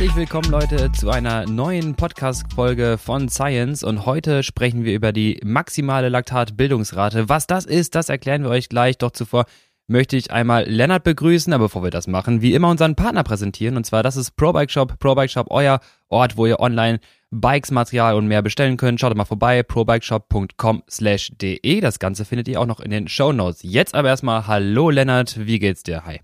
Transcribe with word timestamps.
Herzlich 0.00 0.16
willkommen, 0.16 0.50
Leute, 0.50 0.90
zu 0.92 1.10
einer 1.10 1.44
neuen 1.44 1.94
Podcast-Folge 1.94 2.96
von 2.96 3.28
Science. 3.28 3.84
Und 3.84 4.06
heute 4.06 4.42
sprechen 4.42 4.82
wir 4.82 4.94
über 4.94 5.12
die 5.12 5.38
maximale 5.44 6.08
Laktatbildungsrate. 6.08 7.28
Was 7.28 7.46
das 7.46 7.66
ist, 7.66 7.94
das 7.94 8.08
erklären 8.08 8.42
wir 8.42 8.48
euch 8.48 8.70
gleich. 8.70 8.96
Doch 8.96 9.10
zuvor 9.10 9.44
möchte 9.88 10.16
ich 10.16 10.30
einmal 10.30 10.64
Lennart 10.66 11.04
begrüßen, 11.04 11.52
aber 11.52 11.64
bevor 11.64 11.82
wir 11.82 11.90
das 11.90 12.06
machen, 12.06 12.40
wie 12.40 12.54
immer 12.54 12.70
unseren 12.70 12.94
Partner 12.94 13.24
präsentieren. 13.24 13.76
Und 13.76 13.84
zwar, 13.84 14.02
das 14.02 14.16
ist 14.16 14.36
ProBike 14.36 14.70
Shop. 14.70 14.98
ProBike 14.98 15.30
Shop, 15.30 15.48
euer 15.50 15.80
Ort, 16.08 16.38
wo 16.38 16.46
ihr 16.46 16.60
online 16.60 17.00
Bikes, 17.30 17.70
Material 17.70 18.14
und 18.14 18.26
mehr 18.26 18.40
bestellen 18.40 18.78
könnt. 18.78 19.00
Schaut 19.00 19.14
mal 19.14 19.26
vorbei, 19.26 19.62
probikeshop.com 19.62 20.82
slash 20.88 21.30
de. 21.38 21.78
Das 21.82 21.98
Ganze 21.98 22.24
findet 22.24 22.48
ihr 22.48 22.58
auch 22.58 22.66
noch 22.66 22.80
in 22.80 22.90
den 22.90 23.06
Show 23.06 23.34
Notes. 23.34 23.60
Jetzt 23.62 23.94
aber 23.94 24.08
erstmal, 24.08 24.46
hallo 24.46 24.88
Lennart, 24.88 25.46
wie 25.46 25.58
geht's 25.58 25.82
dir? 25.82 26.06
Hi. 26.06 26.22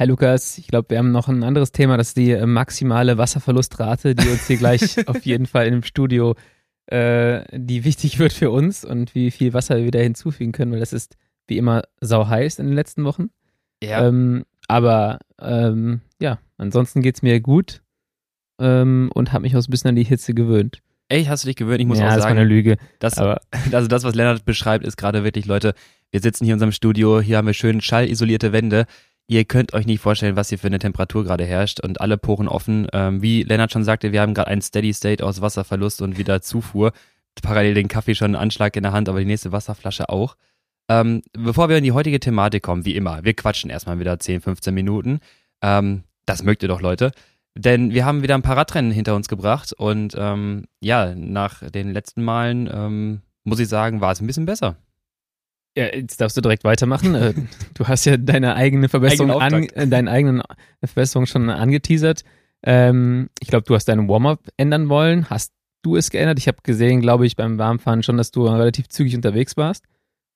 Hi 0.00 0.06
Lukas, 0.06 0.56
ich 0.56 0.66
glaube, 0.66 0.88
wir 0.88 0.96
haben 0.96 1.12
noch 1.12 1.28
ein 1.28 1.42
anderes 1.42 1.72
Thema, 1.72 1.98
das 1.98 2.08
ist 2.08 2.16
die 2.16 2.30
äh, 2.30 2.46
maximale 2.46 3.18
Wasserverlustrate, 3.18 4.14
die 4.14 4.28
uns 4.28 4.46
hier 4.46 4.56
gleich 4.56 4.96
auf 5.06 5.26
jeden 5.26 5.44
Fall 5.44 5.66
in 5.66 5.74
dem 5.74 5.82
Studio, 5.82 6.36
äh, 6.86 7.42
die 7.52 7.84
wichtig 7.84 8.18
wird 8.18 8.32
für 8.32 8.50
uns 8.50 8.82
und 8.82 9.14
wie 9.14 9.30
viel 9.30 9.52
Wasser 9.52 9.76
wir 9.76 9.84
wieder 9.84 10.00
hinzufügen 10.00 10.52
können, 10.52 10.72
weil 10.72 10.80
das 10.80 10.94
ist 10.94 11.18
wie 11.48 11.58
immer 11.58 11.82
sau 12.00 12.26
heiß 12.26 12.60
in 12.60 12.68
den 12.68 12.74
letzten 12.74 13.04
Wochen. 13.04 13.28
Ja. 13.82 14.08
Ähm, 14.08 14.46
aber 14.68 15.18
ähm, 15.38 16.00
ja, 16.18 16.38
ansonsten 16.56 17.02
geht's 17.02 17.20
mir 17.20 17.38
gut 17.42 17.82
ähm, 18.58 19.10
und 19.12 19.34
habe 19.34 19.42
mich 19.42 19.54
auch 19.54 19.60
ein 19.60 19.70
bisschen 19.70 19.90
an 19.90 19.96
die 19.96 20.04
Hitze 20.04 20.32
gewöhnt. 20.32 20.80
Ey, 21.10 21.26
hast 21.26 21.44
du 21.44 21.48
dich 21.48 21.56
gewöhnt? 21.56 21.82
Ich 21.82 21.86
muss 21.86 21.98
ja, 21.98 22.04
auch 22.04 22.08
das 22.08 22.20
war 22.20 22.22
sagen, 22.22 22.38
eine 22.38 22.48
Lüge. 22.48 22.78
das, 23.00 23.18
also 23.72 23.86
das, 23.86 24.02
was 24.02 24.14
Lennart 24.14 24.46
beschreibt, 24.46 24.86
ist 24.86 24.96
gerade 24.96 25.24
wirklich, 25.24 25.44
Leute, 25.44 25.74
wir 26.10 26.20
sitzen 26.20 26.46
hier 26.46 26.52
in 26.52 26.56
unserem 26.56 26.72
Studio, 26.72 27.20
hier 27.20 27.36
haben 27.36 27.46
wir 27.46 27.52
schön 27.52 27.82
schallisolierte 27.82 28.54
Wände. 28.54 28.86
Ihr 29.30 29.44
könnt 29.44 29.74
euch 29.74 29.86
nicht 29.86 30.00
vorstellen, 30.00 30.34
was 30.34 30.48
hier 30.48 30.58
für 30.58 30.66
eine 30.66 30.80
Temperatur 30.80 31.22
gerade 31.22 31.44
herrscht 31.44 31.78
und 31.78 32.00
alle 32.00 32.18
Poren 32.18 32.48
offen. 32.48 32.88
Ähm, 32.92 33.22
wie 33.22 33.44
Lennart 33.44 33.70
schon 33.70 33.84
sagte, 33.84 34.10
wir 34.10 34.22
haben 34.22 34.34
gerade 34.34 34.50
einen 34.50 34.60
Steady 34.60 34.92
State 34.92 35.24
aus 35.24 35.40
Wasserverlust 35.40 36.02
und 36.02 36.18
wieder 36.18 36.42
Zufuhr. 36.42 36.90
Parallel 37.40 37.74
den 37.74 37.86
Kaffee 37.86 38.16
schon 38.16 38.34
einen 38.34 38.42
Anschlag 38.42 38.74
in 38.74 38.82
der 38.82 38.90
Hand, 38.90 39.08
aber 39.08 39.20
die 39.20 39.26
nächste 39.26 39.52
Wasserflasche 39.52 40.08
auch. 40.08 40.34
Ähm, 40.88 41.22
bevor 41.32 41.68
wir 41.68 41.78
in 41.78 41.84
die 41.84 41.92
heutige 41.92 42.18
Thematik 42.18 42.64
kommen, 42.64 42.84
wie 42.84 42.96
immer, 42.96 43.22
wir 43.22 43.34
quatschen 43.34 43.70
erstmal 43.70 44.00
wieder 44.00 44.18
10, 44.18 44.40
15 44.40 44.74
Minuten. 44.74 45.20
Ähm, 45.62 46.02
das 46.26 46.42
mögt 46.42 46.64
ihr 46.64 46.68
doch, 46.68 46.80
Leute. 46.80 47.12
Denn 47.54 47.92
wir 47.92 48.04
haben 48.04 48.24
wieder 48.24 48.34
ein 48.34 48.42
paar 48.42 48.56
Radrennen 48.56 48.90
hinter 48.90 49.14
uns 49.14 49.28
gebracht 49.28 49.72
und 49.72 50.16
ähm, 50.18 50.64
ja, 50.80 51.14
nach 51.14 51.62
den 51.70 51.92
letzten 51.92 52.24
Malen 52.24 52.68
ähm, 52.72 53.20
muss 53.44 53.60
ich 53.60 53.68
sagen, 53.68 54.00
war 54.00 54.10
es 54.10 54.20
ein 54.20 54.26
bisschen 54.26 54.46
besser. 54.46 54.74
Ja, 55.76 55.84
jetzt 55.94 56.20
darfst 56.20 56.36
du 56.36 56.40
direkt 56.40 56.64
weitermachen. 56.64 57.14
Äh, 57.14 57.34
du 57.74 57.86
hast 57.86 58.04
ja 58.04 58.16
deine 58.16 58.54
eigene 58.56 58.88
Verbesserung, 58.88 59.30
an, 59.40 59.64
äh, 59.64 59.86
deine 59.86 60.10
eigenen 60.10 60.42
Verbesserung 60.84 61.26
schon 61.26 61.48
angeteasert. 61.48 62.24
Ähm, 62.62 63.30
ich 63.40 63.48
glaube, 63.48 63.64
du 63.66 63.74
hast 63.74 63.86
deinen 63.86 64.08
Warm-up 64.08 64.40
ändern 64.56 64.88
wollen. 64.88 65.30
Hast 65.30 65.52
du 65.82 65.96
es 65.96 66.10
geändert? 66.10 66.38
Ich 66.38 66.48
habe 66.48 66.58
gesehen, 66.62 67.00
glaube 67.00 67.26
ich, 67.26 67.36
beim 67.36 67.58
Warmfahren 67.58 68.02
schon, 68.02 68.16
dass 68.16 68.30
du 68.32 68.46
relativ 68.46 68.88
zügig 68.88 69.14
unterwegs 69.14 69.56
warst. 69.56 69.84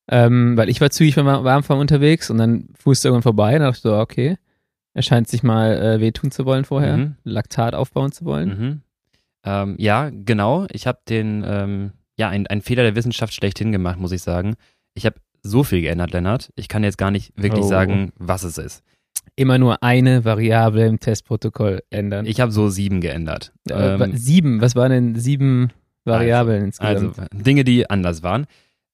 Ähm, 0.07 0.55
weil 0.55 0.69
ich 0.69 0.81
war 0.81 0.91
zügig 0.91 1.15
beim 1.15 1.25
Warmfahren 1.25 1.81
unterwegs 1.81 2.29
und 2.29 2.37
dann 2.37 2.69
fuhrst 2.77 3.03
du 3.03 3.09
irgendwann 3.09 3.23
vorbei 3.23 3.53
und 3.55 3.61
dann 3.61 3.71
dachte 3.71 3.77
ich 3.77 3.81
so, 3.81 3.97
okay, 3.97 4.37
er 4.93 5.01
scheint 5.01 5.27
sich 5.27 5.41
mal 5.43 5.75
äh, 5.81 5.99
wehtun 5.99 6.31
zu 6.31 6.45
wollen 6.45 6.63
vorher, 6.63 6.97
Mhm. 6.97 7.15
Laktat 7.23 7.73
aufbauen 7.73 8.11
zu 8.11 8.23
wollen. 8.23 8.49
Mhm. 8.49 8.81
Ähm, 9.43 9.75
ja, 9.79 10.11
genau. 10.11 10.67
Ich 10.71 10.87
habe 10.87 10.99
den, 11.09 11.43
ähm, 11.45 11.91
ja, 12.17 12.29
ein, 12.29 12.47
ein 12.47 12.61
Fehler 12.61 12.83
der 12.83 12.95
Wissenschaft 12.95 13.33
schlechthin 13.33 13.71
gemacht, 13.71 13.99
muss 13.99 14.11
ich 14.11 14.21
sagen. 14.21 14.55
Ich 14.95 15.05
habe 15.05 15.15
so 15.43 15.63
viel 15.63 15.81
geändert, 15.81 16.11
Lennart. 16.11 16.51
Ich 16.55 16.67
kann 16.67 16.83
jetzt 16.83 16.97
gar 16.97 17.11
nicht 17.11 17.31
wirklich 17.35 17.63
Oh. 17.65 17.67
sagen, 17.67 18.11
was 18.17 18.43
es 18.43 18.57
ist. 18.57 18.83
Immer 19.35 19.57
nur 19.57 19.83
eine 19.83 20.25
Variable 20.25 20.85
im 20.87 20.99
Testprotokoll 20.99 21.83
ändern. 21.89 22.25
Ich 22.25 22.39
habe 22.39 22.51
so 22.51 22.69
sieben 22.69 23.01
geändert. 23.01 23.53
äh, 23.69 23.95
Ähm, 23.95 24.15
sieben, 24.17 24.61
was 24.61 24.75
waren 24.75 24.91
denn 24.91 25.15
sieben 25.15 25.71
Variablen 26.05 26.71
also 26.79 27.07
insgesamt? 27.07 27.45
Dinge, 27.45 27.63
die 27.63 27.89
anders 27.89 28.23
waren. 28.23 28.47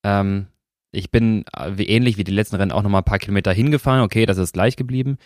Ähm, 0.04 0.48
ich 0.92 1.12
bin 1.12 1.46
äh, 1.56 1.72
wie 1.76 1.86
ähnlich 1.88 2.18
wie 2.18 2.24
die 2.24 2.32
letzten 2.34 2.56
Rennen 2.58 2.72
auch 2.72 2.82
nochmal 2.84 3.02
ein 3.02 3.06
paar 3.06 3.20
Kilometer 3.20 3.54
hingefahren. 3.54 4.02
Okay, 4.02 4.26
das 4.26 4.38
ist 4.38 4.54
gleich 4.54 4.76
geblieben. 4.76 5.18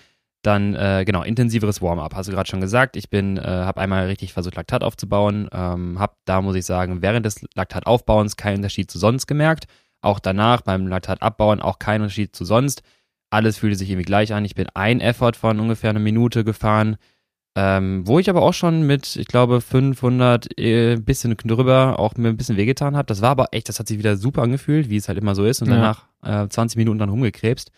Dann, 0.44 0.76
äh, 0.76 1.04
genau, 1.08 1.24
intensiveres 1.24 1.82
Warm-up, 1.82 2.14
hast 2.16 2.28
du 2.28 2.32
gerade 2.34 2.48
schon 2.48 2.62
gesagt. 2.62 2.96
Ich 2.98 3.10
bin, 3.10 3.38
äh, 3.38 3.42
habe 3.42 3.82
einmal 3.82 4.06
richtig 4.06 4.32
versucht, 4.34 4.56
Laktat 4.56 4.84
aufzubauen. 4.84 5.48
Ähm, 5.52 5.98
habe 5.98 6.14
da, 6.26 6.42
muss 6.42 6.56
ich 6.56 6.66
sagen, 6.66 7.02
während 7.02 7.26
des 7.26 7.44
Laktataufbauens 7.56 8.36
keinen 8.38 8.58
Unterschied 8.58 8.92
zu 8.92 9.00
sonst 9.00 9.26
gemerkt. 9.26 9.66
Auch 10.06 10.20
danach 10.20 10.62
beim 10.62 10.88
Laktatabbauen 10.88 11.60
auch 11.62 11.80
keinen 11.80 12.02
Unterschied 12.04 12.36
zu 12.36 12.46
sonst. 12.46 12.84
Alles 13.32 13.58
fühlte 13.58 13.76
sich 13.76 13.90
irgendwie 13.90 14.06
gleich 14.06 14.34
an. 14.34 14.46
Ich 14.46 14.54
bin 14.56 14.68
ein 14.76 15.02
Effort 15.02 15.34
von 15.36 15.60
ungefähr 15.60 15.90
einer 15.90 16.00
Minute 16.00 16.44
gefahren. 16.44 16.98
Ähm, 17.58 18.06
wo 18.06 18.20
ich 18.20 18.30
aber 18.30 18.42
auch 18.42 18.54
schon 18.54 18.86
mit, 18.86 19.16
ich 19.16 19.28
glaube, 19.28 19.62
500, 19.62 20.60
äh, 20.60 20.98
bisschen 20.98 21.36
drüber, 21.38 21.98
auch 22.00 22.16
mir 22.18 22.28
ein 22.28 22.38
bisschen 22.38 22.58
wehgetan 22.58 22.98
habe. 22.98 23.06
Das 23.08 23.22
war 23.22 23.30
aber 23.30 23.48
echt, 23.52 23.70
das 23.70 23.80
hat 23.80 23.88
sich 23.88 23.98
wieder 23.98 24.18
super 24.18 24.42
angefühlt, 24.44 24.90
wie 24.90 24.98
es 24.98 25.08
halt 25.08 25.18
immer 25.18 25.36
so 25.36 25.46
ist. 25.46 25.62
Und 25.62 25.70
Ja. 25.70 25.76
danach 26.22 26.46
äh, 26.46 26.50
20 26.50 26.78
Minuten 26.78 27.00
dann 27.00 27.10
rumgekrebst. 27.10 27.72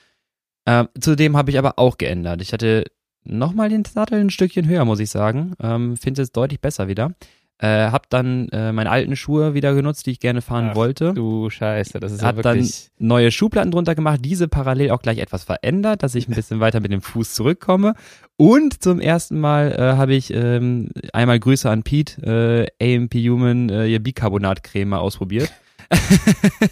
Ähm, 0.66 0.90
zudem 1.00 1.38
habe 1.38 1.52
ich 1.52 1.60
aber 1.60 1.78
auch 1.80 1.98
geändert. 1.98 2.42
Ich 2.42 2.52
hatte 2.54 2.86
nochmal 3.24 3.70
den 3.70 3.86
Sattel 3.86 4.20
ein 4.20 4.32
Stückchen 4.32 4.68
höher, 4.68 4.84
muss 4.84 5.00
ich 5.00 5.12
sagen. 5.12 5.54
Ähm, 5.62 5.96
Finde 5.96 6.24
es 6.24 6.32
deutlich 6.32 6.60
besser 6.60 6.88
wieder. 6.88 7.12
Äh, 7.60 7.90
hab 7.90 8.08
dann 8.12 8.50
äh, 8.50 8.72
meine 8.72 8.92
alten 8.92 9.16
Schuhe 9.16 9.56
wieder 9.56 9.74
genutzt, 9.74 10.06
die 10.06 10.12
ich 10.12 10.20
gerne 10.20 10.42
fahren 10.42 10.70
Ach, 10.72 10.76
wollte. 10.76 11.14
Du 11.16 11.50
Scheiße, 11.50 12.00
das 12.00 12.12
ist 12.12 12.22
ja 12.22 12.28
Hab 12.28 12.42
dann 12.44 12.58
wirklich. 12.58 12.92
neue 13.00 13.32
Schubladen 13.32 13.72
drunter 13.72 13.96
gemacht, 13.96 14.20
diese 14.24 14.48
parallel 14.48 14.92
auch 14.92 15.02
gleich 15.02 15.18
etwas 15.18 15.44
verändert, 15.44 16.04
dass 16.04 16.14
ich 16.14 16.28
ein 16.28 16.36
bisschen 16.36 16.60
weiter 16.60 16.82
mit 16.82 16.92
dem 16.92 17.02
Fuß 17.02 17.34
zurückkomme. 17.34 17.96
Und 18.36 18.84
zum 18.84 19.00
ersten 19.00 19.40
Mal 19.40 19.72
äh, 19.72 19.98
habe 19.98 20.14
ich 20.14 20.32
ähm, 20.32 20.90
einmal 21.14 21.40
Grüße 21.40 21.68
an 21.68 21.82
Pete, 21.82 22.70
äh, 22.80 22.96
AMP 22.96 23.16
Human, 23.16 23.70
äh, 23.70 23.88
ihr 23.88 24.04
Bicarbonat-Creme 24.04 24.90
mal 24.90 25.00
ausprobiert. 25.00 25.52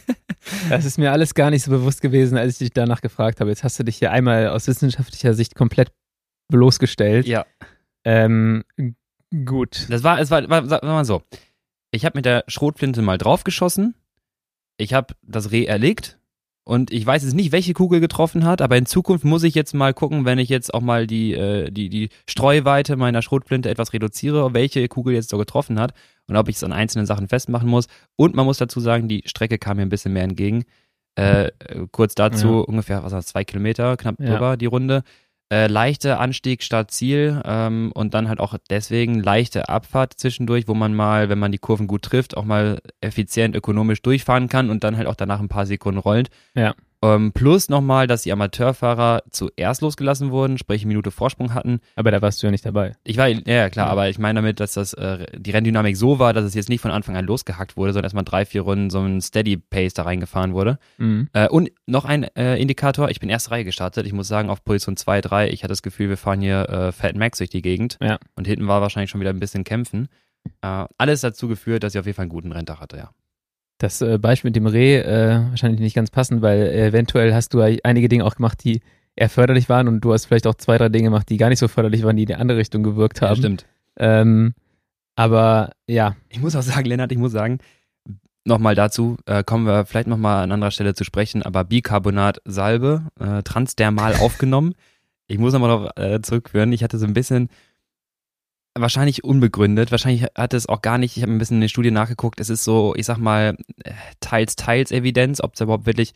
Das 0.69 0.85
ist 0.85 0.99
mir 0.99 1.11
alles 1.11 1.33
gar 1.33 1.49
nicht 1.49 1.63
so 1.63 1.71
bewusst 1.71 2.01
gewesen, 2.01 2.37
als 2.37 2.53
ich 2.53 2.57
dich 2.59 2.69
danach 2.71 3.01
gefragt 3.01 3.39
habe. 3.39 3.49
Jetzt 3.49 3.63
hast 3.63 3.79
du 3.79 3.83
dich 3.83 3.97
hier 3.97 4.11
einmal 4.11 4.49
aus 4.49 4.67
wissenschaftlicher 4.67 5.33
Sicht 5.33 5.55
komplett 5.55 5.91
bloßgestellt. 6.49 7.25
ja. 7.25 7.45
Ähm, 8.03 8.63
gut. 9.45 9.87
Das 9.89 10.03
war, 10.03 10.19
es 10.19 10.31
war, 10.31 10.47
war 10.49 10.65
sag 10.67 10.83
mal 10.83 11.05
so. 11.05 11.21
Ich 11.91 12.05
habe 12.05 12.17
mit 12.17 12.25
der 12.25 12.43
Schrotflinte 12.47 13.01
mal 13.01 13.17
draufgeschossen. 13.17 13.95
Ich 14.77 14.93
habe 14.93 15.13
das 15.21 15.51
Reh 15.51 15.65
erlegt. 15.65 16.19
Und 16.67 16.91
ich 16.91 17.05
weiß 17.05 17.23
jetzt 17.23 17.35
nicht, 17.35 17.51
welche 17.51 17.73
Kugel 17.73 17.99
getroffen 17.99 18.43
hat, 18.43 18.59
aber 18.59 18.75
in 18.75 18.87
Zukunft 18.87 19.23
muss 19.23 19.43
ich 19.43 19.53
jetzt 19.53 19.75
mal 19.75 19.93
gucken, 19.93 20.25
wenn 20.25 20.39
ich 20.39 20.49
jetzt 20.49 20.73
auch 20.73 20.81
mal 20.81 21.05
die, 21.05 21.33
äh, 21.33 21.69
die, 21.69 21.89
die 21.89 22.09
Streuweite 22.27 22.95
meiner 22.95 23.21
Schrotflinte 23.21 23.69
etwas 23.69 23.93
reduziere, 23.93 24.55
welche 24.55 24.87
Kugel 24.87 25.13
jetzt 25.13 25.29
so 25.29 25.37
getroffen 25.37 25.79
hat 25.79 25.93
und 26.27 26.35
ob 26.35 26.49
ich 26.49 26.55
es 26.55 26.63
an 26.63 26.73
einzelnen 26.73 27.05
Sachen 27.05 27.27
festmachen 27.27 27.69
muss. 27.69 27.85
Und 28.15 28.33
man 28.33 28.45
muss 28.45 28.57
dazu 28.57 28.79
sagen, 28.79 29.07
die 29.07 29.21
Strecke 29.27 29.59
kam 29.59 29.77
mir 29.77 29.83
ein 29.83 29.89
bisschen 29.89 30.13
mehr 30.13 30.23
entgegen. 30.23 30.63
Äh, 31.15 31.49
äh, 31.59 31.85
kurz 31.91 32.15
dazu, 32.15 32.47
Ja. 32.47 32.59
ungefähr, 32.61 33.03
was 33.03 33.11
war 33.11 33.19
das, 33.19 33.27
zwei 33.27 33.43
Kilometer, 33.43 33.95
knapp 33.95 34.15
Ja. 34.19 34.31
drüber 34.31 34.57
die 34.57 34.65
Runde. 34.65 35.03
Äh, 35.55 35.67
leichter 35.67 36.19
Anstieg 36.19 36.63
statt 36.63 36.91
Ziel 36.91 37.41
ähm, 37.45 37.93
und 37.95 38.13
dann 38.13 38.27
halt 38.27 38.41
auch 38.41 38.57
deswegen 38.69 39.21
leichte 39.21 39.69
Abfahrt 39.69 40.15
zwischendurch, 40.17 40.67
wo 40.67 40.73
man 40.73 40.93
mal, 40.93 41.29
wenn 41.29 41.39
man 41.39 41.53
die 41.53 41.59
Kurven 41.59 41.87
gut 41.87 42.01
trifft, 42.01 42.35
auch 42.35 42.43
mal 42.43 42.81
effizient 42.99 43.55
ökonomisch 43.55 44.01
durchfahren 44.01 44.49
kann 44.49 44.69
und 44.69 44.83
dann 44.83 44.97
halt 44.97 45.07
auch 45.07 45.15
danach 45.15 45.39
ein 45.39 45.47
paar 45.47 45.65
Sekunden 45.65 46.01
rollt. 46.01 46.29
Ja. 46.55 46.75
Ähm, 47.05 47.31
plus 47.33 47.69
nochmal, 47.69 48.07
dass 48.07 48.23
die 48.23 48.31
Amateurfahrer 48.31 49.23
zuerst 49.29 49.81
losgelassen 49.81 50.31
wurden, 50.31 50.57
sprich 50.57 50.81
eine 50.81 50.89
Minute 50.89 51.11
Vorsprung 51.11 51.53
hatten. 51.53 51.79
Aber 51.95 52.11
da 52.11 52.21
warst 52.21 52.41
du 52.41 52.47
ja 52.47 52.51
nicht 52.51 52.65
dabei. 52.65 52.93
Ich 53.03 53.17
war, 53.17 53.27
ja, 53.27 53.69
klar, 53.69 53.87
aber 53.87 54.09
ich 54.09 54.17
meine 54.17 54.39
damit, 54.39 54.59
dass 54.59 54.73
das 54.73 54.93
äh, 54.93 55.25
die 55.37 55.51
Renndynamik 55.51 55.97
so 55.97 56.19
war, 56.19 56.33
dass 56.33 56.45
es 56.45 56.53
jetzt 56.53 56.69
nicht 56.69 56.81
von 56.81 56.91
Anfang 56.91 57.15
an 57.15 57.25
losgehackt 57.25 57.77
wurde, 57.77 57.93
sondern 57.93 58.05
erstmal 58.05 58.23
drei, 58.23 58.45
vier 58.45 58.61
Runden 58.61 58.89
so 58.89 58.99
ein 59.01 59.21
Steady 59.21 59.57
Pace 59.57 59.93
da 59.93 60.03
reingefahren 60.03 60.53
wurde. 60.53 60.79
Mhm. 60.97 61.29
Äh, 61.33 61.47
und 61.49 61.71
noch 61.85 62.05
ein 62.05 62.23
äh, 62.35 62.55
Indikator, 62.57 63.09
ich 63.09 63.19
bin 63.19 63.29
erste 63.29 63.51
Reihe 63.51 63.65
gestartet. 63.65 64.05
Ich 64.07 64.13
muss 64.13 64.27
sagen, 64.27 64.49
auf 64.49 64.63
Position 64.63 64.97
2, 64.97 65.21
3, 65.21 65.49
ich 65.49 65.63
hatte 65.63 65.71
das 65.71 65.83
Gefühl, 65.83 66.09
wir 66.09 66.17
fahren 66.17 66.41
hier 66.41 66.69
äh, 66.69 66.91
Fat 66.91 67.15
Max 67.15 67.37
durch 67.37 67.49
die 67.49 67.61
Gegend. 67.61 67.97
Ja. 68.01 68.17
Und 68.35 68.47
hinten 68.47 68.67
war 68.67 68.81
wahrscheinlich 68.81 69.09
schon 69.09 69.21
wieder 69.21 69.31
ein 69.31 69.39
bisschen 69.39 69.63
kämpfen. 69.63 70.07
Äh, 70.61 70.85
alles 70.97 71.21
dazu 71.21 71.47
geführt, 71.47 71.83
dass 71.83 71.95
ich 71.95 71.99
auf 71.99 72.05
jeden 72.05 72.15
Fall 72.15 72.23
einen 72.23 72.29
guten 72.29 72.51
Renntag 72.51 72.79
hatte, 72.79 72.97
ja. 72.97 73.09
Das 73.85 74.01
äh, 74.01 74.17
Beispiel 74.17 74.49
mit 74.49 74.55
dem 74.55 74.65
Reh 74.65 74.97
äh, 74.97 75.41
wahrscheinlich 75.49 75.79
nicht 75.79 75.95
ganz 75.95 76.09
passend, 76.09 76.41
weil 76.41 76.67
eventuell 76.73 77.35
hast 77.35 77.53
du 77.53 77.61
ja 77.61 77.77
einige 77.83 78.09
Dinge 78.09 78.25
auch 78.25 78.35
gemacht, 78.35 78.63
die 78.63 78.81
eher 79.15 79.29
förderlich 79.29 79.69
waren 79.69 79.87
und 79.87 80.01
du 80.01 80.11
hast 80.11 80.25
vielleicht 80.25 80.47
auch 80.47 80.55
zwei, 80.55 80.79
drei 80.79 80.89
Dinge 80.89 81.05
gemacht, 81.05 81.29
die 81.29 81.37
gar 81.37 81.49
nicht 81.49 81.59
so 81.59 81.67
förderlich 81.67 82.01
waren, 82.03 82.15
die 82.15 82.23
in 82.23 82.27
die 82.27 82.35
andere 82.35 82.57
Richtung 82.57 82.81
gewirkt 82.81 83.21
haben. 83.21 83.35
stimmt. 83.35 83.65
Ähm, 83.97 84.55
aber 85.15 85.73
ja, 85.87 86.15
Ich 86.29 86.41
muss 86.41 86.55
auch 86.55 86.61
sagen, 86.63 86.87
Lennart, 86.87 87.11
ich 87.11 87.19
muss 87.19 87.31
sagen, 87.31 87.59
nochmal 88.43 88.73
dazu, 88.73 89.17
äh, 89.27 89.43
kommen 89.43 89.67
wir 89.67 89.85
vielleicht 89.85 90.07
nochmal 90.07 90.43
an 90.43 90.51
anderer 90.51 90.71
Stelle 90.71 90.95
zu 90.95 91.03
sprechen, 91.03 91.43
aber 91.43 91.63
Bicarbonat 91.63 92.41
Salbe, 92.43 93.03
äh, 93.19 93.43
transdermal 93.43 94.15
aufgenommen. 94.19 94.73
Ich 95.27 95.37
muss 95.37 95.53
nochmal 95.53 95.69
darauf 95.69 95.97
äh, 95.97 96.21
zurückführen, 96.21 96.73
ich 96.73 96.83
hatte 96.83 96.97
so 96.97 97.05
ein 97.05 97.13
bisschen, 97.13 97.49
wahrscheinlich 98.77 99.23
unbegründet, 99.23 99.91
wahrscheinlich 99.91 100.27
hat 100.35 100.53
es 100.53 100.67
auch 100.67 100.81
gar 100.81 100.97
nicht, 100.97 101.17
ich 101.17 101.23
habe 101.23 101.31
ein 101.31 101.37
bisschen 101.37 101.57
in 101.57 101.61
der 101.61 101.67
Studie 101.69 101.91
nachgeguckt, 101.91 102.39
es 102.39 102.49
ist 102.49 102.63
so, 102.63 102.93
ich 102.95 103.05
sag 103.05 103.17
mal, 103.17 103.57
äh, 103.83 103.91
teils, 104.19 104.55
teils 104.55 104.91
Evidenz, 104.91 105.41
ob 105.41 105.55
es 105.55 105.61
überhaupt 105.61 105.85
wirklich 105.85 106.13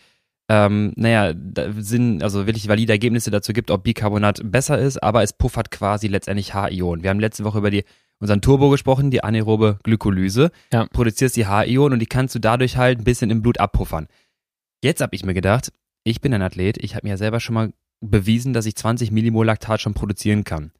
ähm, 0.51 0.93
naja, 0.95 1.33
da 1.35 1.71
sind 1.77 2.23
also 2.23 2.47
wirklich 2.47 2.67
valide 2.67 2.91
Ergebnisse 2.91 3.29
dazu 3.29 3.53
gibt, 3.53 3.69
ob 3.69 3.83
Bicarbonat 3.83 4.41
besser 4.43 4.79
ist, 4.79 5.01
aber 5.01 5.21
es 5.21 5.31
puffert 5.31 5.69
quasi 5.69 6.07
letztendlich 6.07 6.55
H-Ionen. 6.55 7.03
Wir 7.03 7.11
haben 7.11 7.19
letzte 7.19 7.43
Woche 7.43 7.59
über 7.59 7.69
die 7.69 7.83
unseren 8.19 8.41
Turbo 8.41 8.69
gesprochen, 8.69 9.11
die 9.11 9.23
anaerobe 9.23 9.77
Glykolyse. 9.83 10.51
Ja. 10.73 10.87
Produzierst 10.87 11.37
die 11.37 11.45
H-Ionen 11.45 11.93
und 11.93 11.99
die 11.99 12.07
kannst 12.07 12.33
du 12.33 12.39
dadurch 12.39 12.77
halt 12.77 12.99
ein 12.99 13.03
bisschen 13.03 13.29
im 13.29 13.43
Blut 13.43 13.59
abpuffern. 13.59 14.07
Jetzt 14.83 15.01
habe 15.01 15.15
ich 15.15 15.23
mir 15.23 15.35
gedacht, 15.35 15.71
ich 16.03 16.19
bin 16.19 16.33
ein 16.33 16.41
Athlet, 16.41 16.83
ich 16.83 16.95
habe 16.95 17.05
mir 17.05 17.11
ja 17.11 17.17
selber 17.17 17.39
schon 17.39 17.53
mal 17.53 17.71
bewiesen, 18.01 18.51
dass 18.53 18.65
ich 18.65 18.75
20 18.75 19.11
Millimol 19.11 19.45
Laktat 19.45 19.81
schon 19.81 19.93
produzieren 19.93 20.45
kann. 20.45 20.71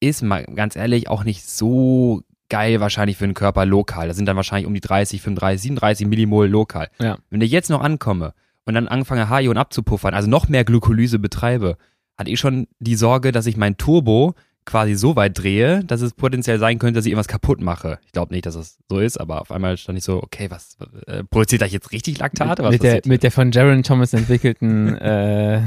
Ist 0.00 0.22
mal 0.22 0.44
ganz 0.44 0.76
ehrlich 0.76 1.08
auch 1.08 1.24
nicht 1.24 1.44
so 1.48 2.22
geil 2.48 2.80
wahrscheinlich 2.80 3.16
für 3.16 3.26
den 3.26 3.34
Körper 3.34 3.66
lokal. 3.66 4.08
Das 4.08 4.16
sind 4.16 4.26
dann 4.26 4.36
wahrscheinlich 4.36 4.66
um 4.66 4.74
die 4.74 4.80
30, 4.80 5.20
35, 5.20 5.60
37 5.62 6.06
Millimol 6.06 6.48
lokal. 6.48 6.88
Ja. 7.00 7.18
Wenn 7.30 7.40
ich 7.40 7.50
jetzt 7.50 7.70
noch 7.70 7.82
ankomme 7.82 8.32
und 8.64 8.74
dann 8.74 8.88
anfange 8.88 9.28
H-Ionen 9.28 9.58
abzupuffern, 9.58 10.14
also 10.14 10.28
noch 10.28 10.48
mehr 10.48 10.64
Glykolyse 10.64 11.18
betreibe, 11.18 11.76
hatte 12.16 12.30
ich 12.30 12.40
schon 12.40 12.66
die 12.78 12.96
Sorge, 12.96 13.32
dass 13.32 13.46
ich 13.46 13.56
mein 13.56 13.76
Turbo 13.76 14.34
quasi 14.64 14.94
so 14.94 15.16
weit 15.16 15.38
drehe, 15.38 15.82
dass 15.84 16.02
es 16.02 16.12
potenziell 16.12 16.58
sein 16.58 16.78
könnte, 16.78 16.98
dass 16.98 17.06
ich 17.06 17.12
irgendwas 17.12 17.28
kaputt 17.28 17.60
mache. 17.60 17.98
Ich 18.04 18.12
glaube 18.12 18.34
nicht, 18.34 18.44
dass 18.44 18.54
es 18.54 18.78
so 18.88 18.98
ist, 18.98 19.18
aber 19.18 19.40
auf 19.40 19.50
einmal 19.50 19.78
stand 19.78 19.96
ich 19.96 20.04
so, 20.04 20.22
okay, 20.22 20.50
was 20.50 20.76
äh, 21.06 21.24
produziert 21.24 21.62
da 21.62 21.66
jetzt 21.66 21.90
richtig 21.90 22.18
Laktat? 22.18 22.58
Was 22.58 22.72
mit, 22.72 22.82
der, 22.82 23.00
mit 23.06 23.22
der 23.22 23.30
von 23.30 23.50
Jaron 23.50 23.82
Thomas 23.82 24.12
entwickelten 24.12 24.94
äh, 24.98 25.62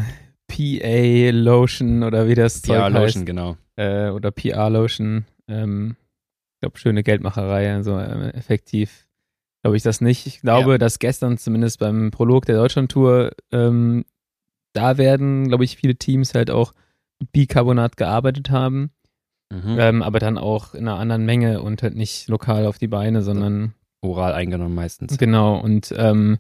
PA 0.48 1.32
Lotion 1.36 2.04
oder 2.04 2.28
wie 2.28 2.36
das 2.36 2.62
Zeug 2.62 2.76
ja, 2.76 2.84
heißt. 2.84 2.94
Lotion, 2.94 3.26
genau. 3.26 3.58
Äh, 3.82 4.10
oder 4.10 4.32
PR 4.32 4.70
Lotion. 4.70 5.26
Ähm, 5.48 5.96
ich 6.56 6.60
glaube, 6.62 6.78
schöne 6.78 7.04
Geldmacherei, 7.04 7.74
also 7.74 7.98
äh, 7.98 8.30
effektiv 8.34 9.08
glaube 9.64 9.78
ich 9.78 9.84
das 9.84 10.02
nicht. 10.02 10.26
Ich 10.26 10.42
glaube, 10.42 10.72
Ja. 10.74 10.78
dass 10.80 10.98
gestern 11.00 11.38
zumindest 11.38 11.80
beim 11.80 12.10
Prolog 12.12 12.46
der 12.46 12.56
Deutschlandtour, 12.58 13.32
ähm, 13.52 14.06
da 14.74 14.98
werden, 14.98 15.48
glaube 15.50 15.64
ich, 15.66 15.78
viele 15.78 15.96
Teams 15.96 16.34
halt 16.34 16.50
auch 16.50 16.74
mit 17.20 17.32
Bicarbonat 17.32 17.96
gearbeitet 17.98 18.50
haben, 18.50 18.92
Mhm. 19.54 19.78
ähm, 19.80 20.02
aber 20.04 20.18
dann 20.20 20.38
auch 20.40 20.74
in 20.74 20.88
einer 20.88 20.98
anderen 20.98 21.26
Menge 21.26 21.62
und 21.62 21.84
halt 21.84 21.94
nicht 21.96 22.28
lokal 22.30 22.66
auf 22.66 22.78
die 22.80 22.88
Beine, 22.88 23.22
sondern 23.22 23.74
Oral 24.02 24.34
eingenommen 24.34 24.74
meistens. 24.74 25.18
Genau, 25.20 25.58
und 25.60 25.94
ähm, 25.98 26.40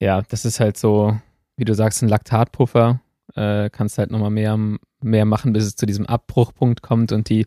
ja, 0.00 0.20
das 0.22 0.44
ist 0.44 0.60
halt 0.60 0.76
so, 0.76 1.18
wie 1.56 1.64
du 1.64 1.74
sagst, 1.74 2.02
ein 2.02 2.08
Laktatpuffer. 2.08 3.00
Äh, 3.34 3.70
kannst 3.70 3.98
halt 3.98 4.10
nochmal 4.10 4.30
mehr, 4.30 4.58
mehr 5.02 5.24
machen, 5.24 5.52
bis 5.52 5.64
es 5.64 5.76
zu 5.76 5.86
diesem 5.86 6.06
Abbruchpunkt 6.06 6.82
kommt 6.82 7.12
und 7.12 7.28
die, 7.28 7.46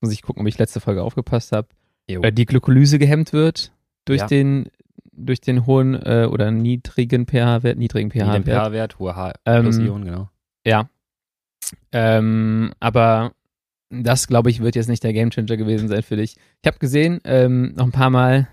muss 0.00 0.12
ich 0.12 0.22
gucken, 0.22 0.42
ob 0.42 0.48
ich 0.48 0.58
letzte 0.58 0.80
Folge 0.80 1.02
aufgepasst 1.02 1.52
habe, 1.52 1.68
äh, 2.06 2.32
die 2.32 2.46
Glykolyse 2.46 2.98
gehemmt 2.98 3.32
wird 3.32 3.72
durch 4.04 4.20
Ja. 4.20 4.26
den 4.26 4.68
durch 5.16 5.40
den 5.40 5.64
hohen 5.64 5.94
äh, 5.94 6.26
oder 6.28 6.50
niedrigen 6.50 7.26
pH-Wert, 7.26 7.78
niedrigen 7.78 8.10
pH-Wert. 8.10 8.44
pH-Wert, 8.46 8.98
hohe 8.98 9.14
H 9.14 9.32
Ähm, 9.44 9.62
plus 9.62 9.78
Ionen, 9.78 10.04
genau. 10.04 10.28
Ja. 10.66 10.88
Ähm, 11.92 12.72
aber 12.80 13.32
das, 13.90 14.26
glaube 14.26 14.50
ich, 14.50 14.60
wird 14.60 14.74
jetzt 14.74 14.88
nicht 14.88 15.04
der 15.04 15.12
Gamechanger 15.12 15.56
gewesen 15.56 15.88
sein 15.88 16.02
für 16.02 16.16
dich. 16.16 16.36
Ich 16.62 16.66
habe 16.66 16.78
gesehen, 16.78 17.20
ähm, 17.24 17.74
noch 17.76 17.84
ein 17.84 17.92
paar 17.92 18.10
Mal, 18.10 18.48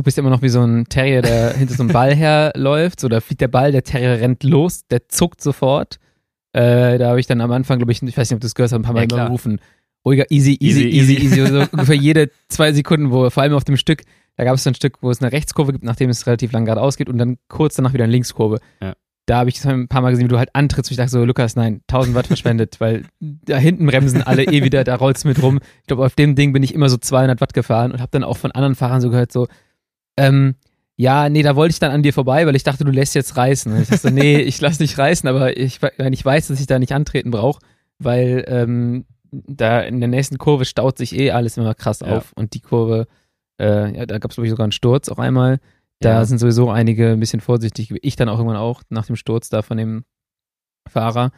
du 0.00 0.04
bist 0.04 0.18
immer 0.18 0.30
noch 0.30 0.42
wie 0.42 0.48
so 0.48 0.62
ein 0.62 0.86
Terrier, 0.88 1.22
der 1.22 1.52
hinter 1.56 1.74
so 1.74 1.82
einem 1.82 1.92
Ball 1.92 2.14
herläuft. 2.14 3.00
So, 3.00 3.08
da 3.08 3.20
fliegt 3.20 3.40
der 3.40 3.48
Ball, 3.48 3.70
der 3.70 3.82
Terrier 3.82 4.20
rennt 4.20 4.42
los, 4.42 4.86
der 4.88 5.08
zuckt 5.08 5.42
sofort. 5.42 5.98
Äh, 6.52 6.98
da 6.98 7.10
habe 7.10 7.20
ich 7.20 7.26
dann 7.26 7.40
am 7.40 7.52
Anfang, 7.52 7.78
glaube 7.78 7.92
ich, 7.92 8.02
ich 8.02 8.16
weiß 8.16 8.30
nicht, 8.30 8.36
ob 8.36 8.40
du 8.40 8.46
es 8.46 8.54
gehört 8.54 8.72
hast, 8.72 8.78
ein 8.78 8.82
paar 8.82 8.94
Mal 8.94 9.06
Ja, 9.10 9.26
gerufen. 9.26 9.60
Ruhiger, 10.04 10.24
easy, 10.30 10.56
easy, 10.58 10.88
Easy, 10.88 11.14
easy, 11.14 11.40
easy. 11.42 11.46
So 11.46 11.66
ungefähr 11.72 11.94
jede 11.94 12.30
zwei 12.48 12.72
Sekunden, 12.72 13.10
wo 13.10 13.28
vor 13.28 13.42
allem 13.42 13.52
auf 13.52 13.64
dem 13.64 13.76
Stück, 13.76 14.02
da 14.36 14.44
gab 14.44 14.54
es 14.54 14.64
so 14.64 14.70
ein 14.70 14.74
Stück, 14.74 15.02
wo 15.02 15.10
es 15.10 15.20
eine 15.20 15.30
Rechtskurve 15.30 15.72
gibt, 15.72 15.84
nachdem 15.84 16.08
es 16.08 16.26
relativ 16.26 16.50
lang 16.52 16.64
geradeaus 16.64 16.96
geht 16.96 17.10
und 17.10 17.18
dann 17.18 17.36
kurz 17.48 17.76
danach 17.76 17.92
wieder 17.92 18.04
eine 18.04 18.12
Linkskurve. 18.12 18.58
Ja. 18.80 18.94
Da 19.26 19.36
habe 19.36 19.50
ich 19.50 19.62
ein 19.64 19.86
paar 19.86 20.00
Mal 20.00 20.10
gesehen, 20.10 20.24
wie 20.24 20.28
du 20.28 20.38
halt 20.38 20.54
antrittst. 20.54 20.90
Und 20.90 20.94
ich 20.94 20.96
dachte 20.96 21.10
so, 21.10 21.24
Lukas, 21.24 21.54
nein, 21.54 21.82
1000 21.88 22.16
Watt 22.16 22.26
verschwendet, 22.26 22.80
weil 22.80 23.04
da 23.20 23.58
hinten 23.58 23.86
bremsen 23.86 24.22
alle 24.22 24.44
eh 24.44 24.64
wieder, 24.64 24.82
da 24.82 24.96
rollt's 24.96 25.24
mit 25.24 25.40
rum. 25.42 25.60
Ich 25.82 25.86
glaube, 25.86 26.04
auf 26.04 26.14
dem 26.14 26.34
Ding 26.34 26.52
bin 26.52 26.62
ich 26.62 26.74
immer 26.74 26.88
so 26.88 26.96
200 26.96 27.40
Watt 27.40 27.52
gefahren 27.52 27.92
und 27.92 28.00
habe 28.00 28.10
dann 28.10 28.24
auch 28.24 28.38
von 28.38 28.50
anderen 28.50 28.74
Fahrern 28.74 29.00
so 29.00 29.10
gehört, 29.10 29.30
so, 29.30 29.46
ähm, 30.16 30.54
ja, 30.96 31.28
nee, 31.30 31.42
da 31.42 31.56
wollte 31.56 31.72
ich 31.72 31.78
dann 31.78 31.92
an 31.92 32.02
dir 32.02 32.12
vorbei, 32.12 32.46
weil 32.46 32.56
ich 32.56 32.62
dachte, 32.62 32.84
du 32.84 32.90
lässt 32.90 33.14
jetzt 33.14 33.36
reißen. 33.36 33.72
Und 33.72 33.80
ich 33.82 33.88
dachte 33.88 34.10
nee, 34.10 34.36
ich 34.40 34.60
lass 34.60 34.80
nicht 34.80 34.98
reißen, 34.98 35.28
aber 35.28 35.56
ich, 35.56 35.80
ich 36.10 36.24
weiß, 36.24 36.48
dass 36.48 36.60
ich 36.60 36.66
da 36.66 36.78
nicht 36.78 36.92
antreten 36.92 37.30
brauche, 37.30 37.60
weil 37.98 38.44
ähm, 38.48 39.06
da 39.30 39.80
in 39.80 40.00
der 40.00 40.08
nächsten 40.08 40.38
Kurve 40.38 40.64
staut 40.64 40.98
sich 40.98 41.14
eh 41.18 41.30
alles 41.30 41.56
immer 41.56 41.74
krass 41.74 42.00
Ja. 42.00 42.16
auf 42.18 42.32
und 42.34 42.54
die 42.54 42.60
Kurve, 42.60 43.06
äh, 43.60 43.96
ja, 43.96 44.06
da 44.06 44.18
gab 44.18 44.30
es 44.30 44.34
glaube 44.36 44.46
ich 44.46 44.50
sogar 44.50 44.64
einen 44.64 44.72
Sturz 44.72 45.08
auch 45.08 45.18
einmal. 45.18 45.58
Da 46.00 46.10
Ja. 46.14 46.24
sind 46.24 46.38
sowieso 46.38 46.70
einige 46.70 47.10
ein 47.12 47.20
bisschen 47.20 47.40
vorsichtig. 47.40 47.94
Ich 48.02 48.16
dann 48.16 48.28
auch 48.28 48.38
irgendwann 48.38 48.56
auch 48.56 48.82
nach 48.88 49.06
dem 49.06 49.16
Sturz 49.16 49.48
da 49.50 49.62
von 49.62 49.76
dem 49.76 50.04
Fahrer. 50.88 51.30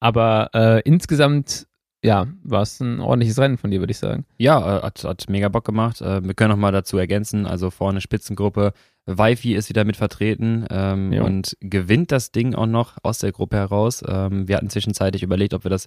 Aber 0.00 0.50
äh, 0.54 0.80
insgesamt, 0.82 1.66
ja, 2.04 2.26
war 2.44 2.62
es 2.62 2.80
ein 2.80 3.00
ordentliches 3.00 3.38
Rennen 3.38 3.58
von 3.58 3.70
dir, 3.70 3.80
würde 3.80 3.90
ich 3.90 3.98
sagen. 3.98 4.24
Ja, 4.38 4.78
äh, 4.78 4.82
hat, 4.82 5.02
hat 5.04 5.28
mega 5.28 5.48
Bock 5.48 5.64
gemacht. 5.64 6.00
Äh, 6.00 6.22
wir 6.24 6.34
können 6.34 6.50
noch 6.50 6.56
mal 6.56 6.72
dazu 6.72 6.96
ergänzen, 6.98 7.46
also 7.46 7.70
vorne 7.70 8.00
Spitzengruppe, 8.00 8.72
Wi-Fi 9.06 9.54
ist 9.54 9.68
wieder 9.68 9.84
mit 9.84 9.96
vertreten 9.96 10.66
ähm, 10.70 11.12
und 11.22 11.56
gewinnt 11.60 12.12
das 12.12 12.30
Ding 12.30 12.54
auch 12.54 12.66
noch 12.66 12.98
aus 13.02 13.18
der 13.18 13.32
Gruppe 13.32 13.56
heraus. 13.56 14.04
Ähm, 14.06 14.46
wir 14.48 14.56
hatten 14.56 14.68
zwischenzeitlich 14.70 15.22
überlegt, 15.22 15.54
ob 15.54 15.64
wir 15.64 15.70
das 15.70 15.86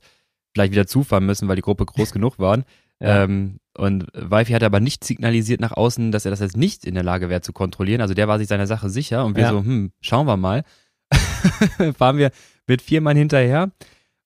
vielleicht 0.54 0.74
wieder 0.74 0.88
zufahren 0.88 1.26
müssen, 1.26 1.48
weil 1.48 1.56
die 1.56 1.62
Gruppe 1.62 1.86
groß 1.86 2.12
genug 2.14 2.40
waren. 2.40 2.66
Ja. 3.00 3.24
Ähm, 3.24 3.60
und 3.78 4.08
Wi-Fi 4.14 4.54
hat 4.54 4.64
aber 4.64 4.80
nicht 4.80 5.04
signalisiert 5.04 5.62
nach 5.62 5.72
außen, 5.72 6.12
dass 6.12 6.26
er 6.26 6.32
das 6.32 6.40
jetzt 6.40 6.58
nicht 6.58 6.86
in 6.86 6.94
der 6.96 7.04
Lage 7.04 7.30
wäre 7.30 7.42
zu 7.42 7.54
kontrollieren. 7.54 8.02
Also 8.02 8.14
der 8.14 8.28
war 8.28 8.38
sich 8.38 8.48
seiner 8.48 8.68
Sache 8.68 8.90
sicher 8.90 9.24
und 9.24 9.36
wir 9.38 9.44
Ja. 9.44 9.50
so, 9.52 9.60
hm, 9.60 9.92
schauen 10.02 10.28
wir 10.28 10.38
mal. 10.38 10.64
Fahren 11.98 12.18
wir 12.18 12.32
mit 12.68 12.82
vier 12.82 13.02
Mann 13.02 13.18
hinterher. 13.18 13.72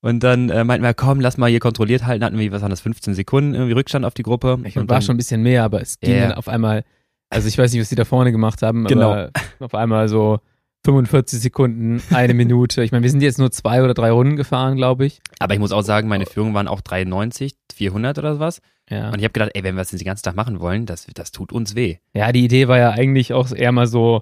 Und 0.06 0.20
dann 0.24 0.50
äh, 0.50 0.64
meinten 0.64 0.84
wir, 0.86 0.94
komm, 0.94 1.20
lass 1.20 1.38
mal 1.38 1.50
hier 1.50 1.60
kontrolliert 1.60 2.06
halten. 2.06 2.24
Hatten 2.24 2.38
wir, 2.38 2.52
was 2.52 2.62
waren 2.62 2.70
das, 2.70 2.82
15 2.82 3.16
Sekunden 3.16 3.56
irgendwie 3.56 3.74
Rückstand 3.74 4.06
auf 4.06 4.14
die 4.14 4.22
Gruppe. 4.24 4.60
Ich 4.64 4.78
und 4.78 4.88
war 4.88 4.98
dann, 4.98 5.02
schon 5.02 5.16
ein 5.16 5.18
bisschen 5.18 5.42
mehr, 5.42 5.64
aber 5.64 5.82
es 5.82 6.00
ging 6.00 6.14
Ja. 6.16 6.28
dann 6.28 6.34
auf 6.34 6.48
einmal, 6.48 6.84
also 7.30 7.48
ich 7.48 7.58
weiß 7.58 7.72
nicht, 7.74 7.82
was 7.82 7.90
die 7.90 7.96
da 7.96 8.06
vorne 8.06 8.32
gemacht 8.32 8.62
haben, 8.62 8.86
Genau. 8.86 9.12
aber 9.12 9.32
auf 9.60 9.74
einmal 9.74 10.08
so 10.08 10.40
45 10.86 11.40
Sekunden, 11.42 12.04
eine 12.12 12.34
Minute. 12.36 12.84
Ich 12.84 12.92
meine, 12.92 13.02
wir 13.02 13.10
sind 13.10 13.22
jetzt 13.22 13.40
nur 13.40 13.50
zwei 13.52 13.82
oder 13.84 13.96
drei 13.96 14.12
Runden 14.12 14.36
gefahren, 14.36 14.76
glaube 14.76 15.08
ich. 15.08 15.22
Aber 15.40 15.56
ich 15.56 15.60
muss 15.60 15.72
auch 15.72 15.82
sagen, 15.82 16.08
meine 16.08 16.28
Führung 16.28 16.54
waren 16.54 16.68
auch 16.68 16.82
93, 16.82 17.56
400 17.74 18.20
oder 18.20 18.40
was. 18.40 18.62
Ja. 18.88 19.08
Und 19.08 19.18
ich 19.18 19.24
habe 19.24 19.32
gedacht, 19.34 19.52
ey, 19.56 19.64
wenn 19.64 19.74
wir 19.74 19.82
das 19.82 19.90
den 19.90 20.00
ganzen 20.06 20.24
Tag 20.24 20.36
machen 20.36 20.60
wollen, 20.60 20.86
das, 20.86 21.08
das 21.16 21.32
tut 21.32 21.52
uns 21.52 21.74
weh. 21.76 21.98
ja, 22.14 22.32
die 22.32 22.46
Idee 22.46 22.68
war 22.68 22.78
ja 22.78 22.92
eigentlich 22.92 23.34
auch 23.34 23.52
eher 23.52 23.72
mal 23.72 23.88
so, 23.88 24.22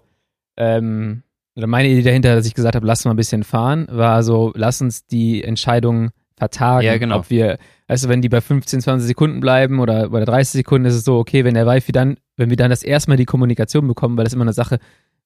ähm, 0.56 1.24
oder 1.56 1.68
meine 1.68 1.90
Idee 1.90 2.02
dahinter, 2.02 2.36
dass 2.36 2.46
ich 2.46 2.54
gesagt 2.54 2.76
habe, 2.76 2.86
lass 2.86 3.06
mal 3.06 3.12
ein 3.12 3.18
bisschen 3.18 3.44
fahren, 3.44 3.88
war 3.90 4.24
so, 4.24 4.52
lass 4.56 4.82
uns 4.82 5.06
die 5.06 5.44
Entscheidung 5.44 6.10
vertagen. 6.36 6.86
Ja, 6.86 6.98
genau. 6.98 7.20
Ob 7.20 7.30
wir, 7.30 7.58
du, 7.88 8.10
wenn 8.10 8.22
die 8.22 8.30
bei 8.30 8.42
15, 8.42 8.82
20 8.82 9.08
Sekunden 9.08 9.40
bleiben 9.40 9.80
oder 9.80 10.10
bei 10.10 10.26
30 10.26 10.52
Sekunden 10.52 10.88
ist 10.88 10.96
es 10.96 11.04
so, 11.04 11.18
okay, 11.18 11.46
wenn 11.46 11.54
der 11.54 11.68
Wifi 11.68 11.92
dann, 11.92 12.18
wenn 12.38 12.50
wir 12.50 12.58
dann 12.58 12.70
das 12.72 12.84
erste 12.84 13.12
Mal 13.12 13.18
die 13.18 13.26
Kommunikation 13.26 13.88
bekommen, 13.88 14.18
weil 14.18 14.24
das 14.24 14.34
ist 14.34 14.36
immer 14.36 14.44
eine 14.46 14.54
Sache, 14.54 14.80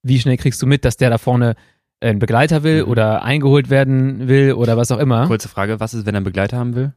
wie 0.04 0.20
schnell 0.20 0.38
kriegst 0.38 0.62
du 0.62 0.68
mit, 0.68 0.84
dass 0.86 0.98
der 0.98 1.10
da 1.10 1.18
vorne 1.18 1.56
einen 2.02 2.20
Begleiter 2.20 2.64
will 2.64 2.84
Mhm. 2.84 2.92
oder 2.92 3.24
eingeholt 3.24 3.70
werden 3.70 4.28
will 4.28 4.54
oder 4.54 4.78
was 4.78 4.92
auch 4.92 5.00
immer, 5.00 5.26
Kurze 5.28 5.50
Frage, 5.50 5.80
was 5.80 5.94
ist, 5.94 6.06
wenn 6.06 6.14
er 6.14 6.18
einen 6.18 6.26
Begleiter 6.26 6.58
haben 6.58 6.76
will? 6.76 6.94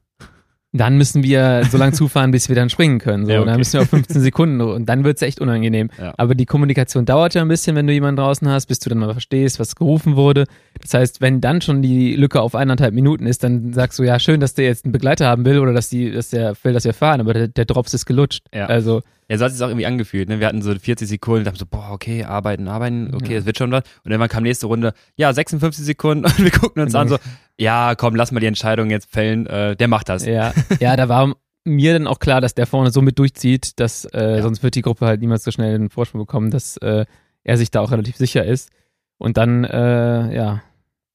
Dann 0.72 0.96
müssen 0.96 1.24
wir 1.24 1.64
so 1.68 1.78
lange 1.78 1.92
zufahren, 1.92 2.30
bis 2.30 2.48
wir 2.48 2.54
dann 2.56 2.70
springen 2.70 2.98
können. 2.98 3.26
So. 3.26 3.32
Ja, 3.32 3.40
Und 3.40 3.46
Dann 3.46 3.54
okay. 3.54 3.58
müssen 3.58 3.72
wir 3.74 3.82
auf 3.82 3.88
15 3.88 4.20
Sekunden 4.20 4.60
und 4.60 4.88
dann 4.88 5.02
wird's 5.02 5.20
echt 5.22 5.40
unangenehm. 5.40 5.90
Ja. 5.98 6.14
Aber 6.16 6.34
die 6.34 6.46
Kommunikation 6.46 7.04
dauert 7.04 7.34
ja 7.34 7.42
ein 7.42 7.48
bisschen, 7.48 7.74
wenn 7.74 7.86
du 7.86 7.92
jemanden 7.92 8.20
draußen 8.20 8.48
hast, 8.48 8.66
bis 8.66 8.78
du 8.78 8.88
dann 8.88 8.98
mal 8.98 9.10
verstehst, 9.12 9.58
was 9.58 9.74
gerufen 9.74 10.14
wurde. 10.14 10.44
Das 10.80 10.94
heißt, 10.94 11.20
wenn 11.20 11.40
dann 11.40 11.60
schon 11.60 11.82
die 11.82 12.14
Lücke 12.14 12.40
auf 12.40 12.54
eineinhalb 12.54 12.94
Minuten 12.94 13.26
ist, 13.26 13.42
dann 13.42 13.72
sagst 13.72 13.98
du, 13.98 14.04
ja, 14.04 14.18
schön, 14.20 14.38
dass 14.38 14.54
der 14.54 14.66
jetzt 14.66 14.84
einen 14.84 14.92
Begleiter 14.92 15.26
haben 15.26 15.44
will 15.44 15.58
oder 15.58 15.72
dass, 15.72 15.88
die, 15.88 16.12
dass 16.12 16.30
der 16.30 16.54
will, 16.62 16.72
dass 16.72 16.84
wir 16.84 16.94
fahren, 16.94 17.20
aber 17.20 17.34
der, 17.34 17.48
der 17.48 17.64
Drops 17.64 17.92
ist 17.92 18.06
gelutscht. 18.06 18.46
Ja. 18.54 18.66
Also, 18.66 19.02
Ja, 19.30 19.38
so 19.38 19.44
hat 19.44 19.52
es 19.52 19.58
sich 19.58 19.64
auch 19.64 19.68
irgendwie 19.70 19.86
angefühlt. 19.86 20.28
Ne? 20.28 20.40
Wir 20.40 20.48
hatten 20.48 20.60
so 20.60 20.74
40 20.74 21.08
Sekunden, 21.08 21.44
dachten 21.44 21.58
so, 21.58 21.64
boah, 21.66 21.90
okay, 21.92 22.24
arbeiten, 22.24 22.66
arbeiten, 22.66 23.14
okay, 23.14 23.34
Ja. 23.34 23.38
es 23.38 23.46
wird 23.46 23.56
schon 23.58 23.70
was. 23.70 23.84
Und 24.04 24.10
dann 24.10 24.28
kam 24.28 24.42
nächste 24.42 24.66
Runde, 24.66 24.92
ja, 25.16 25.32
56 25.32 25.84
Sekunden 25.84 26.24
und 26.26 26.38
wir 26.38 26.50
gucken 26.50 26.82
uns 26.82 26.94
an 26.96 27.08
so, 27.08 27.16
ja, 27.56 27.94
komm, 27.94 28.16
lass 28.16 28.32
mal 28.32 28.40
die 28.40 28.46
Entscheidung 28.46 28.90
jetzt 28.90 29.08
fällen, 29.10 29.46
äh, 29.46 29.76
der 29.76 29.86
macht 29.88 30.08
das. 30.08 30.26
ja, 30.26 30.52
ja, 30.80 30.96
da 30.96 31.08
war 31.08 31.34
mir 31.64 31.92
dann 31.92 32.06
auch 32.08 32.18
klar, 32.18 32.40
dass 32.40 32.54
der 32.54 32.66
vorne 32.66 32.90
so 32.90 33.02
mit 33.02 33.18
durchzieht, 33.20 33.78
dass 33.78 34.04
äh, 34.06 34.36
Ja. 34.38 34.42
sonst 34.42 34.62
wird 34.64 34.74
die 34.74 34.82
Gruppe 34.82 35.06
halt 35.06 35.20
niemals 35.20 35.44
so 35.44 35.50
schnell 35.52 35.74
einen 35.76 35.90
Vorsprung 35.90 36.20
bekommen, 36.22 36.50
dass 36.50 36.76
äh, 36.78 37.04
er 37.44 37.56
sich 37.56 37.70
da 37.70 37.80
auch 37.82 37.92
relativ 37.92 38.16
sicher 38.16 38.44
ist. 38.44 38.70
Und 39.18 39.36
dann, 39.36 39.62
äh, 39.64 40.34
ja, 40.34 40.62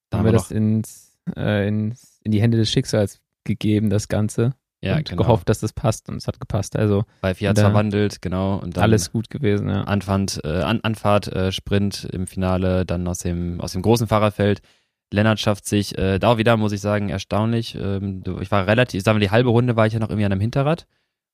Dann 0.09 0.19
haben 0.19 0.25
wir 0.25 0.31
das 0.31 0.51
ins, 0.51 1.17
äh, 1.35 1.67
ins, 1.67 2.19
in 2.23 2.31
die 2.31 2.41
Hände 2.41 2.57
des 2.57 2.69
Schicksals 2.71 3.19
gegeben, 3.43 3.89
das 3.89 4.07
Ganze. 4.07 4.53
Ja, 4.85 4.97
und 4.97 5.09
genau. 5.09 5.23
gehofft, 5.23 5.49
dass 5.49 5.59
das 5.59 5.73
passt 5.73 6.09
und 6.09 6.17
es 6.17 6.27
hat 6.27 6.39
gepasst. 6.39 6.75
Also 6.75 7.03
Weil 7.21 7.35
Fiat 7.35 7.59
verwandelt, 7.59 8.21
genau. 8.21 8.57
Und 8.57 8.77
alles 8.77 9.11
gut 9.11 9.29
gewesen, 9.29 9.69
ja. 9.69 9.83
Anfahrt, 9.83 10.41
äh, 10.43 10.61
An 10.61 10.81
Anfahrt, 10.81 11.27
äh, 11.27 11.51
Sprint 11.51 12.07
im 12.11 12.27
Finale, 12.27 12.85
dann 12.85 13.07
aus 13.07 13.19
dem, 13.19 13.59
aus 13.61 13.73
dem 13.73 13.81
großen 13.81 14.07
Fahrerfeld. 14.07 14.61
Lennart 15.11 15.39
schafft 15.39 15.65
sich, 15.65 15.97
äh, 15.97 16.19
da 16.19 16.33
auch 16.33 16.37
wieder, 16.37 16.57
muss 16.57 16.71
ich 16.71 16.81
sagen, 16.81 17.09
erstaunlich. 17.09 17.75
Ähm, 17.79 18.23
ich 18.41 18.51
war 18.51 18.67
relativ, 18.67 18.99
ich 18.99 19.03
sag 19.03 19.13
mal, 19.13 19.19
die 19.19 19.31
halbe 19.31 19.49
Runde 19.49 19.75
war 19.75 19.87
ich 19.87 19.93
ja 19.93 19.99
noch 19.99 20.09
irgendwie 20.09 20.25
an 20.25 20.31
einem 20.31 20.41
Hinterrad. 20.41 20.87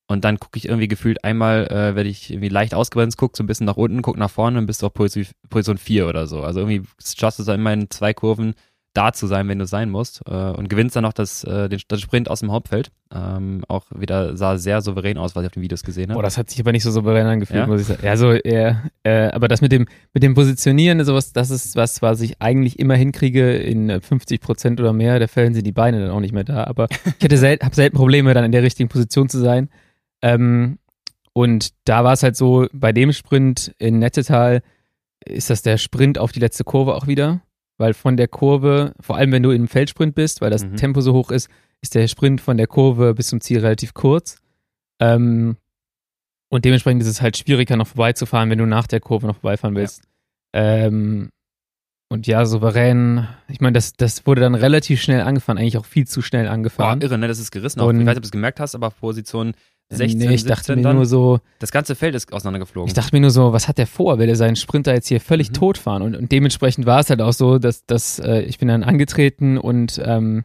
Und 0.08 0.24
dann 0.24 0.38
gucke 0.38 0.58
ich 0.58 0.66
irgendwie 0.66 0.88
gefühlt 0.88 1.24
einmal, 1.24 1.66
äh, 1.68 1.94
werde 1.94 2.08
ich 2.08 2.30
irgendwie 2.30 2.48
leicht 2.48 2.74
ausgebremst, 2.74 3.16
guck 3.16 3.36
so 3.36 3.42
ein 3.42 3.46
bisschen 3.46 3.66
nach 3.66 3.76
unten, 3.76 4.02
guck 4.02 4.18
nach 4.18 4.30
vorne 4.30 4.58
und 4.58 4.66
bist 4.66 4.82
du 4.82 4.86
auf 4.86 4.94
Position, 4.94 5.32
Position 5.48 5.78
4 5.78 6.08
oder 6.08 6.26
so. 6.26 6.42
Also 6.42 6.60
irgendwie 6.60 6.82
schaffst 7.02 7.38
du 7.38 7.44
es 7.44 7.48
immer 7.48 7.72
in 7.72 7.88
zwei 7.90 8.12
Kurven 8.12 8.54
da 8.94 9.12
zu 9.12 9.26
sein, 9.26 9.48
wenn 9.48 9.58
du 9.58 9.66
sein 9.66 9.90
musst. 9.90 10.22
Äh, 10.26 10.32
und 10.32 10.68
gewinnst 10.68 10.96
dann 10.96 11.02
noch 11.02 11.12
das, 11.12 11.44
äh, 11.44 11.68
den, 11.68 11.80
das 11.88 12.00
Sprint 12.00 12.30
aus 12.30 12.40
dem 12.40 12.52
Hauptfeld. 12.52 12.90
Ähm, 13.14 13.64
auch 13.68 13.86
wieder 13.94 14.36
sah 14.36 14.58
sehr 14.58 14.80
souverän 14.80 15.18
aus, 15.18 15.34
was 15.34 15.42
ich 15.42 15.46
auf 15.46 15.52
den 15.52 15.62
Videos 15.62 15.82
gesehen 15.82 16.10
habe. 16.10 16.14
Boah, 16.14 16.22
das 16.22 16.38
hat 16.38 16.50
sich 16.50 16.60
aber 16.60 16.72
nicht 16.72 16.82
so 16.82 16.90
souverän 16.90 17.26
angefühlt, 17.26 17.60
Ja? 17.60 17.66
muss 17.66 17.80
ich 17.82 17.86
sagen. 17.86 18.04
Ja, 18.04 18.16
so, 18.16 18.30
äh, 18.32 18.74
äh, 19.02 19.30
aber 19.32 19.48
das 19.48 19.60
mit 19.60 19.72
dem, 19.72 19.86
mit 20.12 20.22
dem 20.22 20.34
Positionieren, 20.34 21.02
sowas, 21.04 21.32
das 21.32 21.50
ist 21.50 21.76
was, 21.76 22.02
was 22.02 22.20
ich 22.20 22.40
eigentlich 22.40 22.78
immer 22.78 22.94
hinkriege. 22.94 23.56
In 23.56 23.90
äh, 23.90 24.00
50 24.00 24.40
Prozent 24.40 24.80
oder 24.80 24.92
mehr 24.92 25.18
der 25.18 25.28
Fällen 25.28 25.54
sind 25.54 25.66
die 25.66 25.72
Beine 25.72 26.00
dann 26.00 26.10
auch 26.10 26.20
nicht 26.20 26.34
mehr 26.34 26.44
da. 26.44 26.64
Aber 26.64 26.88
ich 27.18 27.24
hätte 27.24 27.36
sel 27.38 27.58
habe 27.62 27.74
selten 27.74 27.96
Probleme, 27.96 28.34
dann 28.34 28.44
in 28.44 28.52
der 28.52 28.62
richtigen 28.62 28.88
Position 28.88 29.28
zu 29.28 29.38
sein. 29.38 29.68
Ähm, 30.22 30.78
und 31.32 31.70
da 31.84 32.04
war 32.04 32.12
es 32.12 32.22
halt 32.22 32.36
so, 32.36 32.66
bei 32.72 32.92
dem 32.92 33.12
Sprint 33.12 33.74
in 33.78 33.98
Nettetal 33.98 34.62
ist 35.24 35.50
das 35.50 35.62
der 35.62 35.78
Sprint 35.78 36.18
auf 36.18 36.32
die 36.32 36.40
letzte 36.40 36.64
Kurve 36.64 36.94
auch 36.94 37.06
wieder. 37.06 37.40
Weil 37.78 37.94
von 37.94 38.16
der 38.16 38.28
Kurve, 38.28 38.92
vor 39.00 39.16
allem 39.16 39.32
wenn 39.32 39.42
du 39.42 39.50
im 39.50 39.66
Feldsprint 39.68 40.14
bist, 40.14 40.40
weil 40.40 40.50
das 40.50 40.64
Mhm. 40.64 40.76
Tempo 40.76 41.00
so 41.00 41.12
hoch 41.14 41.30
ist, 41.30 41.48
ist 41.80 41.94
der 41.94 42.06
Sprint 42.06 42.40
von 42.40 42.56
der 42.56 42.66
Kurve 42.66 43.14
bis 43.14 43.28
zum 43.28 43.40
Ziel 43.40 43.60
relativ 43.60 43.92
kurz. 43.94 44.38
Ähm, 45.00 45.56
und 46.50 46.64
dementsprechend 46.64 47.02
ist 47.02 47.08
es 47.08 47.22
halt 47.22 47.36
schwieriger, 47.36 47.76
noch 47.76 47.86
vorbeizufahren, 47.88 48.50
wenn 48.50 48.58
du 48.58 48.66
nach 48.66 48.86
der 48.86 49.00
Kurve 49.00 49.26
noch 49.26 49.36
vorbeifahren 49.36 49.74
willst. 49.74 50.02
Ähm, 50.52 51.30
und 52.10 52.26
ja, 52.26 52.44
souverän, 52.44 53.26
ich 53.48 53.60
meine, 53.62 53.72
das, 53.72 53.94
das 53.94 54.26
wurde 54.26 54.42
dann 54.42 54.54
relativ 54.54 55.00
schnell 55.00 55.22
angefahren, 55.22 55.56
eigentlich 55.56 55.78
auch 55.78 55.86
viel 55.86 56.06
zu 56.06 56.20
schnell 56.20 56.44
Boah, 56.44 56.50
angefahren. 56.52 57.00
irre, 57.00 57.16
ne? 57.16 57.26
Das 57.26 57.38
ist 57.38 57.50
gerissen. 57.52 57.80
Auch. 57.80 57.86
Und- 57.86 58.00
Ich 58.00 58.06
weiß 58.06 58.10
nicht, 58.10 58.16
ob 58.18 58.22
du 58.22 58.26
es 58.26 58.32
gemerkt 58.32 58.60
hast, 58.60 58.74
aber 58.74 58.90
Position 58.90 59.54
16, 59.96 60.18
nee, 60.18 60.34
ich 60.34 60.42
17 60.42 60.48
dachte 60.48 60.76
mir 60.76 60.82
dann. 60.82 60.96
nur 60.96 61.06
so, 61.06 61.40
das 61.58 61.70
ganze 61.72 61.94
Feld 61.94 62.14
ist 62.14 62.32
auseinandergeflogen. 62.32 62.88
ich 62.88 62.94
dachte 62.94 63.14
mir 63.14 63.20
nur 63.20 63.30
so, 63.30 63.52
was 63.52 63.68
hat 63.68 63.78
der 63.78 63.86
vor? 63.86 64.18
Will 64.18 64.28
er 64.28 64.36
seinen 64.36 64.56
Sprinter 64.56 64.92
jetzt 64.94 65.08
hier 65.08 65.20
völlig 65.20 65.50
Mhm. 65.50 65.54
tot 65.54 65.78
fahren? 65.78 66.02
Und, 66.02 66.16
und 66.16 66.32
dementsprechend 66.32 66.86
war 66.86 67.00
es 67.00 67.10
halt 67.10 67.20
auch 67.22 67.32
so, 67.32 67.58
dass, 67.58 67.84
dass 67.86 68.18
äh, 68.18 68.40
ich 68.42 68.58
bin 68.58 68.68
dann 68.68 68.82
angetreten 68.84 69.58
und 69.58 70.00
ähm, 70.04 70.44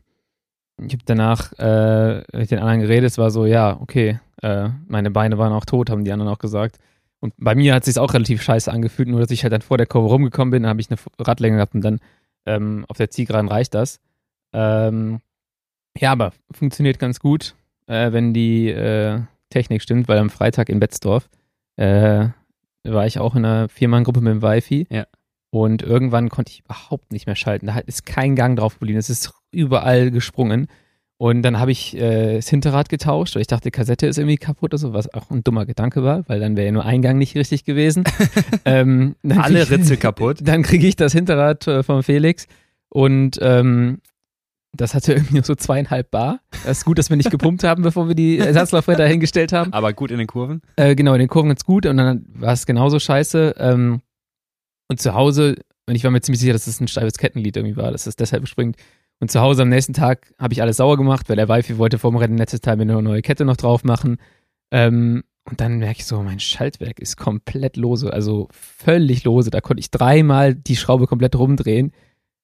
ich 0.80 0.94
habe 0.94 1.04
danach 1.06 1.54
äh, 1.60 2.24
mit 2.38 2.52
den 2.52 2.60
anderen 2.60 2.82
geredet, 2.82 3.10
es 3.12 3.18
war 3.18 3.32
so, 3.32 3.46
ja, 3.46 3.78
okay, 3.82 4.20
äh, 4.44 4.70
meine 4.88 5.10
Beine 5.10 5.38
waren 5.38 5.52
auch 5.54 5.66
tot, 5.66 5.90
haben 5.90 6.04
die 6.04 6.12
anderen 6.12 6.32
auch 6.32 6.38
gesagt. 6.40 6.78
Und 7.20 7.34
bei 7.38 7.56
mir 7.56 7.74
hat 7.74 7.82
es 7.88 7.94
sich 7.96 8.00
auch 8.00 8.14
relativ 8.14 8.44
scheiße 8.44 8.72
angefühlt, 8.72 9.08
nur 9.10 9.20
dass 9.20 9.32
ich 9.32 9.42
halt 9.42 9.52
dann 9.54 9.62
vor 9.64 9.78
der 9.80 9.88
Kurve 9.88 10.10
rumgekommen 10.10 10.52
bin, 10.52 10.64
dann 10.64 10.70
habe 10.70 10.82
ich 10.82 10.92
eine 10.92 11.00
Radlänge 11.20 11.56
gehabt 11.58 11.74
und 11.74 11.82
dann 11.82 12.00
ähm, 12.46 12.86
auf 12.90 12.98
der 12.98 13.10
Zielgeraden 13.10 13.50
reicht 13.50 13.74
das. 13.74 14.00
Ähm, 14.54 15.20
ja, 15.98 16.12
aber 16.12 16.32
funktioniert 16.52 17.00
ganz 17.00 17.20
gut, 17.20 17.56
äh, 17.88 18.12
wenn 18.12 18.36
die 18.36 18.70
äh, 18.70 19.20
Technik 19.50 19.82
stimmt, 19.82 20.08
weil 20.08 20.18
am 20.18 20.30
Freitag 20.30 20.70
in 20.70 20.80
Betzdorf 20.80 21.30
äh, 21.78 22.28
war 22.84 23.06
ich 23.06 23.20
auch 23.20 23.36
in 23.36 23.46
einer 23.46 23.70
Viermann-Gruppe 23.70 24.22
mit 24.22 24.32
dem 24.32 24.42
Wi-Fi. 24.42 24.88
Ja. 24.90 25.08
Und 25.50 25.82
irgendwann 25.82 26.30
konnte 26.30 26.52
ich 26.52 26.64
überhaupt 26.66 27.12
nicht 27.12 27.26
mehr 27.26 27.36
schalten. 27.36 27.68
Da 27.68 27.80
ist 27.80 28.06
kein 28.06 28.36
Gang 28.36 28.58
drauf 28.58 28.80
geblieben. 28.80 29.00
Es 29.00 29.10
ist 29.10 29.34
überall 29.52 30.12
gesprungen. 30.12 30.68
Und 31.20 31.42
dann 31.42 31.60
habe 31.60 31.72
ich 31.72 31.98
äh, 31.98 32.36
das 32.36 32.48
Hinterrad 32.48 32.90
getauscht, 32.90 33.34
weil 33.34 33.42
ich 33.42 33.48
dachte, 33.48 33.64
die 33.64 33.72
Kassette 33.72 34.06
ist 34.06 34.20
irgendwie 34.20 34.38
kaputt 34.38 34.72
oder 34.72 34.78
so, 34.78 34.94
was 34.94 35.12
auch 35.16 35.32
ein 35.32 35.44
dummer 35.44 35.66
Gedanke 35.66 36.04
war, 36.04 36.24
weil 36.28 36.40
dann 36.40 36.56
wäre 36.56 36.68
ja 36.68 36.72
nur 36.72 36.86
ein 36.86 37.02
Gang 37.02 37.18
nicht 37.18 37.36
richtig 37.36 37.66
gewesen. 37.66 38.04
ähm, 38.66 39.16
Alle 39.28 39.68
Ritzel 39.68 39.98
kaputt. 39.98 40.40
Dann 40.44 40.62
kriege 40.62 40.86
ich 40.86 40.96
das 40.96 41.14
Hinterrad 41.14 41.66
äh, 41.68 41.82
von 41.82 42.04
Felix 42.04 42.46
und 42.90 43.40
ähm, 43.42 44.00
das 44.74 44.94
hatte 44.94 45.14
irgendwie 45.14 45.36
nur 45.36 45.44
so 45.44 45.56
zweieinhalb 45.56 46.12
Bar. 46.12 46.40
Das 46.66 46.80
ist 46.80 46.86
gut, 46.86 46.98
dass 46.98 47.10
wir 47.10 47.18
nicht 47.18 47.32
gepumpt 47.32 47.64
haben, 47.64 47.84
bevor 47.84 48.08
wir 48.08 48.16
die 48.16 48.38
Ersatzlaufräder 48.38 49.08
hingestellt 49.08 49.54
haben. 49.54 49.74
Aber 49.74 49.94
gut 49.94 50.12
in 50.12 50.18
den 50.18 50.28
Kurven. 50.28 50.62
Äh, 50.76 50.96
genau, 50.96 51.14
in 51.14 51.20
den 51.20 51.30
Kurven 51.30 51.50
ganz 51.50 51.64
gut 51.64 51.86
und 51.86 51.98
dann 51.98 52.26
war 52.34 52.54
es 52.54 52.66
genauso 52.66 53.00
scheiße. 53.00 53.56
Ähm, 53.58 54.02
und 54.90 55.02
zu 55.02 55.14
Hause, 55.14 55.56
und 55.88 55.96
ich 55.96 56.04
war 56.04 56.12
mir 56.12 56.22
ziemlich 56.22 56.40
sicher, 56.40 56.54
dass 56.54 56.68
es 56.68 56.80
ein 56.80 56.88
steifes 56.88 57.18
Kettenlied 57.18 57.58
irgendwie 57.58 57.78
war, 57.78 57.92
dass 57.92 58.08
es 58.08 58.16
deshalb 58.16 58.48
springt. 58.48 58.78
Und 59.20 59.32
zu 59.32 59.42
Hause 59.42 59.64
am 59.64 59.70
nächsten 59.70 59.94
Tag 59.94 60.34
habe 60.38 60.54
ich 60.54 60.62
alles 60.62 60.78
sauer 60.78 60.98
gemacht, 60.98 61.28
weil 61.28 61.36
der 61.38 61.50
Wi-Fi 61.50 61.78
wollte 61.78 61.98
vom 61.98 62.16
Rennen 62.16 62.38
letztes 62.38 62.62
Teil 62.62 62.78
mir 62.78 62.84
eine 62.84 63.02
neue 63.02 63.22
Kette 63.22 63.46
noch 63.46 63.58
drauf 63.58 63.84
machen. 63.84 64.18
Ähm, 64.72 65.24
und 65.50 65.62
dann 65.62 65.80
merke 65.80 66.00
ich 66.00 66.06
so, 66.06 66.22
mein 66.22 66.40
Schaltwerk 66.40 67.00
ist 67.00 67.16
komplett 67.16 67.78
lose, 67.78 68.12
also 68.12 68.50
völlig 68.52 69.24
lose. 69.24 69.50
Da 69.50 69.62
konnte 69.62 69.80
ich 69.80 69.90
dreimal 69.90 70.54
die 70.54 70.76
Schraube 70.76 71.08
komplett 71.08 71.36
rumdrehen. 71.36 71.94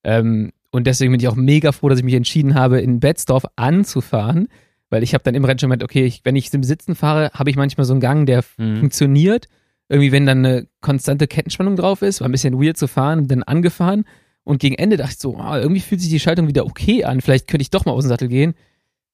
Ähm, 0.05 0.51
und 0.73 0.87
deswegen 0.87 1.11
bin 1.11 1.19
ich 1.21 1.27
auch 1.27 1.35
mega 1.35 1.71
froh, 1.71 1.87
dass 1.87 1.99
ich 1.99 2.03
mich 2.05 2.15
entschieden 2.15 2.55
habe, 2.55 2.81
in 2.81 2.99
Betzdorf 2.99 3.45
anzufahren, 3.55 4.47
weil 4.89 5.03
ich 5.03 5.13
habe 5.13 5.23
dann 5.23 5.35
im 5.35 5.45
Rennen 5.45 5.59
schon 5.59 5.67
gemerkt, 5.69 5.83
okay, 5.83 6.03
ich, 6.05 6.21
wenn 6.23 6.35
ich 6.35 6.53
im 6.53 6.63
Sitzen 6.63 6.95
fahre, 6.95 7.29
habe 7.33 7.49
ich 7.49 7.55
manchmal 7.55 7.85
so 7.85 7.93
einen 7.93 8.01
Gang, 8.01 8.25
der 8.25 8.43
Mhm. 8.57 8.77
funktioniert. 8.77 9.47
Irgendwie, 9.89 10.11
wenn 10.11 10.25
dann 10.25 10.39
eine 10.45 10.67
konstante 10.81 11.27
Kettenspannung 11.27 11.75
drauf 11.75 12.01
ist, 12.01 12.21
war 12.21 12.27
ein 12.27 12.31
bisschen 12.31 12.59
weird 12.61 12.77
zu 12.77 12.87
fahren, 12.87 13.27
dann 13.27 13.43
angefahren. 13.43 14.05
Und 14.43 14.59
gegen 14.59 14.75
Ende 14.75 14.97
dachte 14.97 15.11
ich 15.13 15.19
so, 15.19 15.37
ah, 15.37 15.59
irgendwie 15.59 15.81
fühlt 15.81 16.01
sich 16.01 16.09
die 16.09 16.19
Schaltung 16.19 16.47
wieder 16.47 16.65
okay 16.65 17.03
an. 17.05 17.21
Vielleicht 17.21 17.47
könnte 17.47 17.61
ich 17.61 17.69
doch 17.69 17.85
mal 17.85 17.91
aus 17.91 18.03
dem 18.03 18.09
Sattel 18.09 18.27
gehen. 18.27 18.53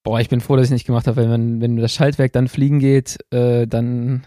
Boah, 0.03 0.19
ich 0.21 0.29
bin 0.29 0.39
froh, 0.41 0.55
dass 0.55 0.65
ich 0.67 0.71
nicht 0.71 0.85
gemacht 0.87 1.07
habe, 1.07 1.17
weil 1.17 1.29
wenn, 1.29 1.59
wenn 1.61 1.75
das 1.75 1.93
Schaltwerk 1.93 2.31
dann 2.31 2.47
fliegen 2.47 2.79
geht, 2.79 3.17
äh, 3.31 3.67
dann 3.67 4.23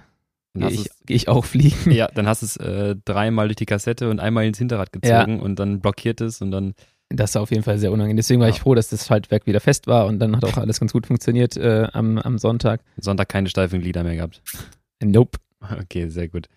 Dann 0.55 0.69
gehe 0.69 0.71
ich, 0.81 0.87
geh 1.07 1.15
ich 1.15 1.29
auch 1.29 1.45
fliegen. 1.47 1.91
Ja, 1.93 2.09
dann 2.15 2.27
hast 2.27 2.43
du 2.43 2.47
es 2.47 2.57
äh, 2.59 2.95
dreimal 3.05 3.49
durch 3.49 3.57
die 3.57 3.65
Kassette 3.67 4.11
und 4.11 4.21
einmal 4.21 4.45
ins 4.45 4.59
Hinterrad 4.59 4.93
gezogen 4.93 5.41
und 5.41 5.59
dann 5.59 5.81
blockiert 5.81 6.21
es 6.21 6.43
und 6.43 6.51
dann 6.51 6.75
Das 7.15 7.35
war 7.35 7.43
auf 7.43 7.51
jeden 7.51 7.63
Fall 7.63 7.79
sehr 7.79 7.93
unangenehm. 7.93 8.17
Deswegen 8.17 8.41
war 8.41 8.49
Ja. 8.49 8.55
ich 8.55 8.61
froh, 8.61 8.75
dass 8.75 8.89
das 8.89 9.07
Schaltwerk 9.07 9.47
wieder 9.47 9.61
fest 9.61 9.87
war 9.87 10.07
und 10.07 10.19
dann 10.19 10.37
hat 10.37 10.45
auch 10.45 10.57
alles 10.57 10.81
ganz 10.81 10.93
gut 10.93 11.07
funktioniert 11.07 11.57
äh, 11.57 11.89
am, 11.93 12.19
am 12.19 12.39
Sonntag. 12.39 12.81
Sonntag 12.99 13.29
keine 13.29 13.49
steifen 13.49 13.81
Glieder 13.81 14.03
mehr 14.05 14.17
gehabt. 14.17 14.43
Nope. 15.03 15.39
Okay, 15.81 16.09
sehr 16.09 16.29
gut. 16.29 16.49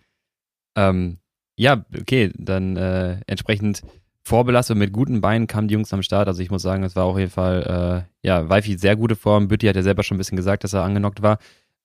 Ähm, 0.75 1.17
ja, 1.57 1.85
okay, 1.99 2.31
dann 2.37 2.75
äh, 2.77 3.17
entsprechend 3.27 3.81
vorbelastet 4.23 4.77
mit 4.77 4.91
guten 4.91 5.21
Beinen 5.21 5.47
kamen 5.47 5.67
die 5.67 5.75
Jungs 5.75 5.93
am 5.93 6.01
Start. 6.01 6.27
Also 6.27 6.41
ich 6.41 6.49
muss 6.51 6.63
sagen, 6.63 6.83
es 6.83 6.95
war 6.95 7.05
auf 7.05 7.17
jeden 7.19 7.31
Fall, 7.31 8.05
äh, 8.23 8.27
ja, 8.27 8.49
Wifi 8.49 8.77
sehr 8.77 8.95
gute 8.95 9.15
Form. 9.15 9.47
Bütti 9.47 9.67
hat 9.67 9.75
ja 9.75 9.83
selber 9.83 10.03
schon 10.03 10.15
ein 10.15 10.17
bisschen 10.17 10.35
gesagt, 10.35 10.63
dass 10.63 10.73
er 10.73 10.83
angenockt 10.83 11.21
war. 11.21 11.37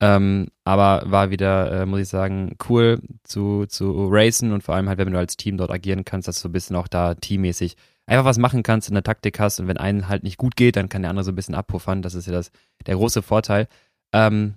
Ähm, 0.03 0.49
aber 0.65 1.03
war 1.11 1.29
wieder, 1.31 1.83
äh, 1.83 1.87
muss 1.87 2.01
ich 2.01 2.09
sagen, 2.09 2.57
cool 2.71 3.01
zu, 3.23 3.67
zu 3.67 4.09
racen 4.11 4.53
und 4.53 4.63
vor 4.65 4.75
allem 4.75 4.89
halt, 4.89 4.99
wenn 4.99 5.13
du 5.13 5.19
als 5.19 5.37
Team 5.37 5.59
dort 5.59 5.71
agieren 5.71 6.07
kannst, 6.07 6.27
dass 6.27 6.41
du 6.41 6.49
ein 6.49 6.53
bisschen 6.53 6.75
auch 6.77 6.89
da 6.89 7.15
teammäßig 7.15 7.77
einfach 8.11 8.25
was 8.25 8.39
machen 8.39 8.63
kannst, 8.63 8.89
in 8.89 8.95
der 8.95 9.05
Taktik 9.05 9.39
hast 9.39 9.61
und 9.61 9.69
wenn 9.69 9.77
einen 9.77 10.09
halt 10.09 10.25
nicht 10.25 10.37
gut 10.37 10.57
geht, 10.57 10.77
dann 10.77 10.89
kann 10.89 11.03
der 11.03 11.11
andere 11.11 11.25
so 11.25 11.31
ein 11.31 11.37
bisschen 11.37 11.55
abpuffern. 11.55 12.03
Das 12.03 12.15
ist 12.15 12.27
ja 12.27 12.33
das, 12.33 12.51
der 12.87 12.97
große 12.97 13.23
Vorteil. 13.23 13.69
Ähm, 14.13 14.55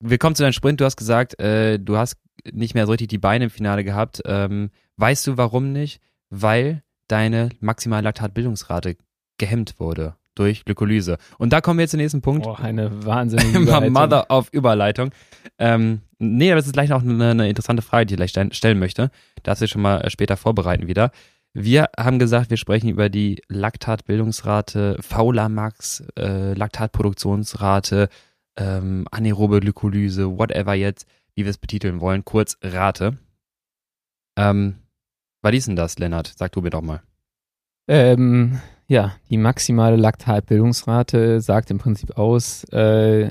wir 0.00 0.18
kommen 0.18 0.34
zu 0.34 0.42
deinem 0.42 0.52
Sprint. 0.52 0.80
Du 0.80 0.84
hast 0.84 0.96
gesagt, 0.96 1.38
äh, 1.40 1.78
du 1.78 1.96
hast 1.96 2.16
nicht 2.52 2.74
mehr 2.74 2.86
so 2.86 2.92
richtig 2.92 3.08
die 3.08 3.18
Beine 3.18 3.44
im 3.44 3.50
Finale 3.50 3.84
gehabt. 3.84 4.20
Ähm, 4.26 4.70
weißt 4.96 5.26
du, 5.28 5.36
warum 5.36 5.72
nicht? 5.72 6.00
Weil 6.28 6.82
deine 7.08 7.50
maximale 7.60 8.02
Laktatbildungsrate 8.02 8.96
gehemmt 9.38 9.78
wurde 9.78 10.16
durch 10.34 10.64
Glykolyse. 10.64 11.18
Und 11.38 11.52
da 11.52 11.60
kommen 11.60 11.78
wir 11.78 11.84
jetzt 11.84 11.92
zum 11.92 12.00
nächsten 12.00 12.20
Punkt. 12.20 12.44
Boah, 12.44 12.58
eine 12.60 13.06
wahnsinnige 13.06 13.58
Überleitung. 13.60 13.92
Mother 13.92 14.30
of 14.30 14.48
Überleitung. 14.52 15.10
Ähm, 15.58 16.02
nee, 16.18 16.50
aber 16.50 16.56
das 16.56 16.66
ist 16.66 16.72
gleich 16.72 16.90
noch 16.90 17.02
eine, 17.02 17.30
eine 17.30 17.48
interessante 17.48 17.82
Frage, 17.82 18.06
die 18.06 18.22
ich 18.22 18.32
gleich 18.32 18.54
stellen, 18.54 18.78
möchte. 18.78 19.10
Darfst 19.44 19.62
du 19.62 19.64
dich 19.64 19.72
schon 19.72 19.82
mal 19.82 20.00
äh, 20.00 20.10
später 20.10 20.36
vorbereiten 20.36 20.88
wieder. 20.88 21.10
Wir 21.58 21.88
haben 21.98 22.18
gesagt, 22.18 22.50
wir 22.50 22.58
sprechen 22.58 22.90
über 22.90 23.08
die 23.08 23.40
Laktatbildungsrate, 23.48 24.98
Faulamax, 25.00 26.04
äh, 26.18 26.52
Laktatproduktionsrate, 26.52 28.10
ähm, 28.58 29.06
anaerobe 29.10 29.60
Glykolyse, 29.60 30.36
whatever 30.36 30.74
jetzt, 30.74 31.06
wie 31.34 31.44
wir 31.44 31.50
es 31.50 31.56
betiteln 31.56 32.02
wollen. 32.02 32.26
Kurz 32.26 32.58
Rate. 32.60 33.16
Ähm, 34.36 34.74
was 35.40 35.54
ist 35.54 35.68
denn 35.68 35.76
das, 35.76 35.98
Lennart? 35.98 36.34
Sag 36.36 36.52
du 36.52 36.60
mir 36.60 36.68
doch 36.68 36.82
mal. 36.82 37.00
Ähm, 37.88 38.60
ja, 38.86 39.16
die 39.30 39.38
maximale 39.38 39.96
Laktatbildungsrate 39.96 41.40
sagt 41.40 41.70
im 41.70 41.78
Prinzip 41.78 42.18
aus, 42.18 42.64
äh, 42.64 43.30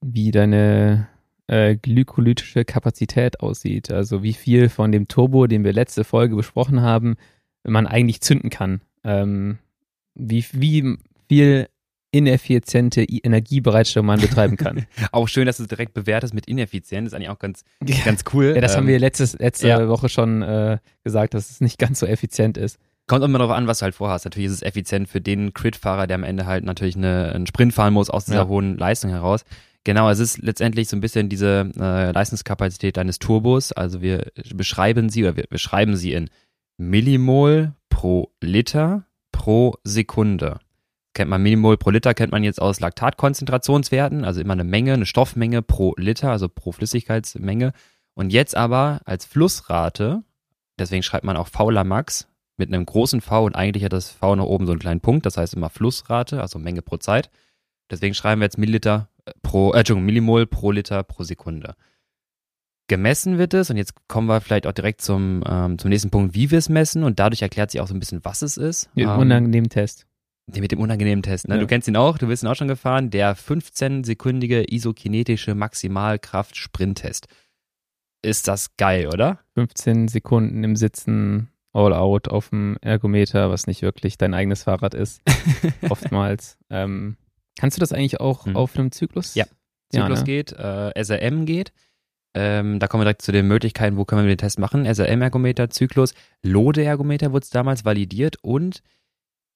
wie 0.00 0.30
deine 0.30 1.08
äh, 1.48 1.74
glykolytische 1.74 2.64
Kapazität 2.64 3.40
aussieht. 3.40 3.90
Also 3.90 4.22
wie 4.22 4.34
viel 4.34 4.68
von 4.68 4.92
dem 4.92 5.08
Turbo, 5.08 5.48
den 5.48 5.64
wir 5.64 5.72
letzte 5.72 6.04
Folge 6.04 6.36
besprochen 6.36 6.80
haben, 6.80 7.16
man 7.72 7.86
eigentlich 7.86 8.20
zünden 8.20 8.50
kann. 8.50 8.80
Ähm, 9.04 9.58
wie, 10.14 10.44
wie 10.52 10.96
viel 11.28 11.68
ineffiziente 12.12 13.02
Energiebereitstellung 13.02 14.06
man 14.06 14.20
betreiben 14.20 14.56
kann. 14.56 14.86
Auch 15.12 15.28
schön, 15.28 15.44
dass 15.46 15.58
du 15.58 15.64
es 15.64 15.68
direkt 15.68 15.92
bewertest 15.92 16.32
mit 16.32 16.46
ineffizient. 16.46 17.06
Das 17.06 17.12
ist 17.12 17.16
eigentlich 17.16 17.28
auch 17.28 17.38
ganz, 17.38 17.62
ganz 18.04 18.24
cool. 18.32 18.52
ja, 18.54 18.60
das 18.60 18.74
haben 18.76 18.84
Ähm, 18.84 18.88
wir 18.88 18.98
letztes, 18.98 19.38
letzte 19.38 19.68
ja. 19.68 19.88
Woche 19.88 20.08
schon 20.08 20.40
äh, 20.42 20.78
gesagt, 21.04 21.34
dass 21.34 21.50
es 21.50 21.60
nicht 21.60 21.78
ganz 21.78 21.98
so 22.00 22.06
effizient 22.06 22.56
ist. 22.56 22.78
Kommt 23.06 23.22
immer 23.22 23.38
darauf 23.38 23.54
an, 23.54 23.66
was 23.66 23.78
du 23.80 23.82
halt 23.84 23.94
vorhast. 23.94 24.24
Natürlich 24.24 24.46
ist 24.46 24.54
es 24.54 24.62
effizient 24.62 25.08
für 25.08 25.20
den 25.20 25.52
Crit-Fahrer, 25.52 26.06
der 26.06 26.14
am 26.14 26.24
Ende 26.24 26.46
halt 26.46 26.64
natürlich 26.64 26.96
eine, 26.96 27.32
einen 27.34 27.46
Sprint 27.46 27.74
fahren 27.74 27.92
muss 27.92 28.08
aus 28.08 28.24
dieser 28.24 28.38
Ja. 28.38 28.48
hohen 28.48 28.78
Leistung 28.78 29.10
heraus. 29.10 29.44
Genau, 29.84 30.08
es 30.10 30.18
ist 30.18 30.38
letztendlich 30.38 30.88
so 30.88 30.96
ein 30.96 31.00
bisschen 31.00 31.28
diese 31.28 31.70
äh, 31.78 32.10
Leistungskapazität 32.12 32.96
deines 32.96 33.18
Turbos. 33.18 33.72
Also 33.72 34.00
wir 34.00 34.32
beschreiben 34.54 35.10
sie 35.10 35.22
oder 35.22 35.36
wir 35.36 35.44
beschreiben 35.48 35.96
sie 35.96 36.12
in 36.14 36.30
Millimol 36.78 37.72
pro 37.88 38.32
Liter 38.42 39.06
pro 39.32 39.74
Sekunde. 39.82 40.58
kennt 41.14 41.30
man 41.30 41.42
Millimol 41.42 41.78
pro 41.78 41.88
Liter, 41.88 42.12
kennt 42.12 42.32
man 42.32 42.44
jetzt 42.44 42.60
aus 42.60 42.80
Laktatkonzentrationswerten, 42.80 44.24
also 44.26 44.42
immer 44.42 44.52
eine 44.52 44.64
Menge, 44.64 44.92
eine 44.92 45.06
Stoffmenge 45.06 45.62
pro 45.62 45.94
Liter, 45.96 46.30
also 46.30 46.48
pro 46.50 46.72
Flüssigkeitsmenge. 46.72 47.72
Und 48.14 48.30
jetzt 48.30 48.54
aber 48.54 49.00
als 49.06 49.24
Flussrate, 49.24 50.22
deswegen 50.78 51.02
schreibt 51.02 51.24
man 51.24 51.38
auch 51.38 51.48
Fauler 51.48 51.84
Max 51.84 52.28
mit 52.58 52.68
einem 52.68 52.84
großen 52.84 53.22
V 53.22 53.46
und 53.46 53.56
eigentlich 53.56 53.84
hat 53.84 53.94
das 53.94 54.10
V 54.10 54.36
nach 54.36 54.44
oben 54.44 54.66
so 54.66 54.72
einen 54.72 54.80
kleinen 54.80 55.00
Punkt, 55.00 55.24
das 55.24 55.38
heißt 55.38 55.54
immer 55.54 55.70
Flussrate, 55.70 56.42
also 56.42 56.58
Menge 56.58 56.82
pro 56.82 56.98
Zeit. 56.98 57.30
Deswegen 57.90 58.14
schreiben 58.14 58.42
wir 58.42 58.46
jetzt 58.46 58.58
Milliliter 58.58 59.08
pro, 59.42 59.72
äh, 59.72 59.94
Millimol 59.94 60.46
pro 60.46 60.72
Liter 60.72 61.02
pro 61.02 61.22
Sekunde. 61.22 61.74
Gemessen 62.88 63.38
wird 63.38 63.52
es, 63.54 63.68
und 63.70 63.76
jetzt 63.76 63.94
kommen 64.08 64.28
wir 64.28 64.40
vielleicht 64.40 64.66
auch 64.66 64.72
direkt 64.72 65.00
zum, 65.02 65.42
ähm, 65.46 65.78
zum 65.78 65.88
nächsten 65.90 66.10
Punkt, 66.10 66.34
wie 66.34 66.50
wir 66.50 66.58
es 66.58 66.68
messen, 66.68 67.02
und 67.02 67.18
dadurch 67.18 67.42
erklärt 67.42 67.70
sich 67.72 67.80
auch 67.80 67.88
so 67.88 67.94
ein 67.94 68.00
bisschen, 68.00 68.24
was 68.24 68.42
es 68.42 68.56
ist. 68.56 68.88
Den 68.96 69.08
Ähm, 69.08 69.18
unangenehmen 69.18 69.68
Test. 69.70 70.06
mit 70.54 70.70
dem 70.70 70.78
unangenehmen 70.78 71.22
Test, 71.24 71.48
ne? 71.48 71.56
Ja. 71.56 71.60
Du 71.60 71.66
kennst 71.66 71.88
ihn 71.88 71.96
auch, 71.96 72.18
du 72.18 72.28
bist 72.28 72.44
ihn 72.44 72.46
auch 72.48 72.54
schon 72.54 72.68
gefahren. 72.68 73.10
Der 73.10 73.36
15-sekündige 73.36 74.72
isokinetische 74.72 75.56
Maximalkraft-Sprint-Test. 75.56 77.26
Ist 78.22 78.48
das 78.48 78.76
geil, 78.76 79.08
oder? 79.08 79.40
15 79.54 80.08
Sekunden 80.08 80.64
im 80.64 80.76
Sitzen, 80.76 81.48
all 81.72 81.92
out 81.92 82.28
auf 82.28 82.50
dem 82.50 82.76
Ergometer, 82.80 83.50
was 83.50 83.66
nicht 83.66 83.82
wirklich 83.82 84.18
dein 84.18 84.34
eigenes 84.34 84.62
Fahrrad 84.64 84.94
ist, 84.94 85.20
oftmals. 85.88 86.58
Ähm, 86.70 87.16
kannst 87.58 87.76
du 87.76 87.80
das 87.80 87.92
eigentlich 87.92 88.20
auch 88.20 88.46
Hm. 88.46 88.56
auf 88.56 88.76
einem 88.78 88.92
Zyklus? 88.92 89.34
Ja. 89.34 89.44
Zyklus 89.92 90.20
ne? 90.20 90.24
geht, 90.24 90.52
äh, 90.52 90.92
SRM 91.02 91.44
geht. 91.46 91.72
Ähm, 92.38 92.78
da 92.78 92.86
kommen 92.86 93.00
wir 93.00 93.06
direkt 93.06 93.22
zu 93.22 93.32
den 93.32 93.48
Möglichkeiten, 93.48 93.96
wo 93.96 94.04
können 94.04 94.22
wir 94.22 94.28
den 94.28 94.36
Test 94.36 94.58
machen. 94.58 94.84
SRM-Ergometer, 94.84 95.70
Zyklus, 95.70 96.12
Lode-Ergometer 96.42 97.32
wurde 97.32 97.44
es 97.44 97.50
damals 97.50 97.86
validiert 97.86 98.36
und 98.42 98.82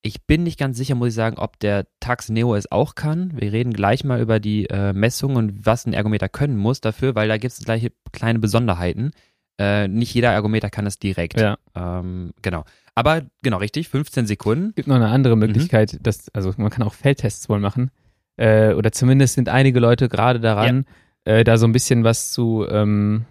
ich 0.00 0.24
bin 0.26 0.44
nicht 0.44 0.58
ganz 0.58 0.78
sicher, 0.78 0.94
muss 0.94 1.08
ich 1.08 1.14
sagen, 1.14 1.36
ob 1.36 1.58
der 1.60 1.86
Tax 2.00 2.30
Neo 2.30 2.54
es 2.54 2.72
auch 2.72 2.94
kann. 2.94 3.32
Wir 3.38 3.52
reden 3.52 3.74
gleich 3.74 4.02
mal 4.02 4.18
über 4.18 4.40
die 4.40 4.64
äh, 4.70 4.94
Messung 4.94 5.36
und 5.36 5.66
was 5.66 5.84
ein 5.84 5.92
Ergometer 5.92 6.30
können 6.30 6.56
muss 6.56 6.80
dafür, 6.80 7.14
weil 7.14 7.28
da 7.28 7.36
gibt 7.36 7.52
es 7.52 7.62
gleich 7.62 7.86
kleine 8.12 8.38
Besonderheiten. 8.38 9.10
Äh, 9.58 9.88
nicht 9.88 10.14
jeder 10.14 10.30
Ergometer 10.30 10.70
kann 10.70 10.86
es 10.86 10.98
direkt. 10.98 11.38
Ja. 11.38 11.58
Ähm, 11.74 12.32
genau. 12.40 12.64
Aber 12.94 13.26
genau, 13.42 13.58
richtig, 13.58 13.90
15 13.90 14.26
Sekunden. 14.26 14.72
gibt 14.74 14.88
noch 14.88 14.96
eine 14.96 15.08
andere 15.08 15.36
Möglichkeit, 15.36 15.98
dass, 16.02 16.30
also 16.30 16.54
man 16.56 16.70
kann 16.70 16.82
auch 16.82 16.94
Feldtests 16.94 17.50
wohl 17.50 17.60
machen. 17.60 17.90
Äh, 18.38 18.72
oder 18.72 18.92
zumindest 18.92 19.34
sind 19.34 19.50
einige 19.50 19.80
Leute 19.80 20.08
gerade 20.08 20.40
daran, 20.40 20.86
äh, 21.30 21.44
da 21.44 21.56
so 21.58 21.66
ein 21.66 21.72
bisschen 21.72 22.04
was 22.04 22.32
zu 22.32 22.66
ähm, 22.68 23.24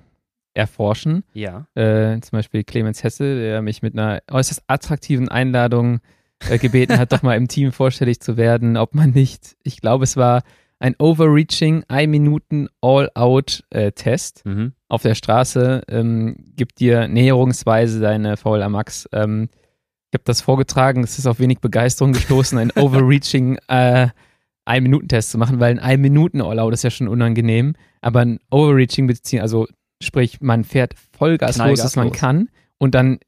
erforschen. 0.54 1.24
Ja. 1.34 1.68
Äh, 1.76 2.20
zum 2.22 2.38
Beispiel 2.38 2.64
Clemens 2.64 3.04
Hesse, 3.04 3.40
der 3.40 3.62
mich 3.62 3.82
mit 3.82 3.94
einer 3.94 4.22
äußerst 4.32 4.64
attraktiven 4.68 5.30
Einladung 5.30 6.00
äh, 6.50 6.58
gebeten 6.58 6.98
hat, 6.98 7.12
doch 7.12 7.22
mal 7.22 7.36
im 7.36 7.48
Team 7.48 7.72
vorstellig 7.72 8.20
zu 8.20 8.38
werden, 8.38 8.78
ob 8.78 8.96
man 8.96 9.12
nicht, 9.12 9.56
ich 9.64 9.82
glaube, 9.82 10.04
es 10.06 10.18
war 10.18 10.44
ein 10.80 10.96
Overreaching, 10.98 11.84
ein 11.90 12.10
Minuten 12.10 12.68
All-Out-Test 12.82 14.46
Mhm. 14.46 14.74
auf 14.88 15.02
der 15.02 15.16
Straße, 15.16 15.84
ähm, 15.90 16.36
gibt 16.56 16.80
dir 16.80 17.08
näherungsweise 17.08 18.00
deine 18.00 18.38
VLA 18.38 18.70
Max. 18.70 19.08
Ähm, 19.12 19.50
ich 20.12 20.14
habe 20.18 20.24
das 20.26 20.42
vorgetragen, 20.42 21.04
es 21.04 21.20
ist 21.20 21.28
auf 21.28 21.40
wenig 21.40 21.60
Begeisterung 21.60 22.14
gestoßen, 22.14 22.58
ein 22.58 22.72
Overreaching 22.76 23.58
äh, 23.68 24.08
Ein-Minuten-Test 24.66 25.32
zu 25.32 25.38
machen, 25.38 25.60
weil 25.60 25.72
ein 25.72 25.80
Ein-Minuten-All-Out 25.80 26.74
ist 26.74 26.84
ja 26.84 26.90
schon 26.90 27.08
unangenehm, 27.08 27.74
aber 28.02 28.22
ein 28.22 28.40
Overreaching 28.52 29.08
bezieht, 29.08 29.42
also 29.42 29.68
sprich, 30.02 30.40
man 30.42 30.64
fährt 30.64 30.94
Vollgas 31.18 31.58
los, 31.58 31.84
was 31.84 31.96
man 31.96 32.08
los. 32.10 32.18
kann 32.18 32.50
und 32.78 32.96
dann 32.96 33.20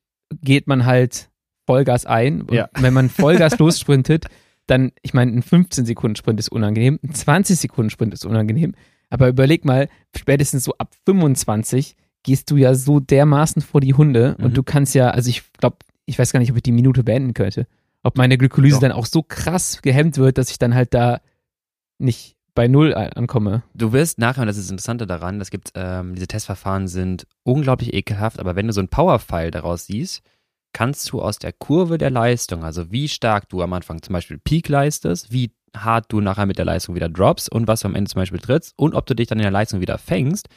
geht 0.41 0.67
man 0.67 0.85
halt 0.85 1.29
Vollgas 1.65 2.05
ein. 2.05 2.41
Und 2.43 2.53
Ja. 2.53 2.69
wenn 2.79 2.93
man 2.93 3.09
Vollgas 3.09 3.57
lossprintet, 3.59 4.25
dann, 4.67 4.91
ich 5.01 5.13
meine, 5.13 5.31
ein 5.31 5.43
15-Sekunden-Sprint 5.43 6.39
ist 6.39 6.49
unangenehm, 6.49 6.99
ein 7.03 7.11
20-Sekunden-Sprint 7.13 8.13
ist 8.13 8.25
unangenehm, 8.25 8.73
aber 9.09 9.27
überleg 9.27 9.65
mal, 9.65 9.89
spätestens 10.15 10.63
so 10.63 10.73
ab 10.77 10.93
25 11.05 11.95
gehst 12.23 12.49
du 12.51 12.55
ja 12.55 12.73
so 12.75 12.99
dermaßen 12.99 13.61
vor 13.61 13.81
die 13.81 13.93
Hunde 13.93 14.35
Mhm. 14.37 14.45
und 14.45 14.57
du 14.57 14.63
kannst 14.63 14.95
ja, 14.95 15.09
also 15.09 15.29
ich 15.29 15.43
glaube, 15.59 15.77
ich 16.05 16.17
weiß 16.17 16.31
gar 16.31 16.39
nicht, 16.39 16.51
ob 16.51 16.57
ich 16.57 16.63
die 16.63 16.71
Minute 16.71 17.03
beenden 17.03 17.33
könnte. 17.33 17.67
Ob 18.03 18.17
meine 18.17 18.37
Glykolyse 18.37 18.75
Doch. 18.75 18.81
dann 18.81 18.91
auch 18.93 19.05
so 19.05 19.21
krass 19.23 19.81
gehemmt 19.81 20.17
wird, 20.17 20.37
dass 20.37 20.49
ich 20.49 20.57
dann 20.59 20.73
halt 20.73 20.93
da 20.93 21.19
nicht 21.99 22.35
bei 22.53 22.67
Null 22.67 22.93
an- 22.93 23.13
ankomme. 23.13 23.63
Du 23.73 23.93
wirst 23.93 24.19
nachher, 24.19 24.41
und 24.41 24.47
das 24.47 24.57
ist 24.57 24.65
das 24.65 24.71
Interessante 24.71 25.07
daran, 25.07 25.39
das 25.39 25.51
gibt, 25.51 25.71
ähm, 25.75 26.15
diese 26.15 26.27
Testverfahren 26.27 26.87
sind 26.87 27.25
unglaublich 27.43 27.93
ekelhaft, 27.93 28.39
aber 28.39 28.55
wenn 28.55 28.67
du 28.67 28.73
so 28.73 28.81
einen 28.81 28.89
Power-File 28.89 29.51
daraus 29.51 29.85
siehst, 29.85 30.21
kannst 30.73 31.11
du 31.11 31.21
aus 31.21 31.37
der 31.39 31.53
Kurve 31.53 31.97
der 31.97 32.09
Leistung, 32.09 32.63
also 32.63 32.91
wie 32.91 33.07
stark 33.09 33.49
du 33.49 33.61
am 33.61 33.73
Anfang 33.73 34.01
zum 34.01 34.13
Beispiel 34.13 34.37
Peak 34.37 34.69
leistest, 34.69 35.31
wie 35.31 35.51
hart 35.75 36.05
du 36.09 36.21
nachher 36.21 36.45
mit 36.45 36.57
der 36.57 36.65
Leistung 36.65 36.95
wieder 36.95 37.09
droppst 37.09 37.51
und 37.51 37.67
was 37.67 37.81
du 37.81 37.87
am 37.87 37.95
Ende 37.95 38.09
zum 38.09 38.19
Beispiel 38.19 38.39
trittst 38.39 38.73
und 38.77 38.93
ob 38.95 39.05
du 39.05 39.15
dich 39.15 39.27
dann 39.27 39.39
in 39.39 39.43
der 39.43 39.51
Leistung 39.51 39.81
wieder 39.81 39.97
fängst, 39.97 40.47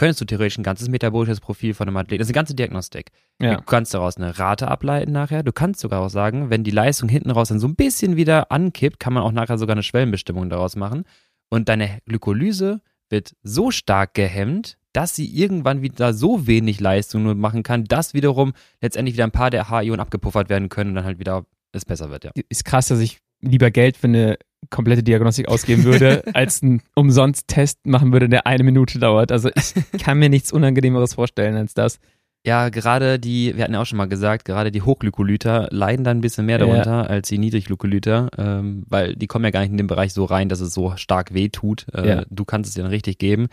könntest 0.00 0.22
du 0.22 0.24
theoretisch 0.24 0.56
ein 0.56 0.62
ganzes 0.62 0.88
metabolisches 0.88 1.40
Profil 1.40 1.74
von 1.74 1.86
einem 1.86 1.98
Athleten, 1.98 2.20
das 2.20 2.28
ist 2.28 2.30
eine 2.30 2.38
ganze 2.38 2.54
Diagnostik. 2.54 3.10
Ja. 3.38 3.56
Du 3.56 3.62
kannst 3.62 3.92
daraus 3.92 4.16
eine 4.16 4.38
Rate 4.38 4.66
ableiten 4.66 5.12
nachher. 5.12 5.42
Du 5.42 5.52
kannst 5.52 5.80
sogar 5.80 6.00
auch 6.00 6.08
sagen, 6.08 6.48
wenn 6.48 6.64
die 6.64 6.70
Leistung 6.70 7.10
hinten 7.10 7.30
raus 7.30 7.50
dann 7.50 7.60
so 7.60 7.68
ein 7.68 7.76
bisschen 7.76 8.16
wieder 8.16 8.50
ankippt, 8.50 8.98
kann 8.98 9.12
man 9.12 9.22
auch 9.22 9.30
nachher 9.30 9.58
sogar 9.58 9.74
eine 9.74 9.82
Schwellenbestimmung 9.82 10.48
daraus 10.48 10.74
machen. 10.74 11.04
Und 11.50 11.68
deine 11.68 11.98
Glykolyse 12.06 12.80
wird 13.10 13.34
so 13.42 13.70
stark 13.70 14.14
gehemmt, 14.14 14.78
dass 14.94 15.14
sie 15.14 15.26
irgendwann 15.26 15.82
wieder 15.82 16.14
so 16.14 16.46
wenig 16.46 16.80
Leistung 16.80 17.22
nur 17.22 17.34
machen 17.34 17.62
kann, 17.62 17.84
dass 17.84 18.14
wiederum 18.14 18.54
letztendlich 18.80 19.16
wieder 19.16 19.24
ein 19.24 19.32
paar 19.32 19.50
der 19.50 19.68
H-Ionen 19.68 20.00
abgepuffert 20.00 20.48
werden 20.48 20.70
können 20.70 20.90
und 20.90 20.96
dann 20.96 21.04
halt 21.04 21.18
wieder 21.18 21.44
es 21.72 21.84
besser 21.84 22.08
wird, 22.08 22.24
ja. 22.24 22.30
Ist 22.48 22.64
krass, 22.64 22.88
dass 22.88 23.00
ich 23.00 23.20
lieber 23.42 23.70
Geld 23.70 23.98
für 23.98 24.06
eine 24.06 24.38
komplette 24.68 25.02
Diagnostik 25.02 25.48
ausgeben 25.48 25.84
würde, 25.84 26.22
als 26.34 26.62
einen 26.62 26.82
Umsonst-Test 26.94 27.86
machen 27.86 28.12
würde, 28.12 28.28
der 28.28 28.46
eine 28.46 28.62
Minute 28.62 28.98
dauert. 28.98 29.32
Also 29.32 29.50
ich 29.54 29.74
kann 30.02 30.18
mir 30.18 30.28
nichts 30.28 30.52
Unangenehmeres 30.52 31.14
vorstellen 31.14 31.56
als 31.56 31.74
das. 31.74 31.98
Ja, 32.46 32.70
gerade 32.70 33.18
die, 33.18 33.54
wir 33.56 33.64
hatten 33.64 33.74
ja 33.74 33.82
auch 33.82 33.86
schon 33.86 33.98
mal 33.98 34.08
gesagt, 34.08 34.46
gerade 34.46 34.70
die 34.70 34.80
Hochglykolyter 34.80 35.68
leiden 35.72 36.04
dann 36.04 36.18
ein 36.18 36.20
bisschen 36.22 36.46
mehr 36.46 36.58
Ja. 36.58 36.66
darunter 36.66 37.10
als 37.10 37.28
die 37.28 37.36
Niedrigglykolyter, 37.36 38.30
ähm, 38.38 38.84
weil 38.88 39.14
die 39.14 39.26
kommen 39.26 39.44
ja 39.44 39.50
gar 39.50 39.60
nicht 39.60 39.72
in 39.72 39.76
den 39.76 39.86
Bereich 39.86 40.14
so 40.14 40.24
rein, 40.24 40.48
dass 40.48 40.60
es 40.60 40.72
so 40.72 40.96
stark 40.96 41.34
weh 41.34 41.48
tut. 41.50 41.86
Äh, 41.92 42.08
Ja. 42.08 42.24
Du 42.30 42.44
kannst 42.46 42.68
es 42.68 42.74
dir 42.74 42.82
dann 42.82 42.90
richtig 42.90 43.18
geben. 43.18 43.48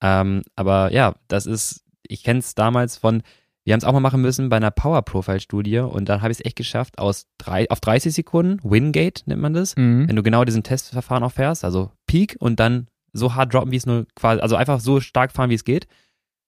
Ähm, 0.00 0.42
aber 0.54 0.92
ja, 0.92 1.14
das 1.26 1.46
ist, 1.46 1.82
ich 2.06 2.22
kenne 2.22 2.38
es 2.38 2.54
damals 2.54 2.96
von, 2.96 3.22
wir 3.64 3.72
haben 3.74 3.78
es 3.78 3.84
auch 3.84 3.92
mal 3.92 4.00
machen 4.00 4.22
müssen 4.22 4.48
bei 4.48 4.56
einer 4.56 4.70
Power-Profile-Studie 4.70 5.78
und 5.80 6.08
dann 6.08 6.22
habe 6.22 6.32
ich 6.32 6.38
es 6.38 6.44
echt 6.44 6.56
geschafft, 6.56 6.98
aus 6.98 7.26
drei, 7.38 7.68
auf 7.70 7.80
30 7.80 8.14
Sekunden, 8.14 8.58
Wingate 8.62 9.22
nennt 9.26 9.42
man 9.42 9.52
das, 9.54 9.76
Mhm. 9.76 10.08
wenn 10.08 10.16
du 10.16 10.22
genau 10.22 10.44
diesen 10.44 10.62
Testverfahren 10.62 11.22
auch 11.24 11.32
fährst, 11.32 11.64
also 11.64 11.90
Peak 12.06 12.36
und 12.40 12.58
dann 12.60 12.86
so 13.12 13.34
hart 13.34 13.52
droppen, 13.52 13.72
wie 13.72 13.76
es 13.76 13.86
nur 13.86 14.06
quasi, 14.14 14.40
also 14.40 14.56
einfach 14.56 14.80
so 14.80 15.00
stark 15.00 15.32
fahren, 15.32 15.50
wie 15.50 15.54
es 15.54 15.64
geht, 15.64 15.86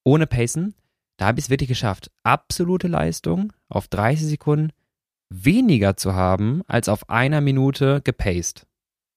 ohne 0.04 0.26
Pacen, 0.26 0.74
da 1.18 1.26
habe 1.26 1.38
ich 1.38 1.46
es 1.46 1.50
wirklich 1.50 1.68
geschafft, 1.68 2.10
absolute 2.22 2.88
Leistung 2.88 3.52
auf 3.68 3.88
30 3.88 4.26
Sekunden 4.26 4.70
weniger 5.32 5.96
zu 5.96 6.14
haben, 6.14 6.62
als 6.66 6.88
auf 6.88 7.08
einer 7.10 7.40
Minute 7.40 8.00
gepaced. 8.02 8.66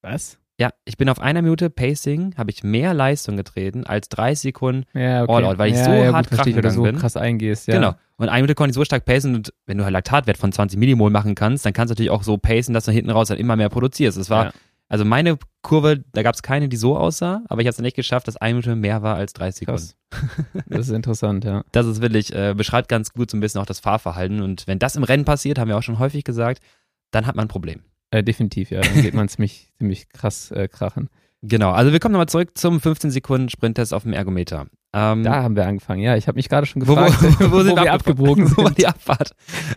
Was? 0.01 0.37
Ja, 0.59 0.69
ich 0.85 0.97
bin 0.97 1.09
auf 1.09 1.19
einer 1.19 1.41
Minute 1.41 1.69
Pacing, 1.71 2.35
habe 2.37 2.51
ich 2.51 2.63
mehr 2.63 2.93
Leistung 2.93 3.37
getreten 3.37 3.85
als 3.85 4.07
30 4.09 4.39
Sekunden 4.39 4.85
Ja, 4.93 5.23
okay. 5.23 5.31
All 5.33 5.45
out, 5.45 5.57
weil 5.57 5.71
ich 5.71 5.77
ja, 5.77 5.85
so 5.85 5.91
ja, 5.91 6.13
hart 6.13 6.29
gut, 6.29 6.35
verstehe, 6.35 6.53
krachen 6.53 6.69
so 6.71 6.81
gegangen 6.83 6.95
bin. 6.95 7.01
krass 7.01 7.17
eingehst. 7.17 7.67
Ja. 7.67 7.73
Genau. 7.75 7.93
Und 8.17 8.29
eine 8.29 8.43
Minute 8.43 8.53
konnte 8.55 8.69
ich 8.69 8.75
so 8.75 8.85
stark 8.85 9.03
pacen 9.05 9.33
und 9.33 9.51
wenn 9.65 9.79
du 9.79 9.83
halt 9.83 9.93
Laktatwert 9.93 10.37
von 10.37 10.51
20 10.51 10.77
Millimol 10.77 11.09
machen 11.09 11.33
kannst, 11.33 11.65
dann 11.65 11.73
kannst 11.73 11.89
du 11.89 11.93
natürlich 11.93 12.11
auch 12.11 12.21
so 12.23 12.37
pacen, 12.37 12.73
dass 12.75 12.85
du 12.85 12.91
hinten 12.91 13.09
raus 13.09 13.29
dann 13.29 13.39
immer 13.39 13.55
mehr 13.55 13.69
produzierst. 13.69 14.15
Es 14.19 14.29
war, 14.29 14.45
Ja. 14.45 14.51
also 14.89 15.05
meine 15.05 15.39
Kurve, 15.63 16.03
da 16.13 16.21
gab 16.21 16.35
es 16.35 16.43
keine, 16.43 16.69
die 16.69 16.77
so 16.77 16.95
aussah, 16.97 17.41
aber 17.49 17.61
ich 17.61 17.65
habe 17.65 17.71
es 17.71 17.77
dann 17.77 17.83
nicht 17.83 17.95
geschafft, 17.95 18.27
dass 18.27 18.37
eine 18.37 18.53
Minute 18.53 18.75
mehr 18.75 19.01
war 19.01 19.15
als 19.15 19.33
30 19.33 19.61
Sekunden. 19.67 19.89
Das 20.69 20.87
ist 20.87 20.93
interessant, 20.93 21.43
ja. 21.45 21.63
Das 21.71 21.87
ist 21.87 21.99
wirklich, 21.99 22.31
äh, 22.31 22.53
beschreibt 22.55 22.89
ganz 22.89 23.11
gut 23.11 23.31
so 23.31 23.37
ein 23.37 23.39
bisschen 23.39 23.59
auch 23.59 23.65
das 23.65 23.79
Fahrverhalten. 23.79 24.41
Und 24.43 24.67
wenn 24.67 24.77
das 24.77 24.95
im 24.95 25.03
Rennen 25.03 25.25
passiert, 25.25 25.57
haben 25.57 25.67
wir 25.69 25.77
auch 25.77 25.83
schon 25.83 25.97
häufig 25.97 26.23
gesagt, 26.23 26.61
dann 27.09 27.25
hat 27.25 27.35
man 27.35 27.45
ein 27.45 27.49
Problem. 27.49 27.81
Äh, 28.13 28.23
definitiv, 28.23 28.69
ja. 28.69 28.81
Dann 28.81 29.01
geht 29.01 29.15
man 29.15 29.27
ziemlich, 29.27 29.69
ziemlich 29.79 30.07
krass 30.09 30.51
äh, 30.51 30.67
krachen. 30.67 31.09
Genau, 31.41 31.71
also 31.71 31.91
wir 31.91 31.99
kommen 31.99 32.13
nochmal 32.13 32.29
zurück 32.29 32.51
zum 32.53 32.79
15 32.79 33.09
Sekunden 33.09 33.49
Sprinttest 33.49 33.91
auf 33.91 34.03
dem 34.03 34.13
Ergometer. 34.13 34.67
Ähm, 34.93 35.23
Da 35.23 35.41
haben 35.41 35.55
wir 35.55 35.65
angefangen. 35.65 36.01
Ja, 36.01 36.15
ich 36.15 36.27
habe 36.27 36.35
mich 36.35 36.47
gerade 36.47 36.67
schon 36.67 36.87
wo, 36.87 36.95
wo, 36.95 37.05
gefragt, 37.05 37.51
wo, 37.51 37.61
sind 37.63 37.75
wir 37.75 37.91
abgebogen 37.91 38.51
Wo 38.55 38.57
war 38.57 38.67
sind. 38.67 38.77
die 38.77 38.87
Abfahrt? 38.87 39.31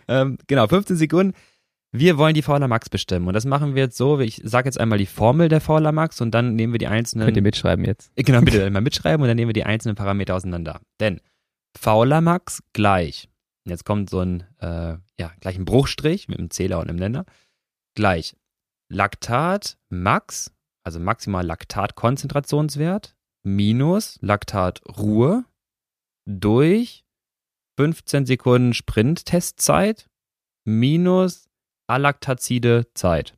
Ähm, 0.07 0.37
genau, 0.45 0.67
15 0.67 0.97
Sekunden. 0.97 1.33
Wir 1.91 2.19
wollen 2.19 2.35
die 2.35 2.43
VLA 2.43 2.67
Max 2.67 2.89
bestimmen. 2.89 3.27
Und 3.27 3.33
das 3.33 3.45
machen 3.45 3.73
wir 3.73 3.83
jetzt 3.83 3.97
so, 3.97 4.19
ich 4.19 4.39
sage 4.43 4.67
jetzt 4.67 4.79
einmal 4.79 4.99
die 4.99 5.07
Formel 5.07 5.49
der 5.49 5.59
VLA 5.59 5.91
Max 5.91 6.21
und 6.21 6.31
dann 6.31 6.55
nehmen 6.55 6.73
wir 6.73 6.79
die 6.79 6.87
einzelnen 6.87 7.25
Könnt 7.25 7.37
ihr 7.37 7.43
mitschreiben 7.43 7.85
jetzt. 7.85 8.11
Genau, 8.15 8.41
bitte 8.41 8.69
mal 8.69 8.81
mitschreiben 8.81 9.23
und 9.23 9.27
dann 9.27 9.35
nehmen 9.35 9.49
wir 9.49 9.53
die 9.53 9.63
einzelnen 9.63 9.95
Parameter 9.95 10.35
auseinander. 10.35 10.79
Denn 10.99 11.21
Fauler 11.75 12.21
Max 12.21 12.61
gleich, 12.73 13.29
jetzt 13.65 13.83
kommt 13.83 14.11
so 14.11 14.19
ein, 14.19 14.43
äh, 14.59 14.95
ja, 15.19 15.31
gleich 15.39 15.57
ein 15.57 15.65
Bruchstrich 15.65 16.27
mit 16.27 16.37
einem 16.37 16.51
Zähler 16.51 16.79
und 16.79 16.87
einem 16.89 16.99
Nenner, 16.99 17.25
gleich 17.97 18.37
Laktat 18.89 19.77
Max, 19.89 20.53
also 20.85 20.99
maximal 20.99 21.45
Laktatkonzentrationswert, 21.45 23.17
minus 23.43 24.17
Laktatruhe 24.21 25.43
durch 26.25 27.03
15 27.77 28.25
Sekunden 28.25 28.73
Sprint-Testzeit 28.73 30.07
minus 30.63 31.49
Alaktazide 31.87 32.87
Zeit. 32.93 33.37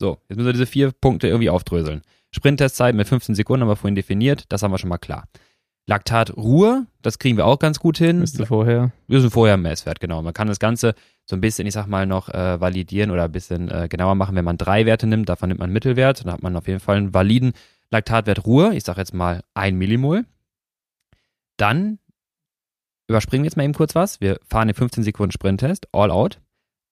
So, 0.00 0.18
jetzt 0.28 0.36
müssen 0.36 0.46
wir 0.46 0.52
diese 0.52 0.66
vier 0.66 0.92
Punkte 0.92 1.26
irgendwie 1.26 1.50
aufdröseln. 1.50 2.02
Sprinttestzeit 2.32 2.94
mit 2.94 3.08
15 3.08 3.34
Sekunden 3.34 3.62
haben 3.62 3.70
wir 3.70 3.76
vorhin 3.76 3.94
definiert, 3.94 4.44
das 4.50 4.62
haben 4.62 4.70
wir 4.70 4.78
schon 4.78 4.90
mal 4.90 4.98
klar. 4.98 5.26
Laktatruhe, 5.88 6.86
das 7.00 7.18
kriegen 7.18 7.38
wir 7.38 7.46
auch 7.46 7.58
ganz 7.58 7.80
gut 7.80 7.96
hin. 7.96 8.18
Müsste 8.18 8.44
vorher. 8.44 8.92
Wir 9.06 9.22
sind 9.22 9.30
vorher 9.30 9.54
im 9.54 9.62
Messwert, 9.62 10.00
genau. 10.00 10.20
Man 10.20 10.34
kann 10.34 10.46
das 10.46 10.58
Ganze 10.58 10.94
so 11.24 11.34
ein 11.34 11.40
bisschen, 11.40 11.66
ich 11.66 11.72
sag 11.72 11.86
mal, 11.86 12.04
noch 12.04 12.28
äh, 12.28 12.60
validieren 12.60 13.10
oder 13.10 13.24
ein 13.24 13.32
bisschen 13.32 13.70
äh, 13.70 13.88
genauer 13.88 14.14
machen, 14.14 14.36
wenn 14.36 14.44
man 14.44 14.58
drei 14.58 14.84
Werte 14.84 15.06
nimmt. 15.06 15.30
Davon 15.30 15.48
nimmt 15.48 15.60
man 15.60 15.72
Mittelwert. 15.72 16.24
Dann 16.24 16.32
hat 16.32 16.42
man 16.42 16.54
auf 16.56 16.68
jeden 16.68 16.80
Fall 16.80 16.98
einen 16.98 17.14
validen 17.14 17.54
Laktatwert 17.90 18.44
Ruhe. 18.44 18.74
Ich 18.74 18.84
sage 18.84 19.00
jetzt 19.00 19.14
mal 19.14 19.42
ein 19.54 19.76
Millimol. 19.76 20.26
Dann 21.56 21.98
überspringen 23.08 23.44
wir 23.44 23.46
jetzt 23.46 23.56
mal 23.56 23.64
eben 23.64 23.72
kurz 23.72 23.94
was. 23.94 24.20
Wir 24.20 24.38
fahren 24.46 24.68
den 24.68 24.74
15 24.74 25.04
Sekunden 25.04 25.32
Sprinttest, 25.32 25.88
all 25.92 26.10
out. 26.10 26.38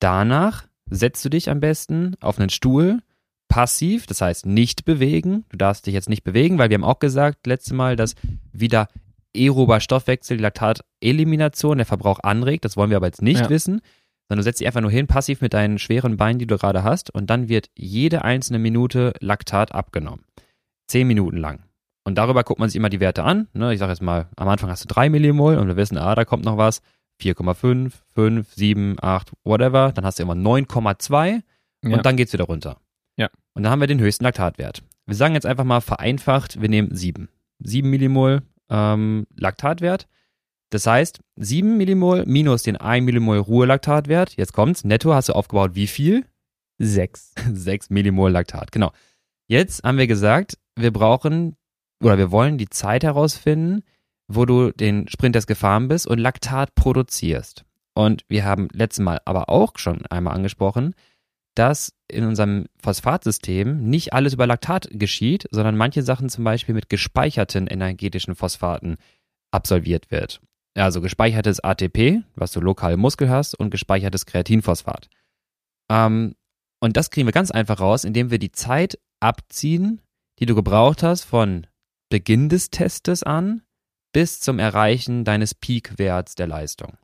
Danach 0.00 0.68
setzt 0.88 1.22
du 1.22 1.28
dich 1.28 1.50
am 1.50 1.60
besten 1.60 2.16
auf 2.20 2.38
einen 2.38 2.48
Stuhl, 2.48 3.02
passiv, 3.48 4.06
das 4.06 4.20
heißt 4.20 4.46
nicht 4.46 4.84
bewegen. 4.84 5.44
Du 5.50 5.56
darfst 5.56 5.86
dich 5.86 5.94
jetzt 5.94 6.08
nicht 6.08 6.24
bewegen, 6.24 6.58
weil 6.58 6.68
wir 6.70 6.74
haben 6.74 6.84
auch 6.84 6.98
gesagt 6.98 7.46
letztes 7.46 7.72
Mal, 7.72 7.96
dass 7.96 8.14
wieder 8.52 8.88
aerober 9.36 9.80
Stoffwechsel, 9.80 10.36
die 10.38 10.42
Laktatelimination, 10.42 11.76
der 11.78 11.86
Verbrauch 11.86 12.20
anregt. 12.22 12.64
Das 12.64 12.76
wollen 12.76 12.90
wir 12.90 12.96
aber 12.96 13.06
jetzt 13.06 13.22
nicht 13.22 13.40
Ja. 13.42 13.50
wissen, 13.50 13.80
sondern 14.28 14.38
du 14.40 14.42
setzt 14.44 14.60
dich 14.60 14.66
einfach 14.66 14.80
nur 14.80 14.90
hin, 14.90 15.06
passiv 15.06 15.40
mit 15.40 15.54
deinen 15.54 15.78
schweren 15.78 16.16
Beinen, 16.16 16.38
die 16.38 16.46
du 16.46 16.56
gerade 16.58 16.82
hast, 16.82 17.10
und 17.14 17.28
dann 17.30 17.48
wird 17.48 17.68
jede 17.76 18.24
einzelne 18.24 18.58
Minute 18.58 19.12
Laktat 19.20 19.72
abgenommen. 19.72 20.24
Zehn 20.88 21.06
Minuten 21.06 21.36
lang. 21.36 21.60
Und 22.04 22.16
darüber 22.18 22.44
guckt 22.44 22.60
man 22.60 22.68
sich 22.68 22.76
immer 22.76 22.88
die 22.88 23.00
Werte 23.00 23.24
an. 23.24 23.48
Ne? 23.52 23.72
Ich 23.72 23.78
sage 23.80 23.92
jetzt 23.92 24.02
mal, 24.02 24.28
am 24.36 24.48
Anfang 24.48 24.70
hast 24.70 24.84
du 24.84 24.88
3 24.88 25.10
Millimol 25.10 25.56
und 25.58 25.66
wir 25.66 25.76
wissen, 25.76 25.98
ah, 25.98 26.14
da 26.14 26.24
kommt 26.24 26.44
noch 26.44 26.56
was. 26.56 26.80
4,5, 27.20 27.92
5, 28.14 28.52
7, 28.54 28.96
8, 29.00 29.32
whatever. 29.42 29.90
Dann 29.92 30.04
hast 30.04 30.18
du 30.18 30.22
immer 30.22 30.34
9,2 30.34 31.42
Ja. 31.82 31.96
und 31.96 32.06
dann 32.06 32.16
geht's 32.16 32.32
wieder 32.32 32.44
runter. 32.44 32.78
Ja. 33.16 33.28
Und 33.54 33.62
dann 33.62 33.72
haben 33.72 33.80
wir 33.80 33.86
den 33.86 34.00
höchsten 34.00 34.24
Laktatwert. 34.24 34.82
Wir 35.06 35.14
sagen 35.14 35.34
jetzt 35.34 35.46
einfach 35.46 35.64
mal 35.64 35.80
vereinfacht, 35.80 36.60
wir 36.60 36.68
nehmen 36.68 36.94
7. 36.94 37.28
7 37.60 37.88
Millimol 37.88 38.42
ähm, 38.68 39.26
Laktatwert. 39.36 40.08
Das 40.70 40.86
heißt, 40.86 41.20
7 41.36 41.76
Millimol 41.76 42.24
minus 42.26 42.64
den 42.64 42.76
1 42.76 43.04
Millimol 43.04 43.38
Ruhelaktatwert. 43.38 44.36
Jetzt 44.36 44.52
kommt's. 44.52 44.84
Netto 44.84 45.14
hast 45.14 45.28
du 45.28 45.32
aufgebaut 45.32 45.74
wie 45.74 45.86
viel? 45.86 46.26
Sechs. 46.78 47.34
6 47.52 47.90
Millimol 47.90 48.30
Laktat. 48.30 48.72
Genau. 48.72 48.92
Jetzt 49.48 49.84
haben 49.84 49.98
wir 49.98 50.08
gesagt, 50.08 50.58
wir 50.74 50.92
brauchen 50.92 51.56
oder 52.02 52.18
wir 52.18 52.30
wollen 52.30 52.58
die 52.58 52.68
Zeit 52.68 53.04
herausfinden, 53.04 53.82
wo 54.28 54.44
du 54.44 54.72
den 54.72 55.08
Sprinttest 55.08 55.46
gefahren 55.46 55.88
bist 55.88 56.06
und 56.06 56.18
Laktat 56.18 56.74
produzierst. 56.74 57.64
Und 57.94 58.24
wir 58.28 58.44
haben 58.44 58.68
letztes 58.72 59.02
Mal 59.02 59.20
aber 59.24 59.48
auch 59.48 59.78
schon 59.78 60.04
einmal 60.06 60.34
angesprochen, 60.34 60.94
dass 61.58 61.92
in 62.08 62.24
unserem 62.24 62.66
Phosphatsystem 62.78 63.88
nicht 63.88 64.12
alles 64.12 64.34
über 64.34 64.46
Laktat 64.46 64.88
geschieht, 64.92 65.48
sondern 65.50 65.76
manche 65.76 66.02
Sachen 66.02 66.28
zum 66.28 66.44
Beispiel 66.44 66.74
mit 66.74 66.88
gespeicherten 66.88 67.66
energetischen 67.66 68.36
Phosphaten 68.36 68.96
absolviert 69.50 70.10
wird. 70.10 70.40
Also 70.74 71.00
gespeichertes 71.00 71.60
ATP, 71.60 72.22
was 72.34 72.52
du 72.52 72.60
lokal 72.60 72.92
im 72.92 73.00
Muskel 73.00 73.30
hast, 73.30 73.54
und 73.54 73.70
gespeichertes 73.70 74.26
Kreatinphosphat. 74.26 75.08
Ähm, 75.90 76.34
und 76.80 76.96
das 76.96 77.10
kriegen 77.10 77.26
wir 77.26 77.32
ganz 77.32 77.50
einfach 77.50 77.80
raus, 77.80 78.04
indem 78.04 78.30
wir 78.30 78.38
die 78.38 78.52
Zeit 78.52 78.98
abziehen, 79.20 80.02
die 80.38 80.46
du 80.46 80.54
gebraucht 80.54 81.02
hast 81.02 81.24
von 81.24 81.66
Beginn 82.10 82.50
des 82.50 82.70
Testes 82.70 83.22
an 83.22 83.62
bis 84.12 84.40
zum 84.40 84.58
Erreichen 84.58 85.24
deines 85.24 85.54
Peakwerts 85.54 86.34
der 86.34 86.46
Leistung. 86.46 86.98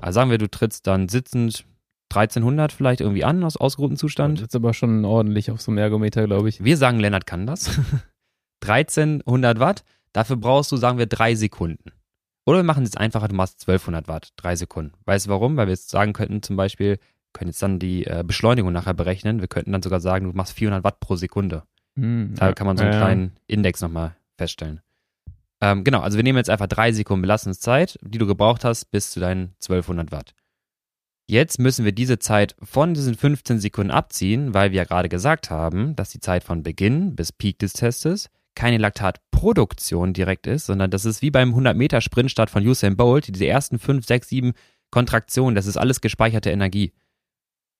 Also 0.00 0.16
sagen 0.16 0.30
wir, 0.30 0.38
du 0.38 0.48
trittst 0.48 0.86
dann 0.86 1.08
sitzend 1.08 1.64
1300 2.10 2.72
vielleicht 2.72 3.00
irgendwie 3.00 3.24
an 3.24 3.42
aus 3.44 3.56
ausgeruhtem 3.56 3.94
Das 3.94 4.00
Zustand. 4.00 4.40
ist 4.40 4.54
aber 4.54 4.74
schon 4.74 5.04
ordentlich 5.04 5.50
auf 5.50 5.60
so 5.60 5.70
einem 5.70 5.78
Ergometer, 5.78 6.26
glaube 6.26 6.48
ich. 6.48 6.62
Wir 6.62 6.76
sagen, 6.76 7.00
Lennart 7.00 7.26
kann 7.26 7.46
das. 7.46 7.70
1300 8.62 9.58
Watt, 9.58 9.84
dafür 10.12 10.36
brauchst 10.36 10.72
du, 10.72 10.76
sagen 10.76 10.98
wir, 10.98 11.06
drei 11.06 11.34
Sekunden. 11.34 11.92
Oder 12.46 12.58
wir 12.58 12.62
machen 12.64 12.84
es 12.84 12.90
jetzt 12.90 12.98
einfacher, 12.98 13.28
du 13.28 13.34
machst 13.34 13.60
1200 13.62 14.08
Watt, 14.08 14.30
drei 14.36 14.54
Sekunden. 14.56 14.92
Weißt 15.04 15.26
du 15.26 15.30
warum? 15.30 15.56
Weil 15.56 15.66
wir 15.66 15.72
jetzt 15.72 15.90
sagen 15.90 16.12
könnten, 16.12 16.42
zum 16.42 16.56
Beispiel, 16.56 16.98
können 17.32 17.48
jetzt 17.50 17.62
dann 17.62 17.78
die 17.78 18.06
äh, 18.06 18.22
Beschleunigung 18.26 18.72
nachher 18.72 18.94
berechnen. 18.94 19.40
Wir 19.40 19.48
könnten 19.48 19.72
dann 19.72 19.82
sogar 19.82 20.00
sagen, 20.00 20.26
du 20.26 20.32
machst 20.32 20.52
400 20.54 20.84
Watt 20.84 21.00
pro 21.00 21.16
Sekunde. 21.16 21.64
Hm, 21.96 22.34
Da 22.36 22.46
ja. 22.46 22.52
kann 22.52 22.66
man 22.66 22.76
so 22.76 22.84
einen 22.84 22.92
ja. 22.92 22.98
kleinen 22.98 23.32
Index 23.46 23.80
nochmal 23.80 24.16
feststellen. 24.38 24.80
Ähm, 25.60 25.84
genau, 25.84 26.00
also 26.00 26.16
wir 26.18 26.22
nehmen 26.22 26.38
jetzt 26.38 26.50
einfach 26.50 26.66
drei 26.66 26.92
Sekunden 26.92 27.22
Belastungszeit, 27.22 27.98
die 28.02 28.18
du 28.18 28.26
gebraucht 28.26 28.64
hast, 28.64 28.86
bis 28.90 29.10
zu 29.10 29.20
deinen 29.20 29.54
1200 29.62 30.12
Watt. 30.12 30.34
Jetzt 31.28 31.58
müssen 31.58 31.84
wir 31.84 31.92
diese 31.92 32.18
Zeit 32.20 32.54
von 32.62 32.94
diesen 32.94 33.16
15 33.16 33.58
Sekunden 33.58 33.90
abziehen, 33.90 34.54
weil 34.54 34.70
wir 34.70 34.78
ja 34.78 34.84
gerade 34.84 35.08
gesagt 35.08 35.50
haben, 35.50 35.96
dass 35.96 36.10
die 36.10 36.20
Zeit 36.20 36.44
von 36.44 36.62
Beginn 36.62 37.16
bis 37.16 37.32
Peak 37.32 37.58
des 37.58 37.72
Testes 37.72 38.30
keine 38.54 38.78
Laktatproduktion 38.78 40.12
direkt 40.12 40.46
ist, 40.46 40.66
sondern 40.66 40.90
das 40.90 41.04
ist 41.04 41.22
wie 41.22 41.30
beim 41.30 41.54
100-Meter-Sprintstart 41.54 42.48
von 42.48 42.66
Usain 42.66 42.96
Bolt, 42.96 43.28
diese 43.28 43.46
ersten 43.46 43.78
5, 43.78 44.06
6, 44.06 44.28
7 44.28 44.52
Kontraktionen, 44.90 45.56
das 45.56 45.66
ist 45.66 45.76
alles 45.76 46.00
gespeicherte 46.00 46.50
Energie. 46.50 46.92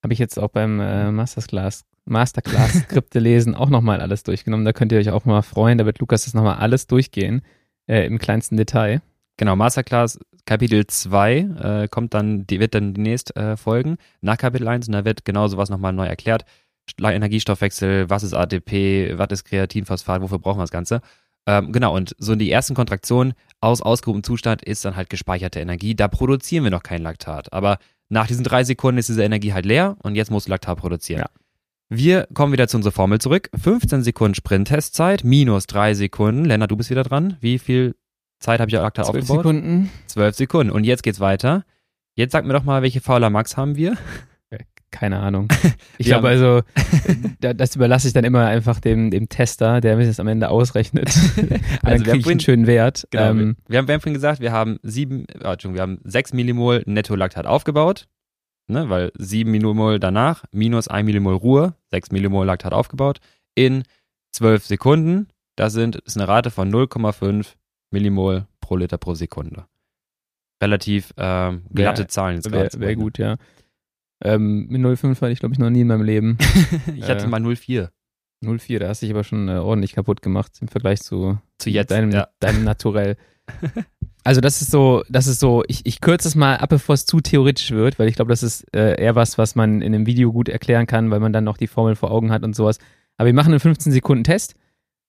Habe 0.02 0.12
ich 0.12 0.18
jetzt 0.18 0.38
auch 0.38 0.48
beim 0.48 0.80
äh, 0.80 1.10
Masterclass, 1.12 1.84
Masterclass 2.04 2.80
Skripte 2.80 3.18
lesen 3.20 3.54
auch 3.54 3.70
nochmal 3.70 4.00
alles 4.00 4.22
durchgenommen. 4.22 4.64
Da 4.64 4.72
könnt 4.72 4.92
ihr 4.92 4.98
euch 4.98 5.10
auch 5.10 5.24
mal 5.24 5.42
freuen. 5.42 5.78
Da 5.78 5.86
wird 5.86 5.98
Lukas 5.98 6.24
das 6.24 6.34
nochmal 6.34 6.58
alles 6.58 6.86
durchgehen. 6.86 7.42
Äh, 7.86 8.06
Im 8.06 8.18
kleinsten 8.18 8.56
Detail. 8.56 9.02
Genau, 9.36 9.56
Masterclass 9.56 10.18
Kapitel 10.46 10.86
2 10.86 11.36
äh, 11.84 11.88
kommt 11.88 12.14
dann, 12.14 12.46
die 12.46 12.60
wird 12.60 12.74
dann 12.74 12.94
demnächst 12.94 13.36
äh, 13.36 13.56
folgen, 13.56 13.96
nach 14.20 14.38
Kapitel 14.38 14.66
1 14.68 14.86
und 14.88 14.92
da 14.92 15.04
wird 15.04 15.24
genau 15.24 15.48
sowas 15.48 15.68
nochmal 15.70 15.92
neu 15.92 16.06
erklärt. 16.06 16.44
St- 16.88 17.12
Energiestoffwechsel, 17.12 18.08
was 18.08 18.22
ist 18.22 18.32
ATP, 18.32 19.18
was 19.18 19.28
ist 19.30 19.44
Kreatinphosphat, 19.44 20.22
wofür 20.22 20.38
brauchen 20.38 20.58
wir 20.58 20.62
das 20.62 20.70
Ganze? 20.70 21.00
Ähm, 21.46 21.72
genau, 21.72 21.94
und 21.94 22.14
so 22.18 22.32
in 22.32 22.38
die 22.38 22.50
ersten 22.50 22.74
Kontraktionen 22.74 23.34
aus 23.60 23.82
ausgehobenem 23.82 24.24
Zustand 24.24 24.62
ist 24.62 24.84
dann 24.84 24.96
halt 24.96 25.10
gespeicherte 25.10 25.60
Energie. 25.60 25.94
Da 25.94 26.08
produzieren 26.08 26.64
wir 26.64 26.70
noch 26.70 26.82
kein 26.82 27.02
Laktat. 27.02 27.52
Aber 27.52 27.78
nach 28.08 28.26
diesen 28.26 28.44
drei 28.44 28.64
Sekunden 28.64 28.98
ist 28.98 29.08
diese 29.08 29.22
Energie 29.24 29.52
halt 29.52 29.66
leer 29.66 29.96
und 30.02 30.14
jetzt 30.14 30.30
muss 30.30 30.48
Laktat 30.48 30.78
produzieren. 30.78 31.20
Ja. 31.20 31.26
Wir 31.88 32.26
kommen 32.34 32.52
wieder 32.52 32.66
zu 32.66 32.76
unserer 32.76 32.92
Formel 32.92 33.20
zurück. 33.20 33.48
15 33.56 34.02
Sekunden 34.02 34.34
Sprint-Testzeit 34.34 35.22
minus 35.22 35.66
drei 35.66 35.94
Sekunden. 35.94 36.44
Lennart, 36.44 36.70
du 36.70 36.76
bist 36.76 36.90
wieder 36.90 37.04
dran. 37.04 37.36
Wie 37.40 37.58
viel 37.60 37.94
Zeit 38.38 38.60
habe 38.60 38.68
ich 38.68 38.74
Laktat 38.74 39.06
Zwölf 39.06 39.22
aufgebaut? 39.22 39.44
Sekunden. 39.44 39.90
Zwölf 40.06 40.34
Sekunden. 40.36 40.72
Und 40.72 40.84
jetzt 40.84 41.02
geht's 41.02 41.20
weiter. 41.20 41.64
Jetzt 42.14 42.32
sag 42.32 42.44
mir 42.46 42.52
doch 42.52 42.64
mal, 42.64 42.82
welche 42.82 43.00
Fauler 43.00 43.30
Max 43.30 43.56
haben 43.56 43.76
wir? 43.76 43.96
Keine 44.90 45.18
Ahnung. 45.18 45.48
Ich 45.98 46.06
glaube 46.06 46.28
also, 46.28 46.62
da- 47.40 47.54
das 47.54 47.74
überlasse 47.74 48.06
ich 48.06 48.12
dann 48.14 48.24
immer 48.24 48.44
einfach 48.46 48.80
dem, 48.80 49.10
dem 49.10 49.28
Tester, 49.30 49.80
der 49.80 49.96
mir 49.96 50.06
das 50.06 50.20
am 50.20 50.28
Ende 50.28 50.48
ausrechnet. 50.50 51.10
Und 51.36 51.50
dann 51.50 51.60
Also 51.82 51.82
wir 51.82 51.92
haben 51.92 52.04
kriege 52.04 52.18
ich 52.18 52.26
einen 52.30 52.40
schönen 52.40 52.66
Wert. 52.66 53.06
Genau. 53.10 53.24
Ähm, 53.30 53.56
wir, 53.66 53.78
haben, 53.78 53.88
wir 53.88 53.94
haben 53.94 54.00
vorhin 54.00 54.14
gesagt, 54.14 54.40
wir 54.40 54.52
haben 54.52 54.78
sieben, 54.82 55.24
äh, 55.28 55.32
Entschuldigung, 55.52 55.74
wir 55.74 55.82
haben 55.82 56.00
sechs 56.04 56.32
Millimol 56.34 56.82
Netto-Laktat 56.86 57.46
aufgebaut. 57.46 58.08
Ne, 58.68 58.88
weil 58.90 59.12
sieben 59.16 59.52
Millimol 59.52 60.00
danach 60.00 60.44
minus 60.52 60.88
ein 60.88 61.04
Millimol 61.06 61.34
Ruhe, 61.36 61.74
sechs 61.90 62.10
Millimol 62.10 62.46
Laktat 62.46 62.72
aufgebaut 62.72 63.20
in 63.54 63.84
zwölf 64.32 64.66
Sekunden. 64.66 65.28
Das 65.56 65.72
sind, 65.72 65.96
ist 65.96 66.16
eine 66.16 66.26
Rate 66.28 66.50
von 66.50 66.70
0,5 66.72 67.46
Millimol 67.90 68.46
pro 68.60 68.76
Liter 68.76 68.98
pro 68.98 69.14
Sekunde. 69.14 69.66
Relativ 70.62 71.12
ähm, 71.16 71.62
glatte 71.72 72.02
Wär- 72.02 72.08
Zahlen 72.08 72.36
jetzt 72.36 72.50
Wäre 72.50 72.68
wär 72.78 72.96
gut, 72.96 73.18
ja. 73.18 73.36
Ähm, 74.24 74.66
mit 74.68 74.80
0,5 74.80 75.16
hatte 75.20 75.32
ich, 75.32 75.40
glaube 75.40 75.52
ich, 75.52 75.58
noch 75.58 75.68
nie 75.68 75.82
in 75.82 75.88
meinem 75.88 76.02
Leben. 76.02 76.38
ich 76.96 77.08
hatte 77.08 77.24
Äh, 77.24 77.28
mal 77.28 77.40
0,4 77.42 77.90
0,4, 78.44 78.78
da 78.78 78.88
hast 78.88 79.02
du 79.02 79.06
dich 79.06 79.14
aber 79.14 79.24
schon 79.24 79.48
äh, 79.48 79.52
ordentlich 79.52 79.92
kaputt 79.94 80.22
gemacht 80.22 80.52
im 80.60 80.68
Vergleich 80.68 81.00
zu, 81.02 81.38
zu 81.58 81.70
jetzt. 81.70 81.90
deinem, 81.90 82.10
ja. 82.10 82.28
deinem 82.40 82.64
Naturell. 82.64 83.16
Also 84.24 84.40
das 84.40 84.60
ist 84.60 84.72
so, 84.72 85.04
das 85.08 85.28
ist 85.28 85.38
so, 85.38 85.62
ich, 85.68 85.82
ich 85.86 86.00
kürze 86.00 86.26
es 86.26 86.34
mal 86.34 86.56
ab, 86.56 86.68
bevor 86.70 86.96
es 86.96 87.06
zu 87.06 87.20
theoretisch 87.20 87.70
wird, 87.70 88.00
weil 88.00 88.08
ich 88.08 88.16
glaube, 88.16 88.30
das 88.30 88.42
ist 88.42 88.64
äh, 88.74 89.00
eher 89.00 89.14
was, 89.14 89.38
was 89.38 89.54
man 89.54 89.80
in 89.82 89.94
einem 89.94 90.04
Video 90.04 90.32
gut 90.32 90.48
erklären 90.48 90.88
kann, 90.88 91.12
weil 91.12 91.20
man 91.20 91.32
dann 91.32 91.44
noch 91.44 91.56
die 91.56 91.68
Formel 91.68 91.94
vor 91.94 92.10
Augen 92.10 92.32
hat 92.32 92.42
und 92.42 92.56
sowas. 92.56 92.78
Aber 93.18 93.26
wir 93.28 93.34
machen 93.34 93.52
einen 93.52 93.60
15 93.60 93.92
Sekunden 93.92 94.24
Test, 94.24 94.56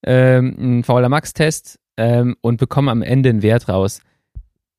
ähm, 0.05 0.55
einen 0.59 0.83
Fauler 0.83 1.09
Max 1.09 1.33
Test 1.33 1.79
ähm, 1.97 2.37
und 2.41 2.57
bekommen 2.57 2.89
am 2.89 3.01
Ende 3.01 3.29
einen 3.29 3.41
Wert 3.41 3.67
raus. 3.69 4.01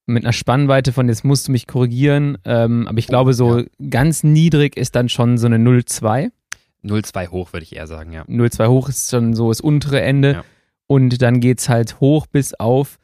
Mit 0.07 0.25
einer 0.25 0.33
Spannweite 0.33 0.93
von, 0.93 1.09
jetzt 1.09 1.25
musst 1.25 1.49
du 1.49 1.53
mich 1.53 1.67
korrigieren, 1.67 2.39
ähm, 2.45 2.89
aber 2.89 2.99
ich 2.99 3.09
glaube, 3.09 3.35
so 3.35 3.59
ja. 3.59 3.65
ganz 3.91 4.25
niedrig 4.25 4.77
ist 4.77 4.95
dann 4.95 5.09
schon 5.09 5.37
so 5.37 5.47
eine 5.47 5.57
0,2. 5.59 6.31
0,2 6.85 7.29
hoch, 7.29 7.53
würde 7.53 7.65
ich 7.65 7.77
eher 7.77 7.87
sagen, 7.87 8.13
ja. 8.13 8.23
0,2 8.23 8.69
hoch 8.69 8.89
ist 8.89 9.11
schon 9.11 9.35
so 9.35 9.49
das 9.49 9.61
untere 9.61 10.01
Ende. 10.01 10.33
Ja. 10.33 10.45
Und 10.87 11.21
dann 11.21 11.41
geht's 11.41 11.69
halt 11.69 12.01
hoch 12.01 12.27
bis 12.27 12.55
auf, 12.55 12.99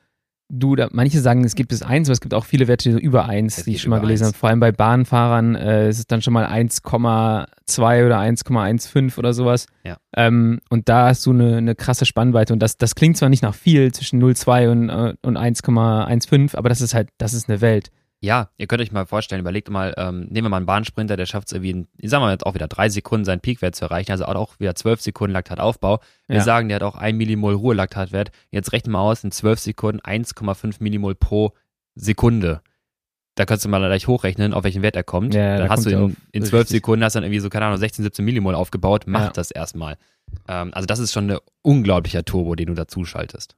du, 0.48 0.76
da, 0.76 0.88
manche 0.92 1.20
sagen, 1.20 1.44
es 1.44 1.54
gibt 1.54 1.70
bis 1.70 1.82
1, 1.82 2.08
aber 2.08 2.12
es 2.12 2.20
gibt 2.20 2.34
auch 2.34 2.44
viele 2.44 2.68
Werte 2.68 2.90
über 2.90 3.26
1, 3.26 3.58
Es 3.58 3.64
die 3.64 3.74
ich 3.74 3.82
schon 3.82 3.90
mal 3.90 4.00
gelesen 4.00 4.24
1. 4.24 4.32
habe. 4.32 4.38
Vor 4.38 4.48
allem 4.48 4.60
bei 4.60 4.72
Bahnfahrern 4.72 5.54
äh, 5.54 5.88
ist 5.88 5.98
es 5.98 6.06
dann 6.06 6.22
schon 6.22 6.32
mal 6.32 6.46
1,2 6.46 8.06
oder 8.06 8.18
1,15 8.18 9.18
oder 9.18 9.32
sowas. 9.32 9.66
Ja. 9.84 9.96
Ähm, 10.16 10.60
und 10.70 10.88
da 10.88 11.08
hast 11.08 11.24
du 11.26 11.30
eine, 11.30 11.56
eine 11.56 11.74
krasse 11.74 12.06
Spannweite. 12.06 12.52
Und 12.52 12.60
das, 12.60 12.76
das 12.76 12.94
klingt 12.94 13.16
zwar 13.16 13.28
nicht 13.28 13.42
nach 13.42 13.54
viel 13.54 13.92
zwischen 13.92 14.22
0,2 14.22 14.70
und, 14.70 14.88
äh, 14.90 15.14
und 15.22 15.38
1,15, 15.38 16.56
aber 16.56 16.68
das 16.68 16.80
ist 16.80 16.94
halt, 16.94 17.08
das 17.18 17.34
ist 17.34 17.48
eine 17.48 17.60
Welt. 17.60 17.90
Ja, 18.24 18.48
ihr 18.56 18.66
könnt 18.66 18.80
euch 18.80 18.90
mal 18.90 19.04
vorstellen, 19.06 19.40
überlegt 19.40 19.68
mal, 19.68 19.92
ähm, 19.98 20.20
nehmen 20.30 20.46
wir 20.46 20.48
mal 20.48 20.56
einen 20.56 20.66
Bahnsprinter, 20.66 21.16
der 21.16 21.26
schafft 21.26 21.48
es 21.48 21.52
irgendwie, 21.52 21.70
in, 21.70 21.88
ich 21.98 22.08
sag 22.08 22.20
mal 22.20 22.30
jetzt 22.32 22.46
auch 22.46 22.54
wieder 22.54 22.68
drei 22.68 22.88
Sekunden 22.88 23.24
seinen 23.26 23.40
Peakwert 23.40 23.74
zu 23.74 23.84
erreichen, 23.84 24.12
also 24.12 24.24
auch 24.24 24.58
wieder 24.60 24.74
zwölf 24.74 25.00
Sekunden 25.02 25.32
Laktataufbau. 25.34 26.00
Wir 26.26 26.36
Ja. 26.36 26.42
sagen, 26.42 26.68
der 26.68 26.76
hat 26.76 26.82
auch 26.82 26.94
ein 26.96 27.16
Millimol 27.16 27.52
Ruhelaktatwert. 27.54 28.30
Jetzt 28.50 28.72
rechnen 28.72 28.92
wir 28.92 29.00
aus, 29.00 29.24
in 29.24 29.30
zwölf 29.30 29.58
Sekunden 29.60 30.00
1,5 30.00 30.76
Millimol 30.80 31.14
pro 31.14 31.52
Sekunde. 31.94 32.62
Da 33.36 33.44
kannst 33.46 33.64
du 33.64 33.68
mal 33.68 33.78
gleich 33.80 34.06
hochrechnen, 34.06 34.54
auf 34.54 34.64
welchen 34.64 34.82
Wert 34.82 34.96
er 34.96 35.02
kommt. 35.02 35.34
Ja, 35.34 35.58
dann 35.58 35.66
da 35.66 35.72
hast 35.74 35.84
du 35.86 35.90
kommt 35.90 36.16
er 36.32 36.38
in, 36.38 36.44
zwölf. 36.44 36.68
Sekunden 36.68 37.04
hast 37.04 37.14
du 37.14 37.18
dann 37.18 37.24
irgendwie 37.24 37.40
so, 37.40 37.50
keine 37.50 37.66
Ahnung, 37.66 37.78
16, 37.78 38.04
17 38.04 38.24
Millimol 38.24 38.54
aufgebaut. 38.54 39.04
Mach 39.06 39.20
Ja. 39.26 39.30
das 39.30 39.50
erstmal. 39.50 39.96
Ähm, 40.48 40.72
also 40.72 40.86
das 40.86 40.98
ist 41.00 41.12
schon 41.12 41.30
ein 41.30 41.38
unglaublicher 41.62 42.24
Turbo, 42.24 42.54
den 42.54 42.68
du 42.68 42.74
dazu 42.74 43.04
schaltest. 43.04 43.56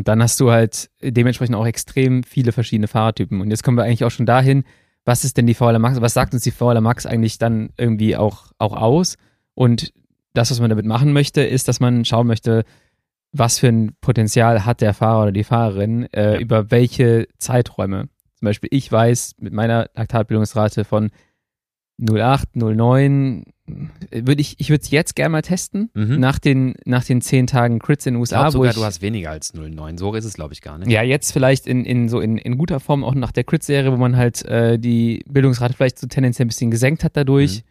Und 0.00 0.08
dann 0.08 0.22
hast 0.22 0.40
du 0.40 0.50
halt 0.50 0.88
dementsprechend 1.02 1.54
auch 1.54 1.66
extrem 1.66 2.22
viele 2.22 2.52
verschiedene 2.52 2.88
Fahrertypen. 2.88 3.38
Und 3.42 3.50
jetzt 3.50 3.62
kommen 3.62 3.76
wir 3.76 3.84
eigentlich 3.84 4.02
auch 4.06 4.10
schon 4.10 4.24
dahin, 4.24 4.64
was 5.04 5.24
ist 5.26 5.36
denn 5.36 5.46
die 5.46 5.52
VLA 5.52 5.78
Max? 5.78 6.00
Was 6.00 6.14
sagt 6.14 6.32
uns 6.32 6.42
die 6.42 6.52
VLA 6.52 6.80
Max 6.80 7.04
eigentlich 7.04 7.36
dann 7.36 7.68
irgendwie 7.76 8.16
auch, 8.16 8.46
auch 8.56 8.74
aus? 8.74 9.18
Und 9.52 9.92
das, 10.32 10.50
was 10.50 10.58
man 10.58 10.70
damit 10.70 10.86
machen 10.86 11.12
möchte, 11.12 11.42
ist, 11.42 11.68
dass 11.68 11.80
man 11.80 12.06
schauen 12.06 12.26
möchte, 12.28 12.64
was 13.32 13.58
für 13.58 13.68
ein 13.68 13.92
Potenzial 14.00 14.64
hat 14.64 14.80
der 14.80 14.94
Fahrer 14.94 15.24
oder 15.24 15.32
die 15.32 15.44
Fahrerin 15.44 16.10
äh, 16.14 16.32
Ja. 16.32 16.38
über 16.40 16.70
welche 16.70 17.28
Zeiträume. 17.36 18.08
Zum 18.36 18.46
Beispiel, 18.46 18.70
ich 18.72 18.90
weiß 18.90 19.34
mit 19.38 19.52
meiner 19.52 19.90
Laktatbildungsrate 19.94 20.84
von 20.84 21.10
08, 22.02 22.56
09, 22.56 23.44
würde 24.10 24.40
ich, 24.40 24.58
ich 24.58 24.70
würde 24.70 24.82
es 24.82 24.90
jetzt 24.90 25.14
gerne 25.16 25.30
mal 25.30 25.42
testen, 25.42 25.90
Mhm. 25.94 26.18
nach, 26.20 26.38
den, 26.38 26.74
nach 26.84 27.04
den 27.04 27.20
zehn 27.20 27.46
Tagen 27.46 27.78
Crits 27.78 28.06
in 28.06 28.14
den 28.14 28.18
Ich 28.18 28.30
USA, 28.32 28.46
wo 28.46 28.50
sogar, 28.50 28.70
ich 28.70 28.76
du 28.76 28.84
hast 28.84 29.02
weniger 29.02 29.30
als 29.30 29.54
0,9. 29.54 29.98
So 29.98 30.14
ist 30.14 30.24
es, 30.24 30.34
glaube 30.34 30.52
ich, 30.52 30.62
gar 30.62 30.78
nicht. 30.78 30.90
ja, 30.90 31.02
jetzt 31.02 31.32
vielleicht 31.32 31.66
in, 31.66 31.84
in 31.84 32.08
so 32.08 32.20
in, 32.20 32.38
in 32.38 32.58
guter 32.58 32.80
Form 32.80 33.04
auch 33.04 33.14
nach 33.14 33.32
der 33.32 33.44
Crit-Serie, 33.44 33.92
wo 33.92 33.96
man 33.96 34.16
halt 34.16 34.44
äh, 34.44 34.78
die 34.78 35.22
Bildungsrate 35.28 35.74
vielleicht 35.74 35.98
so 35.98 36.06
tendenziell 36.06 36.46
ein 36.46 36.48
bisschen 36.48 36.70
gesenkt 36.70 37.04
hat 37.04 37.16
dadurch. 37.16 37.62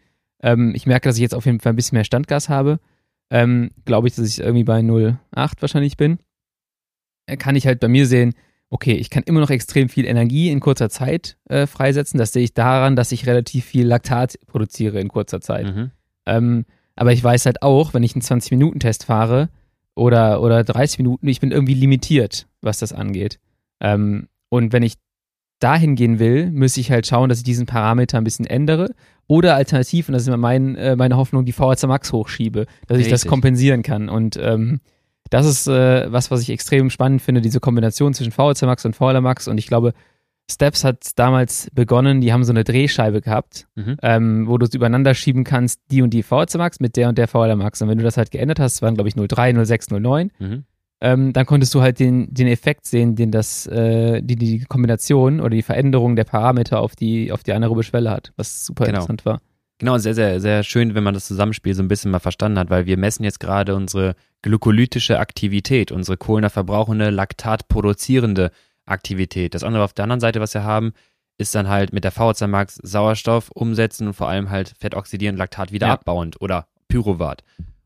Ähm, 0.42 0.72
ich 0.74 0.86
merke, 0.86 1.08
dass 1.08 1.16
ich 1.16 1.22
jetzt 1.22 1.34
auf 1.34 1.46
jeden 1.46 1.60
Fall 1.60 1.72
ein 1.72 1.76
bisschen 1.76 1.96
mehr 1.96 2.04
Standgas 2.04 2.48
habe. 2.48 2.80
Ähm, 3.30 3.70
Glaube 3.84 4.08
ich, 4.08 4.14
dass 4.14 4.26
ich 4.26 4.40
irgendwie 4.40 4.64
bei 4.64 4.80
0,8 4.80 5.16
wahrscheinlich 5.60 5.96
bin. 5.96 6.18
Äh, 7.26 7.36
Kann 7.36 7.56
ich 7.56 7.66
halt 7.66 7.80
bei 7.80 7.88
mir 7.88 8.06
sehen, 8.06 8.34
okay, 8.70 8.92
ich 8.92 9.10
kann 9.10 9.24
immer 9.24 9.40
noch 9.40 9.50
extrem 9.50 9.88
viel 9.88 10.06
Energie 10.06 10.50
in 10.50 10.60
kurzer 10.60 10.88
Zeit 10.88 11.36
äh, 11.48 11.66
freisetzen. 11.66 12.18
Das 12.18 12.32
sehe 12.32 12.44
ich 12.44 12.54
daran, 12.54 12.96
dass 12.96 13.12
ich 13.12 13.26
relativ 13.26 13.64
viel 13.64 13.86
Laktat 13.86 14.38
produziere 14.46 15.00
in 15.00 15.08
kurzer 15.08 15.40
Zeit. 15.40 15.74
Mhm. 15.74 15.90
Ähm, 16.26 16.64
aber 16.94 17.12
ich 17.12 17.22
weiß 17.22 17.46
halt 17.46 17.62
auch, 17.62 17.94
wenn 17.94 18.02
ich 18.02 18.14
einen 18.14 18.22
20-Minuten-Test 18.22 19.04
fahre 19.04 19.48
oder, 19.94 20.40
oder 20.40 20.62
30 20.62 20.98
Minuten, 20.98 21.26
ich 21.26 21.40
bin 21.40 21.50
irgendwie 21.50 21.74
limitiert, 21.74 22.46
was 22.60 22.78
das 22.78 22.92
angeht. 22.92 23.40
Ähm, 23.80 24.28
und 24.48 24.72
wenn 24.72 24.82
ich 24.82 24.94
dahin 25.58 25.96
gehen 25.96 26.18
will, 26.18 26.50
müsste 26.50 26.80
ich 26.80 26.90
halt 26.90 27.06
schauen, 27.06 27.28
dass 27.28 27.38
ich 27.38 27.44
diesen 27.44 27.66
Parameter 27.66 28.18
ein 28.18 28.24
bisschen 28.24 28.46
ändere. 28.46 28.94
Oder 29.26 29.54
alternativ, 29.54 30.08
und 30.08 30.14
das 30.14 30.22
ist 30.22 30.28
immer 30.28 30.36
mein, 30.36 30.76
äh, 30.76 30.96
meine 30.96 31.16
Hoffnung, 31.16 31.44
die 31.44 31.52
VHC 31.52 31.86
Max 31.86 32.12
hochschiebe, 32.12 32.66
dass 32.86 32.98
ich 32.98 33.04
das 33.04 33.20
Richtig. 33.20 33.30
kompensieren 33.30 33.82
kann. 33.82 34.08
Und 34.08 34.36
ähm, 34.40 34.80
das 35.30 35.46
ist 35.46 35.66
äh, 35.68 36.10
was, 36.12 36.30
was 36.30 36.42
ich 36.42 36.50
extrem 36.50 36.90
spannend 36.90 37.22
finde, 37.22 37.40
diese 37.40 37.60
Kombination 37.60 38.12
zwischen 38.14 38.32
VHC 38.32 38.66
Max 38.66 38.84
und 38.84 38.94
VLA 38.96 39.20
Max. 39.20 39.48
Und 39.48 39.58
ich 39.58 39.66
glaube, 39.66 39.92
Steps 40.50 40.82
hat 40.84 41.12
damals 41.16 41.70
begonnen, 41.72 42.20
die 42.20 42.32
haben 42.32 42.42
so 42.42 42.52
eine 42.52 42.64
Drehscheibe 42.64 43.20
gehabt, 43.20 43.68
Mhm. 43.76 43.96
ähm, 44.02 44.48
wo 44.48 44.58
du 44.58 44.66
es 44.66 44.74
übereinander 44.74 45.14
schieben 45.14 45.44
kannst, 45.44 45.80
die 45.92 46.02
und 46.02 46.10
die 46.10 46.24
VHC 46.24 46.58
Max 46.58 46.80
mit 46.80 46.96
der 46.96 47.08
und 47.08 47.18
der 47.18 47.28
VLA 47.28 47.54
Max. 47.56 47.80
Und 47.80 47.88
wenn 47.88 47.98
du 47.98 48.04
das 48.04 48.16
halt 48.16 48.30
geändert 48.32 48.58
hast, 48.58 48.82
waren 48.82 48.94
glaube 48.94 49.08
ich 49.08 49.14
03, 49.14 49.64
06, 49.64 49.90
09, 49.92 50.32
Mhm. 50.40 50.64
ähm, 51.00 51.32
dann 51.32 51.46
konntest 51.46 51.72
du 51.74 51.80
halt 51.82 52.00
den, 52.00 52.34
den 52.34 52.48
Effekt 52.48 52.84
sehen, 52.86 53.14
den 53.14 53.30
das, 53.30 53.66
äh, 53.68 54.20
die, 54.22 54.34
die 54.36 54.64
Kombination 54.68 55.38
oder 55.40 55.50
die 55.50 55.62
Veränderung 55.62 56.16
der 56.16 56.24
Parameter 56.24 56.80
auf 56.80 56.96
die, 56.96 57.30
auf 57.30 57.44
die 57.44 57.52
anaerobe 57.52 57.84
Schwelle 57.84 58.10
hat, 58.10 58.32
was 58.36 58.66
super 58.66 58.86
Genau. 58.86 58.96
interessant 58.98 59.24
war. 59.24 59.40
Genau, 59.80 59.96
sehr, 59.96 60.14
sehr, 60.14 60.40
sehr 60.42 60.62
schön, 60.62 60.94
wenn 60.94 61.02
man 61.02 61.14
das 61.14 61.24
Zusammenspiel 61.26 61.74
so 61.74 61.82
ein 61.82 61.88
bisschen 61.88 62.10
mal 62.10 62.18
verstanden 62.18 62.58
hat, 62.58 62.68
weil 62.68 62.84
wir 62.84 62.98
messen 62.98 63.24
jetzt 63.24 63.40
gerade 63.40 63.74
unsere 63.74 64.14
glykolytische 64.42 65.18
Aktivität, 65.18 65.90
unsere 65.90 66.18
kohlenverbrauchende, 66.18 67.08
Laktat 67.08 67.66
produzierende 67.68 68.50
Aktivität. 68.84 69.54
Das 69.54 69.64
andere 69.64 69.82
auf 69.82 69.94
der 69.94 70.02
anderen 70.02 70.20
Seite, 70.20 70.38
was 70.40 70.52
wir 70.52 70.64
haben, 70.64 70.92
ist 71.38 71.54
dann 71.54 71.68
halt 71.68 71.94
mit 71.94 72.04
der 72.04 72.10
VHC 72.10 72.46
Max 72.46 72.74
Sauerstoff 72.82 73.50
umsetzen 73.54 74.06
und 74.08 74.12
vor 74.12 74.28
allem 74.28 74.50
halt 74.50 74.74
fettoxidierend 74.78 75.38
Laktat 75.38 75.72
wieder 75.72 75.86
Ja. 75.86 75.94
abbauend 75.94 76.42
oder 76.42 76.66
Pyruvat. 76.88 77.42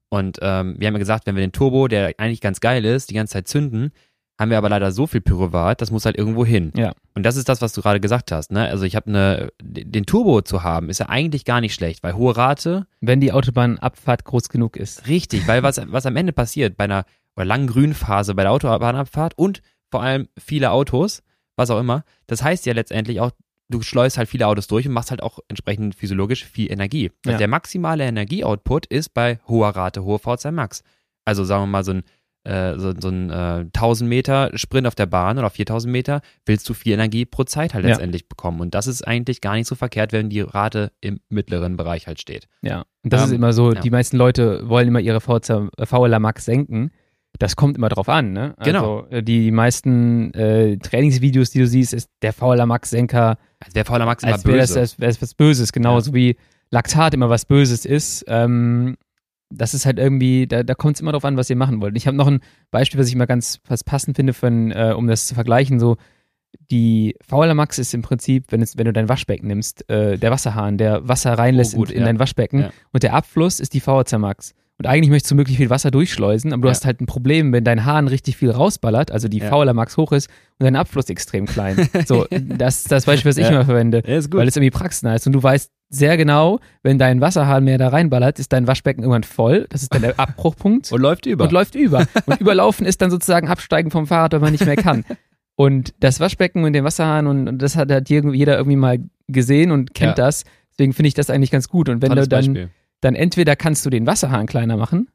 Und 0.09 0.39
ähm, 0.43 0.75
wir 0.79 0.89
haben 0.89 0.95
ja 0.95 0.99
gesagt, 0.99 1.27
wenn 1.27 1.37
wir 1.37 1.43
den 1.47 1.53
Turbo, 1.53 1.87
der 1.87 2.15
eigentlich 2.19 2.41
ganz 2.41 2.59
geil 2.59 2.85
ist, 2.85 3.11
die 3.11 3.15
ganze 3.15 3.35
Zeit 3.35 3.47
zünden, 3.47 3.93
haben 4.39 4.51
wir 4.51 4.59
aber 4.59 4.69
leider 4.69 4.91
so 4.91 5.07
viel 5.07 5.21
Pyruvat, 5.21 5.81
das 5.81 5.91
muss 5.91 6.05
halt 6.07 6.17
irgendwo 6.19 6.45
hin. 6.45 6.73
Ja. 6.77 6.93
Und 7.15 7.23
das 7.25 7.37
ist 7.37 7.49
das, 7.49 7.61
was 7.63 7.73
du 7.73 7.83
gerade 7.83 8.01
gesagt 8.01 8.33
hast. 8.33 8.51
Ne? 8.51 8.67
Also 8.69 8.85
ich 8.85 8.97
habe 8.97 9.07
eine, 9.07 9.53
den 9.63 10.07
Turbo 10.07 10.43
zu 10.43 10.63
haben, 10.65 10.91
ist 10.91 10.99
ja 10.99 11.09
eigentlich 11.09 11.45
gar 11.45 11.61
nicht 11.61 11.75
schlecht, 11.75 12.03
weil 12.03 12.15
hohe 12.15 12.37
Rate, 12.37 12.87
Wenn 13.01 13.21
die 13.21 13.33
Autobahnabfahrt 13.33 14.25
groß 14.25 14.49
genug 14.49 14.77
ist. 14.77 15.07
richtig, 15.07 15.47
weil 15.47 15.63
was, 15.63 15.81
was 15.93 16.07
am 16.07 16.17
Ende 16.17 16.33
passiert 16.33 16.77
bei 16.77 16.85
einer 16.85 17.05
oder 17.37 17.45
langen 17.45 17.67
Grünphase 17.69 18.35
bei 18.35 18.43
der 18.43 18.53
Autobahnabfahrt 18.53 19.39
und 19.39 19.63
vor 19.91 20.03
allem 20.03 20.29
viele 20.39 20.71
Autos, 20.73 21.23
was 21.57 21.71
auch 21.71 21.79
immer, 21.79 22.05
das 22.27 22.43
heißt 22.43 22.67
ja 22.67 22.73
letztendlich 22.73 23.21
auch, 23.21 23.31
du 23.69 23.83
schleust 23.83 24.19
halt 24.19 24.29
viele 24.29 24.47
Autos 24.49 24.67
durch 24.67 24.87
und 24.87 24.93
machst 24.95 25.11
halt 25.11 25.23
auch 25.23 25.39
entsprechend 25.49 25.95
physiologisch 25.95 26.45
viel 26.45 26.71
Energie. 26.73 27.11
Also 27.25 27.33
Ja. 27.33 27.39
der 27.39 27.49
maximale 27.49 28.05
Energieoutput 28.05 28.87
ist 28.87 29.15
bei 29.15 29.39
hoher 29.49 29.71
Rate, 29.71 30.03
hohe 30.05 30.19
VZ 30.19 30.51
Max. 30.53 30.83
Also 31.25 31.45
sagen 31.45 31.63
wir 31.63 31.67
mal 31.69 31.85
so 31.85 31.93
ein 31.93 32.03
äh, 32.45 32.79
so, 32.79 32.93
so 32.99 33.09
ein 33.09 33.31
äh, 33.31 33.65
1000 33.75 34.09
Meter 34.09 34.51
Sprint 34.55 34.87
auf 34.87 34.95
der 34.95 35.07
Bahn 35.07 35.39
oder 35.39 35.47
auf 35.49 35.55
4000 35.55 35.91
Meter, 35.91 36.21
willst 36.47 36.69
du 36.69 36.75
viel 36.75 36.93
Energie 36.93 37.25
pro 37.25 37.45
Zeit 37.45 37.75
halt 37.75 37.85
Ja. 37.85 37.91
letztendlich 37.91 38.29
bekommen. 38.29 38.61
Und 38.61 38.75
das 38.75 38.87
ist 38.87 39.03
eigentlich 39.07 39.41
gar 39.41 39.55
nicht 39.55 39.67
so 39.67 39.75
verkehrt, 39.75 40.13
wenn 40.13 40.29
die 40.31 40.41
Rate 40.41 40.93
im 41.01 41.21
mittleren 41.29 41.77
Bereich 41.77 42.07
halt 42.07 42.21
steht. 42.21 42.47
Ja. 42.63 42.85
Und 43.03 43.13
das 43.13 43.23
Ähm, 43.23 43.27
ist 43.29 43.33
immer 43.35 43.53
so, 43.53 43.73
ja. 43.73 43.81
die 43.81 43.91
meisten 43.91 44.17
Leute 44.17 44.69
wollen 44.69 44.89
immer 44.89 45.01
ihre 45.01 45.21
VHC, 45.21 45.69
äh, 45.79 45.87
VLA 45.87 46.19
Max 46.19 46.45
senken. 46.45 46.91
Das 47.39 47.57
kommt 47.57 47.77
immer 47.77 47.89
drauf 47.89 48.09
an, 48.09 48.33
ne? 48.33 48.55
Genau. 48.63 49.01
Also, 49.01 49.11
äh, 49.11 49.23
die, 49.25 49.41
die 49.47 49.51
meisten 49.51 50.33
äh, 50.35 50.77
Trainingsvideos, 50.77 51.51
die 51.51 51.59
du 51.59 51.67
siehst, 51.67 51.93
ist 51.93 52.09
der 52.23 52.33
VLA 52.33 52.65
Max 52.67 52.91
Senker 52.91 53.39
Also 53.59 53.73
der 53.75 53.85
Fauler 53.85 54.05
Max 54.07 54.23
immer 54.23 54.35
als 54.35 54.45
wäre 54.45 54.59
das, 54.59 54.69
böse. 54.71 54.81
als 54.81 55.01
wäre 55.01 55.11
das 55.11 55.21
was 55.23 55.35
Böses, 55.35 55.73
genauso 55.73 56.11
Ja. 56.11 56.15
wie 56.15 56.37
Laktat 56.71 57.13
immer 57.15 57.31
was 57.31 57.45
Böses 57.45 57.85
ist. 57.87 58.25
Ähm, 58.29 58.97
das 59.57 59.75
ist 59.75 59.87
halt 59.87 59.99
irgendwie, 59.99 60.47
da, 60.47 60.63
da 60.63 60.75
kommt 60.75 60.97
es 60.97 61.01
immer 61.01 61.13
drauf 61.13 61.25
an, 61.25 61.37
was 61.37 61.51
ihr 61.51 61.57
machen 61.57 61.81
wollt. 61.81 61.97
Ich 61.97 62.07
habe 62.07 62.17
noch 62.17 62.27
ein 62.27 62.41
Beispiel, 62.71 63.01
was 63.01 63.09
ich 63.09 63.15
mal 63.17 63.27
ganz 63.27 63.61
was 63.69 63.85
passend 63.85 64.17
finde, 64.17 64.33
ein, 64.43 64.71
äh, 64.73 64.95
um 64.97 65.07
das 65.07 65.27
zu 65.27 65.35
vergleichen. 65.35 65.79
So, 65.81 65.97
die 66.71 67.17
VLA 67.27 67.55
Max 67.55 67.79
ist 67.79 67.95
im 67.95 68.03
Prinzip, 68.03 68.47
wenn, 68.51 68.63
es, 68.63 68.79
wenn 68.79 68.85
du 68.87 68.93
dein 68.93 69.09
Waschbecken 69.09 69.49
nimmst, 69.49 69.89
äh, 69.91 70.19
der 70.19 70.31
Wasserhahn, 70.31 70.79
der 70.79 71.07
Wasser 71.09 71.33
reinlässt 71.35 71.75
Oh, 71.75 71.79
gut, 71.79 71.91
in, 71.91 71.97
in 71.97 72.01
ja. 72.03 72.07
dein 72.07 72.19
Waschbecken. 72.19 72.61
Ja. 72.61 72.71
Und 72.93 73.03
der 73.03 73.15
Abfluss 73.15 73.61
ist 73.61 73.75
die 73.75 73.81
VHC 73.81 74.19
Max. 74.19 74.55
Und 74.77 74.87
eigentlich 74.87 75.11
möchtest 75.11 75.31
du 75.31 75.37
möglichst 75.37 75.59
viel 75.59 75.71
Wasser 75.71 75.93
durchschleusen, 75.93 76.53
aber 76.53 76.63
du 76.63 76.69
Ja. 76.69 76.73
hast 76.73 76.85
halt 76.85 77.01
ein 77.01 77.07
Problem, 77.07 77.53
wenn 77.53 77.63
dein 77.63 77.85
Hahn 77.85 78.09
richtig 78.09 78.37
viel 78.37 78.51
rausballert, 78.51 79.13
also 79.13 79.29
die 79.29 79.39
Ja. 79.39 79.49
VLA 79.49 79.73
Max 79.73 79.97
hoch 79.97 80.11
ist 80.11 80.29
und 80.59 80.65
dein 80.65 80.75
Abfluss 80.75 81.09
extrem 81.11 81.47
klein. 81.47 81.89
So, 82.07 82.27
das 82.31 82.79
ist 82.79 82.91
das 82.93 83.05
Beispiel, 83.05 83.31
was 83.31 83.37
ich 83.37 83.49
immer 83.49 83.65
verwende 83.65 84.03
weil 84.05 84.49
es 84.49 84.57
irgendwie 84.57 84.71
praxisnah 84.71 85.15
ist. 85.15 85.27
Und 85.29 85.33
du 85.33 85.43
weißt 85.43 85.71
sehr 85.95 86.17
genau, 86.17 86.61
wenn 86.83 86.99
dein 86.99 87.21
Wasserhahn 87.21 87.65
mehr 87.65 87.79
da 87.79 87.89
reinballert, 87.89 88.39
ist 88.39 88.53
dein 88.53 88.67
Waschbecken 88.67 89.03
irgendwann 89.03 89.23
voll. 89.25 89.67
Das 89.71 89.83
ist 89.83 89.95
dann 89.95 90.03
der 90.03 90.19
Abbruchpunkt 90.19 90.91
und 90.93 91.01
läuft 91.01 91.27
über. 91.27 91.45
und 91.45 91.53
läuft 91.53 91.75
über. 91.75 92.07
Und 92.27 92.41
überlaufen 92.41 92.87
ist 92.87 93.01
dann 93.03 93.11
sozusagen 93.11 93.49
Absteigen 93.49 93.91
vom 93.91 94.07
Fahrrad, 94.07 94.33
wenn 94.33 94.41
man 94.41 94.53
nicht 94.53 94.67
mehr 94.67 94.77
kann. 94.77 95.05
Und 95.57 95.95
das 96.01 96.19
Waschbecken 96.21 96.65
und 96.65 96.73
den 96.73 96.83
Wasserhahn 96.85 97.27
und, 97.29 97.49
und 97.49 97.59
das 97.63 97.77
hat 97.77 97.91
irgendwie 98.11 98.39
jeder 98.39 98.57
irgendwie 98.57 98.77
mal 98.77 98.99
gesehen 99.29 99.71
und 99.71 99.95
kennt 99.95 100.19
Ja. 100.19 100.25
das. 100.27 100.45
Deswegen 100.73 100.93
finde 100.93 101.09
ich 101.09 101.15
das 101.15 101.31
eigentlich 101.31 101.53
ganz 101.53 101.69
gut. 101.69 101.89
Und 101.89 102.03
wenn 102.03 102.09
Tolles 102.09 102.25
du 102.25 102.29
dann, 102.31 102.45
Beispiel. 102.47 102.71
dann 103.01 103.15
entweder 103.15 103.55
kannst 103.55 103.87
du 103.87 103.91
den 103.91 104.07
Wasserhahn 104.07 104.47
kleiner 104.47 104.77
machen, 104.77 105.09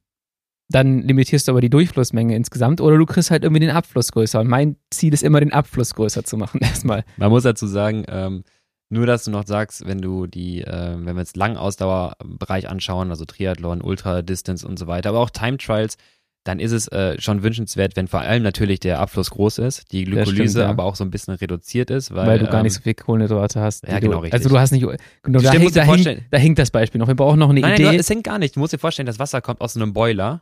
dann 0.71 0.99
limitierst 1.01 1.47
du 1.47 1.51
aber 1.53 1.61
die 1.61 1.69
Durchflussmenge 1.69 2.35
insgesamt 2.35 2.79
oder 2.79 2.95
du 2.97 3.05
kriegst 3.05 3.31
halt 3.31 3.43
irgendwie 3.43 3.59
den 3.61 3.71
Abfluss 3.71 4.11
größer. 4.11 4.39
Und 4.39 4.47
mein 4.47 4.75
Ziel 4.91 5.13
ist 5.13 5.23
immer, 5.23 5.39
den 5.39 5.51
Abfluss 5.51 5.95
größer 5.95 6.23
zu 6.23 6.37
machen 6.37 6.59
erstmal. 6.61 7.03
Man 7.17 7.31
muss 7.31 7.43
dazu 7.43 7.65
sagen, 7.67 8.05
ähm, 8.07 8.43
nur 8.89 9.05
dass 9.05 9.23
du 9.23 9.31
noch 9.31 9.45
sagst, 9.45 9.85
wenn 9.85 10.01
du 10.01 10.27
die, 10.27 10.61
äh, 10.61 10.95
wenn 10.97 11.15
wir 11.15 11.21
jetzt 11.21 11.37
Langausdauerbereich 11.37 12.67
anschauen, 12.67 13.11
also 13.11 13.25
Triathlon, 13.25 13.81
Ultra-Distance 13.81 14.67
und 14.67 14.77
so 14.79 14.87
weiter, 14.87 15.09
aber 15.09 15.19
auch 15.19 15.29
Time 15.29 15.57
Trials, 15.57 15.97
dann 16.43 16.59
ist 16.59 16.71
es 16.71 16.87
äh, 16.87 17.19
schon 17.19 17.43
wünschenswert, 17.43 17.95
wenn 17.95 18.07
vor 18.07 18.21
allem 18.21 18.41
natürlich 18.43 18.79
der 18.79 18.99
Abfluss 18.99 19.29
groß 19.29 19.59
ist, 19.59 19.91
die 19.91 20.05
Glykolyse 20.05 20.49
stimmt, 20.49 20.55
ja. 20.55 20.69
aber 20.69 20.85
auch 20.85 20.95
so 20.95 21.03
ein 21.03 21.11
bisschen 21.11 21.35
reduziert 21.35 21.91
ist, 21.91 22.13
weil, 22.15 22.27
weil, 22.27 22.39
du 22.39 22.45
gar 22.45 22.57
ähm, 22.57 22.63
nicht 22.63 22.73
so 22.73 22.81
viel 22.81 22.93
Kohlenhydrate 22.93 23.59
hast. 23.59 23.87
ja, 23.87 23.99
genau, 23.99 24.13
du, 24.13 24.19
richtig. 24.19 24.33
Also 24.33 24.49
du 24.49 24.57
hast 24.57 24.71
nicht, 24.71 24.81
genau, 24.81 25.39
da, 25.39 25.51
dir 25.51 25.71
da, 25.71 25.85
vorstellen- 25.85 26.25
da 26.31 26.37
hinkt 26.37 26.57
das 26.57 26.71
Beispiel 26.71 26.97
noch. 26.99 27.07
Wir 27.07 27.15
brauchen 27.15 27.39
noch 27.39 27.49
eine 27.49 27.59
Nein, 27.59 27.73
Idee 27.75 27.83
nein, 27.83 27.99
es 27.99 28.09
hängt 28.09 28.23
gar 28.23 28.39
nicht. 28.39 28.55
Du 28.55 28.61
musst 28.61 28.73
dir 28.73 28.79
vorstellen, 28.79 29.05
das 29.05 29.19
Wasser 29.19 29.41
kommt 29.41 29.61
aus 29.61 29.75
einem 29.75 29.93
Boiler 29.93 30.41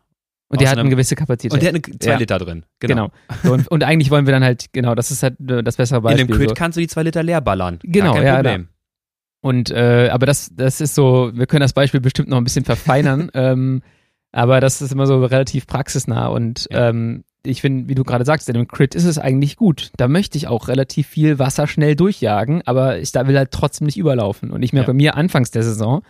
und 0.50 0.62
der 0.62 0.70
hat 0.70 0.78
eine 0.78 0.90
gewisse 0.90 1.16
Kapazität. 1.16 1.52
und 1.54 1.62
der 1.62 1.70
hat 1.74 1.76
eine, 1.88 2.00
zwei 2.00 2.12
Ja. 2.12 2.18
Liter 2.18 2.40
drin. 2.40 2.66
genau. 2.80 3.10
So, 3.44 3.54
und, 3.54 3.68
und 3.68 3.84
eigentlich 3.84 4.12
wollen 4.12 4.26
wir 4.26 4.34
dann 4.34 4.44
halt, 4.44 4.68
genau, 4.74 4.96
das 4.96 5.12
ist 5.12 5.24
halt 5.24 5.36
äh, 5.50 5.62
das 5.64 5.76
bessere 5.76 5.98
In 6.00 6.04
Beispiel. 6.04 6.26
dem 6.28 6.36
Crit 6.38 6.50
so. 6.50 6.56
kannst 6.56 6.78
du 6.78 6.82
die 6.82 6.88
zwei 6.88 7.04
Liter 7.04 7.24
leer 7.24 7.42
ballern. 7.42 7.80
Genau, 7.84 8.14
kein 8.14 8.26
ja, 8.26 8.36
Problem. 8.36 8.68
Und 9.42 9.70
äh, 9.72 10.10
aber 10.12 10.26
das, 10.26 10.52
das 10.56 10.82
ist 10.82 10.96
so, 10.96 11.32
wir 11.34 11.46
können 11.48 11.62
das 11.62 11.74
Beispiel 11.74 12.00
bestimmt 12.02 12.30
noch 12.30 12.38
ein 12.38 12.44
bisschen 12.44 12.66
verfeinern, 12.66 13.30
ähm, 13.34 13.82
aber 14.32 14.60
das 14.60 14.82
ist 14.82 14.92
immer 14.92 15.06
so 15.08 15.24
relativ 15.24 15.68
praxisnah 15.68 16.28
und 16.28 16.68
Ja. 16.72 16.90
ähm, 16.90 17.24
ich 17.46 17.62
finde, 17.62 17.88
wie 17.88 17.96
du 17.96 18.04
gerade 18.04 18.26
sagst, 18.26 18.50
in 18.50 18.56
dem 18.56 18.68
Crit 18.68 18.94
ist 18.94 19.06
es 19.06 19.18
eigentlich 19.18 19.56
gut. 19.56 19.92
Da 19.96 20.10
möchte 20.10 20.38
ich 20.38 20.48
auch 20.48 20.68
relativ 20.68 21.08
viel 21.08 21.40
Wasser 21.40 21.66
schnell 21.68 21.96
durchjagen, 21.96 22.62
aber 22.66 22.98
ich 23.00 23.14
da 23.14 23.26
will 23.28 23.38
halt 23.38 23.52
trotzdem 23.52 23.86
nicht 23.86 23.96
überlaufen. 23.98 24.52
Und 24.52 24.64
ich 24.64 24.74
merke 24.74 24.88
Ja. 24.88 24.94
bei 24.94 24.98
mir 24.98 25.16
anfangs 25.16 25.50
der 25.52 25.64
Saison 25.64 26.02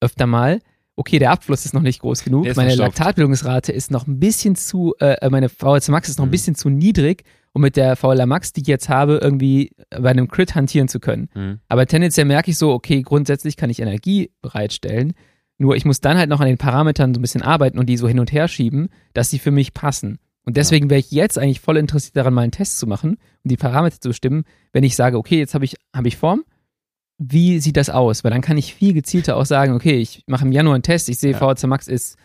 öfter 0.00 0.26
mal, 0.26 0.58
okay, 0.96 1.18
der 1.18 1.30
Abfluss 1.30 1.64
ist 1.64 1.74
noch 1.74 1.82
nicht 1.82 2.00
groß 2.00 2.24
genug, 2.24 2.44
meine 2.44 2.70
verstopft. 2.70 2.98
Laktatbildungsrate 2.98 3.72
ist 3.72 3.90
noch 3.90 4.06
ein 4.06 4.20
bisschen 4.20 4.56
zu, 4.56 4.94
äh, 5.00 5.28
meine 5.30 5.48
VHC 5.48 5.90
Max 5.90 6.08
ist 6.08 6.18
noch 6.18 6.24
ein 6.26 6.28
Mhm. 6.28 6.32
bisschen 6.32 6.54
zu 6.54 6.68
niedrig, 6.68 7.24
um 7.52 7.62
mit 7.62 7.76
der 7.76 7.96
VLA 7.96 8.26
Max, 8.26 8.52
die 8.52 8.62
ich 8.62 8.66
jetzt 8.66 8.88
habe, 8.88 9.18
irgendwie 9.22 9.72
bei 9.90 10.10
einem 10.10 10.28
Crit 10.28 10.54
hantieren 10.54 10.88
zu 10.88 11.00
können. 11.00 11.28
Mhm. 11.34 11.60
Aber 11.68 11.86
tendenziell 11.86 12.26
merke 12.26 12.50
ich 12.50 12.58
so, 12.58 12.72
okay, 12.72 13.02
grundsätzlich 13.02 13.56
kann 13.56 13.70
ich 13.70 13.80
Energie 13.80 14.30
bereitstellen. 14.42 15.12
Nur 15.58 15.76
ich 15.76 15.84
muss 15.84 16.00
dann 16.00 16.18
halt 16.18 16.28
noch 16.28 16.40
an 16.40 16.46
den 16.48 16.58
Parametern 16.58 17.14
so 17.14 17.18
ein 17.18 17.22
bisschen 17.22 17.42
arbeiten 17.42 17.78
und 17.78 17.86
die 17.86 17.96
so 17.96 18.08
hin 18.08 18.18
und 18.20 18.32
her 18.32 18.48
schieben, 18.48 18.88
dass 19.14 19.30
sie 19.30 19.38
für 19.38 19.50
mich 19.50 19.74
passen. 19.74 20.18
Und 20.44 20.56
deswegen 20.56 20.90
wäre 20.90 20.98
ich 20.98 21.12
jetzt 21.12 21.38
eigentlich 21.38 21.60
voll 21.60 21.76
interessiert 21.76 22.16
daran, 22.16 22.34
mal 22.34 22.42
einen 22.42 22.50
Test 22.52 22.78
zu 22.78 22.86
machen, 22.88 23.18
um 23.44 23.48
die 23.48 23.56
Parameter 23.56 24.00
zu 24.00 24.08
bestimmen, 24.08 24.44
wenn 24.72 24.82
ich 24.82 24.96
sage, 24.96 25.16
okay, 25.16 25.38
jetzt 25.38 25.54
habe 25.54 25.64
ich, 25.64 25.76
habe 25.94 26.08
ich 26.08 26.16
Form. 26.16 26.42
Wie 27.24 27.60
sieht 27.60 27.76
das 27.76 27.90
aus? 27.90 28.24
Weil 28.24 28.30
dann 28.30 28.40
kann 28.40 28.58
ich 28.58 28.74
viel 28.74 28.94
gezielter 28.94 29.36
auch 29.36 29.46
sagen, 29.46 29.74
okay, 29.74 29.96
ich 29.98 30.24
mache 30.26 30.44
im 30.44 30.52
Januar 30.52 30.74
einen 30.74 30.82
Test, 30.82 31.08
ich 31.08 31.18
sehe, 31.18 31.32
Ja. 31.32 31.38
VHC 31.38 31.66
Max 31.66 31.88
ist 31.88 32.16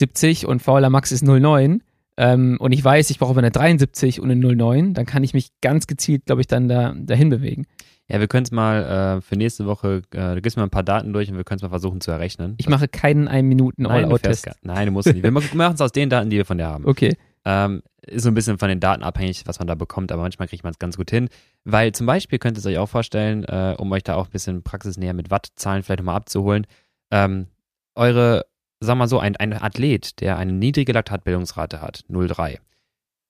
70 0.00 0.46
und 0.46 0.60
VLA 0.62 0.90
Max 0.90 1.10
ist 1.12 1.22
09 1.24 1.82
ähm, 2.18 2.56
und 2.60 2.72
ich 2.72 2.84
weiß, 2.84 3.10
ich 3.10 3.18
brauche 3.18 3.38
eine 3.38 3.50
73 3.50 4.20
und 4.20 4.30
eine 4.30 4.54
09, 4.54 4.94
dann 4.94 5.06
kann 5.06 5.22
ich 5.24 5.34
mich 5.34 5.50
ganz 5.60 5.86
gezielt, 5.86 6.26
glaube 6.26 6.40
ich, 6.40 6.46
dann 6.46 6.68
da, 6.68 6.94
dahin 6.96 7.30
bewegen. 7.30 7.66
Ja, 8.08 8.20
wir 8.20 8.28
können 8.28 8.44
es 8.44 8.52
mal 8.52 9.16
äh, 9.18 9.20
für 9.20 9.36
nächste 9.36 9.66
Woche, 9.66 10.02
äh, 10.12 10.34
du 10.34 10.40
gibst 10.40 10.56
mir 10.56 10.62
ein 10.62 10.70
paar 10.70 10.84
Daten 10.84 11.12
durch 11.12 11.30
und 11.30 11.36
wir 11.36 11.44
können 11.44 11.56
es 11.56 11.62
mal 11.62 11.70
versuchen 11.70 12.00
zu 12.00 12.10
errechnen. 12.10 12.54
Ich 12.58 12.68
mache 12.68 12.88
keinen 12.88 13.26
1 13.26 13.46
Minuten 13.46 13.82
Nein, 13.82 14.02
du 14.02 14.06
All-Out-Test. 14.08 14.48
Nein, 14.62 14.86
du 14.86 14.92
musst 14.92 15.08
nicht. 15.08 15.22
Wir 15.22 15.30
machen 15.32 15.74
es 15.74 15.80
aus 15.80 15.92
den 15.92 16.08
Daten, 16.08 16.30
die 16.30 16.36
wir 16.36 16.44
von 16.44 16.58
dir 16.58 16.66
haben. 16.66 16.84
Okay. 16.86 17.16
Ähm, 17.44 17.82
ist 18.06 18.22
so 18.22 18.28
ein 18.28 18.34
bisschen 18.34 18.58
von 18.58 18.68
den 18.68 18.80
Daten 18.80 19.02
abhängig, 19.02 19.42
was 19.46 19.58
man 19.58 19.68
da 19.68 19.74
bekommt, 19.74 20.12
aber 20.12 20.22
manchmal 20.22 20.48
kriegt 20.48 20.64
man 20.64 20.72
es 20.72 20.78
ganz 20.78 20.96
gut 20.96 21.10
hin. 21.10 21.28
Weil 21.64 21.92
zum 21.92 22.06
Beispiel 22.06 22.38
könnt 22.38 22.56
ihr 22.56 22.60
es 22.60 22.66
euch 22.66 22.78
auch 22.78 22.88
vorstellen, 22.88 23.44
äh, 23.44 23.74
um 23.78 23.90
euch 23.92 24.04
da 24.04 24.14
auch 24.14 24.26
ein 24.26 24.32
bisschen 24.32 24.62
praxisnäher 24.62 25.14
mit 25.14 25.30
Wattzahlen 25.30 25.82
vielleicht 25.82 26.00
nochmal 26.00 26.16
abzuholen, 26.16 26.66
ähm, 27.10 27.46
eure, 27.94 28.46
sag 28.80 28.96
mal 28.96 29.08
so, 29.08 29.18
ein, 29.18 29.36
ein 29.36 29.52
Athlet, 29.52 30.20
der 30.20 30.38
eine 30.38 30.52
niedrige 30.52 30.92
Laktatbildungsrate 30.92 31.80
hat, 31.80 32.04
0,3, 32.08 32.58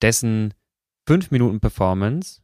dessen 0.03 0.55
5 1.07 1.31
Minuten 1.31 1.61
Performance 1.61 2.41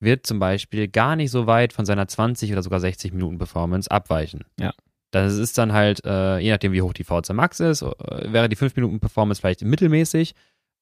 wird 0.00 0.26
zum 0.26 0.38
Beispiel 0.38 0.88
gar 0.88 1.16
nicht 1.16 1.30
so 1.30 1.46
weit 1.46 1.72
von 1.72 1.84
seiner 1.84 2.08
20 2.08 2.52
oder 2.52 2.62
sogar 2.62 2.80
60 2.80 3.12
Minuten 3.12 3.38
Performance 3.38 3.90
abweichen. 3.90 4.44
Ja. 4.58 4.72
Das 5.10 5.34
ist 5.34 5.58
dann 5.58 5.72
halt, 5.72 6.04
äh, 6.04 6.38
je 6.38 6.50
nachdem 6.50 6.72
wie 6.72 6.82
hoch 6.82 6.92
die 6.92 7.04
VZ 7.04 7.32
Max 7.32 7.60
ist, 7.60 7.82
äh, 7.82 8.32
wäre 8.32 8.48
die 8.48 8.56
5 8.56 8.76
Minuten 8.76 9.00
Performance 9.00 9.40
vielleicht 9.40 9.62
mittelmäßig, 9.62 10.34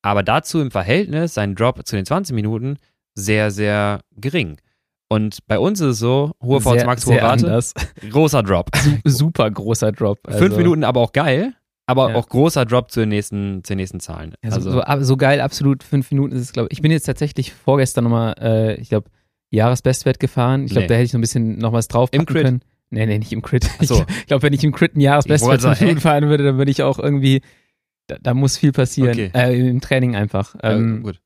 aber 0.02 0.22
dazu 0.22 0.60
im 0.60 0.70
Verhältnis 0.70 1.34
sein 1.34 1.54
Drop 1.54 1.86
zu 1.86 1.96
den 1.96 2.04
20 2.06 2.34
Minuten 2.34 2.76
sehr, 3.14 3.50
sehr 3.50 4.00
gering. 4.16 4.58
Und 5.10 5.38
bei 5.46 5.58
uns 5.58 5.80
ist 5.80 5.86
es 5.92 5.98
so, 6.00 6.32
hohe 6.42 6.60
VZ 6.60 6.84
Max, 6.84 7.06
hohe 7.06 7.16
Rate, 7.20 7.46
anders. 7.46 7.72
großer 8.10 8.42
Drop. 8.42 8.70
Su- 8.76 8.96
Super 9.04 9.50
großer 9.50 9.90
Drop. 9.92 10.18
Also, 10.26 10.38
Fünf 10.38 10.56
Minuten 10.56 10.84
aber 10.84 11.00
auch 11.00 11.12
geil, 11.12 11.54
aber 11.86 12.10
Ja. 12.10 12.16
auch 12.16 12.28
großer 12.28 12.66
Drop 12.66 12.90
zu 12.90 13.00
den 13.00 13.08
nächsten, 13.08 13.64
zu 13.64 13.72
den 13.72 13.78
nächsten 13.78 14.00
Zahlen. 14.00 14.34
Ja, 14.44 14.50
so, 14.50 14.56
also, 14.80 15.00
so, 15.00 15.04
so 15.06 15.16
geil, 15.16 15.40
absolut. 15.40 15.82
Fünf 15.82 16.10
Minuten 16.10 16.34
ist 16.36 16.42
es, 16.42 16.52
glaube 16.52 16.68
ich. 16.70 16.78
Ich 16.78 16.82
bin 16.82 16.92
jetzt 16.92 17.04
tatsächlich 17.04 17.52
vorgestern 17.54 18.04
nochmal, 18.04 18.34
äh, 18.40 18.74
ich 18.80 18.90
glaube, 18.90 19.08
Jahresbestwert 19.50 20.20
gefahren. 20.20 20.64
Ich 20.64 20.72
glaube, 20.72 20.82
Nee. 20.82 20.88
da 20.88 20.94
hätte 20.94 21.04
ich 21.04 21.12
noch 21.14 21.18
ein 21.18 21.22
bisschen 21.22 21.56
noch 21.58 21.72
was 21.72 21.88
draufpacken 21.88 22.20
Im 22.20 22.26
Crit? 22.26 22.44
können. 22.44 22.60
Nee, 22.90 23.06
nee, 23.06 23.18
nicht 23.18 23.32
im 23.32 23.42
Crit. 23.42 23.68
So. 23.80 24.04
Ich 24.20 24.26
glaube, 24.26 24.42
wenn 24.42 24.52
ich 24.52 24.62
im 24.64 24.72
Crit 24.72 24.94
ein 24.96 25.00
Jahresbestwert 25.00 25.62
fünf 25.62 25.80
Minuten 25.80 26.00
fahren 26.00 26.28
würde, 26.28 26.44
dann 26.44 26.58
würde 26.58 26.70
ich 26.70 26.82
auch 26.82 26.98
irgendwie, 26.98 27.40
da, 28.08 28.16
da 28.20 28.34
muss 28.34 28.56
viel 28.58 28.72
passieren. 28.72 29.10
Okay. 29.12 29.30
Äh, 29.34 29.68
Im 29.68 29.80
Training 29.80 30.16
einfach. 30.16 30.54
ja, 30.62 30.72
Ähm, 30.72 31.02
gut. 31.04 31.20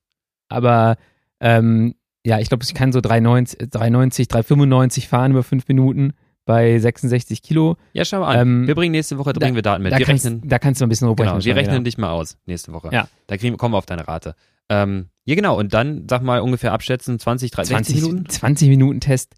aber 0.49 0.97
ähm, 1.39 1.95
ja, 2.25 2.39
ich 2.39 2.47
glaube, 2.49 2.63
ich 2.63 2.73
kann 2.73 2.91
so 2.93 3.01
390, 3.01 3.69
390, 3.69 4.27
395 4.27 5.07
fahren 5.09 5.31
über 5.31 5.43
fünf 5.43 5.67
Minuten 5.67 6.13
bei 6.45 6.77
66 6.77 7.41
Kilo. 7.41 7.77
Ja, 7.93 8.05
schau 8.05 8.19
mal 8.19 8.35
an. 8.35 8.39
ähm, 8.47 8.67
wir 8.67 8.75
bringen 8.75 8.91
nächste 8.91 9.17
Woche 9.17 9.33
da- 9.33 9.39
bringen 9.39 9.55
wir 9.55 9.61
Daten 9.61 9.81
mit. 9.83 9.91
Da 9.93 9.97
wir 9.97 10.05
kannst, 10.05 10.25
rechnen, 10.25 10.47
da 10.47 10.59
kannst 10.59 10.79
du 10.81 10.85
ein 10.85 10.89
bisschen 10.89 11.07
hochrechnen. 11.09 11.35
genau, 11.39 11.45
wir 11.45 11.55
rechnen 11.55 11.75
ja. 11.77 11.81
dich 11.81 11.97
mal 11.97 12.11
aus 12.11 12.37
nächste 12.45 12.71
Woche. 12.73 12.89
Ja. 12.93 13.07
Da 13.27 13.37
kriegen, 13.37 13.57
kommen 13.57 13.73
wir 13.73 13.77
auf 13.77 13.85
deine 13.85 14.07
Rate. 14.07 14.35
Ähm, 14.69 15.07
ja, 15.25 15.35
genau. 15.35 15.57
Und 15.57 15.73
dann, 15.73 16.05
sag 16.09 16.21
mal, 16.21 16.39
ungefähr 16.41 16.71
abschätzen, 16.73 17.19
20, 17.19 17.51
30, 17.51 17.75
20 17.75 17.95
Minuten? 18.01 18.29
20 18.29 18.69
Minuten 18.69 18.99
Test. 18.99 19.35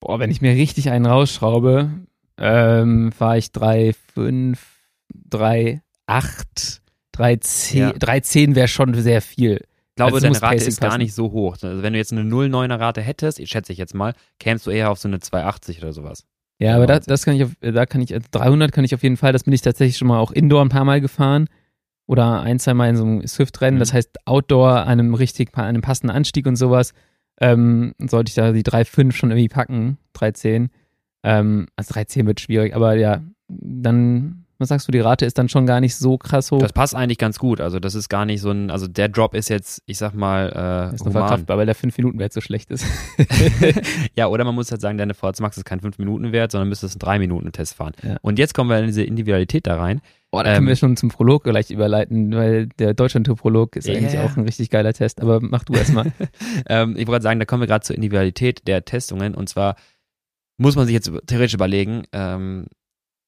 Boah, 0.00 0.18
wenn 0.20 0.30
ich 0.30 0.40
mir 0.40 0.52
richtig 0.52 0.90
einen 0.90 1.06
rausschraube, 1.06 1.90
ähm, 2.38 3.12
fahre 3.12 3.38
ich 3.38 3.50
3, 3.52 3.92
5, 4.14 4.64
3, 5.30 5.80
8, 6.06 6.82
3, 7.12 7.36
10. 7.36 7.78
Ja. 7.78 7.92
3, 7.92 8.20
10 8.20 8.54
wäre 8.54 8.68
schon 8.68 8.94
sehr 8.94 9.22
viel. 9.22 9.60
Ich 9.90 9.96
glaube, 9.96 10.14
Also 10.14 10.26
deine 10.26 10.42
Rate 10.42 10.56
Pacing 10.56 10.68
ist 10.68 10.80
gar 10.80 10.90
passen. 10.90 11.02
nicht 11.02 11.14
so 11.14 11.32
hoch. 11.32 11.56
Also 11.62 11.82
wenn 11.82 11.92
du 11.94 11.98
jetzt 11.98 12.12
eine 12.12 12.22
0,9er 12.22 12.78
Rate 12.78 13.00
hättest, 13.00 13.38
ich 13.40 13.48
schätze 13.50 13.72
ich 13.72 13.78
jetzt 13.78 13.94
mal, 13.94 14.14
kämst 14.38 14.66
du 14.66 14.70
eher 14.70 14.90
auf 14.90 14.98
so 14.98 15.08
eine 15.08 15.20
280 15.20 15.78
oder 15.82 15.92
sowas. 15.92 16.24
Ja, 16.58 16.76
aber 16.76 16.86
da, 16.86 17.00
das 17.00 17.24
kann 17.24 17.34
ich, 17.36 17.44
auf, 17.44 17.50
da 17.60 17.86
kann 17.86 18.00
ich, 18.00 18.14
also 18.14 18.26
300 18.30 18.72
kann 18.72 18.84
ich 18.84 18.94
auf 18.94 19.02
jeden 19.02 19.16
Fall, 19.16 19.32
das 19.32 19.44
bin 19.44 19.52
ich 19.52 19.62
tatsächlich 19.62 19.96
schon 19.98 20.08
mal 20.08 20.18
auch 20.18 20.32
Indoor 20.32 20.62
ein 20.62 20.68
paar 20.70 20.84
Mal 20.84 21.00
gefahren. 21.00 21.48
Oder 22.08 22.40
ein, 22.42 22.58
zwei 22.60 22.72
Mal 22.72 22.90
in 22.90 22.96
so 22.96 23.02
einem 23.04 23.26
Swift-Rennen. 23.26 23.76
Mhm. 23.76 23.80
Das 23.80 23.92
heißt, 23.92 24.26
Outdoor 24.26 24.82
an 24.82 24.88
einem 25.00 25.14
richtig, 25.14 25.50
an 25.56 25.64
einem 25.64 25.82
passenden 25.82 26.14
Anstieg 26.14 26.46
und 26.46 26.54
sowas, 26.56 26.92
ähm, 27.40 27.94
sollte 27.98 28.28
ich 28.30 28.34
da 28.36 28.52
die 28.52 28.62
3,5 28.62 29.12
schon 29.12 29.30
irgendwie 29.32 29.48
packen. 29.48 29.98
3,10. 30.14 30.68
Ähm, 31.24 31.66
also 31.74 31.94
3,10 31.94 32.26
wird 32.26 32.40
schwierig, 32.40 32.76
aber 32.76 32.94
ja, 32.94 33.22
dann, 33.48 34.45
was 34.58 34.68
sagst 34.68 34.88
du, 34.88 34.92
die 34.92 35.00
Rate 35.00 35.26
ist 35.26 35.36
dann 35.38 35.48
schon 35.48 35.66
gar 35.66 35.80
nicht 35.80 35.96
so 35.96 36.16
krass 36.18 36.50
hoch. 36.50 36.58
Das 36.60 36.72
passt 36.72 36.94
eigentlich 36.94 37.18
ganz 37.18 37.38
gut. 37.38 37.60
Also 37.60 37.78
das 37.80 37.94
ist 37.94 38.08
gar 38.08 38.24
nicht 38.24 38.40
so 38.40 38.50
ein, 38.50 38.70
also 38.70 38.86
der 38.88 39.08
Drop 39.08 39.34
ist 39.34 39.48
jetzt, 39.50 39.82
ich 39.86 39.98
sag 39.98 40.14
mal, 40.14 40.46
äh, 40.90 40.94
ist 40.94 41.00
noch 41.04 41.12
human. 41.12 41.22
verkraftbar, 41.28 41.58
weil 41.58 41.66
der 41.66 41.74
5 41.74 41.96
Minuten 41.98 42.18
Wert 42.18 42.32
so 42.32 42.40
schlecht 42.40 42.70
ist. 42.70 42.86
ja, 44.16 44.28
oder 44.28 44.44
man 44.44 44.54
muss 44.54 44.70
halt 44.70 44.80
sagen, 44.80 44.98
deine 44.98 45.14
VZ 45.14 45.40
Max 45.40 45.56
ist 45.56 45.64
kein 45.64 45.80
5 45.80 45.98
Minuten 45.98 46.32
wert, 46.32 46.52
sondern 46.52 46.68
müsstest 46.68 46.94
einen 46.94 47.00
3 47.00 47.18
Minuten 47.18 47.52
Test 47.52 47.74
fahren. 47.74 47.92
Ja. 48.02 48.16
Und 48.22 48.38
jetzt 48.38 48.54
kommen 48.54 48.70
wir 48.70 48.78
in 48.78 48.86
diese 48.86 49.02
Individualität 49.02 49.66
da 49.66 49.76
rein. 49.76 50.00
Boah, 50.30 50.42
da 50.42 50.50
Ähm, 50.50 50.56
können 50.56 50.68
wir 50.68 50.76
schon 50.76 50.96
zum 50.96 51.08
Prolog 51.10 51.44
gleich 51.44 51.70
überleiten, 51.70 52.34
weil 52.34 52.66
der 52.78 52.94
Deutschland-Tour-Prolog 52.94 53.76
ist 53.76 53.86
Ja. 53.86 53.94
eigentlich 53.94 54.18
auch 54.18 54.36
ein 54.36 54.44
richtig 54.44 54.70
geiler 54.70 54.92
Test. 54.92 55.20
Aber 55.20 55.38
mach 55.40 55.64
du 55.64 55.74
erstmal. 55.74 56.12
ähm, 56.68 56.96
ich 56.96 57.06
wollte 57.06 57.22
sagen, 57.22 57.38
da 57.40 57.46
kommen 57.46 57.62
wir 57.62 57.66
gerade 57.68 57.84
zur 57.84 57.94
Individualität 57.96 58.66
der 58.66 58.84
Testungen. 58.84 59.34
Und 59.34 59.48
zwar 59.48 59.76
muss 60.58 60.74
man 60.76 60.86
sich 60.86 60.94
jetzt 60.94 61.10
theoretisch 61.26 61.54
überlegen, 61.54 62.04
ähm, 62.12 62.66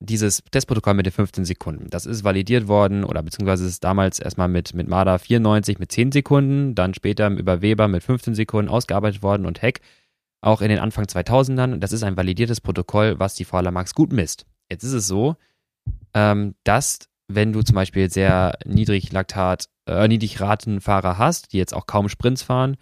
dieses 0.01 0.43
Testprotokoll 0.51 0.95
mit 0.95 1.07
den 1.07 1.13
15 1.13 1.45
Sekunden, 1.45 1.91
das 1.91 2.07
ist 2.07 2.23
validiert 2.23 2.69
worden 2.69 3.05
oder 3.05 3.23
beziehungsweise 3.23 3.67
ist 3.67 3.83
damals 3.83 4.21
erstmal 4.21 4.49
mit, 4.49 4.75
mit 4.75 4.89
MADA 4.89 5.19
94 5.19 5.79
mit 5.79 5.91
10 5.91 6.13
Sekunden, 6.13 6.75
dann 6.75 6.95
später 6.95 7.29
über 7.31 7.63
Weber 7.63 7.89
mit 7.89 8.03
15 8.03 8.35
Sekunden 8.35 8.71
ausgearbeitet 8.71 9.23
worden 9.23 9.47
und 9.47 9.61
Heck 9.61 9.81
auch 10.41 10.61
in 10.61 10.69
den 10.69 10.79
Anfang 10.79 11.05
2000ern. 11.05 11.79
Das 11.79 11.93
ist 11.93 12.05
ein 12.05 12.17
validiertes 12.17 12.61
Protokoll, 12.61 13.19
was 13.19 13.35
die 13.35 13.45
Vorler 13.45 13.73
Max 13.73 13.95
gut 13.95 14.13
misst. 14.13 14.47
Jetzt 14.71 14.85
ist 14.85 14.93
es 14.93 15.07
so, 15.09 15.37
ähm, 16.15 16.55
dass 16.65 17.09
wenn 17.27 17.53
du 17.53 17.63
zum 17.63 17.75
Beispiel 17.75 18.11
sehr 18.11 18.59
niedrig 18.65 19.13
Laktat, 19.13 19.69
äh, 19.87 20.09
niedrig 20.09 20.41
Ratenfahrer 20.41 21.19
hast, 21.19 21.53
die 21.53 21.59
jetzt 21.59 21.75
auch 21.75 21.87
kaum 21.87 22.09
Sprints 22.09 22.43
fahren, 22.43 22.77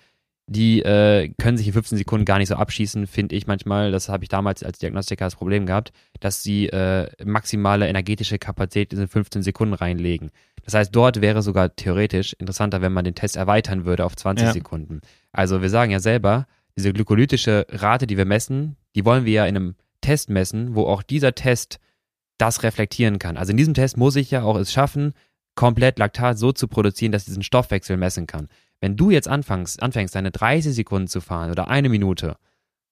die 0.48 0.80
äh, 0.82 1.32
können 1.38 1.56
sich 1.56 1.66
in 1.66 1.72
15 1.72 1.98
Sekunden 1.98 2.24
gar 2.24 2.38
nicht 2.38 2.48
so 2.48 2.54
abschießen, 2.54 3.06
finde 3.06 3.34
ich 3.34 3.46
manchmal. 3.46 3.90
Das 3.90 4.08
habe 4.08 4.24
ich 4.24 4.28
damals 4.28 4.62
als 4.62 4.78
Diagnostiker 4.78 5.24
das 5.24 5.34
Problem 5.34 5.66
gehabt, 5.66 5.92
dass 6.20 6.42
sie 6.42 6.68
äh, 6.68 7.08
maximale 7.24 7.88
energetische 7.88 8.38
Kapazität 8.38 8.92
in 8.92 9.08
15 9.08 9.42
Sekunden 9.42 9.74
reinlegen. 9.74 10.30
Das 10.64 10.74
heißt, 10.74 10.94
dort 10.94 11.20
wäre 11.20 11.42
sogar 11.42 11.74
theoretisch 11.74 12.34
interessanter, 12.34 12.80
wenn 12.80 12.92
man 12.92 13.04
den 13.04 13.14
Test 13.14 13.36
erweitern 13.36 13.84
würde 13.84 14.04
auf 14.04 14.16
20 14.16 14.46
Ja. 14.46 14.52
Sekunden. 14.52 15.00
Also 15.32 15.62
wir 15.62 15.70
sagen 15.70 15.90
ja 15.90 16.00
selber, 16.00 16.46
diese 16.76 16.92
glykolytische 16.92 17.66
Rate, 17.70 18.06
die 18.06 18.16
wir 18.16 18.24
messen, 18.24 18.76
die 18.94 19.04
wollen 19.04 19.24
wir 19.24 19.32
ja 19.32 19.46
in 19.46 19.56
einem 19.56 19.74
Test 20.00 20.30
messen, 20.30 20.74
wo 20.74 20.84
auch 20.84 21.02
dieser 21.02 21.34
Test 21.34 21.78
das 22.38 22.62
reflektieren 22.62 23.18
kann. 23.18 23.36
Also 23.36 23.50
in 23.50 23.56
diesem 23.56 23.74
Test 23.74 23.96
muss 23.96 24.14
ich 24.14 24.30
ja 24.30 24.42
auch 24.42 24.56
es 24.56 24.72
schaffen, 24.72 25.14
komplett 25.54 25.98
Laktat 25.98 26.38
so 26.38 26.52
zu 26.52 26.68
produzieren, 26.68 27.12
dass 27.12 27.22
ich 27.22 27.28
diesen 27.28 27.42
Stoffwechsel 27.42 27.96
messen 27.96 28.26
kann. 28.26 28.48
Wenn 28.80 28.96
du 28.96 29.10
jetzt 29.10 29.28
anfängst, 29.28 29.82
anfängst, 29.82 30.14
deine 30.14 30.30
30 30.30 30.74
Sekunden 30.74 31.08
zu 31.08 31.20
fahren 31.20 31.50
oder 31.50 31.68
eine 31.68 31.88
Minute, 31.88 32.36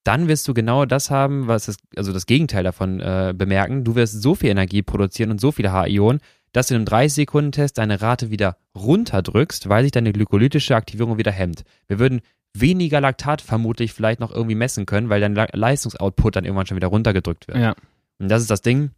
dann 0.04 0.28
wirst 0.28 0.46
du 0.48 0.54
genau 0.54 0.84
das 0.84 1.10
haben, 1.10 1.46
was 1.48 1.66
das, 1.66 1.76
also 1.96 2.12
das 2.12 2.26
Gegenteil 2.26 2.62
davon 2.64 3.00
äh, 3.00 3.32
bemerken. 3.36 3.84
Du 3.84 3.94
wirst 3.94 4.20
so 4.20 4.34
viel 4.34 4.50
Energie 4.50 4.82
produzieren 4.82 5.30
und 5.30 5.40
so 5.40 5.50
viele 5.52 5.72
H-Ionen, 5.72 6.20
dass 6.52 6.68
du 6.68 6.74
in 6.74 6.80
einem 6.80 6.86
30-Sekunden-Test 6.86 7.78
deine 7.78 8.00
Rate 8.00 8.30
wieder 8.30 8.56
runterdrückst, 8.76 9.68
weil 9.68 9.82
sich 9.82 9.92
deine 9.92 10.12
glykolytische 10.12 10.76
Aktivierung 10.76 11.18
wieder 11.18 11.32
hemmt. 11.32 11.64
Wir 11.88 11.98
würden 11.98 12.20
weniger 12.56 13.00
Laktat 13.00 13.40
vermutlich 13.40 13.92
vielleicht 13.92 14.20
noch 14.20 14.30
irgendwie 14.30 14.54
messen 14.54 14.86
können, 14.86 15.08
weil 15.08 15.20
dein 15.20 15.34
Le- 15.34 15.48
Leistungsoutput 15.52 16.36
dann 16.36 16.44
irgendwann 16.44 16.66
schon 16.66 16.76
wieder 16.76 16.88
runtergedrückt 16.88 17.48
wird. 17.48 17.58
ja. 17.58 17.74
Und 18.20 18.28
das 18.30 18.42
ist 18.42 18.50
das 18.50 18.60
Ding. 18.62 18.90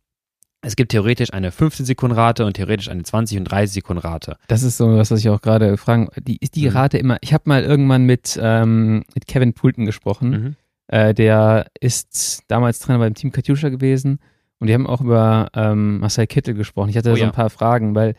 Es 0.63 0.75
gibt 0.75 0.91
theoretisch 0.93 1.33
eine 1.33 1.51
15-Sekunden-Rate 1.51 2.45
und 2.45 2.55
theoretisch 2.55 2.89
eine 2.89 3.03
20- 3.03 3.39
und 3.39 3.49
30-Sekunden-Rate. 3.51 4.37
Das 4.49 4.63
ist 4.63 4.79
so 4.79 4.97
was, 4.97 5.11
was 5.11 5.21
ich 5.21 5.29
auch 5.29 5.41
gerade 5.41 5.77
fragen. 5.77 6.09
Die, 6.19 6.39
ist 6.39 6.57
die 6.57 6.69
Mhm. 6.69 6.77
Rate 6.77 6.99
immer. 6.99 7.19
Ich 7.21 7.33
habe 7.33 7.45
mal 7.47 7.63
irgendwann 7.63 8.05
mit, 8.05 8.39
ähm, 8.43 9.05
mit 9.15 9.27
Kevin 9.27 9.53
Poulton 9.53 9.85
gesprochen. 9.87 10.31
Mhm. 10.31 10.57
Äh, 10.89 11.15
der 11.15 11.67
ist 11.81 12.43
damals 12.49 12.79
Trainer 12.81 12.99
beim 12.99 13.15
Team 13.15 13.31
Katjuscha 13.33 13.69
gewesen. 13.69 14.19
Und 14.59 14.69
die 14.69 14.75
haben 14.75 14.87
auch 14.87 15.03
über 15.03 15.49
ähm, 15.55 15.99
Marcel 15.99 16.27
Kittel 16.27 16.55
gesprochen. 16.55 16.89
Ich 16.89 16.97
hatte 16.97 17.11
Oh 17.13 17.15
so 17.15 17.21
ja. 17.21 17.27
ein 17.27 17.33
paar 17.33 17.51
Fragen, 17.51 17.95
weil 17.95 18.15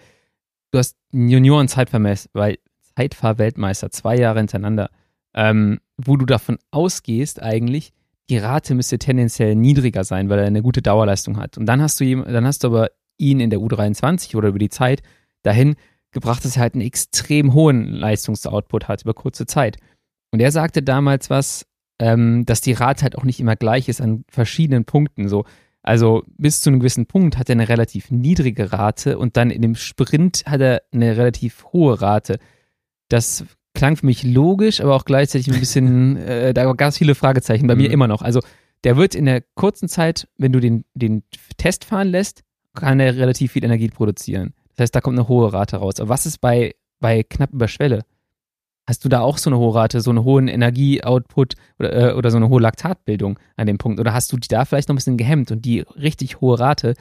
du 0.71 0.77
hast 0.79 0.95
Junioren 1.11 1.67
Zeitfahr-Weltmeister, 1.67 3.89
zwei 3.91 4.17
Jahre 4.17 4.39
hintereinander, 4.39 4.89
ähm, 5.33 5.79
wo 5.97 6.15
du 6.17 6.25
davon 6.25 6.57
ausgehst 6.71 7.41
eigentlich, 7.41 7.93
die 8.29 8.37
Rate 8.37 8.75
müsste 8.75 8.99
tendenziell 8.99 9.55
niedriger 9.55 10.03
sein, 10.03 10.29
weil 10.29 10.39
er 10.39 10.45
eine 10.45 10.61
gute 10.61 10.81
Dauerleistung 10.81 11.37
hat. 11.37 11.57
Und 11.57 11.65
dann 11.65 11.81
hast 11.81 11.99
du 11.99 12.23
dann 12.23 12.45
hast 12.45 12.63
du 12.63 12.67
aber 12.67 12.89
ihn 13.17 13.39
in 13.39 13.49
der 13.49 13.59
U23 13.59 14.35
oder 14.35 14.49
über 14.49 14.59
die 14.59 14.69
Zeit 14.69 15.01
dahin 15.43 15.75
gebracht, 16.11 16.43
dass 16.43 16.55
er 16.55 16.63
halt 16.63 16.73
einen 16.73 16.85
extrem 16.85 17.53
hohen 17.53 17.85
Leistungsoutput 17.85 18.87
hat 18.87 19.03
über 19.03 19.13
kurze 19.13 19.45
Zeit. 19.45 19.77
Und 20.31 20.39
er 20.39 20.51
sagte 20.51 20.83
damals 20.83 21.29
was, 21.29 21.65
ähm, 21.99 22.45
dass 22.45 22.61
die 22.61 22.73
Rate 22.73 23.03
halt 23.03 23.17
auch 23.17 23.23
nicht 23.23 23.39
immer 23.39 23.55
gleich 23.55 23.89
ist 23.89 24.01
an 24.01 24.23
verschiedenen 24.29 24.85
Punkten. 24.85 25.29
So, 25.29 25.45
also 25.81 26.23
bis 26.37 26.61
zu 26.61 26.69
einem 26.69 26.79
gewissen 26.79 27.05
Punkt 27.05 27.37
hat 27.37 27.49
er 27.49 27.53
eine 27.53 27.69
relativ 27.69 28.11
niedrige 28.11 28.71
Rate 28.73 29.17
und 29.17 29.37
dann 29.37 29.49
in 29.49 29.61
dem 29.61 29.75
Sprint 29.75 30.43
hat 30.45 30.61
er 30.61 30.83
eine 30.91 31.17
relativ 31.17 31.65
hohe 31.71 32.01
Rate. 32.01 32.39
Das 33.09 33.45
klang 33.77 33.95
für 33.95 34.07
mich 34.07 34.23
logisch, 34.23 34.81
aber 34.81 34.95
auch 34.95 35.05
gleichzeitig 35.05 35.53
ein 35.53 35.59
bisschen, 35.59 36.17
äh, 36.27 36.53
da 36.53 36.73
ganz 36.73 36.97
viele 36.97 37.15
Fragezeichen 37.15 37.67
bei 37.67 37.75
mhm. 37.75 37.81
mir 37.81 37.91
immer 37.91 38.07
noch. 38.07 38.23
Also 38.23 38.41
der 38.83 38.97
wird 38.97 39.15
in 39.15 39.25
der 39.25 39.43
kurzen 39.55 39.87
Zeit, 39.87 40.27
wenn 40.37 40.51
du 40.51 40.59
den, 40.59 40.83
den 40.95 41.23
Test 41.57 41.85
fahren 41.85 42.09
lässt, 42.09 42.43
kann 42.73 42.99
er 42.99 43.15
relativ 43.15 43.53
viel 43.53 43.63
Energie 43.63 43.89
produzieren. 43.89 44.53
Das 44.75 44.83
heißt, 44.83 44.95
da 44.95 45.01
kommt 45.01 45.17
eine 45.17 45.27
hohe 45.27 45.53
Rate 45.53 45.77
raus. 45.77 45.99
Aber 45.99 46.09
was 46.09 46.25
ist 46.25 46.39
bei, 46.39 46.75
bei 46.99 47.23
knapp 47.23 47.53
über 47.53 47.67
Schwelle? 47.67 48.03
Hast 48.87 49.05
du 49.05 49.09
da 49.09 49.21
auch 49.21 49.37
so 49.37 49.49
eine 49.49 49.59
hohe 49.59 49.75
Rate, 49.75 50.01
so 50.01 50.09
einen 50.09 50.23
hohen 50.23 50.47
Energieoutput 50.47 51.53
oder, 51.77 52.11
äh, 52.11 52.13
oder 52.13 52.31
so 52.31 52.37
eine 52.37 52.49
hohe 52.49 52.61
Laktatbildung 52.61 53.37
an 53.57 53.67
dem 53.67 53.77
Punkt? 53.77 53.99
Oder 53.99 54.13
hast 54.13 54.31
du 54.31 54.37
die 54.37 54.47
da 54.47 54.65
vielleicht 54.65 54.89
noch 54.89 54.93
ein 54.93 54.97
bisschen 54.97 55.17
gehemmt 55.17 55.51
und 55.51 55.65
die 55.65 55.81
richtig 55.81 56.41
hohe 56.41 56.59
Rate 56.59 56.95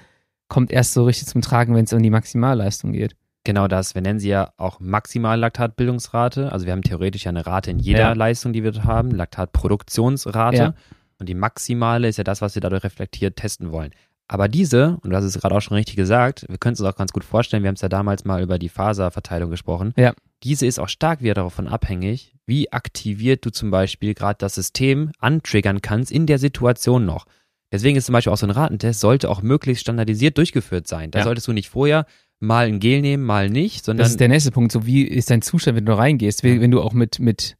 kommt 0.48 0.70
erst 0.70 0.92
so 0.92 1.04
richtig 1.04 1.28
zum 1.28 1.40
Tragen, 1.40 1.74
wenn 1.74 1.84
es 1.84 1.92
um 1.92 2.02
die 2.02 2.10
Maximalleistung 2.10 2.92
geht? 2.92 3.16
Genau 3.46 3.68
das. 3.68 3.94
Wir 3.94 4.02
nennen 4.02 4.18
sie 4.18 4.30
ja 4.30 4.50
auch 4.56 4.80
Maximal-Laktatbildungsrate. 4.80 6.50
Also 6.50 6.66
wir 6.66 6.72
haben 6.72 6.82
theoretisch 6.82 7.26
ja 7.26 7.28
eine 7.28 7.46
Rate 7.46 7.70
in 7.70 7.78
jeder 7.78 8.00
ja. 8.00 8.12
Leistung, 8.12 8.52
die 8.52 8.64
wir 8.64 8.82
haben, 8.82 9.12
Laktatproduktionsrate. 9.12 10.56
Ja. 10.56 10.74
Und 11.20 11.28
die 11.28 11.34
maximale 11.34 12.08
ist 12.08 12.16
ja 12.16 12.24
das, 12.24 12.42
was 12.42 12.56
wir 12.56 12.60
dadurch 12.60 12.82
reflektiert 12.82 13.36
testen 13.36 13.70
wollen. 13.70 13.92
Aber 14.26 14.48
diese, 14.48 14.98
und 15.00 15.10
du 15.10 15.16
hast 15.16 15.22
es 15.22 15.38
gerade 15.38 15.54
auch 15.54 15.60
schon 15.60 15.76
richtig 15.76 15.94
gesagt, 15.94 16.44
wir 16.48 16.58
können 16.58 16.72
es 16.72 16.80
uns 16.80 16.88
auch 16.88 16.96
ganz 16.96 17.12
gut 17.12 17.22
vorstellen, 17.22 17.62
wir 17.62 17.68
haben 17.68 17.76
es 17.76 17.82
ja 17.82 17.88
damals 17.88 18.24
mal 18.24 18.42
über 18.42 18.58
die 18.58 18.68
Faserverteilung 18.68 19.50
gesprochen. 19.50 19.94
Ja. 19.96 20.12
Diese 20.42 20.66
ist 20.66 20.80
auch 20.80 20.88
stark 20.88 21.22
wieder 21.22 21.34
davon 21.34 21.68
abhängig, 21.68 22.34
wie 22.46 22.72
aktiviert 22.72 23.46
du 23.46 23.50
zum 23.50 23.70
Beispiel 23.70 24.14
gerade 24.14 24.38
das 24.38 24.56
System 24.56 25.12
antriggern 25.20 25.82
kannst 25.82 26.10
in 26.10 26.26
der 26.26 26.40
Situation 26.40 27.06
noch. 27.06 27.26
Deswegen 27.72 27.96
ist 27.96 28.06
zum 28.06 28.12
Beispiel 28.12 28.32
auch 28.32 28.36
so 28.36 28.46
ein 28.46 28.50
Ratentest, 28.50 29.00
sollte 29.00 29.28
auch 29.28 29.42
möglichst 29.42 29.82
standardisiert 29.82 30.38
durchgeführt 30.38 30.86
sein. 30.86 31.10
Da 31.10 31.20
ja. 31.20 31.24
solltest 31.24 31.48
du 31.48 31.52
nicht 31.52 31.68
vorher 31.68 32.06
mal 32.38 32.66
ein 32.66 32.80
Gel 32.80 33.00
nehmen, 33.00 33.24
mal 33.24 33.50
nicht, 33.50 33.84
sondern. 33.84 34.04
Das 34.04 34.10
ist 34.10 34.20
der 34.20 34.28
nächste 34.28 34.50
Punkt. 34.50 34.72
So, 34.72 34.86
wie 34.86 35.02
ist 35.02 35.30
dein 35.30 35.42
Zustand, 35.42 35.76
wenn 35.76 35.86
du 35.86 35.96
reingehst? 35.96 36.44
Wenn 36.44 36.70
du 36.70 36.80
auch 36.80 36.92
mit, 36.92 37.18
mit 37.18 37.56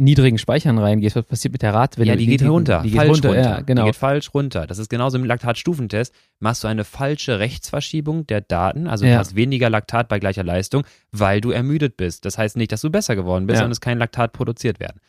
niedrigen 0.00 0.38
Speichern 0.38 0.78
reingehst, 0.78 1.14
was 1.14 1.24
passiert 1.24 1.52
mit 1.52 1.62
der 1.62 1.74
Rate? 1.74 1.98
Wenn 1.98 2.08
ja, 2.08 2.16
die 2.16 2.26
geht 2.26 2.42
runter. 2.42 2.80
Die 2.82 2.90
geht 2.90 2.98
falsch 2.98 3.10
runter, 3.10 3.28
runter. 3.28 3.42
Ja, 3.42 3.60
genau. 3.60 3.82
Die 3.82 3.88
geht 3.88 3.96
falsch 3.96 4.34
runter. 4.34 4.66
Das 4.66 4.78
ist 4.78 4.88
genauso 4.88 5.18
im 5.18 5.24
Laktatstufentest. 5.24 6.14
Machst 6.38 6.64
du 6.64 6.68
eine 6.68 6.84
falsche 6.84 7.38
Rechtsverschiebung 7.38 8.26
der 8.26 8.40
Daten, 8.40 8.86
also 8.86 9.04
ja. 9.04 9.12
du 9.12 9.18
hast 9.18 9.36
weniger 9.36 9.70
Laktat 9.70 10.08
bei 10.08 10.18
gleicher 10.18 10.42
Leistung, 10.42 10.84
weil 11.12 11.40
du 11.40 11.50
ermüdet 11.50 11.96
bist. 11.96 12.24
Das 12.24 12.38
heißt 12.38 12.56
nicht, 12.56 12.72
dass 12.72 12.80
du 12.80 12.90
besser 12.90 13.14
geworden 13.14 13.46
bist, 13.46 13.56
ja. 13.56 13.60
sondern 13.60 13.72
es 13.72 13.80
kann 13.80 13.98
Laktat 13.98 14.32
produziert 14.32 14.80
werden. 14.80 15.00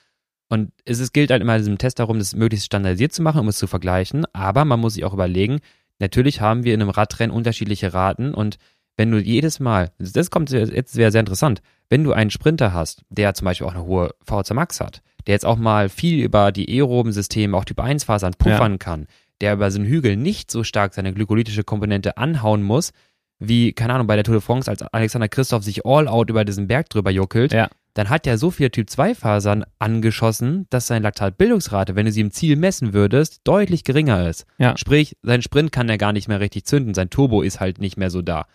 Und 0.52 0.74
es 0.84 1.00
ist, 1.00 1.14
gilt 1.14 1.32
halt 1.32 1.42
immer 1.42 1.56
in 1.56 1.62
diesem 1.62 1.78
Test 1.78 2.00
darum, 2.00 2.20
das 2.20 2.36
möglichst 2.36 2.66
standardisiert 2.66 3.14
zu 3.14 3.22
machen, 3.22 3.40
um 3.40 3.48
es 3.48 3.58
zu 3.58 3.68
vergleichen. 3.68 4.26
Aber 4.34 4.66
man 4.66 4.82
muss 4.82 4.96
sich 4.96 5.06
auch 5.06 5.14
überlegen, 5.14 5.62
natürlich 6.00 6.42
haben 6.42 6.66
wir 6.66 6.74
in 6.74 6.82
einem 6.82 6.90
Radrennen 6.90 7.34
unterschiedliche 7.34 7.94
Raten 7.94 8.34
und 8.34 8.58
wenn 8.98 9.10
du 9.10 9.18
jedes 9.18 9.62
Mal, 9.62 9.92
das 9.98 10.30
kommt 10.30 10.52
jetzt 10.52 10.92
sehr, 10.92 11.12
sehr 11.14 11.22
interessant, 11.22 11.62
wenn 11.90 12.04
du 12.04 12.12
einen 12.12 12.32
Sprinter 12.32 12.74
hast, 12.74 13.04
der 13.10 13.34
zum 13.34 13.46
Beispiel 13.46 13.66
auch 13.66 13.74
eine 13.74 13.86
hohe 13.86 14.14
VHC 14.26 14.54
Max 14.54 14.82
hat, 14.82 15.02
der 15.26 15.36
jetzt 15.36 15.46
auch 15.46 15.56
mal 15.56 15.88
viel 15.88 16.22
über 16.22 16.52
die 16.52 16.68
aeroben 16.68 17.14
Systeme, 17.14 17.56
auch 17.56 17.64
Typ 17.64 17.80
1 17.80 18.04
Fasern 18.04 18.34
puffern 18.38 18.74
ja. 18.74 18.78
kann, 18.78 19.08
der 19.40 19.54
über 19.54 19.72
so 19.72 19.80
einen 19.80 19.88
Hügel 19.88 20.18
nicht 20.18 20.52
so 20.52 20.66
stark 20.66 20.94
seine 20.94 21.14
glykolytische 21.14 21.64
Komponente 21.64 22.18
anhauen 22.18 22.62
muss, 22.62 22.92
wie, 23.40 23.72
keine 23.72 23.94
Ahnung, 23.94 24.08
bei 24.08 24.16
der 24.16 24.26
Tour 24.26 24.36
de 24.36 24.42
France, 24.42 24.70
als 24.70 24.82
Alexander 24.82 25.30
Christoph 25.30 25.64
sich 25.64 25.86
all 25.86 26.10
out 26.10 26.30
über 26.30 26.44
diesen 26.44 26.68
Berg 26.68 26.90
drüber 26.90 27.10
juckelt, 27.10 27.54
ja. 27.54 27.70
Dann 27.94 28.10
hat 28.10 28.26
er 28.26 28.38
so 28.38 28.52
viele 28.52 28.72
Typ 28.72 28.90
2 28.90 29.16
Fasern 29.16 29.66
angeschossen, 29.80 30.66
dass 30.70 30.88
seine 30.88 31.04
Laktatbildungsrate, 31.04 31.96
wenn 31.96 32.06
du 32.06 32.12
sie 32.12 32.22
im 32.22 32.32
Ziel 32.32 32.56
messen 32.56 32.94
würdest, 32.94 33.42
deutlich 33.44 33.84
geringer 33.84 34.30
ist. 34.30 34.46
Ja. 34.58 34.78
Sprich, 34.78 35.18
sein 35.24 35.42
Sprint 35.42 35.72
kann 35.72 35.90
er 35.90 35.98
gar 35.98 36.14
nicht 36.14 36.28
mehr 36.28 36.40
richtig 36.40 36.66
zünden, 36.66 36.94
sein 36.94 37.10
Turbo 37.10 37.42
ist 37.42 37.60
halt 37.60 37.80
nicht 37.80 37.98
mehr 37.98 38.10
so 38.10 38.22
da. 38.22 38.46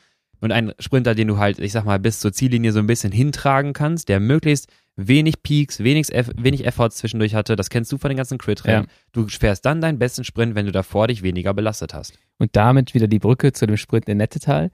Und 0.40 0.52
ein 0.52 0.72
Sprinter, 0.78 1.14
den 1.14 1.28
du 1.28 1.38
halt, 1.38 1.58
ich 1.58 1.72
sag 1.72 1.84
mal, 1.84 1.98
bis 1.98 2.20
zur 2.20 2.32
Ziellinie 2.32 2.72
so 2.72 2.78
ein 2.78 2.86
bisschen 2.86 3.12
hintragen 3.12 3.72
kannst, 3.72 4.08
der 4.08 4.20
möglichst 4.20 4.68
wenig 4.96 5.42
Peaks, 5.42 5.80
wenig, 5.80 6.08
wenig 6.08 6.66
Efforts 6.66 6.96
zwischendurch 6.96 7.34
hatte, 7.34 7.56
das 7.56 7.70
kennst 7.70 7.92
du 7.92 7.98
von 7.98 8.08
den 8.08 8.16
ganzen 8.16 8.38
Crit-Rennen. 8.38 8.84
Ja. 8.84 8.92
Du 9.12 9.28
fährst 9.28 9.64
dann 9.64 9.80
deinen 9.80 9.98
besten 9.98 10.24
Sprint, 10.24 10.54
wenn 10.54 10.66
du 10.66 10.72
davor 10.72 11.08
dich 11.08 11.22
weniger 11.22 11.54
belastet 11.54 11.94
hast. 11.94 12.18
Und 12.38 12.54
damit 12.56 12.94
wieder 12.94 13.08
die 13.08 13.18
Brücke 13.18 13.52
zu 13.52 13.66
dem 13.66 13.76
Sprint 13.76 14.08
in 14.08 14.18
Nettetal. 14.18 14.70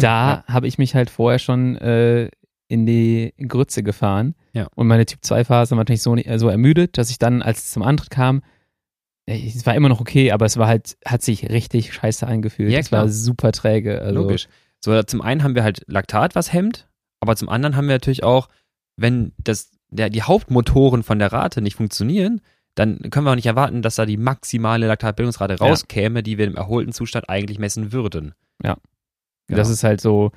Da 0.00 0.44
habe 0.48 0.68
ich 0.68 0.78
mich 0.78 0.94
halt 0.94 1.10
vorher 1.10 1.38
schon 1.38 1.76
äh, 1.76 2.30
in 2.68 2.86
die 2.86 3.34
Grütze 3.46 3.82
gefahren. 3.82 4.34
Ja. 4.52 4.68
Und 4.74 4.86
meine 4.86 5.06
Typ-2-Phase 5.06 5.72
war 5.72 5.78
natürlich 5.78 6.02
so, 6.02 6.16
so 6.36 6.48
ermüdet, 6.48 6.98
dass 6.98 7.10
ich 7.10 7.18
dann, 7.18 7.42
als 7.42 7.64
es 7.64 7.70
zum 7.72 7.82
Antritt 7.82 8.10
kam, 8.10 8.42
es 9.26 9.64
war 9.64 9.74
immer 9.74 9.88
noch 9.88 10.00
okay, 10.00 10.32
aber 10.32 10.44
es 10.44 10.56
war 10.56 10.66
halt, 10.66 10.96
hat 11.06 11.22
sich 11.22 11.48
richtig 11.48 11.94
scheiße 11.94 12.26
eingefühlt. 12.26 12.70
Ja, 12.70 12.78
es 12.78 12.92
war 12.92 13.08
super 13.08 13.52
träge. 13.52 14.00
Also. 14.00 14.20
Logisch. 14.20 14.48
So, 14.84 15.02
zum 15.02 15.22
einen 15.22 15.42
haben 15.42 15.54
wir 15.54 15.62
halt 15.62 15.82
Laktat, 15.86 16.34
was 16.34 16.52
hemmt, 16.52 16.88
aber 17.20 17.36
zum 17.36 17.48
anderen 17.48 17.74
haben 17.74 17.88
wir 17.88 17.94
natürlich 17.94 18.22
auch, 18.22 18.48
wenn 18.96 19.32
das, 19.38 19.70
der, 19.88 20.10
die 20.10 20.22
Hauptmotoren 20.22 21.02
von 21.02 21.18
der 21.18 21.32
Rate 21.32 21.62
nicht 21.62 21.76
funktionieren, 21.76 22.42
dann 22.74 22.98
können 23.10 23.24
wir 23.24 23.30
auch 23.30 23.36
nicht 23.36 23.46
erwarten, 23.46 23.82
dass 23.82 23.94
da 23.94 24.04
die 24.04 24.16
maximale 24.16 24.86
Laktatbildungsrate 24.86 25.58
rauskäme, 25.58 26.18
ja. 26.18 26.22
die 26.22 26.38
wir 26.38 26.46
im 26.46 26.56
erholten 26.56 26.92
Zustand 26.92 27.30
eigentlich 27.30 27.58
messen 27.58 27.92
würden. 27.92 28.34
Ja. 28.62 28.76
Genau. 29.46 29.58
Das 29.58 29.70
ist 29.70 29.84
halt 29.84 30.00
so, 30.00 30.32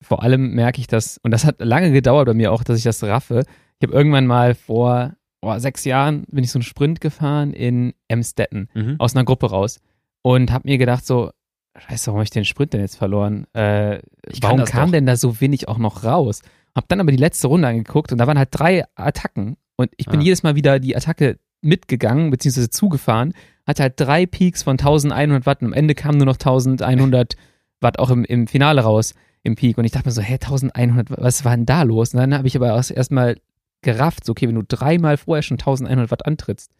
vor 0.00 0.22
allem 0.22 0.52
merke 0.54 0.80
ich 0.80 0.86
das, 0.86 1.18
und 1.18 1.30
das 1.30 1.44
hat 1.44 1.56
lange 1.60 1.92
gedauert 1.92 2.26
bei 2.26 2.34
mir 2.34 2.52
auch, 2.52 2.62
dass 2.62 2.78
ich 2.78 2.84
das 2.84 3.02
raffe. 3.02 3.44
Ich 3.80 3.86
habe 3.86 3.96
irgendwann 3.96 4.26
mal 4.26 4.54
vor 4.54 5.14
oh, 5.42 5.58
sechs 5.58 5.84
Jahren 5.84 6.24
bin 6.28 6.44
ich 6.44 6.50
so 6.50 6.58
einen 6.58 6.64
Sprint 6.64 7.00
gefahren 7.00 7.52
in 7.52 7.94
Emstetten 8.08 8.68
mhm. 8.74 8.96
aus 8.98 9.14
einer 9.14 9.24
Gruppe 9.24 9.50
raus 9.50 9.80
und 10.22 10.52
habe 10.52 10.68
mir 10.68 10.78
gedacht 10.78 11.06
so, 11.06 11.30
Scheiße, 11.76 12.08
warum 12.08 12.18
habe 12.18 12.24
ich 12.24 12.30
den 12.30 12.44
Sprint 12.44 12.72
denn 12.72 12.80
jetzt 12.80 12.96
verloren? 12.96 13.46
Äh, 13.52 14.00
warum 14.40 14.64
kam 14.64 14.86
doch. 14.86 14.92
denn 14.92 15.06
da 15.06 15.16
so 15.16 15.40
wenig 15.40 15.68
auch 15.68 15.78
noch 15.78 16.02
raus? 16.02 16.42
Hab 16.74 16.88
dann 16.88 17.00
aber 17.00 17.12
die 17.12 17.18
letzte 17.18 17.46
Runde 17.46 17.68
angeguckt 17.68 18.10
und 18.12 18.18
da 18.18 18.26
waren 18.26 18.38
halt 18.38 18.48
drei 18.52 18.84
Attacken 18.96 19.56
und 19.76 19.90
ich 19.96 20.06
bin 20.06 20.20
ah. 20.20 20.22
jedes 20.22 20.42
Mal 20.42 20.56
wieder 20.56 20.80
die 20.80 20.96
Attacke 20.96 21.38
mitgegangen, 21.60 22.30
beziehungsweise 22.30 22.70
zugefahren, 22.70 23.32
hatte 23.66 23.82
halt 23.82 23.94
drei 23.96 24.26
Peaks 24.26 24.62
von 24.62 24.72
1100 24.72 25.46
Watt 25.46 25.60
und 25.62 25.68
am 25.68 25.72
Ende 25.72 25.94
kam 25.94 26.16
nur 26.16 26.26
noch 26.26 26.36
1100 26.36 27.34
Watt 27.80 27.98
auch 27.98 28.10
im, 28.10 28.24
im 28.24 28.48
Finale 28.48 28.80
raus, 28.80 29.14
im 29.48 29.56
Peak. 29.56 29.78
Und 29.78 29.84
ich 29.84 29.92
dachte 29.92 30.08
mir 30.08 30.12
so, 30.12 30.22
hä, 30.22 30.34
1100 30.34 31.10
Watt, 31.10 31.20
was 31.20 31.44
war 31.44 31.56
denn 31.56 31.66
da 31.66 31.82
los? 31.82 32.14
Und 32.14 32.20
dann 32.20 32.34
habe 32.34 32.46
ich 32.46 32.56
aber 32.56 32.68
erstmal 32.68 33.36
gerafft, 33.82 34.24
so, 34.24 34.32
okay, 34.32 34.48
wenn 34.48 34.54
du 34.54 34.62
dreimal 34.62 35.16
vorher 35.16 35.42
schon 35.42 35.56
1100 35.56 36.10
Watt 36.10 36.26
antrittst, 36.26 36.70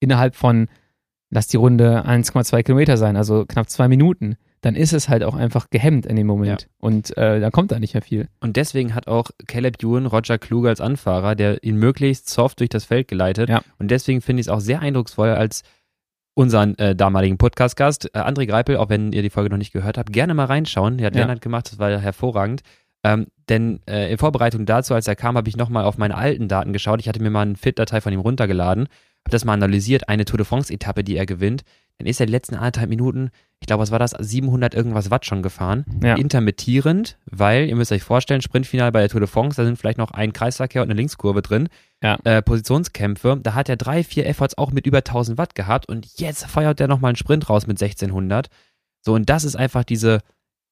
innerhalb 0.00 0.36
von, 0.36 0.68
lass 1.30 1.48
die 1.48 1.56
Runde 1.56 2.04
1,2 2.06 2.62
Kilometer 2.62 2.96
sein, 2.96 3.16
also 3.16 3.44
knapp 3.46 3.68
zwei 3.68 3.88
Minuten, 3.88 4.36
dann 4.60 4.74
ist 4.74 4.92
es 4.92 5.08
halt 5.08 5.22
auch 5.22 5.34
einfach 5.34 5.70
gehemmt 5.70 6.04
in 6.06 6.16
dem 6.16 6.26
Moment. 6.26 6.62
Ja. 6.62 6.68
Und 6.80 7.16
äh, 7.16 7.40
dann 7.40 7.52
kommt 7.52 7.70
da 7.70 7.78
nicht 7.78 7.94
mehr 7.94 8.02
viel. 8.02 8.28
Und 8.40 8.56
deswegen 8.56 8.94
hat 8.94 9.06
auch 9.06 9.30
Caleb 9.46 9.82
Ewan 9.82 10.06
Roger 10.06 10.38
Kluge 10.38 10.68
als 10.68 10.80
Anfahrer, 10.80 11.36
der 11.36 11.62
ihn 11.62 11.76
möglichst 11.76 12.28
soft 12.28 12.60
durch 12.60 12.70
das 12.70 12.84
Feld 12.84 13.08
geleitet. 13.08 13.48
Ja. 13.48 13.62
Und 13.78 13.90
deswegen 13.90 14.20
finde 14.20 14.40
ich 14.40 14.46
es 14.46 14.52
auch 14.52 14.60
sehr 14.60 14.80
eindrucksvoll, 14.80 15.30
als 15.30 15.62
unseren 16.38 16.78
äh, 16.78 16.94
damaligen 16.94 17.36
Podcast-Gast, 17.36 18.14
äh, 18.14 18.18
André 18.20 18.46
Greipel, 18.46 18.76
auch 18.76 18.88
wenn 18.88 19.12
ihr 19.12 19.22
die 19.22 19.30
Folge 19.30 19.50
noch 19.50 19.56
nicht 19.58 19.72
gehört 19.72 19.98
habt, 19.98 20.12
gerne 20.12 20.34
mal 20.34 20.44
reinschauen. 20.44 20.96
Der 20.96 21.08
hat 21.08 21.16
ja. 21.16 21.22
Lennart 21.22 21.40
gemacht, 21.40 21.72
das 21.72 21.80
war 21.80 21.90
hervorragend. 21.98 22.62
Ähm, 23.02 23.26
denn 23.48 23.80
äh, 23.88 24.12
in 24.12 24.18
Vorbereitung 24.18 24.64
dazu, 24.64 24.94
als 24.94 25.08
er 25.08 25.16
kam, 25.16 25.36
habe 25.36 25.48
ich 25.48 25.56
nochmal 25.56 25.84
auf 25.84 25.98
meine 25.98 26.16
alten 26.16 26.46
Daten 26.46 26.72
geschaut. 26.72 27.00
Ich 27.00 27.08
hatte 27.08 27.20
mir 27.20 27.30
mal 27.30 27.42
eine 27.42 27.56
Fit-Datei 27.56 28.00
von 28.00 28.12
ihm 28.12 28.20
runtergeladen, 28.20 28.86
habe 29.28 29.32
das 29.32 29.44
mal 29.44 29.54
analysiert, 29.54 30.08
eine 30.08 30.24
Tour 30.24 30.38
de 30.38 30.46
France-Etappe, 30.46 31.04
die 31.04 31.16
er 31.16 31.26
gewinnt 31.26 31.64
dann 31.98 32.06
ist 32.06 32.20
er 32.20 32.26
die 32.26 32.32
letzten 32.32 32.54
anderthalb 32.54 32.88
Minuten, 32.88 33.30
ich 33.60 33.66
glaube, 33.66 33.82
was 33.82 33.90
war 33.90 33.98
das, 33.98 34.12
700 34.12 34.72
irgendwas 34.72 35.10
Watt 35.10 35.26
schon 35.26 35.42
gefahren. 35.42 35.84
Ja. 36.02 36.14
Intermittierend, 36.14 37.18
weil, 37.26 37.68
ihr 37.68 37.74
müsst 37.74 37.90
euch 37.90 38.04
vorstellen, 38.04 38.40
Sprintfinale 38.40 38.92
bei 38.92 39.00
der 39.00 39.08
Tour 39.08 39.20
de 39.20 39.28
France, 39.28 39.56
da 39.56 39.64
sind 39.64 39.76
vielleicht 39.76 39.98
noch 39.98 40.12
ein 40.12 40.32
Kreisverkehr 40.32 40.82
und 40.82 40.90
eine 40.90 40.98
Linkskurve 40.98 41.42
drin. 41.42 41.68
Ja. 42.00 42.16
Äh, 42.22 42.40
Positionskämpfe, 42.40 43.40
da 43.42 43.54
hat 43.54 43.68
er 43.68 43.76
drei, 43.76 44.04
vier 44.04 44.26
Efforts 44.26 44.56
auch 44.56 44.70
mit 44.70 44.86
über 44.86 44.98
1000 44.98 45.38
Watt 45.38 45.56
gehabt 45.56 45.88
und 45.88 46.06
jetzt 46.18 46.46
feuert 46.46 46.80
er 46.80 46.86
nochmal 46.86 47.10
einen 47.10 47.16
Sprint 47.16 47.50
raus 47.50 47.66
mit 47.66 47.82
1600. 47.82 48.46
So, 49.00 49.14
und 49.14 49.28
das 49.28 49.42
ist 49.42 49.56
einfach 49.56 49.82
diese, 49.82 50.20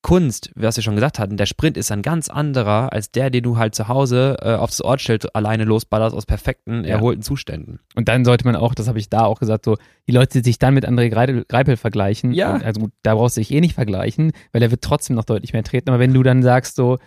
Kunst, 0.06 0.52
was 0.54 0.76
wir 0.76 0.84
schon 0.84 0.94
gesagt 0.94 1.18
hatten, 1.18 1.36
der 1.36 1.46
Sprint 1.46 1.76
ist 1.76 1.90
ein 1.90 2.02
ganz 2.02 2.28
anderer 2.28 2.92
als 2.92 3.10
der, 3.10 3.28
den 3.28 3.42
du 3.42 3.56
halt 3.56 3.74
zu 3.74 3.88
Hause 3.88 4.36
äh, 4.40 4.54
aufs 4.54 4.80
Ortsschild 4.80 5.34
alleine 5.34 5.64
losballerst 5.64 6.14
aus 6.14 6.26
perfekten, 6.26 6.84
ja. 6.84 6.90
erholten 6.90 7.22
Zuständen. 7.22 7.80
Und 7.96 8.06
dann 8.06 8.24
sollte 8.24 8.44
man 8.44 8.54
auch, 8.54 8.76
das 8.76 8.86
habe 8.86 9.00
ich 9.00 9.10
da 9.10 9.24
auch 9.24 9.40
gesagt, 9.40 9.64
so 9.64 9.76
die 10.06 10.12
Leute, 10.12 10.38
die 10.38 10.44
sich 10.44 10.60
dann 10.60 10.74
mit 10.74 10.88
André 10.88 11.08
Greipel 11.08 11.76
vergleichen, 11.76 12.30
ja. 12.30 12.52
also 12.52 12.88
da 13.02 13.16
brauchst 13.16 13.36
du 13.36 13.40
dich 13.40 13.50
eh 13.50 13.60
nicht 13.60 13.74
vergleichen, 13.74 14.30
weil 14.52 14.62
er 14.62 14.70
wird 14.70 14.82
trotzdem 14.82 15.16
noch 15.16 15.24
deutlich 15.24 15.52
mehr 15.52 15.64
treten. 15.64 15.88
Aber 15.90 15.98
wenn 15.98 16.14
du 16.14 16.22
dann 16.22 16.40
sagst 16.40 16.76
so, 16.76 16.98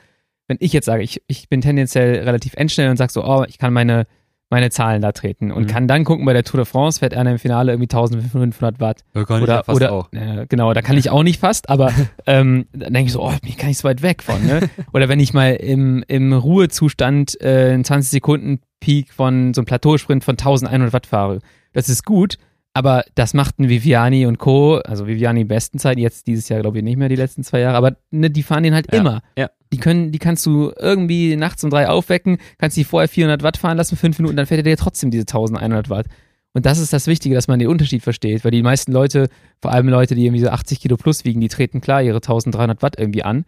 wenn 0.49 0.57
ich 0.59 0.73
jetzt 0.73 0.87
sage, 0.87 1.01
ich, 1.01 1.23
ich 1.27 1.47
bin 1.47 1.61
tendenziell 1.61 2.23
relativ 2.25 2.53
endschnell 2.55 2.89
und 2.89 2.97
sag 2.97 3.11
so, 3.11 3.23
oh, 3.23 3.45
ich 3.47 3.59
kann 3.59 3.71
meine, 3.71 4.07
meine 4.49 4.69
Zahlen 4.71 5.01
da 5.01 5.11
treten 5.11 5.51
und 5.51 5.63
Mhm. 5.63 5.67
kann 5.67 5.87
dann 5.87 6.03
gucken, 6.03 6.25
bei 6.25 6.33
der 6.33 6.43
Tour 6.43 6.57
de 6.59 6.65
France 6.65 6.99
fährt 6.99 7.13
einer 7.13 7.31
im 7.31 7.39
Finale 7.39 7.71
irgendwie 7.71 7.87
1500 7.89 8.79
Watt. 8.79 9.03
Da 9.13 9.23
kann 9.23 9.43
oder, 9.43 9.63
oder 9.69 10.07
Äh, 10.11 10.45
genau, 10.49 10.73
da 10.73 10.81
kann 10.81 10.97
ich 10.97 11.09
auch 11.11 11.23
nicht 11.23 11.39
fast, 11.39 11.69
aber 11.69 11.91
ähm, 12.25 12.65
dann 12.73 12.93
denke 12.93 13.07
ich 13.07 13.13
so, 13.13 13.21
oh, 13.23 13.29
bin 13.29 13.49
ich 13.49 13.57
gar 13.57 13.67
nicht 13.67 13.77
so 13.77 13.87
weit 13.87 14.01
weg 14.01 14.23
von. 14.23 14.43
Ne? 14.45 14.69
Oder 14.93 15.07
wenn 15.09 15.19
ich 15.19 15.33
mal 15.33 15.51
im, 15.55 16.03
im 16.07 16.33
Ruhezustand 16.33 17.39
äh, 17.41 17.71
einen 17.73 17.83
20 17.83 18.09
Sekunden 18.11 18.59
Peak 18.79 19.13
von 19.13 19.53
so 19.53 19.61
einem 19.61 19.65
Plateausprint 19.65 20.23
von 20.23 20.33
1100 20.33 20.93
Watt 20.93 21.05
fahre, 21.05 21.39
das 21.73 21.89
ist 21.89 22.05
gut. 22.05 22.37
Aber 22.79 23.03
das 23.15 23.33
machten 23.33 23.67
Viviani 23.67 24.25
und 24.25 24.37
Co., 24.37 24.75
also 24.77 25.05
Viviani 25.05 25.43
besten 25.43 25.79
Zeit, 25.79 25.99
jetzt 25.99 26.27
dieses 26.27 26.47
Jahr 26.47 26.61
glaube 26.61 26.77
ich 26.77 26.83
nicht 26.85 26.95
mehr, 26.95 27.09
die 27.09 27.17
letzten 27.17 27.43
zwei 27.43 27.59
Jahre, 27.59 27.75
aber 27.75 27.97
ne, 28.09 28.29
die 28.29 28.41
fahren 28.41 28.63
den 28.63 28.73
halt 28.73 28.87
Ja, 28.93 28.99
immer. 29.01 29.21
ja. 29.37 29.49
Die 29.73 29.79
können, 29.79 30.13
die 30.13 30.17
kannst 30.17 30.45
du 30.45 30.71
irgendwie 30.79 31.35
nachts 31.35 31.61
um 31.65 31.69
drei 31.71 31.89
aufwecken, 31.89 32.37
kannst 32.57 32.77
die 32.77 32.85
vorher 32.85 33.09
400 33.09 33.43
Watt 33.43 33.57
fahren 33.57 33.75
lassen, 33.75 33.97
fünf 33.97 34.17
Minuten, 34.17 34.37
dann 34.37 34.45
fährt 34.45 34.59
er 34.59 34.63
dir 34.63 34.77
trotzdem 34.77 35.11
diese 35.11 35.23
1100 35.23 35.89
Watt. 35.89 36.05
Und 36.53 36.65
das 36.65 36.79
ist 36.79 36.93
das 36.93 37.05
Wichtige, 37.07 37.35
dass 37.35 37.49
man 37.49 37.59
den 37.59 37.67
Unterschied 37.67 38.01
versteht, 38.01 38.45
weil 38.45 38.51
die 38.51 38.63
meisten 38.63 38.93
Leute, 38.93 39.27
vor 39.61 39.73
allem 39.73 39.89
Leute, 39.89 40.15
die 40.15 40.25
irgendwie 40.25 40.41
so 40.41 40.49
80 40.49 40.79
Kilo 40.79 40.95
plus 40.95 41.25
wiegen, 41.25 41.41
die 41.41 41.49
treten 41.49 41.81
klar 41.81 42.01
ihre 42.01 42.15
1300 42.15 42.81
Watt 42.81 42.97
irgendwie 42.97 43.23
an 43.23 43.43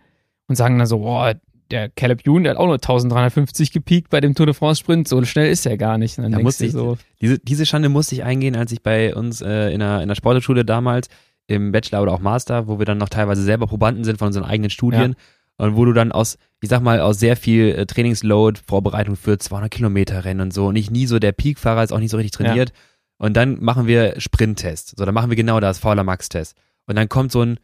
und 0.48 0.56
sagen 0.58 0.78
dann 0.78 0.88
so, 0.88 1.00
boah, 1.00 1.36
der 1.72 1.90
Caleb 1.90 2.26
Ewan, 2.28 2.44
der 2.44 2.52
hat 2.52 2.60
auch 2.60 2.66
nur 2.66 2.76
1350 2.76 3.72
gepiekt 3.72 4.10
bei 4.10 4.22
dem 4.22 4.36
Tour 4.36 4.46
de 4.46 4.54
France 4.54 4.80
Sprint, 4.82 5.08
so 5.08 5.24
schnell 5.24 5.50
ist 5.50 5.66
er 5.66 5.78
gar 5.78 5.98
nicht. 5.98 6.18
Da 6.18 6.24
musste 6.44 6.66
ich- 6.66 6.72
so, 6.74 6.98
Diese, 7.22 7.40
diese 7.40 7.66
Schande 7.66 7.90
musste 7.90 8.16
ich 8.16 8.24
eingehen, 8.24 8.56
als 8.56 8.72
ich 8.72 8.82
bei 8.84 9.16
uns 9.16 9.42
äh, 9.42 9.70
in, 9.72 9.80
der, 9.80 10.02
in 10.02 10.08
der 10.08 10.16
Sportschule 10.16 10.66
damals 10.66 11.08
im 11.48 11.72
Bachelor 11.72 12.02
oder 12.04 12.14
auch 12.14 12.20
Master, 12.20 12.68
wo 12.68 12.78
wir 12.80 12.86
dann 12.86 12.98
noch 12.98 13.10
teilweise 13.10 13.44
selber 13.44 13.68
Probanden 13.68 14.04
sind 14.04 14.18
von 14.20 14.28
unseren 14.28 14.46
eigenen 14.46 14.70
Studien 14.70 15.16
und 15.58 15.76
wo 15.76 15.86
du 15.86 15.94
dann 15.94 16.12
aus, 16.12 16.38
ich 16.62 16.70
sag 16.70 16.82
mal, 16.82 17.00
aus 17.02 17.20
sehr 17.20 17.36
viel 17.36 17.70
äh, 17.76 17.86
Trainingsload, 17.86 18.62
Vorbereitung 18.68 19.16
für 19.16 19.38
200 19.38 19.70
Kilometer 19.72 20.24
Rennen 20.26 20.42
und 20.42 20.54
so 20.54 20.68
und 20.68 20.76
ich 20.76 20.90
nie 20.92 21.08
so 21.08 21.20
der 21.20 21.32
Peak-Fahrer 21.34 21.84
ist 21.84 21.92
auch 21.92 22.00
nicht 22.00 22.12
so 22.12 22.18
richtig 22.18 22.32
trainiert. 22.32 22.72
Und 23.18 23.38
dann 23.38 23.62
machen 23.64 23.86
wir 23.86 24.20
Sprinttest, 24.20 24.98
so 24.98 25.06
dann 25.06 25.14
machen 25.14 25.30
wir 25.30 25.36
genau 25.38 25.60
das, 25.60 25.78
Fauler 25.78 26.04
Max-Test 26.04 26.56
und 26.88 26.96
dann 26.96 27.08
kommt 27.10 27.32
so 27.32 27.42
ein 27.44 27.58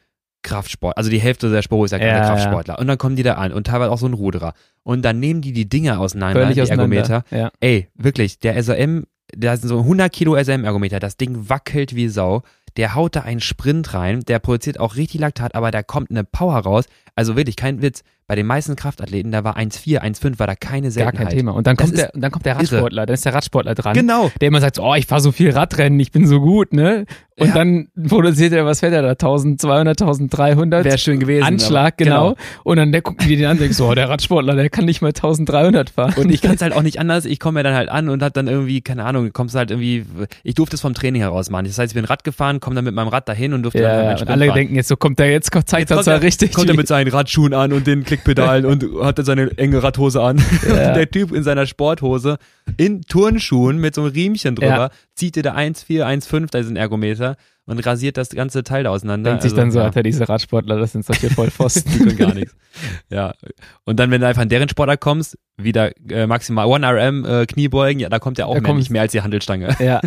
Kraftsport, 0.48 0.98
also 0.98 1.10
die 1.10 1.20
Hälfte 1.20 1.52
der 1.52 1.62
Spur 1.62 1.86
ist 1.86 1.92
ja, 1.92 1.98
Ja, 1.98 2.06
keine 2.06 2.20
ja. 2.20 2.28
Kraftsportler 2.28 2.80
und 2.80 2.88
dann 2.88 2.98
kommen 2.98 3.16
die 3.16 3.24
da 3.24 3.34
an 3.34 3.52
und 3.52 3.68
teilweise 3.68 3.92
auch 3.92 3.98
so 3.98 4.08
ein 4.08 4.14
Ruderer 4.14 4.54
und 4.84 5.04
dann 5.04 5.20
nehmen 5.20 5.42
die 5.42 5.52
die 5.52 5.68
Dinger 5.68 6.00
auseinander, 6.00 6.42
völlig 6.42 6.56
die 6.56 6.62
auseinander. 6.62 6.96
Ergometer 6.98 7.24
Ja. 7.38 7.52
Ey, 7.60 7.90
wirklich, 7.96 8.40
der 8.40 8.62
SRM, 8.62 9.06
da 9.36 9.58
sind 9.58 9.68
so 9.70 9.80
100 9.80 10.12
Kilo 10.12 10.36
SRM-Ergometer, 10.36 11.00
das 11.00 11.18
Ding 11.18 11.50
wackelt 11.50 11.96
wie 11.96 12.08
Sau. 12.08 12.44
Der 12.78 12.96
haut 12.96 13.16
da 13.16 13.22
einen 13.22 13.40
Sprint 13.42 13.94
rein, 13.94 14.22
der 14.28 14.40
produziert 14.40 14.80
auch 14.80 14.96
richtig 14.96 15.20
Laktat, 15.22 15.56
aber 15.56 15.72
da 15.72 15.84
kommt 15.84 16.12
eine 16.12 16.24
Power 16.24 16.58
raus. 16.60 16.86
Also 17.16 17.36
wirklich, 17.36 17.56
kein 17.56 17.82
Witz. 17.82 18.04
Bei 18.30 18.36
den 18.36 18.46
meisten 18.46 18.76
Kraftathleten, 18.76 19.32
da 19.32 19.46
war 19.46 19.56
1,4, 19.58 20.02
1,5, 20.02 20.38
war 20.38 20.48
da 20.48 20.56
keine 20.56 20.88
Gar 20.88 20.92
Seltenheit. 20.92 21.30
kein 21.30 21.38
Thema. 21.38 21.54
Und 21.54 21.66
dann 21.66 21.78
Das 21.78 21.86
kommt, 21.86 21.98
der, 21.98 22.14
und 22.14 22.20
dann 22.20 22.30
kommt 22.30 22.46
der 22.46 22.56
irre. 22.56 22.60
Radsportler, 22.64 23.06
dann 23.06 23.14
ist 23.14 23.24
der 23.26 23.34
Radsportler 23.34 23.74
dran. 23.74 23.94
Genau. 23.94 24.30
Der 24.42 24.50
immer 24.50 24.60
sagt, 24.60 24.76
so, 24.76 24.84
oh, 24.84 24.96
ich 24.96 25.06
fahre 25.06 25.22
so 25.22 25.32
viel 25.32 25.52
Radrennen, 25.52 25.98
ich 26.02 26.12
bin 26.12 26.28
so 26.28 26.42
gut, 26.42 26.74
ne? 26.74 27.06
Und 27.40 27.48
Ja. 27.50 27.54
dann 27.54 27.88
produziert 28.08 28.52
er, 28.52 28.66
was 28.66 28.82
fährt 28.82 28.92
er 28.94 29.02
da? 29.02 29.12
1200, 29.12 30.02
1300? 30.02 30.84
Wäre 30.84 30.98
schön 30.98 31.20
gewesen. 31.22 31.44
Anschlag, 31.44 31.94
aber- 31.94 32.04
genau. 32.04 32.36
Und 32.66 32.76
dann 32.78 32.92
der 32.92 33.02
gucken 33.02 33.26
die 33.30 33.38
den 33.38 33.46
an 33.46 33.52
und 33.54 33.60
denken 33.62 33.76
so, 33.76 33.88
oh, 33.88 33.94
der 33.96 34.10
Radsportler, 34.10 34.56
der 34.56 34.70
kann 34.70 34.84
nicht 34.84 35.02
mal 35.02 35.14
1300 35.14 35.90
fahren. 35.92 36.14
Und 36.18 36.30
ich 36.30 36.42
kann 36.42 36.56
es 36.56 36.62
halt 36.62 36.74
auch 36.74 36.82
nicht 36.82 37.00
anders. 37.00 37.24
Ich 37.24 37.40
komme 37.40 37.60
ja 37.60 37.64
dann 37.64 37.76
halt 37.76 37.88
an 37.88 38.10
und 38.10 38.22
hab 38.24 38.34
dann 38.34 38.48
irgendwie, 38.48 38.82
keine 38.82 39.06
Ahnung, 39.06 39.32
kommst 39.32 39.56
halt 39.56 39.72
irgendwie, 39.72 40.04
ich 40.44 40.56
durfte 40.56 40.76
es 40.76 40.82
vom 40.82 40.94
Training 40.94 41.22
heraus 41.22 41.50
machen. 41.50 41.64
Das 41.66 41.78
heißt, 41.78 41.92
ich 41.92 41.96
bin 41.96 42.04
Rad 42.06 42.26
gefahren, 42.26 42.60
komme 42.68 42.76
dann 42.76 42.84
mit 42.84 42.94
meinem 42.94 43.08
Rad 43.08 43.30
dahin 43.30 43.54
und 43.54 43.64
durfte 43.64 43.82
dann 43.82 43.90
ja, 43.92 43.96
meinen 43.96 44.06
ja, 44.06 44.12
und 44.12 44.18
Sprint 44.18 44.32
alle 44.32 44.46
fahren. 44.48 44.56
denken 44.58 44.76
jetzt 44.76 44.90
so, 44.90 44.98
kommt 44.98 45.20
der 45.20 45.32
jetzt, 45.32 45.52
zeigt 45.54 45.72
Jetzt 45.72 45.92
er 45.92 45.96
kommt 45.96 46.08
er- 46.08 46.22
richtig. 46.22 46.52
Kommt 46.54 46.70
er 46.70 46.76
mit 46.76 46.86
seinen 46.88 47.10
Radschuhen 47.10 47.54
an 47.54 47.72
und 47.72 47.88
den 47.88 48.04
Klickpedalen 48.04 48.66
und 48.72 48.84
hat 49.04 49.18
dann 49.18 49.26
seine 49.26 49.58
enge 49.58 49.82
Radhose 49.82 50.22
an. 50.22 50.44
Ja. 50.68 50.92
Der 50.94 51.10
Typ 51.10 51.32
in 51.32 51.44
seiner 51.44 51.66
Sporthose 51.66 52.38
in 52.76 53.04
Turnschuhen 53.04 53.78
mit 53.78 53.96
so 53.96 54.02
einem 54.02 54.12
Riemchen 54.12 54.56
drüber 54.56 54.68
Ja. 54.68 54.90
zieht 55.16 55.38
dir 55.38 55.44
da 55.44 55.56
1,4, 55.56 56.04
1,5, 56.04 56.48
da 56.52 56.60
ist 56.60 56.68
ein 56.70 56.76
Ergometer 56.76 57.38
und 57.66 57.80
rasiert 57.86 58.18
das 58.18 58.30
ganze 58.30 58.64
Teil 58.64 58.84
da 58.84 58.90
auseinander. 58.90 59.30
denkt 59.32 59.44
sich 59.44 59.52
Also, 59.52 59.62
dann 59.62 59.72
so, 59.72 59.80
ja, 59.80 59.86
Alter, 59.86 60.04
diese 60.04 60.28
Radsportler, 60.28 60.78
das 60.78 60.92
sind 60.92 61.06
solche 61.06 61.30
Vollpfosten. 61.30 61.92
die 62.00 62.00
tun 62.00 62.18
gar 62.18 62.34
nichts. 62.34 62.56
Ja. 63.10 63.34
Und 63.86 63.98
dann, 64.00 64.12
wenn 64.12 64.22
du 64.22 64.28
einfach 64.28 64.42
in 64.44 64.50
deren 64.50 64.68
Sportler 64.70 64.98
kommst, 64.98 65.38
wieder 65.58 65.92
äh, 66.10 66.28
maximal 66.28 66.66
1RM 66.68 67.26
äh, 67.42 67.46
Kniebeugen, 67.46 68.00
ja, 68.02 68.10
da 68.10 68.20
kommt 68.20 68.38
ja 68.38 68.46
auch 68.46 68.56
Da 68.56 68.62
mehr, 68.62 68.74
nicht 68.74 68.90
mehr 68.90 69.02
als 69.02 69.12
die 69.14 69.22
Handelstange. 69.22 69.76
ja. 69.80 70.02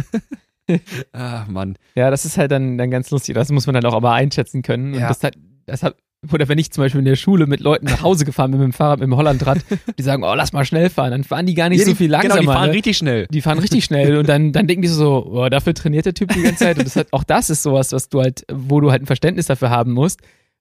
Ach, 1.12 1.46
Mann. 1.48 1.76
Ja, 1.94 2.10
das 2.10 2.24
ist 2.24 2.38
halt 2.38 2.50
dann, 2.50 2.78
dann 2.78 2.90
ganz 2.90 3.10
lustig. 3.10 3.34
Das 3.34 3.50
muss 3.50 3.66
man 3.66 3.74
dann 3.74 3.84
auch 3.86 3.94
aber 3.94 4.12
einschätzen 4.12 4.62
können. 4.62 4.94
Und 4.94 5.00
Ja. 5.00 5.08
das 5.08 5.22
hat, 5.22 5.34
das 5.66 5.82
hat, 5.82 5.96
oder 6.32 6.48
wenn 6.48 6.58
ich 6.58 6.70
zum 6.70 6.84
Beispiel 6.84 6.98
in 6.98 7.06
der 7.06 7.16
Schule 7.16 7.46
mit 7.46 7.60
Leuten 7.60 7.86
nach 7.86 8.02
Hause 8.02 8.26
gefahren 8.26 8.50
bin 8.50 8.60
mit 8.60 8.66
dem 8.68 8.72
Fahrrad, 8.74 8.98
mit 9.00 9.06
dem 9.06 9.16
Hollandrad, 9.16 9.58
die 9.98 10.02
sagen, 10.02 10.22
oh, 10.22 10.34
lass 10.34 10.52
mal 10.52 10.64
schnell 10.66 10.90
fahren, 10.90 11.12
dann 11.12 11.24
fahren 11.24 11.46
die 11.46 11.54
gar 11.54 11.68
nicht 11.70 11.78
Ja, 11.78 11.86
so 11.86 11.92
die- 11.92 11.96
viel 11.96 12.10
langsamer. 12.10 12.40
Genau, 12.40 12.52
die 12.52 12.56
fahren 12.58 12.68
ne? 12.68 12.74
richtig 12.74 12.96
schnell. 12.98 13.26
die 13.30 13.40
fahren 13.40 13.58
richtig 13.58 13.84
schnell 13.84 14.16
und 14.18 14.28
dann, 14.28 14.52
dann 14.52 14.66
denken 14.66 14.82
die 14.82 14.88
so, 14.88 15.26
oh, 15.26 15.48
dafür 15.48 15.72
trainiert 15.74 16.04
der 16.06 16.14
Typ 16.14 16.32
die 16.34 16.42
ganze 16.42 16.64
Zeit. 16.64 16.78
Und 16.78 16.86
das 16.86 16.96
hat, 16.96 17.06
auch 17.12 17.24
das 17.24 17.48
ist 17.48 17.62
sowas, 17.62 17.92
was 17.92 18.08
du 18.10 18.20
halt, 18.20 18.44
wo 18.52 18.80
du 18.80 18.90
halt 18.90 19.02
ein 19.02 19.06
Verständnis 19.06 19.46
dafür 19.46 19.70
haben 19.70 19.92
musst. 19.92 20.20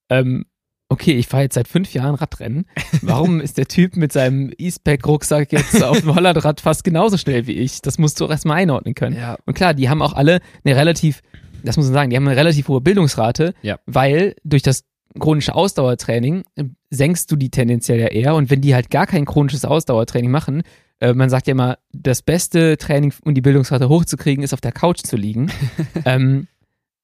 Ähm, 0.09 0.45
okay, 0.89 1.13
ich 1.13 1.27
fahre 1.27 1.43
jetzt 1.43 1.55
seit 1.55 1.67
fünf 1.67 1.93
Jahren 1.93 2.15
Radrennen. 2.15 2.65
Warum 3.01 3.39
ist 3.41 3.57
der 3.57 3.67
Typ 3.67 3.95
mit 3.95 4.11
seinem 4.11 4.51
E-Spec-Rucksack 4.57 5.51
jetzt 5.51 5.83
auf 5.83 6.01
dem 6.01 6.15
Hollandrad 6.15 6.61
fast 6.61 6.83
genauso 6.83 7.17
schnell 7.17 7.47
wie 7.47 7.53
ich? 7.53 7.81
Das 7.81 7.97
musst 7.99 8.19
du 8.19 8.25
auch 8.25 8.31
erstmal 8.31 8.57
einordnen 8.57 8.95
können. 8.95 9.15
Ja. 9.15 9.37
Und 9.45 9.53
klar, 9.53 9.73
die 9.73 9.89
haben 9.89 10.01
auch 10.01 10.13
alle 10.13 10.39
eine 10.65 10.75
relativ, 10.75 11.21
das 11.63 11.77
muss 11.77 11.85
man 11.85 11.93
sagen, 11.93 12.09
die 12.09 12.15
haben 12.15 12.27
eine 12.27 12.35
relativ 12.37 12.67
hohe 12.67 12.81
Bildungsrate, 12.81 13.53
Ja. 13.61 13.77
weil 13.85 14.35
durch 14.43 14.63
das 14.63 14.83
chronische 15.19 15.55
Ausdauertraining 15.55 16.43
äh, 16.55 16.65
senkst 16.89 17.31
du 17.31 17.35
die 17.35 17.49
tendenziell 17.49 17.99
ja 17.99 18.07
eher. 18.07 18.35
Und 18.35 18.49
wenn 18.49 18.61
die 18.61 18.73
halt 18.73 18.89
gar 18.89 19.07
kein 19.07 19.25
chronisches 19.25 19.65
Ausdauertraining 19.65 20.31
machen, 20.31 20.63
äh, 21.01 21.13
man 21.13 21.29
sagt 21.29 21.47
ja 21.47 21.51
immer, 21.51 21.77
das 21.93 22.21
beste 22.21 22.77
Training, 22.77 23.13
um 23.23 23.33
die 23.33 23.41
Bildungsrate 23.41 23.89
hochzukriegen, 23.89 24.43
ist 24.43 24.53
auf 24.53 24.61
der 24.61 24.71
Couch 24.71 24.99
zu 25.03 25.15
liegen. 25.15 25.51
ähm, 26.05 26.47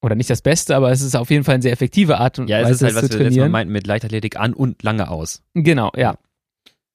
oder 0.06 0.16
nicht 0.16 0.30
das 0.30 0.42
Beste, 0.42 0.76
aber 0.76 0.92
es 0.92 1.02
ist 1.02 1.16
auf 1.16 1.30
jeden 1.30 1.44
Fall 1.44 1.56
eine 1.56 1.62
sehr 1.64 1.74
effektive 1.74 2.20
Art 2.20 2.40
und 2.40 2.48
Ja, 2.50 2.60
es 2.60 2.66
Weise, 2.66 2.74
ist 2.74 2.82
halt, 2.84 2.96
das 2.96 3.04
was 3.04 3.10
zu 3.10 3.20
wir 3.20 3.26
trainieren. 3.28 3.52
meinten, 3.52 3.74
mit 3.74 3.88
Leichtathletik 3.88 4.40
an 4.40 4.54
und 4.54 4.82
lange 4.84 5.10
aus. 5.10 5.44
Genau, 5.54 5.92
ja. 5.98 6.16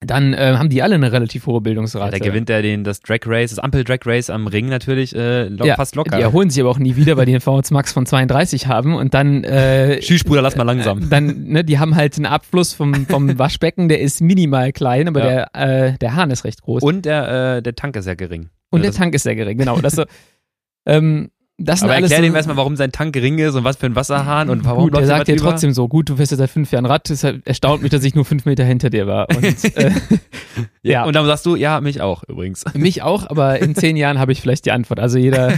Dann 0.03 0.33
äh, 0.33 0.55
haben 0.57 0.71
die 0.71 0.81
alle 0.83 0.95
eine 0.95 1.13
relativ 1.13 1.45
hohe 1.47 1.57
Ja, 1.57 1.61
Bildungsrate. 1.61 2.19
da 2.19 2.25
gewinnt 2.25 2.49
er 2.49 2.63
den, 2.63 2.85
das 2.85 3.03
Drag 3.03 3.19
Race, 3.27 3.51
das 3.51 3.59
Ampel-Drag 3.59 3.99
Race 4.07 4.31
am 4.31 4.47
Ring 4.47 4.67
natürlich 4.71 5.15
äh, 5.15 5.45
lo 5.49 5.67
ja, 5.67 5.75
fast 5.77 5.95
locker. 5.95 6.17
Die 6.17 6.23
erholen 6.23 6.49
sich 6.49 6.59
aber 6.63 6.71
auch 6.71 6.79
nie 6.79 6.97
wieder, 6.97 7.19
weil 7.19 7.27
die 7.27 7.33
einen 7.33 7.43
VHS 7.43 7.71
Max 7.71 7.93
von 7.93 8.07
32 8.07 8.67
haben 8.67 8.95
und 8.95 9.13
dann 9.13 9.45
äh, 9.45 10.01
Bruder, 10.25 10.41
lass 10.41 10.57
mal 10.57 10.63
langsam. 10.63 11.11
dann, 11.11 11.45
ne, 11.49 11.65
die 11.65 11.79
haben 11.79 11.97
halt 11.97 12.17
einen 12.17 12.25
Abfluss 12.25 12.73
vom, 12.73 13.05
vom 13.07 13.39
Waschbecken, 13.39 13.91
der 13.91 14.01
ist 14.01 14.23
minimal 14.23 14.73
klein, 14.73 15.07
aber 15.07 15.21
Ja. 15.21 15.47
der, 15.55 15.89
äh, 15.89 15.99
der 15.99 16.15
Hahn 16.17 16.31
ist 16.31 16.45
recht 16.45 16.63
groß. 16.63 16.83
Und 16.83 17.05
der, 17.05 17.57
äh, 17.59 17.63
der 17.63 17.75
Tank 17.75 17.95
ist 17.97 18.07
ja 18.07 18.15
gering. 18.15 18.49
Und 18.71 18.81
Ja, 18.83 18.85
der 18.91 18.93
Tank 18.99 19.15
ist 19.15 19.25
sehr 19.25 19.35
gering, 19.37 19.59
genau. 19.59 19.83
Das, 19.83 19.93
so, 19.97 20.05
ähm, 20.87 21.31
das 21.63 21.83
Aber 21.83 21.95
erklär 21.95 22.19
so, 22.19 22.23
dem 22.23 22.35
erstmal, 22.35 22.57
warum 22.57 22.77
sein 22.77 22.91
Tank 22.91 23.13
gering 23.13 23.39
ist 23.39 23.55
und 23.55 23.65
was 23.65 23.77
für 23.77 23.87
ein 23.87 23.95
Wasserhahn 23.95 24.49
und 24.49 24.65
warum 24.65 24.85
Gut, 24.85 24.97
der 24.97 25.07
sagt 25.07 25.29
dir 25.29 25.37
trotzdem 25.37 25.73
so, 25.73 25.89
gut, 25.89 26.09
du 26.09 26.17
fährst 26.17 26.33
ja 26.33 26.39
seit 26.39 26.51
fünf 26.51 26.73
Jahren 26.73 26.87
Rad, 26.87 27.09
deshalb 27.11 27.47
erstaunt 27.47 27.83
mich, 27.83 27.91
dass 27.91 28.03
ich 28.03 28.15
nur 28.15 28.25
fünf 28.25 28.47
Meter 28.47 28.65
hinter 28.65 28.89
dir 28.89 29.07
war. 29.07 29.29
Und 29.29 29.65
äh, 29.77 29.91
Ja. 30.83 30.93
ja. 30.93 31.05
Und 31.05 31.15
dann 31.15 31.27
sagst 31.27 31.45
du, 31.47 31.57
ja, 31.57 31.81
mich 31.81 32.01
auch 32.01 32.25
übrigens. 32.25 32.65
mich 32.75 33.03
auch, 33.03 33.29
aber 33.29 33.59
in 33.61 33.75
zehn 33.75 33.97
Jahren 33.97 34.19
habe 34.19 34.33
ich 34.33 34.41
vielleicht 34.41 34.65
die 34.67 34.73
Antwort. 34.73 35.01
Also 35.01 35.19
jeder, 35.19 35.53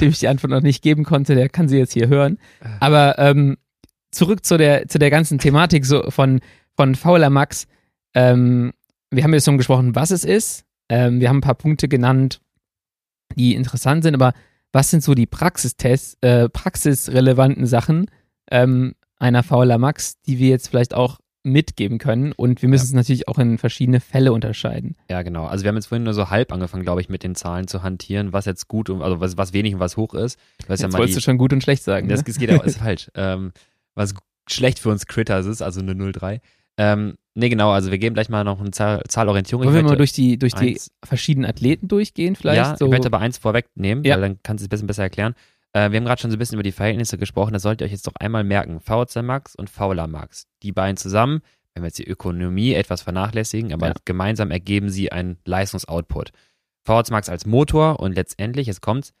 dem 0.00 0.08
ich 0.08 0.18
die 0.18 0.28
Antwort 0.28 0.50
noch 0.50 0.62
nicht 0.62 0.82
geben 0.82 1.04
konnte, 1.04 1.34
der 1.34 1.48
kann 1.48 1.68
sie 1.68 1.78
jetzt 1.78 1.92
hier 1.92 2.08
hören. 2.08 2.38
Aber 2.80 3.18
ähm, 3.18 3.56
zurück 4.10 4.44
zu 4.44 4.58
der, 4.58 4.88
zu 4.88 4.98
der 4.98 5.10
ganzen 5.10 5.38
Thematik 5.38 5.86
so 5.86 6.10
von, 6.10 6.40
von 6.76 6.94
Fauler 6.94 7.30
Max. 7.30 7.66
Ähm, 8.14 8.72
wir 9.10 9.22
haben 9.22 9.34
jetzt 9.34 9.44
schon 9.44 9.58
gesprochen, 9.58 9.94
was 9.94 10.10
es 10.10 10.24
ist. 10.24 10.64
Ähm, 10.88 11.20
wir 11.20 11.28
haben 11.28 11.38
ein 11.38 11.42
paar 11.42 11.54
Punkte 11.54 11.88
genannt, 11.88 12.40
die 13.36 13.54
interessant 13.54 14.02
sind, 14.02 14.14
aber 14.14 14.32
was 14.72 14.90
sind 14.90 15.02
so 15.02 15.14
die 15.14 15.26
Praxistests, 15.26 16.16
äh, 16.20 16.48
praxisrelevanten 16.48 17.66
Sachen 17.66 18.06
ähm, 18.50 18.94
einer 19.18 19.42
Fauler 19.42 19.78
Max, 19.78 20.20
die 20.22 20.38
wir 20.38 20.48
jetzt 20.48 20.68
vielleicht 20.68 20.94
auch 20.94 21.18
mitgeben 21.42 21.98
können? 21.98 22.32
Und 22.32 22.62
wir 22.62 22.68
müssen 22.68 22.84
es 22.84 22.92
natürlich 22.92 23.28
auch 23.28 23.38
in 23.38 23.58
verschiedene 23.58 24.00
Fälle 24.00 24.32
unterscheiden. 24.32 24.96
Ja, 25.10 25.22
genau. 25.22 25.46
Also 25.46 25.64
wir 25.64 25.68
haben 25.68 25.76
jetzt 25.76 25.86
vorhin 25.86 26.04
nur 26.04 26.14
so 26.14 26.30
halb 26.30 26.52
angefangen, 26.52 26.84
glaube 26.84 27.00
ich, 27.00 27.08
mit 27.08 27.22
den 27.22 27.34
Zahlen 27.34 27.66
zu 27.66 27.82
hantieren, 27.82 28.32
was 28.32 28.44
jetzt 28.44 28.68
gut 28.68 28.90
und 28.90 29.02
also 29.02 29.20
was, 29.20 29.36
was 29.36 29.52
wenig 29.52 29.74
und 29.74 29.80
was 29.80 29.96
hoch 29.96 30.14
ist. 30.14 30.38
Weißt 30.66 30.82
ja 30.82 30.86
Jetzt 30.86 30.92
mal 30.92 30.98
wolltest 30.98 31.16
die, 31.16 31.20
du 31.20 31.24
schon 31.24 31.38
gut 31.38 31.52
und 31.52 31.62
schlecht 31.62 31.82
sagen. 31.82 32.08
Das, 32.08 32.20
ne? 32.20 32.24
das 32.24 32.38
geht 32.38 32.50
aber, 32.50 32.64
ist 32.64 32.78
falsch. 32.78 33.10
Ähm, 33.14 33.52
was 33.94 34.14
schlecht 34.48 34.78
für 34.78 34.90
uns 34.90 35.06
Critters 35.06 35.46
ist, 35.46 35.62
also 35.62 35.80
eine 35.80 35.92
0,3. 35.92 36.40
Ähm, 36.76 37.14
nee, 37.40 37.48
genau, 37.48 37.70
also 37.72 37.90
wir 37.90 37.98
geben 37.98 38.14
gleich 38.14 38.28
mal 38.28 38.44
noch 38.44 38.60
eine 38.60 38.70
Zahl, 38.70 39.02
Zahlorientierung. 39.08 39.64
Wollen 39.64 39.74
wir 39.74 39.82
mal 39.82 39.96
durch 39.96 40.12
die, 40.12 40.38
durch 40.38 40.54
die 40.54 40.74
eins- 40.74 40.90
verschiedenen 41.04 41.48
Athleten 41.50 41.88
durchgehen 41.88 42.36
vielleicht? 42.36 42.56
ja, 42.58 42.76
so. 42.76 42.84
ich 42.84 42.90
möchte 42.90 43.06
aber 43.08 43.18
eins 43.18 43.38
vorwegnehmen, 43.38 44.04
Ja. 44.04 44.14
weil 44.14 44.20
dann 44.22 44.38
kannst 44.42 44.62
du 44.62 44.64
es 44.64 44.66
ein 44.66 44.70
bisschen 44.70 44.86
besser 44.86 45.02
erklären. 45.02 45.34
Äh, 45.72 45.90
wir 45.90 45.98
haben 45.98 46.04
gerade 46.04 46.20
schon 46.20 46.30
so 46.30 46.36
ein 46.36 46.38
bisschen 46.38 46.54
über 46.54 46.62
die 46.62 46.72
Verhältnisse 46.72 47.18
gesprochen, 47.18 47.52
das 47.52 47.62
solltet 47.62 47.80
ihr 47.82 47.84
euch 47.86 47.92
jetzt 47.92 48.06
doch 48.06 48.14
einmal 48.18 48.44
merken. 48.44 48.80
VZ 48.80 49.22
Max 49.22 49.54
und 49.56 49.68
Fauler 49.70 50.06
Max. 50.06 50.46
Die 50.62 50.72
beiden 50.72 50.96
zusammen, 50.96 51.40
wenn 51.74 51.82
wir 51.82 51.88
jetzt 51.88 51.98
die 51.98 52.06
Ökonomie 52.08 52.74
etwas 52.74 53.02
vernachlässigen, 53.02 53.72
aber 53.72 53.88
Ja. 53.88 53.94
gemeinsam 54.04 54.50
ergeben 54.50 54.90
sie 54.90 55.12
einen 55.12 55.38
Leistungsoutput. 55.44 56.30
VZ 56.84 57.10
Max 57.10 57.28
als 57.28 57.46
Motor 57.46 58.00
und 58.00 58.14
letztendlich, 58.16 58.66
jetzt 58.66 58.80
kommt's, 58.80 59.12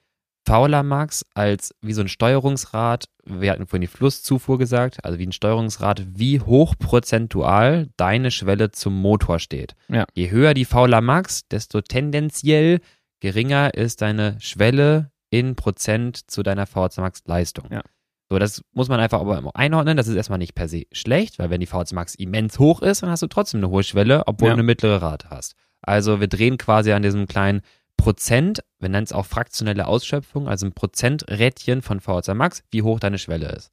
Fowler 0.50 0.82
Max 0.82 1.24
als 1.34 1.74
wie 1.80 1.92
so 1.92 2.00
ein 2.00 2.08
Steuerungsrad, 2.08 3.04
wir 3.24 3.52
hatten 3.52 3.66
vorhin 3.66 3.82
die 3.82 3.86
Flusszufuhr 3.86 4.58
gesagt, 4.58 5.04
also 5.04 5.18
wie 5.18 5.26
ein 5.26 5.32
Steuerungsrad, 5.32 6.04
wie 6.18 6.40
hoch 6.40 6.74
prozentual 6.78 7.88
deine 7.96 8.30
Schwelle 8.30 8.70
zum 8.70 9.00
Motor 9.00 9.38
steht. 9.38 9.74
Ja. 9.88 10.06
Je 10.14 10.30
höher 10.30 10.54
die 10.54 10.64
Fowler 10.64 11.00
Max, 11.00 11.46
desto 11.48 11.80
tendenziell 11.80 12.80
geringer 13.20 13.74
ist 13.74 14.02
deine 14.02 14.36
Schwelle 14.40 15.10
in 15.30 15.54
Prozent 15.54 16.30
zu 16.30 16.42
deiner 16.42 16.66
VHC 16.66 17.00
Max 17.00 17.22
Leistung. 17.26 17.66
Ja. 17.70 17.82
So, 18.28 18.38
das 18.38 18.62
muss 18.72 18.88
man 18.88 19.00
einfach 19.00 19.20
aber 19.20 19.50
einordnen. 19.54 19.96
Das 19.96 20.06
ist 20.08 20.14
erstmal 20.14 20.38
nicht 20.38 20.54
per 20.54 20.68
se 20.68 20.84
schlecht, 20.92 21.38
weil 21.38 21.50
wenn 21.50 21.60
die 21.60 21.66
VHC 21.66 21.94
Max 21.94 22.14
immens 22.14 22.58
hoch 22.58 22.80
ist, 22.82 23.02
dann 23.02 23.10
hast 23.10 23.22
du 23.22 23.26
trotzdem 23.26 23.58
eine 23.60 23.70
hohe 23.70 23.82
Schwelle, 23.82 24.22
obwohl 24.26 24.48
Ja. 24.48 24.54
du 24.54 24.58
eine 24.58 24.62
mittlere 24.66 25.02
Rate 25.02 25.30
hast. 25.30 25.54
Also 25.82 26.20
wir 26.20 26.28
drehen 26.28 26.58
quasi 26.58 26.92
an 26.92 27.02
diesem 27.02 27.26
kleinen 27.26 27.62
Prozent, 28.00 28.62
wir 28.78 28.88
nennen 28.88 29.04
es 29.04 29.12
auch 29.12 29.26
fraktionelle 29.26 29.86
Ausschöpfung, 29.86 30.48
also 30.48 30.66
ein 30.66 30.72
Prozenträdchen 30.72 31.82
von 31.82 32.00
VHC 32.00 32.34
Max, 32.34 32.62
wie 32.70 32.82
hoch 32.82 32.98
deine 32.98 33.18
Schwelle 33.18 33.50
ist. 33.50 33.70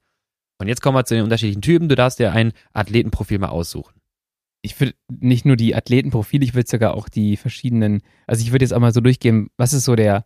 Und 0.60 0.68
jetzt 0.68 0.82
kommen 0.82 0.96
wir 0.96 1.04
zu 1.04 1.14
den 1.14 1.24
unterschiedlichen 1.24 1.62
Typen. 1.62 1.88
Du 1.88 1.94
darfst 1.94 2.18
dir 2.18 2.32
ein 2.32 2.52
Athletenprofil 2.72 3.38
mal 3.38 3.48
aussuchen. 3.48 3.94
Ich 4.60 4.78
würde 4.80 4.94
nicht 5.08 5.44
nur 5.46 5.56
die 5.56 5.74
Athletenprofile, 5.74 6.44
ich 6.44 6.54
würde 6.54 6.68
sogar 6.68 6.94
auch 6.94 7.08
die 7.08 7.36
verschiedenen, 7.36 8.02
also 8.26 8.42
ich 8.42 8.50
würde 8.50 8.64
jetzt 8.64 8.72
auch 8.72 8.80
mal 8.80 8.92
so 8.92 9.00
durchgehen, 9.00 9.50
was 9.56 9.72
ist 9.72 9.84
so 9.84 9.94
der 9.94 10.24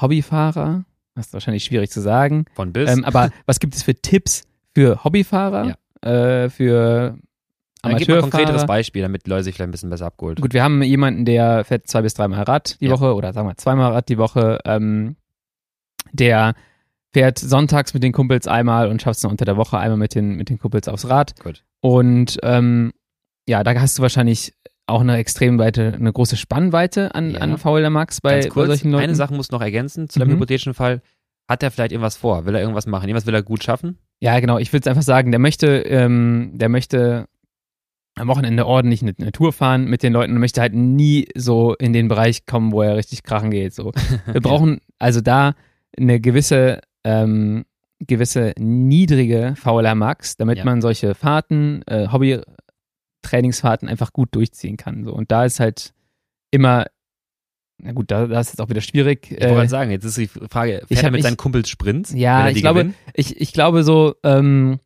Hobbyfahrer? 0.00 0.84
Das 1.14 1.26
ist 1.26 1.32
wahrscheinlich 1.32 1.64
schwierig 1.64 1.90
zu 1.90 2.00
sagen. 2.00 2.46
Von 2.54 2.72
bis. 2.72 2.90
Ähm, 2.90 3.04
aber 3.04 3.30
was 3.46 3.60
gibt 3.60 3.74
es 3.74 3.82
für 3.82 3.94
Tipps 3.94 4.42
für 4.74 5.04
Hobbyfahrer, 5.04 5.76
äh, 6.00 6.48
für 6.48 7.18
Dann 7.82 7.96
gib 7.96 8.08
mal 8.08 8.14
ein 8.16 8.20
konkreteres? 8.22 8.64
Beispiel, 8.66 9.02
damit 9.02 9.26
Leute 9.26 9.44
sich 9.44 9.54
vielleicht 9.54 9.68
ein 9.68 9.72
bisschen 9.72 9.90
besser 9.90 10.06
abgeholt. 10.06 10.40
Gut, 10.40 10.54
wir 10.54 10.62
haben 10.62 10.82
jemanden, 10.82 11.24
der 11.24 11.64
fährt 11.64 11.88
zwei 11.88 12.02
bis 12.02 12.14
dreimal 12.14 12.42
Rad 12.44 12.80
die 12.80 12.86
Ja. 12.86 12.92
Woche 12.92 13.14
oder 13.14 13.32
sagen 13.32 13.48
wir 13.48 13.56
zweimal 13.56 13.92
Rad 13.92 14.08
die 14.08 14.18
Woche. 14.18 14.58
Ähm, 14.64 15.16
der 16.12 16.54
fährt 17.12 17.38
sonntags 17.38 17.92
mit 17.94 18.02
den 18.02 18.12
Kumpels 18.12 18.46
einmal 18.48 18.88
und 18.88 19.02
schafft 19.02 19.18
es 19.18 19.24
unter 19.24 19.44
der 19.44 19.56
Woche 19.56 19.78
einmal 19.78 19.98
mit 19.98 20.14
den, 20.14 20.36
mit 20.36 20.48
den 20.48 20.58
Kumpels 20.58 20.88
aufs 20.88 21.08
Rad. 21.08 21.38
Gut. 21.42 21.62
Und 21.80 22.38
ähm, 22.42 22.92
ja, 23.48 23.62
da 23.64 23.74
hast 23.80 23.98
du 23.98 24.02
wahrscheinlich 24.02 24.54
auch 24.86 25.00
eine 25.00 25.16
extrem 25.16 25.58
weite, 25.58 25.92
eine 25.94 26.12
große 26.12 26.36
Spannweite 26.36 27.14
an, 27.14 27.32
Ja. 27.32 27.40
an 27.40 27.58
VLR 27.58 27.90
Max 27.90 28.20
bei, 28.20 28.34
Ganz 28.34 28.44
bei 28.46 28.50
kurz, 28.50 28.66
solchen 28.68 28.90
Leuten. 28.92 29.04
eine 29.04 29.14
Sache 29.14 29.34
muss 29.34 29.50
noch 29.50 29.60
ergänzen 29.60 30.08
zu 30.08 30.18
deinem 30.18 30.30
Mhm. 30.30 30.34
hypothetischen 30.34 30.74
Fall. 30.74 31.02
Hat 31.48 31.62
er 31.62 31.70
vielleicht 31.70 31.92
irgendwas 31.92 32.16
vor? 32.16 32.44
Will 32.46 32.54
er 32.54 32.60
irgendwas 32.60 32.86
machen? 32.86 33.08
Irgendwas 33.08 33.26
will 33.26 33.34
er 33.34 33.42
gut 33.42 33.62
schaffen? 33.64 33.98
Ja, 34.20 34.38
genau. 34.40 34.58
Ich 34.58 34.72
würde 34.72 34.88
einfach 34.88 35.02
sagen, 35.02 35.30
der 35.32 35.40
möchte, 35.40 35.66
ähm, 35.82 36.52
der 36.54 36.68
möchte 36.68 37.26
am 38.14 38.28
Wochenende 38.28 38.66
ordentlich 38.66 39.02
eine, 39.02 39.14
eine 39.18 39.32
Tour 39.32 39.52
fahren 39.52 39.86
mit 39.86 40.02
den 40.02 40.12
Leuten 40.12 40.32
und 40.34 40.38
möchte 40.40 40.60
halt 40.60 40.74
nie 40.74 41.28
so 41.34 41.74
in 41.74 41.92
den 41.92 42.08
Bereich 42.08 42.44
kommen, 42.46 42.72
wo 42.72 42.82
er 42.82 42.96
richtig 42.96 43.22
krachen 43.22 43.50
geht. 43.50 43.72
So. 43.74 43.92
Wir 44.30 44.40
brauchen 44.40 44.80
also 44.98 45.20
da 45.20 45.54
eine 45.96 46.20
gewisse, 46.20 46.80
ähm, 47.04 47.64
gewisse 48.00 48.52
niedrige 48.58 49.54
VLR 49.56 49.94
Max, 49.94 50.36
damit 50.36 50.58
Ja. 50.58 50.64
man 50.64 50.82
solche 50.82 51.14
Fahrten, 51.14 51.82
äh, 51.86 52.08
Hobby-Trainingsfahrten 52.08 53.88
einfach 53.88 54.12
gut 54.12 54.34
durchziehen 54.34 54.76
kann. 54.76 55.04
So. 55.04 55.12
Und 55.12 55.30
da 55.30 55.44
ist 55.44 55.60
halt 55.60 55.92
immer, 56.50 56.86
na 57.78 57.92
gut, 57.92 58.10
da, 58.10 58.26
da 58.26 58.40
ist 58.40 58.52
es 58.54 58.60
auch 58.60 58.68
wieder 58.68 58.80
schwierig. 58.80 59.30
Ich 59.30 59.40
wollte 59.40 59.54
gerade 59.54 59.68
sagen, 59.68 59.90
jetzt 59.90 60.04
ist 60.04 60.18
die 60.18 60.26
Frage, 60.28 60.78
fährt 60.78 60.90
ich 60.90 61.02
er 61.02 61.10
mit 61.10 61.22
seinen 61.22 61.36
Kumpels 61.36 61.68
Sprints? 61.68 62.12
Ja, 62.14 62.48
ich 62.48 62.60
glaube, 62.60 62.92
ich, 63.14 63.40
ich 63.40 63.52
glaube 63.52 63.82
so, 63.84 64.14
ähm, 64.22 64.80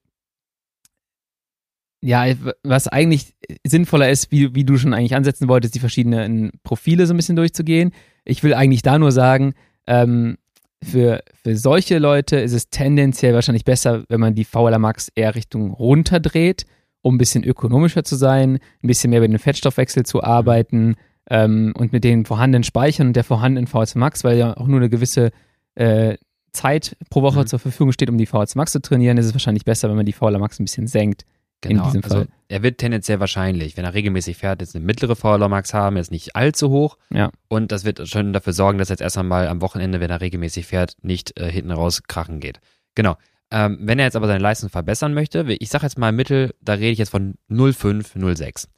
ja, 2.07 2.25
was 2.63 2.87
eigentlich 2.89 3.35
sinnvoller 3.67 4.09
ist, 4.11 4.31
wie, 4.31 4.55
wie 4.55 4.65
du 4.65 4.77
schon 4.79 4.95
eigentlich 4.95 5.17
ansetzen 5.17 5.49
wolltest, 5.49 5.75
die 5.75 5.81
verschiedenen 5.81 6.53
Profile 6.63 7.07
so 7.07 7.15
ein 7.15 7.17
bisschen 7.17 7.37
durchzugehen. 7.37 7.93
Ich 8.25 8.43
will 8.43 8.55
eigentlich 8.55 8.83
da 8.83 8.99
nur 8.99 9.11
sagen, 9.11 9.55
ähm, 9.87 10.37
für, 10.85 11.23
für 11.43 11.57
solche 11.57 11.99
Leute 11.99 12.37
ist 12.37 12.53
es 12.53 12.71
tendenziell 12.71 13.35
wahrscheinlich 13.35 13.65
besser, 13.65 14.05
wenn 14.09 14.21
man 14.21 14.35
die 14.35 14.45
VLR 14.45 14.79
Max 14.79 15.11
eher 15.15 15.35
Richtung 15.35 15.73
runterdreht, 15.73 16.65
um 17.03 17.17
ein 17.17 17.19
bisschen 17.19 17.43
ökonomischer 17.45 18.05
zu 18.05 18.15
sein, 18.15 18.55
ein 18.83 18.87
bisschen 18.87 19.11
mehr 19.11 19.19
über 19.19 19.29
den 19.29 19.39
Fettstoffwechsel 19.39 20.05
zu 20.05 20.23
arbeiten 20.23 20.95
ähm, 21.29 21.73
und 21.77 21.93
mit 21.93 22.05
den 22.05 22.25
vorhandenen 22.25 22.63
Speichern 22.63 23.09
und 23.09 23.17
der 23.17 23.25
vorhandenen 23.25 23.67
VHC 23.67 23.97
Max, 23.97 24.23
weil 24.23 24.39
ja 24.39 24.57
auch 24.57 24.69
nur 24.69 24.79
eine 24.79 24.91
gewisse 24.91 25.31
äh, 25.75 26.17
Zeit 26.53 26.97
pro 27.11 27.23
Woche 27.23 27.41
Mhm. 27.41 27.47
zur 27.49 27.59
Verfügung 27.59 27.93
steht, 27.93 28.11
um 28.11 28.19
die 28.19 28.27
VHC 28.27 28.55
Max 28.55 28.71
zu 28.73 28.81
trainieren, 28.81 29.19
ist 29.19 29.27
es 29.27 29.35
wahrscheinlich 29.35 29.65
besser, 29.65 29.89
wenn 29.89 29.97
man 29.97 30.07
die 30.07 30.13
VLR 30.13 30.39
Max 30.39 30.61
ein 30.61 30.65
bisschen 30.65 30.87
senkt. 30.87 31.25
Genau, 31.63 31.85
in 31.85 31.89
diesem 31.89 32.05
also 32.05 32.17
Fall. 32.19 32.29
er 32.49 32.63
wird 32.63 32.79
tendenziell 32.79 33.21
wahrscheinlich, 33.21 33.77
wenn 33.77 33.85
er 33.85 33.95
regelmäßig 33.95 34.37
fährt, 34.37 34.61
jetzt 34.61 34.77
eine 34.77 34.85
mittlere 34.85 35.17
VLR 35.17 35.49
Max 35.49 35.73
haben, 35.75 35.97
jetzt 35.97 36.11
nicht 36.11 36.37
allzu 36.37 36.71
hoch. 36.71 36.99
Ja. 37.11 37.31
Und 37.49 37.73
das 37.73 37.85
wird 37.85 38.07
schon 38.09 38.33
dafür 38.33 38.53
sorgen, 38.53 38.79
dass 38.79 38.91
er 38.91 38.95
jetzt 38.95 39.01
erst 39.01 39.19
einmal 39.19 39.49
am 39.49 39.63
Wochenende, 39.63 40.01
wenn 40.01 40.11
er 40.11 40.21
regelmäßig 40.21 40.67
fährt, 40.67 40.97
nicht 41.03 41.39
äh, 41.41 41.51
hinten 41.51 41.71
raus 41.71 42.03
krachen 42.05 42.41
geht. 42.41 42.61
Genau. 42.95 43.17
Ähm, 43.51 43.79
wenn 43.81 43.99
er 43.99 44.07
jetzt 44.07 44.17
aber 44.17 44.27
seine 44.27 44.43
Leistung 44.43 44.71
verbessern 44.71 45.15
möchte, 45.15 45.45
ich 45.49 45.69
sage 45.69 45.87
jetzt 45.87 45.99
mal 45.99 46.13
Mittel, 46.13 46.53
da 46.61 46.75
rede 46.75 46.91
ich 46.91 46.99
jetzt 46.99 47.11
von 47.11 47.35
0,5, 47.49 48.17
0,6. 48.17 48.69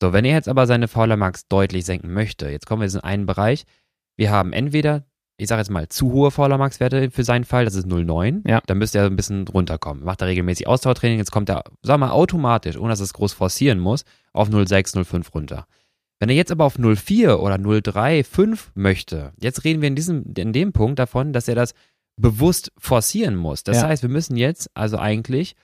So, 0.00 0.12
wenn 0.12 0.24
er 0.24 0.34
jetzt 0.34 0.48
aber 0.48 0.66
seine 0.66 0.86
VLR 0.86 1.16
Max 1.16 1.48
deutlich 1.48 1.84
senken 1.84 2.12
möchte, 2.12 2.48
jetzt 2.48 2.66
kommen 2.66 2.82
wir 2.82 2.86
jetzt 2.86 2.94
in 2.94 3.00
einen 3.00 3.26
Bereich, 3.26 3.64
wir 4.16 4.30
haben 4.30 4.52
entweder, 4.52 5.04
ich 5.38 5.48
sage 5.48 5.60
jetzt 5.60 5.70
mal, 5.70 5.88
zu 5.88 6.12
hohe 6.12 6.30
VLR 6.30 6.58
Max 6.58 6.80
Werte 6.80 7.10
für 7.10 7.24
seinen 7.24 7.44
Fall, 7.44 7.64
das 7.64 7.74
ist 7.74 7.86
0,9, 7.86 8.46
Ja. 8.48 8.60
dann 8.66 8.76
müsste 8.78 8.98
er 8.98 9.06
ein 9.06 9.16
bisschen 9.16 9.46
runterkommen. 9.48 10.04
Macht 10.04 10.20
er 10.20 10.26
regelmäßig 10.28 10.66
Ausdauertraining, 10.66 11.18
jetzt 11.18 11.30
kommt 11.30 11.48
er, 11.48 11.62
sagen 11.82 12.00
wir 12.00 12.08
mal, 12.08 12.10
automatisch, 12.12 12.76
ohne 12.76 12.90
dass 12.90 13.00
er 13.00 13.04
es 13.04 13.12
groß 13.14 13.32
forcieren 13.32 13.78
muss, 13.78 14.04
auf 14.32 14.48
0,6, 14.50 14.94
0,5 14.96 15.32
runter. 15.32 15.66
Wenn 16.20 16.28
er 16.28 16.34
jetzt 16.34 16.50
aber 16.50 16.64
auf 16.64 16.76
0,4 16.78 17.36
oder 17.36 17.54
0,3, 17.54 18.24
5 18.24 18.72
möchte, 18.74 19.32
jetzt 19.40 19.62
reden 19.64 19.80
wir 19.80 19.86
in 19.88 19.94
diesem, 19.94 20.24
in 20.36 20.52
dem 20.52 20.72
Punkt 20.72 20.98
davon, 20.98 21.32
dass 21.32 21.46
er 21.46 21.54
das 21.54 21.72
bewusst 22.16 22.72
forcieren 22.76 23.36
muss. 23.36 23.62
Das 23.62 23.76
Ja. 23.76 23.86
heißt, 23.88 24.02
wir 24.02 24.10
müssen 24.10 24.36
jetzt 24.36 24.68
also 24.74 24.98
eigentlich 24.98 25.54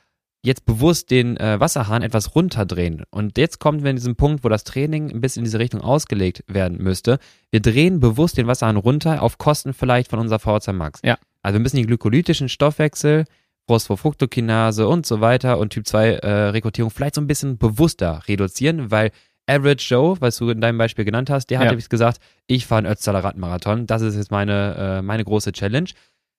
jetzt 0.45 0.67
bewusst 0.67 1.11
den 1.11 1.37
äh, 1.39 1.59
Wasserhahn 1.59 2.03
etwas 2.03 2.35
runterdrehen. 2.35 3.03
Und 3.11 3.39
jetzt 3.39 3.59
kommen 3.61 3.83
wir 3.83 3.91
in 3.91 3.97
diesen 3.97 4.15
Punkt, 4.17 4.45
wo 4.45 4.49
das 4.49 4.65
Training 4.65 5.11
ein 5.11 5.21
bisschen 5.21 5.41
in 5.41 5.45
diese 5.45 5.59
Richtung 5.59 5.81
ausgelegt 5.81 6.45
werden 6.47 6.79
müsste. 6.79 7.19
Wir 7.51 7.61
drehen 7.61 7.99
bewusst 8.01 8.37
den 8.37 8.47
Wasserhahn 8.47 8.77
runter 8.77 9.23
auf 9.23 9.39
Kosten 9.39 9.73
vielleicht 9.73 10.11
von 10.11 10.19
unserer 10.19 10.39
VHC 10.39 10.73
Max. 10.73 11.01
Ja. 11.03 11.19
Also 11.43 11.55
wir 11.55 11.61
müssen 11.61 11.77
den 11.77 11.87
glykolytischen 11.87 12.49
Stoffwechsel, 12.49 13.25
Phosphofructokinase 13.67 14.87
und 14.89 15.07
so 15.07 15.21
weiter 15.21 15.59
und 15.59 15.71
Typ 15.71 15.87
2 15.87 16.09
äh, 16.09 16.31
Rekrutierung 16.51 16.91
vielleicht 16.91 17.15
so 17.15 17.21
ein 17.21 17.27
bisschen 17.27 17.59
bewusster 17.59 18.23
reduzieren, 18.29 18.91
weil 18.91 19.11
Average 19.47 19.87
Joe, 19.95 20.17
was 20.21 20.37
du 20.39 20.49
in 20.51 20.61
deinem 20.61 20.79
Beispiel 20.79 21.05
genannt 21.05 21.29
hast, 21.31 21.47
der 21.51 21.59
hat 21.59 21.67
Ja. 21.67 21.71
nämlich 21.73 21.89
gesagt, 21.91 22.19
ich 22.47 22.67
fahre 22.67 22.79
einen 22.81 22.93
Ötztaler 22.93 23.23
Radmarathon. 23.23 23.87
Das 23.87 24.01
ist 24.03 24.17
jetzt 24.17 24.31
meine, 24.31 24.75
äh, 24.99 25.03
meine 25.03 25.25
große 25.25 25.53
Challenge. 25.53 25.91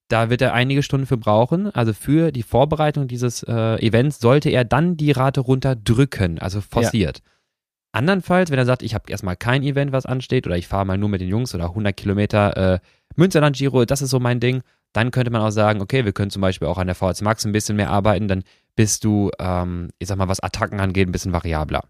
Da 0.08 0.30
wird 0.30 0.42
er 0.42 0.54
einige 0.54 0.84
Stunden 0.84 1.08
für 1.08 1.18
brauchen. 1.18 1.74
Also 1.74 1.94
für 1.94 2.32
die 2.32 2.44
Vorbereitung 2.44 3.08
dieses 3.08 3.44
äh, 3.44 3.76
Events 3.86 4.20
sollte 4.20 4.50
er 4.50 4.64
dann 4.64 4.98
die 4.98 5.12
Rate 5.12 5.42
runterdrücken, 5.42 6.40
also 6.40 6.62
forciert. 6.62 7.22
Andernfalls, 7.92 8.52
wenn 8.52 8.60
er 8.60 8.66
sagt, 8.66 8.84
ich 8.84 8.94
habe 8.94 9.10
erstmal 9.10 9.38
kein 9.38 9.64
Event, 9.64 9.92
was 9.92 10.06
ansteht, 10.06 10.46
oder 10.46 10.58
ich 10.58 10.68
fahre 10.68 10.86
mal 10.86 10.98
nur 10.98 11.10
mit 11.10 11.22
den 11.22 11.30
Jungs 11.30 11.56
oder 11.56 11.70
100 11.70 11.96
Kilometer 11.96 12.74
äh, 12.74 12.80
Münsterland 13.16 13.56
Giro, 13.56 13.86
das 13.86 14.02
ist 14.02 14.10
so 14.10 14.20
mein 14.20 14.42
Ding, 14.42 14.62
dann 14.92 15.12
könnte 15.12 15.32
man 15.32 15.42
auch 15.42 15.50
sagen, 15.50 15.82
okay, 15.82 16.06
wir 16.06 16.12
können 16.12 16.30
zum 16.30 16.42
Beispiel 16.42 16.68
auch 16.68 16.78
an 16.78 16.88
der 16.88 16.96
VHC 16.96 17.22
Max 17.24 17.46
ein 17.46 17.54
bisschen 17.54 17.78
mehr 17.78 17.90
arbeiten, 17.90 18.28
dann 18.28 18.44
bist 18.76 19.06
du, 19.06 19.32
ähm, 19.40 19.90
ich 19.98 20.10
sag 20.10 20.18
mal, 20.18 20.28
was 20.28 20.42
Attacken 20.42 20.82
angeht, 20.82 21.08
ein 21.08 21.14
bisschen 21.14 21.34
variabler. 21.34 21.84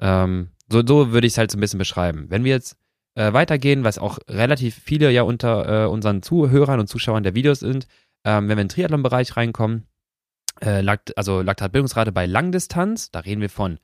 Ähm, 0.00 0.50
so, 0.70 0.84
so 0.84 1.12
würde 1.12 1.26
ich 1.26 1.34
es 1.34 1.38
halt 1.38 1.50
so 1.52 1.58
ein 1.58 1.60
bisschen 1.60 1.78
beschreiben. 1.78 2.26
Wenn 2.28 2.44
wir 2.44 2.52
jetzt 2.52 2.76
äh, 3.16 3.32
weitergehen, 3.32 3.82
was 3.82 3.98
auch 3.98 4.18
relativ 4.28 4.76
viele 4.76 5.10
ja 5.10 5.22
unter 5.22 5.84
äh, 5.84 5.88
unseren 5.88 6.22
Zuhörern 6.22 6.78
und 6.80 6.86
Zuschauern 6.86 7.22
der 7.24 7.34
Videos 7.34 7.60
sind, 7.60 7.86
ähm, 8.24 8.48
wenn 8.48 8.56
wir 8.56 8.62
in 8.62 8.68
den 8.68 8.74
Triathlon-Bereich 8.74 9.36
reinkommen, 9.36 9.86
äh, 10.62 10.80
Lakt, 10.80 11.16
also 11.18 11.42
Laktatbildungsrate 11.42 12.12
bei 12.12 12.26
Langdistanz, 12.26 13.10
da 13.10 13.20
reden 13.20 13.40
wir 13.40 13.50
von, 13.50 13.78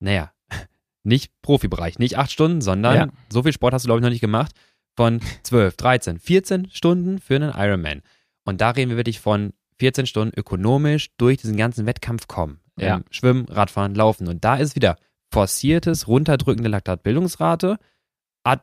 naja, 0.00 0.32
nicht 1.04 1.32
Profibereich, 1.42 1.98
nicht 1.98 2.18
acht 2.18 2.32
Stunden, 2.32 2.60
sondern 2.60 2.96
Ja. 2.96 3.08
so 3.30 3.42
viel 3.42 3.52
Sport 3.52 3.74
hast 3.74 3.84
du, 3.84 3.88
glaube 3.88 4.00
ich, 4.00 4.02
noch 4.02 4.10
nicht 4.10 4.20
gemacht, 4.20 4.52
von 4.96 5.20
12, 5.44 5.76
13, 5.76 6.18
14 6.18 6.70
Stunden 6.70 7.18
für 7.20 7.36
einen 7.36 7.52
Ironman. 7.56 8.02
Und 8.44 8.60
da 8.60 8.70
reden 8.70 8.90
wir 8.90 8.96
wirklich 8.96 9.20
von 9.20 9.52
14 9.78 10.06
Stunden 10.06 10.36
ökonomisch 10.36 11.10
durch 11.18 11.36
diesen 11.38 11.56
ganzen 11.56 11.86
Wettkampf 11.86 12.26
kommen. 12.26 12.60
Ja. 12.78 12.96
Ähm, 12.96 13.04
Schwimmen, 13.10 13.44
Radfahren, 13.46 13.94
Laufen. 13.94 14.26
Und 14.26 14.44
da 14.44 14.56
ist 14.56 14.74
wieder 14.74 14.96
forciertes, 15.32 16.08
runterdrückende 16.08 16.68
Laktatbildungsrate, 16.68 17.78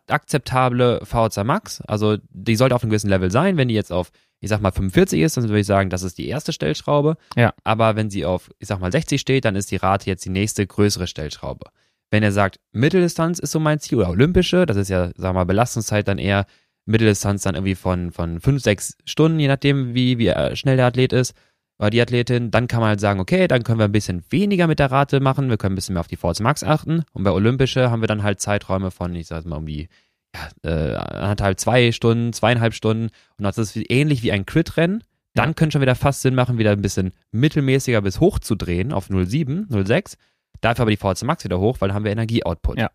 akzeptable 0.08 1.02
VHC 1.04 1.44
Max, 1.44 1.82
also 1.82 2.18
die 2.30 2.56
sollte 2.56 2.76
auf 2.76 2.84
einem 2.84 2.90
gewissen 2.90 3.10
Level 3.10 3.32
sein. 3.32 3.58
Wenn 3.58 3.68
die 3.68 3.74
jetzt 3.74 3.92
auf, 3.92 4.12
ich 4.40 4.50
sag 4.50 4.62
mal, 4.62 4.72
45 4.72 5.22
ist, 5.22 5.38
dann 5.38 5.46
würde 5.46 5.60
ich 5.60 5.68
sagen, 5.68 5.90
das 5.90 6.04
ist 6.04 6.18
die 6.18 6.28
erste 6.28 6.54
Stellschraube. 6.54 7.18
Ja. 7.36 7.54
Aber 7.64 7.96
wenn 7.96 8.10
sie 8.10 8.26
auf, 8.26 8.50
ich 8.60 8.68
sag 8.68 8.80
mal, 8.80 8.92
60 8.92 9.20
steht, 9.20 9.46
dann 9.46 9.56
ist 9.56 9.72
die 9.72 9.78
Rate 9.78 10.08
jetzt 10.08 10.26
die 10.26 10.30
nächste 10.30 10.66
größere 10.66 11.08
Stellschraube. 11.08 11.70
Wenn 12.12 12.24
er 12.24 12.32
sagt, 12.32 12.60
Mitteldistanz 12.72 13.40
ist 13.40 13.52
so 13.52 13.60
mein 13.60 13.80
Ziel 13.80 13.98
oder 13.98 14.10
olympische, 14.10 14.66
das 14.66 14.78
ist 14.78 14.90
ja, 14.90 15.12
sag 15.16 15.34
mal, 15.34 15.46
Belastungszeit 15.46 16.08
dann 16.08 16.18
eher 16.18 16.46
Mitteldistanz 16.86 17.42
dann 17.42 17.56
irgendwie 17.56 17.76
von, 17.76 18.12
von 18.12 18.40
5, 18.40 18.62
6 18.62 18.98
Stunden, 19.06 19.40
je 19.40 19.48
nachdem, 19.48 19.96
wie, 19.96 20.18
wie 20.20 20.28
äh, 20.28 20.56
schnell 20.56 20.78
der 20.78 20.86
Athlet 20.86 21.14
ist 21.14 21.34
oder 21.80 21.90
die 21.90 22.02
Athletin, 22.02 22.52
dann 22.52 22.68
kann 22.68 22.80
man 22.80 22.90
halt 22.90 23.00
sagen, 23.00 23.20
okay, 23.20 23.48
dann 23.48 23.64
können 23.64 23.80
wir 23.80 23.86
ein 23.86 23.92
bisschen 23.92 24.24
weniger 24.30 24.68
mit 24.68 24.80
der 24.80 24.92
Rate 24.92 25.20
machen, 25.20 25.50
wir 25.50 25.58
können 25.58 25.74
ein 25.74 25.76
bisschen 25.76 25.94
mehr 25.94 26.00
auf 26.02 26.08
die 26.08 26.16
VHC 26.16 26.42
Max 26.42 26.64
achten 26.64 27.04
und 27.14 27.24
bei 27.24 27.32
Olympische 27.32 27.92
haben 27.92 28.02
wir 28.02 28.08
dann 28.08 28.24
halt 28.24 28.40
Zeiträume 28.40 28.92
von, 28.92 29.14
ich 29.16 29.28
sag 29.28 29.46
mal, 29.46 29.58
um 29.58 29.66
die 29.66 29.90
ja, 30.36 30.70
äh, 30.70 30.96
anderthalb, 30.96 31.60
zwei 31.60 31.92
Stunden, 31.92 32.34
zweieinhalb 32.34 32.74
Stunden 32.74 33.10
und 33.38 33.44
das 33.44 33.58
ist 33.58 33.76
ähnlich 33.90 34.24
wie 34.24 34.32
ein 34.32 34.46
Crit-Rennen. 34.46 35.04
Dann 35.34 35.50
Ja. 35.50 35.54
könnte 35.54 35.74
schon 35.74 35.82
wieder 35.82 35.96
fast 35.96 36.22
Sinn 36.22 36.34
machen, 36.34 36.58
wieder 36.58 36.72
ein 36.72 36.82
bisschen 36.82 37.12
mittelmäßiger 37.32 38.02
bis 38.02 38.22
hoch 38.22 38.40
zu 38.40 38.56
drehen 38.56 38.94
auf 38.94 39.10
0,7, 39.10 39.68
0,6. 39.70 40.16
Dafür 40.62 40.84
aber 40.84 40.92
die 40.92 40.98
VHC 40.98 41.26
Max 41.26 41.44
wieder 41.44 41.60
hoch, 41.60 41.78
weil 41.82 41.90
dann 41.90 41.96
haben 41.96 42.06
wir 42.06 42.12
Energieoutput. 42.14 42.78
Ja. 42.80 42.90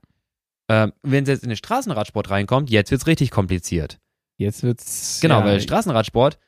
Ähm, 0.70 0.92
wenn 1.02 1.24
es 1.24 1.28
jetzt 1.28 1.42
in 1.42 1.50
den 1.50 1.56
Straßenradsport 1.56 2.30
reinkommt, 2.30 2.70
jetzt 2.70 2.90
wird's 2.90 3.06
richtig 3.06 3.30
kompliziert. 3.30 3.98
Jetzt 4.38 4.62
wird's. 4.62 5.18
Genau, 5.20 5.40
ja, 5.40 5.44
weil 5.44 5.60
Straßenradsport, 5.60 6.38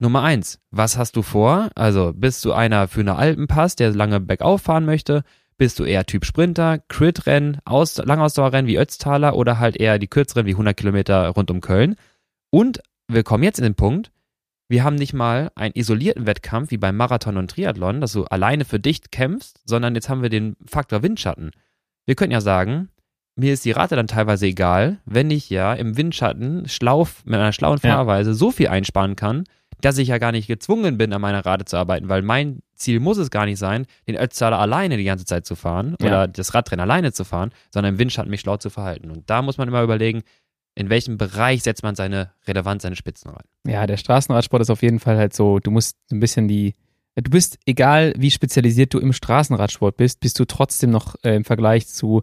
Nummer 0.00 0.22
eins, 0.22 0.60
was 0.70 0.96
hast 0.96 1.16
du 1.16 1.22
vor? 1.22 1.70
Also, 1.74 2.12
bist 2.14 2.44
du 2.44 2.52
einer 2.52 2.86
für 2.86 3.00
eine 3.00 3.16
Alpenpass, 3.16 3.74
der 3.74 3.90
lange 3.92 4.20
bergauf 4.20 4.62
fahren 4.62 4.84
möchte? 4.84 5.24
Bist 5.56 5.80
du 5.80 5.84
eher 5.84 6.06
Typ 6.06 6.24
Sprinter, 6.24 6.78
Crit-Rennen, 6.88 7.58
Aus 7.64 7.96
Langausdauerrennen 7.96 8.68
wie 8.68 8.78
Ötztaler 8.78 9.34
oder 9.34 9.58
halt 9.58 9.76
eher 9.76 9.98
die 9.98 10.06
kürzeren 10.06 10.46
wie 10.46 10.52
100 10.52 10.76
Kilometer 10.76 11.28
rund 11.30 11.50
um 11.50 11.60
Köln? 11.60 11.96
Und 12.50 12.80
wir 13.08 13.24
kommen 13.24 13.42
jetzt 13.42 13.58
in 13.58 13.64
den 13.64 13.74
Punkt, 13.74 14.12
wir 14.68 14.84
haben 14.84 14.94
nicht 14.94 15.14
mal 15.14 15.50
einen 15.56 15.74
isolierten 15.74 16.26
Wettkampf 16.26 16.70
wie 16.70 16.76
beim 16.76 16.96
Marathon 16.96 17.36
und 17.36 17.50
Triathlon, 17.50 18.00
dass 18.00 18.12
du 18.12 18.24
alleine 18.26 18.64
für 18.64 18.78
dich 18.78 19.10
kämpfst, 19.10 19.60
sondern 19.64 19.94
jetzt 19.96 20.08
haben 20.08 20.22
wir 20.22 20.28
den 20.28 20.56
Faktor 20.64 21.02
Windschatten. 21.02 21.50
Wir 22.06 22.14
könnten 22.14 22.32
ja 22.32 22.40
sagen, 22.40 22.90
mir 23.34 23.52
ist 23.52 23.64
die 23.64 23.72
Rate 23.72 23.96
dann 23.96 24.06
teilweise 24.06 24.46
egal, 24.46 24.98
wenn 25.06 25.30
ich 25.30 25.48
ja 25.50 25.72
im 25.72 25.96
Windschatten 25.96 26.68
schlau, 26.68 27.08
mit 27.24 27.34
einer 27.34 27.52
schlauen 27.52 27.80
Ja. 27.82 27.96
Fahrweise 27.96 28.34
so 28.34 28.50
viel 28.50 28.68
einsparen 28.68 29.16
kann, 29.16 29.44
dass 29.80 29.98
ich 29.98 30.08
ja 30.08 30.18
gar 30.18 30.32
nicht 30.32 30.46
gezwungen 30.48 30.98
bin, 30.98 31.12
an 31.12 31.20
meiner 31.20 31.44
Rate 31.46 31.64
zu 31.64 31.76
arbeiten, 31.76 32.08
weil 32.08 32.22
mein 32.22 32.60
Ziel 32.74 33.00
muss 33.00 33.18
es 33.18 33.30
gar 33.30 33.44
nicht 33.46 33.58
sein, 33.58 33.86
den 34.06 34.16
Ötztaler 34.16 34.58
alleine 34.58 34.96
die 34.96 35.04
ganze 35.04 35.24
Zeit 35.24 35.46
zu 35.46 35.54
fahren 35.56 35.96
Ja. 36.00 36.06
oder 36.06 36.28
das 36.28 36.54
Radrennen 36.54 36.82
alleine 36.82 37.12
zu 37.12 37.24
fahren, 37.24 37.50
sondern 37.72 37.94
im 37.94 37.98
Windschatten 37.98 38.30
mich 38.30 38.40
schlau 38.40 38.56
zu 38.56 38.70
verhalten. 38.70 39.10
Und 39.10 39.28
da 39.30 39.42
muss 39.42 39.58
man 39.58 39.68
immer 39.68 39.82
überlegen, 39.82 40.22
in 40.74 40.90
welchem 40.90 41.18
Bereich 41.18 41.62
setzt 41.64 41.82
man 41.82 41.96
seine 41.96 42.30
Relevanz, 42.46 42.84
seine 42.84 42.94
Spitzen 42.96 43.30
rein. 43.32 43.44
Ja, 43.66 43.86
der 43.86 43.96
Straßenradsport 43.96 44.62
ist 44.62 44.70
auf 44.70 44.82
jeden 44.82 45.00
Fall 45.00 45.16
halt 45.16 45.34
so, 45.34 45.58
du 45.58 45.70
musst 45.72 45.96
ein 46.12 46.20
bisschen 46.20 46.46
die, 46.46 46.74
du 47.16 47.30
bist, 47.30 47.58
egal 47.66 48.14
wie 48.16 48.30
spezialisiert 48.30 48.94
du 48.94 49.00
im 49.00 49.12
Straßenradsport 49.12 49.96
bist, 49.96 50.20
bist 50.20 50.38
du 50.38 50.44
trotzdem 50.44 50.90
noch 50.90 51.16
äh, 51.24 51.34
im 51.34 51.44
Vergleich 51.44 51.88
zu, 51.88 52.22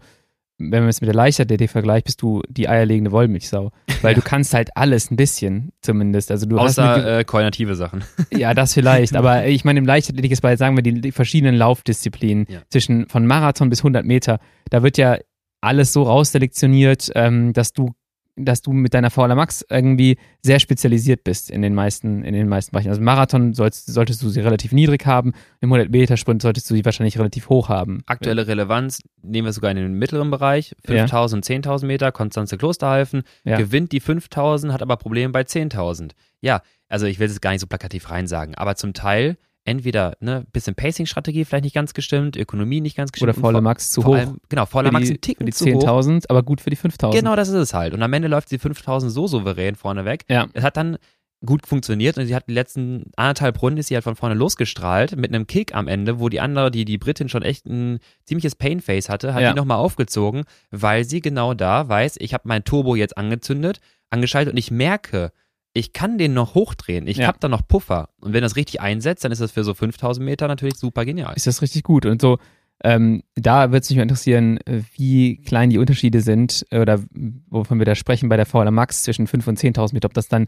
wenn 0.58 0.82
man 0.82 0.89
es 0.89 1.01
mit 1.01 1.08
der 1.08 1.16
Leichtathletik 1.16 1.70
vergleicht, 1.70 2.06
bist 2.06 2.22
du 2.22 2.41
die 2.47 2.70
eierlegende 2.70 3.12
Wollmilchsau. 3.12 3.72
Weil 4.01 4.16
du 4.16 4.22
kannst 4.22 4.53
halt 4.53 4.76
alles 4.76 5.12
ein 5.12 5.16
bisschen 5.18 5.72
zumindest. 5.82 6.32
Also 6.32 6.45
du 6.45 6.60
hast 6.60 6.80
eine, 6.80 6.93
Außer 6.95 7.20
äh, 7.20 7.24
koordinative 7.26 7.76
Sachen. 7.76 8.03
Ja, 8.32 8.53
das 8.53 8.74
vielleicht. 8.74 9.16
Aber 9.16 9.45
ich 9.47 9.66
meine, 9.66 9.80
im 9.80 9.86
Leichtathletik 9.86 10.32
ist 10.32 10.41
bei, 10.41 10.56
sagen 10.56 10.76
wir, 10.78 10.84
die, 10.84 11.01
die 11.01 11.12
verschiedenen 11.12 11.56
Laufdisziplinen 11.56 12.45
Ja. 12.49 12.62
zwischen 12.70 13.08
von 13.10 13.26
Marathon 13.28 13.70
bis 13.70 13.80
100 13.80 14.06
Meter, 14.06 14.39
da 14.70 14.84
wird 14.84 14.97
ja 14.97 15.18
alles 15.62 15.91
so 15.93 16.03
rausselektioniert, 16.03 17.12
ähm, 17.16 17.53
dass 17.53 17.74
du 17.74 17.93
dass 18.38 18.61
du 18.61 18.73
mit 18.73 18.93
deiner 18.93 19.09
VLA 19.09 19.36
Max 19.36 19.65
irgendwie 19.69 20.17
sehr 20.41 20.59
spezialisiert 20.59 21.23
bist 21.23 21.49
in 21.49 21.61
den 21.61 21.73
meisten, 21.73 22.23
in 22.23 22.33
den 22.33 22.49
meisten 22.49 22.71
Bereichen. 22.71 22.89
Also 22.89 23.01
Marathon 23.01 23.53
sollst, 23.53 23.88
solltest 23.88 24.21
du 24.23 24.29
sie 24.29 24.41
relativ 24.41 24.71
niedrig 24.73 25.05
haben, 25.05 25.33
im 25.61 25.71
100 25.71 25.89
Meter 25.89 26.17
Sprint 26.17 26.41
solltest 26.41 26.69
du 26.69 26.75
sie 26.75 26.83
wahrscheinlich 26.83 27.17
relativ 27.17 27.49
hoch 27.49 27.69
haben. 27.69 28.03
Aktuelle 28.05 28.47
Relevanz 28.47 29.01
nehmen 29.21 29.45
wir 29.45 29.53
sogar 29.53 29.71
in 29.71 29.77
den 29.77 29.93
mittleren 29.93 30.31
Bereich. 30.31 30.75
5000 30.86 31.49
und 31.49 31.65
10.000 31.65 31.86
Meter, 31.86 32.11
Konstanze 32.11 32.57
Klosterhalfen, 32.57 33.23
Ja. 33.43 33.57
gewinnt 33.57 33.91
die 33.91 33.99
5000, 34.01 34.73
hat 34.73 34.81
aber 34.81 34.97
Probleme 34.97 35.31
bei 35.31 35.41
10.000. 35.41 36.11
Ja, 36.41 36.61
also 36.89 37.05
ich 37.05 37.19
will 37.19 37.27
es 37.27 37.41
gar 37.41 37.51
nicht 37.51 37.61
so 37.61 37.67
plakativ 37.67 38.09
rein 38.11 38.27
sagen, 38.27 38.55
aber 38.55 38.75
zum 38.75 38.93
Teil 38.93 39.38
entweder 39.66 40.16
ne 40.22 40.45
bisschen 40.53 40.76
Pacing-Strategie 40.76 41.43
vielleicht 41.43 41.63
nicht 41.66 41.76
ganz 41.76 41.93
gestimmt, 41.93 42.38
Ökonomie 42.38 42.82
nicht 42.82 42.95
ganz 42.95 43.11
gestimmt. 43.11 43.38
Oder 43.38 43.39
vor- 43.51 43.61
Max 43.61 43.91
zu 43.91 44.05
hoch. 44.05 44.16
Allem, 44.16 44.38
genau, 44.47 44.66
für 44.66 44.84
Max 44.84 45.07
die, 45.07 45.13
ein 45.16 45.22
Ticken 45.22 45.45
für 45.47 45.51
die 45.51 45.51
zu 45.51 45.66
hoch. 45.66 45.84
10.000, 45.84 46.26
aber 46.30 46.43
gut 46.43 46.61
für 46.61 46.70
die 46.70 46.78
5.000. 46.78 47.11
Genau, 47.11 47.36
das 47.36 47.49
ist 47.49 47.55
es 47.55 47.74
halt. 47.74 47.93
Und 47.93 48.01
am 48.03 48.13
Ende 48.13 48.28
läuft 48.28 48.49
die 48.51 48.59
5000 48.59 49.11
so 49.11 49.28
souverän 49.28 49.76
vorneweg. 49.76 50.24
Ja. 50.30 50.47
Es 50.53 50.63
hat 50.63 50.78
dann 50.78 50.97
gut 51.45 51.68
funktioniert 51.68 52.18
und 52.18 52.26
sie 52.26 52.34
hat 52.36 52.47
die 52.47 52.53
letzten 52.53 53.11
anderthalb 53.18 53.61
Runden 53.61 53.78
ist 53.80 53.88
sie 53.88 53.95
halt 53.95 54.03
von 54.03 54.16
vorne 54.16 54.34
losgestrahlt 54.36 55.16
mit 55.18 55.32
einem 55.34 55.45
Kick 55.47 55.76
am 55.76 55.88
Ende, 55.88 56.20
wo 56.20 56.30
die 56.30 56.39
andere, 56.39 56.72
die 56.72 56.86
die 56.86 56.97
Britin 56.97 57.30
schon 57.30 57.43
echt 57.43 57.66
ein 57.68 57.99
ziemliches 58.24 58.55
Painface 58.55 59.09
hatte, 59.09 59.34
hat 59.34 59.41
Ja. 59.41 59.51
die 59.51 59.55
nochmal 59.57 59.78
aufgezogen, 59.78 60.45
weil 60.72 61.03
sie 61.03 61.22
genau 61.22 61.53
da 61.53 61.88
weiß, 61.88 62.16
ich 62.20 62.34
habe 62.34 62.47
mein 62.47 62.63
Turbo 62.63 62.95
jetzt 62.95 63.18
angezündet, 63.18 63.80
angeschaltet 64.09 64.53
und 64.53 64.57
ich 64.57 64.72
merke, 64.72 65.32
ich 65.76 65.91
kann 65.93 66.17
den 66.17 66.34
noch 66.34 66.55
hochdrehen. 66.55 67.05
Ich 67.05 67.17
Ja. 67.17 67.28
habe 67.28 67.38
da 67.39 67.49
noch 67.49 67.67
Puffer. 67.67 68.09
Und 68.21 68.34
wenn 68.34 68.41
das 68.41 68.55
richtig 68.55 68.80
einsetzt, 68.82 69.23
dann 69.26 69.32
ist 69.32 69.41
das 69.41 69.51
für 69.51 69.63
so 69.63 69.73
5000 69.73 70.26
Meter 70.26 70.47
natürlich 70.47 70.76
super 70.78 71.03
genial. 71.05 71.34
ist 71.36 71.45
das 71.47 71.61
richtig 71.61 71.84
gut. 71.84 72.05
Und 72.05 72.21
so, 72.21 72.38
ähm, 72.84 73.23
da 73.36 73.71
wird 73.71 73.84
es 73.84 73.89
mich 73.89 73.97
mal 73.97 74.03
interessieren, 74.03 74.57
äh, 74.65 74.82
wie 74.95 75.38
klein 75.41 75.69
die 75.69 75.78
Unterschiede 75.78 76.21
sind 76.21 76.65
äh, 76.71 76.80
oder 76.80 77.01
wovon 77.49 77.78
wir 77.80 77.86
da 77.86 77.93
sprechen 77.95 78.30
bei 78.30 78.38
der 78.38 78.45
VLA 78.45 78.71
Max 78.71 79.03
zwischen 79.03 79.28
5.000 79.28 79.47
und 79.49 79.59
10.000 79.59 79.93
Meter, 79.93 80.05
ob 80.07 80.13
das 80.13 80.28
dann 80.30 80.45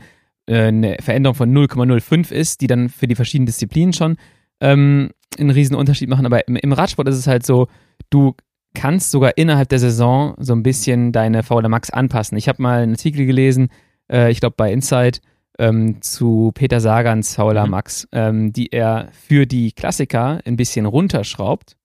äh, 0.48 0.68
eine 0.68 0.96
Veränderung 1.02 1.36
von 1.36 1.52
0,05 1.54 2.32
ist, 2.32 2.62
die 2.62 2.68
dann 2.68 2.88
für 2.90 3.08
die 3.08 3.16
verschiedenen 3.16 3.48
Disziplinen 3.48 3.92
schon 3.94 4.16
ähm, 4.62 5.10
einen 5.38 5.50
riesen 5.52 5.76
Unterschied 5.76 6.08
machen. 6.10 6.26
Aber 6.26 6.48
im, 6.48 6.56
im 6.56 6.72
Radsport 6.74 7.08
ist 7.10 7.18
es 7.18 7.28
halt 7.28 7.46
so, 7.46 7.68
du 8.10 8.34
kannst 8.74 9.12
sogar 9.12 9.38
innerhalb 9.38 9.68
der 9.70 9.80
Saison 9.80 10.36
so 10.40 10.54
ein 10.54 10.64
bisschen 10.64 11.12
deine 11.12 11.44
VLA 11.44 11.68
Max 11.70 11.90
anpassen. 11.90 12.38
Ich 12.38 12.48
habe 12.48 12.62
mal 12.62 12.82
einen 12.84 12.94
Artikel 12.94 13.26
gelesen, 13.26 13.70
äh, 14.12 14.32
ich 14.32 14.40
glaube 14.40 14.56
bei 14.58 14.72
Insight, 14.72 15.22
ähm, 15.60 16.02
zu 16.02 16.52
Peter 16.54 16.80
Sagans 16.80 17.34
VLA 17.36 17.66
Mhm. 17.66 17.72
Max, 17.72 18.08
ähm, 18.12 18.54
die 18.54 18.72
er 18.72 19.10
für 19.12 19.46
die 19.48 19.72
Klassiker 19.72 20.40
ein 20.46 20.56
bisschen 20.56 20.86
runterschraubt, 20.86 21.76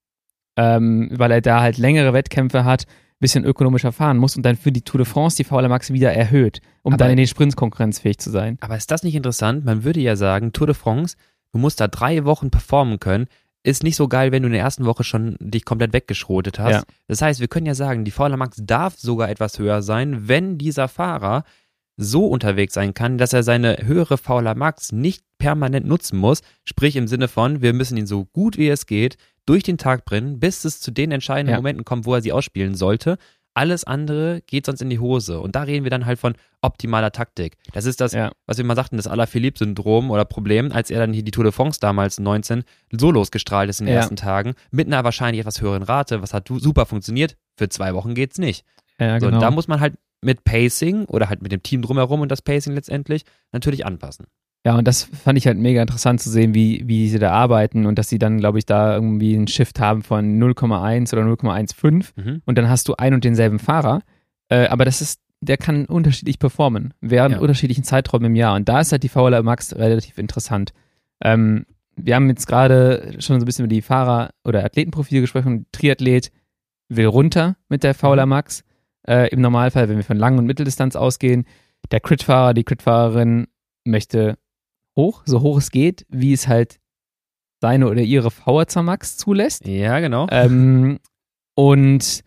ähm, 0.56 1.08
weil 1.12 1.30
er 1.30 1.40
da 1.40 1.60
halt 1.60 1.78
längere 1.78 2.12
Wettkämpfe 2.12 2.64
hat, 2.64 2.84
bisschen 3.18 3.44
ökonomischer 3.44 3.92
fahren 3.92 4.18
muss 4.18 4.36
und 4.36 4.42
dann 4.44 4.56
für 4.56 4.72
die 4.72 4.82
Tour 4.82 4.98
de 4.98 5.04
France 5.06 5.36
die 5.36 5.44
VLA 5.44 5.68
Max 5.68 5.92
wieder 5.92 6.12
erhöht, 6.12 6.60
um 6.82 6.92
Aber- 6.94 6.98
dann 7.04 7.12
in 7.12 7.16
den 7.18 7.28
Sprints 7.28 7.54
konkurrenzfähig 7.54 8.18
zu 8.18 8.30
sein. 8.30 8.58
Aber 8.60 8.76
ist 8.76 8.90
das 8.90 9.04
nicht 9.04 9.14
interessant? 9.14 9.64
Man 9.64 9.84
würde 9.84 10.00
ja 10.00 10.16
sagen, 10.16 10.52
Tour 10.52 10.66
de 10.66 10.74
France, 10.74 11.16
du 11.52 11.58
musst 11.60 11.80
da 11.80 11.86
drei 11.86 12.24
Wochen 12.24 12.50
performen 12.50 12.98
können. 12.98 13.26
Ist 13.62 13.84
nicht 13.84 13.94
so 13.94 14.08
geil, 14.08 14.32
wenn 14.32 14.42
du 14.42 14.48
in 14.48 14.54
der 14.54 14.62
ersten 14.62 14.86
Woche 14.86 15.04
schon 15.04 15.36
dich 15.38 15.64
komplett 15.64 15.92
weggeschrotet 15.92 16.58
hast. 16.58 16.72
Ja. 16.72 16.82
Das 17.06 17.22
heißt, 17.22 17.38
wir 17.38 17.46
können 17.46 17.64
ja 17.66 17.74
sagen, 17.76 18.04
die 18.04 18.10
VLA 18.10 18.36
Max 18.36 18.56
darf 18.60 18.96
sogar 18.98 19.30
etwas 19.30 19.56
höher 19.60 19.82
sein, 19.82 20.26
wenn 20.26 20.58
dieser 20.58 20.88
Fahrer 20.88 21.44
so 22.02 22.26
unterwegs 22.26 22.74
sein 22.74 22.94
kann, 22.94 23.18
dass 23.18 23.32
er 23.32 23.42
seine 23.42 23.78
höhere 23.82 24.18
VLA 24.18 24.54
Max 24.54 24.92
nicht 24.92 25.24
permanent 25.38 25.86
nutzen 25.86 26.18
muss. 26.18 26.42
Sprich 26.64 26.96
im 26.96 27.08
Sinne 27.08 27.28
von, 27.28 27.62
wir 27.62 27.72
müssen 27.72 27.96
ihn 27.96 28.06
so 28.06 28.24
gut 28.26 28.58
wie 28.58 28.68
es 28.68 28.86
geht 28.86 29.16
durch 29.46 29.62
den 29.62 29.78
Tag 29.78 30.04
bringen, 30.04 30.38
bis 30.38 30.64
es 30.64 30.80
zu 30.80 30.90
den 30.90 31.10
entscheidenden 31.12 31.52
Ja. 31.52 31.58
Momenten 31.58 31.84
kommt, 31.84 32.04
wo 32.06 32.14
er 32.14 32.22
sie 32.22 32.32
ausspielen 32.32 32.74
sollte. 32.76 33.18
Alles 33.54 33.84
andere 33.84 34.40
geht 34.46 34.64
sonst 34.64 34.80
in 34.80 34.88
die 34.88 34.98
Hose. 34.98 35.38
Und 35.40 35.56
da 35.56 35.62
reden 35.64 35.84
wir 35.84 35.90
dann 35.90 36.06
halt 36.06 36.18
von 36.18 36.34
optimaler 36.62 37.10
Taktik. 37.12 37.56
Das 37.74 37.84
ist 37.84 38.00
das, 38.00 38.12
Ja. 38.12 38.30
was 38.46 38.56
wir 38.56 38.64
mal 38.64 38.76
sagten, 38.76 38.96
das 38.96 39.06
Alaphilippe-Syndrom 39.08 40.10
oder 40.10 40.24
Problem, 40.24 40.72
als 40.72 40.90
er 40.90 41.00
dann 41.00 41.12
hier 41.12 41.22
die 41.22 41.32
Tour 41.32 41.44
de 41.44 41.52
France 41.52 41.78
damals 41.80 42.18
19 42.18 42.64
so 42.92 43.10
losgestrahlt 43.10 43.68
ist 43.68 43.80
in 43.80 43.86
den 43.86 43.94
Ja. 43.94 44.00
ersten 44.00 44.16
Tagen, 44.16 44.54
mit 44.70 44.86
einer 44.86 45.04
wahrscheinlich 45.04 45.40
etwas 45.40 45.60
höheren 45.60 45.82
Rate. 45.82 46.22
Was 46.22 46.32
hat 46.32 46.48
super 46.48 46.86
funktioniert? 46.86 47.36
Für 47.56 47.68
zwei 47.68 47.94
Wochen 47.94 48.14
geht's 48.14 48.38
nicht. 48.38 48.64
Ja, 48.98 49.18
So, 49.20 49.26
genau. 49.26 49.36
und 49.38 49.42
da 49.42 49.50
muss 49.50 49.68
man 49.68 49.80
halt 49.80 49.94
mit 50.22 50.44
Pacing 50.44 51.04
oder 51.06 51.28
halt 51.28 51.42
mit 51.42 51.52
dem 51.52 51.62
Team 51.62 51.82
drumherum 51.82 52.20
und 52.20 52.30
das 52.30 52.42
Pacing 52.42 52.74
letztendlich 52.74 53.24
natürlich 53.52 53.84
anpassen. 53.86 54.26
Ja, 54.64 54.76
und 54.78 54.86
das 54.86 55.02
fand 55.02 55.36
ich 55.38 55.48
halt 55.48 55.58
mega 55.58 55.82
interessant 55.82 56.20
zu 56.20 56.30
sehen, 56.30 56.54
wie, 56.54 56.84
wie 56.86 57.08
sie 57.08 57.18
da 57.18 57.32
arbeiten 57.32 57.84
und 57.86 57.98
dass 57.98 58.08
sie 58.08 58.20
dann, 58.20 58.38
glaube 58.38 58.58
ich, 58.58 58.66
da 58.66 58.94
irgendwie 58.94 59.34
einen 59.34 59.48
Shift 59.48 59.80
haben 59.80 60.02
von 60.02 60.38
0,1 60.38 61.12
oder 61.12 61.22
0,15 61.24 62.10
Mhm. 62.16 62.42
und 62.46 62.56
dann 62.58 62.68
hast 62.68 62.86
du 62.88 62.94
ein 62.94 63.12
und 63.14 63.24
denselben 63.24 63.58
Fahrer, 63.58 64.02
äh, 64.48 64.66
aber 64.68 64.84
das 64.84 65.00
ist, 65.00 65.20
der 65.40 65.56
kann 65.56 65.86
unterschiedlich 65.86 66.38
performen, 66.38 66.94
während 67.00 67.34
Ja. 67.34 67.40
unterschiedlichen 67.40 67.82
Zeiträumen 67.82 68.26
im 68.26 68.36
Jahr 68.36 68.54
und 68.54 68.68
da 68.68 68.80
ist 68.80 68.92
halt 68.92 69.02
die 69.02 69.08
VLA 69.08 69.42
Max 69.42 69.74
relativ 69.74 70.16
interessant. 70.18 70.72
Ähm, 71.24 71.66
wir 71.96 72.14
haben 72.14 72.28
jetzt 72.28 72.46
gerade 72.46 73.14
schon 73.18 73.40
so 73.40 73.44
ein 73.44 73.46
bisschen 73.46 73.64
über 73.64 73.74
die 73.74 73.82
Fahrer- 73.82 74.30
oder 74.44 74.64
Athletenprofile 74.64 75.20
gesprochen. 75.20 75.66
Triathlet 75.72 76.30
will 76.88 77.06
runter 77.06 77.56
mit 77.68 77.82
der 77.82 77.94
VLA 77.94 78.26
Max. 78.26 78.62
Äh, 79.08 79.28
Im 79.30 79.40
Normalfall, 79.40 79.88
wenn 79.88 79.96
wir 79.96 80.04
von 80.04 80.16
Lang- 80.16 80.38
und 80.38 80.46
Mitteldistanz 80.46 80.96
ausgehen. 80.96 81.44
Der 81.90 82.00
Crit-Fahrer, 82.00 82.54
die 82.54 82.64
Crit-Fahrerin 82.64 83.48
möchte 83.84 84.38
hoch, 84.96 85.22
so 85.26 85.40
hoch 85.40 85.58
es 85.58 85.70
geht, 85.70 86.06
wie 86.08 86.32
es 86.32 86.46
halt 86.46 86.78
seine 87.60 87.88
oder 87.88 88.00
ihre 88.02 88.30
VHC 88.30 88.82
Max 88.82 89.16
zulässt. 89.16 89.66
Ja, 89.66 89.98
genau. 90.00 90.26
Ähm, 90.30 90.98
und 91.54 92.20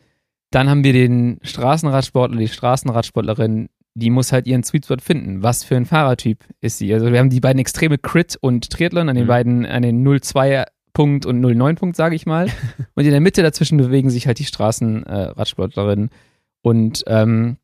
dann 0.52 0.70
haben 0.70 0.84
wir 0.84 0.94
den 0.94 1.40
Straßenradsportler, 1.44 2.38
die 2.38 2.48
Straßenradsportlerin, 2.48 3.70
die 3.96 4.10
muss 4.10 4.32
halt 4.32 4.48
ihren 4.48 4.64
Sweet 4.64 4.86
Spot 4.86 4.98
finden. 5.02 5.44
Was 5.44 5.64
für 5.64 5.76
ein 5.78 5.86
Fahrertyp 5.86 6.44
ist 6.62 6.78
sie? 6.78 6.94
Also 6.94 7.12
wir 7.12 7.20
haben 7.20 7.30
die 7.30 7.40
beiden 7.40 7.60
Extreme 7.60 7.98
Crit 7.98 8.38
und 8.40 8.70
Triathlon 8.70 9.08
an 9.10 9.16
den 9.16 9.26
Mhm. 9.26 9.30
beiden, 9.30 9.66
an 9.66 9.82
den 9.82 10.04
02 10.20 10.66
Punkt 10.94 11.26
und 11.26 11.42
09 11.42 11.76
Punkt, 11.76 11.96
sage 11.96 12.16
ich 12.16 12.26
mal. 12.26 12.48
und 12.96 13.06
in 13.06 13.12
der 13.12 13.20
Mitte 13.22 13.42
dazwischen 13.44 13.78
bewegen 13.78 14.10
sich 14.10 14.28
halt 14.28 14.40
die 14.40 14.46
Straßenradsportlerinnen. 14.46 16.10
Und 16.66 17.04
ähm, 17.06 17.58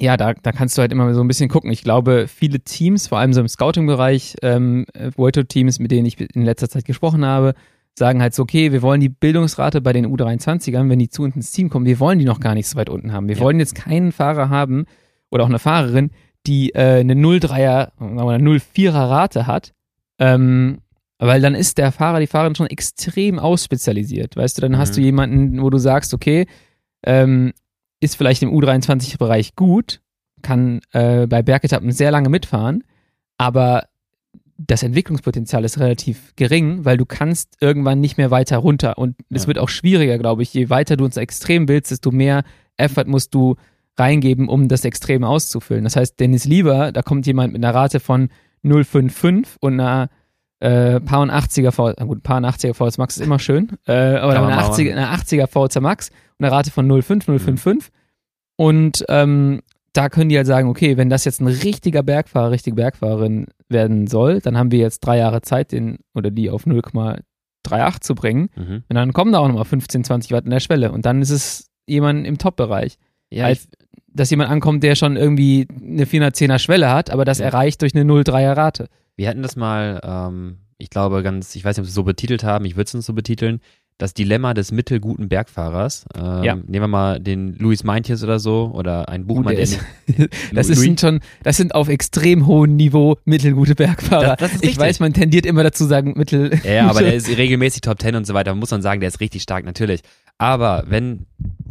ja, 0.00 0.16
da, 0.16 0.32
da 0.32 0.52
kannst 0.52 0.78
du 0.78 0.80
halt 0.80 0.90
immer 0.92 1.12
so 1.12 1.20
ein 1.20 1.28
bisschen 1.28 1.50
gucken. 1.50 1.70
Ich 1.70 1.82
glaube, 1.82 2.26
viele 2.28 2.60
Teams, 2.60 3.08
vor 3.08 3.18
allem 3.18 3.34
so 3.34 3.42
im 3.42 3.48
Scouting-Bereich, 3.48 4.36
ähm, 4.40 4.86
Vuelto-Teams, 5.16 5.78
mit 5.80 5.90
denen 5.90 6.06
ich 6.06 6.18
in 6.34 6.42
letzter 6.46 6.70
Zeit 6.70 6.86
gesprochen 6.86 7.26
habe, 7.26 7.52
sagen 7.98 8.22
halt 8.22 8.34
so, 8.34 8.44
okay, 8.44 8.72
wir 8.72 8.80
wollen 8.80 9.02
die 9.02 9.10
Bildungsrate 9.10 9.82
bei 9.82 9.92
den 9.92 10.06
U23ern, 10.06 10.88
wenn 10.88 10.98
die 10.98 11.10
zu 11.10 11.22
uns 11.24 11.36
ins 11.36 11.52
Team 11.52 11.68
kommen, 11.68 11.84
wir 11.84 12.00
wollen 12.00 12.18
die 12.18 12.24
noch 12.24 12.40
gar 12.40 12.54
nicht 12.54 12.68
so 12.68 12.78
weit 12.78 12.88
unten 12.88 13.12
haben. 13.12 13.28
Wir 13.28 13.36
Ja. 13.36 13.42
wollen 13.42 13.58
jetzt 13.58 13.74
keinen 13.74 14.12
Fahrer 14.12 14.48
haben 14.48 14.86
oder 15.30 15.44
auch 15.44 15.48
eine 15.50 15.58
Fahrerin, 15.58 16.10
die 16.46 16.70
äh, 16.74 17.00
eine 17.00 17.12
0,3er 17.12 17.90
oder 18.00 18.36
0,4er 18.36 18.94
Rate 18.94 19.46
hat, 19.46 19.74
ähm, 20.18 20.78
weil 21.18 21.42
dann 21.42 21.54
ist 21.54 21.76
der 21.76 21.92
Fahrer, 21.92 22.20
die 22.20 22.26
Fahrerin 22.26 22.54
schon 22.54 22.68
extrem 22.68 23.38
ausspezialisiert. 23.38 24.34
Weißt 24.36 24.56
du, 24.56 24.62
dann 24.62 24.78
hast 24.78 24.92
Mhm. 24.92 24.94
du 24.94 25.00
jemanden, 25.02 25.60
wo 25.62 25.68
du 25.68 25.76
sagst, 25.76 26.14
okay, 26.14 26.46
ähm, 27.04 27.52
ist 28.00 28.16
vielleicht 28.16 28.42
im 28.42 28.50
U23-Bereich 28.50 29.54
gut, 29.56 30.00
kann 30.42 30.80
äh, 30.92 31.26
bei 31.26 31.42
Bergetappen 31.42 31.92
sehr 31.92 32.10
lange 32.10 32.28
mitfahren, 32.30 32.84
aber 33.38 33.84
das 34.56 34.82
Entwicklungspotenzial 34.82 35.64
ist 35.64 35.78
relativ 35.78 36.34
gering, 36.36 36.84
weil 36.84 36.98
du 36.98 37.06
kannst 37.06 37.56
irgendwann 37.60 38.00
nicht 38.00 38.18
mehr 38.18 38.30
weiter 38.30 38.58
runter 38.58 38.98
und 38.98 39.16
es 39.30 39.42
Ja. 39.42 39.48
wird 39.48 39.58
auch 39.58 39.70
schwieriger, 39.70 40.18
glaube 40.18 40.42
ich. 40.42 40.52
Je 40.52 40.68
weiter 40.68 40.96
du 40.98 41.06
ins 41.06 41.16
Extrem 41.16 41.66
willst, 41.68 41.90
desto 41.90 42.10
mehr 42.10 42.42
Effort 42.76 43.06
musst 43.06 43.34
du 43.34 43.56
reingeben, 43.98 44.48
um 44.48 44.68
das 44.68 44.84
Extrem 44.84 45.24
auszufüllen. 45.24 45.84
Das 45.84 45.96
heißt, 45.96 46.20
Dennis 46.20 46.44
Lieber, 46.44 46.92
da 46.92 47.00
kommt 47.02 47.26
jemand 47.26 47.54
mit 47.54 47.64
einer 47.64 47.74
Rate 47.74 48.00
von 48.00 48.28
0,55 48.62 49.56
und 49.60 49.80
einer 49.80 50.10
äh, 50.60 51.00
paar 51.00 51.20
und 51.20 51.30
80er 51.30 51.72
V, 51.72 51.92
gut, 52.06 52.22
paar 52.22 52.36
und 52.38 52.44
80er 52.46 52.74
VZ 52.74 52.98
Max 52.98 53.16
ist 53.16 53.22
immer 53.24 53.38
schön, 53.38 53.72
äh, 53.86 53.92
aber 54.16 54.32
eine 54.36 54.54
machen. 54.56 54.72
80er, 54.74 54.92
eine 54.92 55.08
80er 55.14 55.46
VZ 55.46 55.80
Max 55.80 56.10
und 56.38 56.44
eine 56.44 56.54
Rate 56.54 56.70
von 56.70 56.86
0,5, 56.90 57.26
0,55 57.26 57.88
und 58.56 59.04
ähm, 59.08 59.60
da 59.92 60.08
können 60.08 60.28
die 60.28 60.36
halt 60.36 60.46
sagen, 60.46 60.68
okay, 60.68 60.96
wenn 60.96 61.10
das 61.10 61.24
jetzt 61.24 61.40
ein 61.40 61.48
richtiger 61.48 62.02
Bergfahrer, 62.04 62.50
richtige 62.52 62.76
Bergfahrerin 62.76 63.46
werden 63.68 64.06
soll, 64.06 64.40
dann 64.40 64.56
haben 64.56 64.70
wir 64.70 64.78
jetzt 64.78 65.00
drei 65.00 65.18
Jahre 65.18 65.42
Zeit, 65.42 65.72
den 65.72 65.98
oder 66.14 66.30
die 66.30 66.48
auf 66.50 66.64
0,38 66.66 68.00
zu 68.00 68.14
bringen. 68.14 68.50
Mhm. 68.56 68.84
Und 68.88 68.94
dann 68.94 69.12
kommen 69.12 69.32
da 69.32 69.38
auch 69.38 69.48
nochmal 69.48 69.64
15, 69.64 70.04
20 70.04 70.30
Watt 70.32 70.44
in 70.44 70.50
der 70.50 70.60
Schwelle. 70.60 70.92
Und 70.92 71.06
dann 71.06 71.20
ist 71.22 71.30
es 71.30 71.70
jemand 71.88 72.24
im 72.26 72.38
Top-Bereich. 72.38 72.98
Ja, 73.30 73.46
Als- 73.46 73.68
Dass 74.12 74.30
jemand 74.30 74.50
ankommt, 74.50 74.82
der 74.84 74.94
schon 74.96 75.16
irgendwie 75.16 75.66
eine 75.82 76.04
410er 76.04 76.58
Schwelle 76.58 76.90
hat, 76.90 77.10
aber 77.10 77.24
das 77.24 77.38
Ja. 77.38 77.46
erreicht 77.46 77.80
durch 77.82 77.94
eine 77.94 78.04
0,3er 78.04 78.56
Rate. 78.56 78.86
Wir 79.16 79.28
hatten 79.28 79.42
das 79.42 79.56
mal, 79.56 80.00
ähm, 80.02 80.58
ich 80.78 80.90
glaube 80.90 81.22
ganz, 81.22 81.54
ich 81.56 81.64
weiß 81.64 81.76
nicht, 81.76 81.80
ob 81.82 81.86
sie 81.86 81.90
es 81.90 81.94
so 81.94 82.04
betitelt 82.04 82.44
haben, 82.44 82.64
ich 82.64 82.76
würde 82.76 82.86
es 82.88 82.94
uns 82.94 83.06
so 83.06 83.12
betiteln, 83.12 83.60
das 83.98 84.14
Dilemma 84.14 84.54
des 84.54 84.72
mittelguten 84.72 85.28
Bergfahrers. 85.28 86.06
Ähm, 86.14 86.42
Ja. 86.42 86.54
Nehmen 86.54 86.84
wir 86.84 86.86
mal 86.88 87.20
den 87.20 87.52
Luis 87.58 87.84
Meintjes 87.84 88.24
oder 88.24 88.38
so 88.38 88.70
oder 88.74 89.10
einen 89.10 89.26
Buchmann, 89.26 89.54
der 89.56 89.66
der, 89.66 89.74
ist- 89.74 89.80
Das 90.54 90.70
ist 90.70 91.00
schon, 91.00 91.20
das 91.42 91.58
sind 91.58 91.74
auf 91.74 91.88
extrem 91.90 92.46
hohem 92.46 92.76
Niveau 92.76 93.16
mittelgute 93.26 93.74
Bergfahrer. 93.74 94.36
Das- 94.36 94.52
das 94.52 94.62
ich 94.62 94.78
weiß, 94.78 95.00
man 95.00 95.12
tendiert 95.12 95.44
immer 95.44 95.62
dazu 95.64 95.84
sagen, 95.84 96.14
mittel. 96.16 96.58
Ja, 96.64 96.72
ja, 96.72 96.88
aber 96.88 97.00
der 97.02 97.14
ist 97.14 97.28
regelmäßig 97.28 97.82
Top 97.82 98.00
10 98.00 98.14
und 98.16 98.26
so 98.26 98.32
weiter. 98.32 98.54
Muss 98.54 98.70
man 98.70 98.80
sagen, 98.80 99.00
der 99.00 99.08
ist 99.08 99.20
richtig 99.20 99.42
stark, 99.42 99.66
natürlich. 99.66 100.00
Aber 100.38 100.84
wenn 100.88 101.26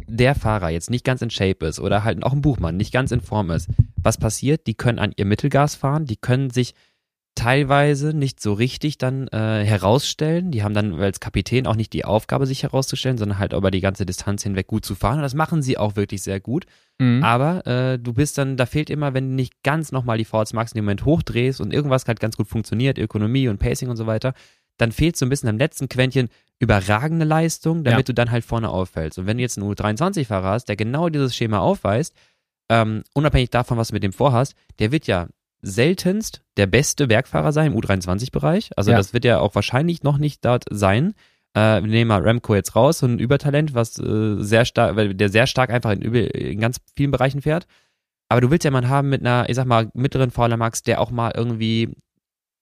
der 0.06 0.36
Fahrer 0.36 0.70
jetzt 0.70 0.88
nicht 0.90 1.04
ganz 1.04 1.22
in 1.22 1.30
Shape 1.30 1.66
ist 1.66 1.80
oder 1.80 2.04
halt 2.04 2.22
auch 2.22 2.32
ein 2.32 2.42
Buchmann 2.42 2.76
nicht 2.76 2.92
ganz 2.92 3.10
in 3.10 3.20
Form 3.20 3.50
ist, 3.50 3.68
was 3.96 4.18
passiert? 4.18 4.68
Die 4.68 4.74
können 4.74 5.00
an 5.00 5.10
ihr 5.16 5.24
Mittelgas 5.24 5.74
fahren, 5.74 6.04
die 6.06 6.16
können 6.16 6.50
sich 6.50 6.74
teilweise 7.34 8.12
nicht 8.12 8.40
so 8.40 8.52
richtig 8.52 8.98
dann 8.98 9.28
äh, 9.28 9.64
herausstellen. 9.64 10.50
Die 10.50 10.62
haben 10.62 10.74
dann 10.74 10.94
als 11.00 11.20
Kapitän 11.20 11.66
auch 11.66 11.76
nicht 11.76 11.92
die 11.92 12.04
Aufgabe, 12.04 12.46
sich 12.46 12.62
herauszustellen, 12.64 13.18
sondern 13.18 13.38
halt 13.38 13.52
über 13.52 13.70
die 13.70 13.80
ganze 13.80 14.04
Distanz 14.04 14.42
hinweg 14.42 14.66
gut 14.66 14.84
zu 14.84 14.94
fahren. 14.94 15.16
Und 15.16 15.22
das 15.22 15.34
machen 15.34 15.62
sie 15.62 15.78
auch 15.78 15.96
wirklich 15.96 16.22
sehr 16.22 16.40
gut. 16.40 16.66
Mhm. 16.98 17.22
Aber 17.24 17.66
äh, 17.66 17.98
du 17.98 18.12
bist 18.12 18.36
dann, 18.36 18.56
da 18.56 18.66
fehlt 18.66 18.90
immer, 18.90 19.14
wenn 19.14 19.30
du 19.30 19.34
nicht 19.34 19.62
ganz 19.62 19.92
nochmal 19.92 20.18
die 20.18 20.24
VS 20.24 20.52
Max 20.52 20.72
in 20.72 20.76
dem 20.76 20.84
Moment 20.84 21.04
hochdrehst 21.04 21.60
und 21.60 21.72
irgendwas 21.72 22.06
halt 22.06 22.20
ganz 22.20 22.36
gut 22.36 22.48
funktioniert, 22.48 22.98
Ökonomie 22.98 23.48
und 23.48 23.58
Pacing 23.58 23.88
und 23.88 23.96
so 23.96 24.06
weiter, 24.06 24.34
dann 24.76 24.92
fehlt 24.92 25.16
so 25.16 25.24
ein 25.24 25.28
bisschen 25.30 25.48
am 25.48 25.58
letzten 25.58 25.88
Quäntchen 25.88 26.28
überragende 26.58 27.24
Leistung, 27.24 27.84
damit 27.84 28.00
Ja. 28.00 28.02
du 28.04 28.14
dann 28.14 28.30
halt 28.30 28.44
vorne 28.44 28.68
auffällst. 28.68 29.18
Und 29.18 29.26
wenn 29.26 29.38
du 29.38 29.42
jetzt 29.42 29.56
einen 29.56 29.70
U23-Fahrer 29.70 30.50
hast, 30.50 30.66
der 30.68 30.76
genau 30.76 31.08
dieses 31.08 31.34
Schema 31.34 31.58
aufweist, 31.60 32.14
ähm, 32.68 33.02
unabhängig 33.14 33.50
davon, 33.50 33.78
was 33.78 33.88
du 33.88 33.94
mit 33.94 34.02
dem 34.02 34.12
vorhast, 34.12 34.54
der 34.78 34.92
wird 34.92 35.06
ja 35.06 35.28
seltenst 35.62 36.42
der 36.56 36.66
beste 36.66 37.06
Bergfahrer 37.06 37.52
sein 37.52 37.72
im 37.72 37.78
U23-Bereich. 37.78 38.70
Also 38.76 38.90
Ja. 38.90 38.96
das 38.96 39.12
wird 39.12 39.24
ja 39.24 39.40
auch 39.40 39.54
wahrscheinlich 39.54 40.02
noch 40.02 40.18
nicht 40.18 40.44
dort 40.44 40.64
sein. 40.70 41.14
Äh, 41.54 41.82
wir 41.82 41.88
nehmen 41.88 42.08
mal 42.08 42.22
Remco 42.22 42.54
jetzt 42.54 42.76
raus, 42.76 42.98
so 43.00 43.06
ein 43.06 43.18
Übertalent, 43.18 43.74
was 43.74 43.98
äh, 43.98 44.36
sehr 44.38 44.64
stark, 44.64 44.96
weil 44.96 45.14
der 45.14 45.28
sehr 45.28 45.46
stark 45.46 45.70
einfach 45.70 45.90
in, 45.92 46.02
in 46.02 46.60
ganz 46.60 46.78
vielen 46.94 47.10
Bereichen 47.10 47.42
fährt. 47.42 47.66
Aber 48.28 48.40
du 48.40 48.50
willst 48.50 48.64
ja 48.64 48.68
jemanden 48.70 48.90
haben 48.90 49.08
mit 49.08 49.20
einer, 49.22 49.48
ich 49.48 49.56
sag 49.56 49.66
mal, 49.66 49.90
mittleren 49.94 50.30
Fauler 50.30 50.56
Max, 50.56 50.82
der 50.82 51.00
auch 51.00 51.10
mal 51.10 51.32
irgendwie 51.34 51.88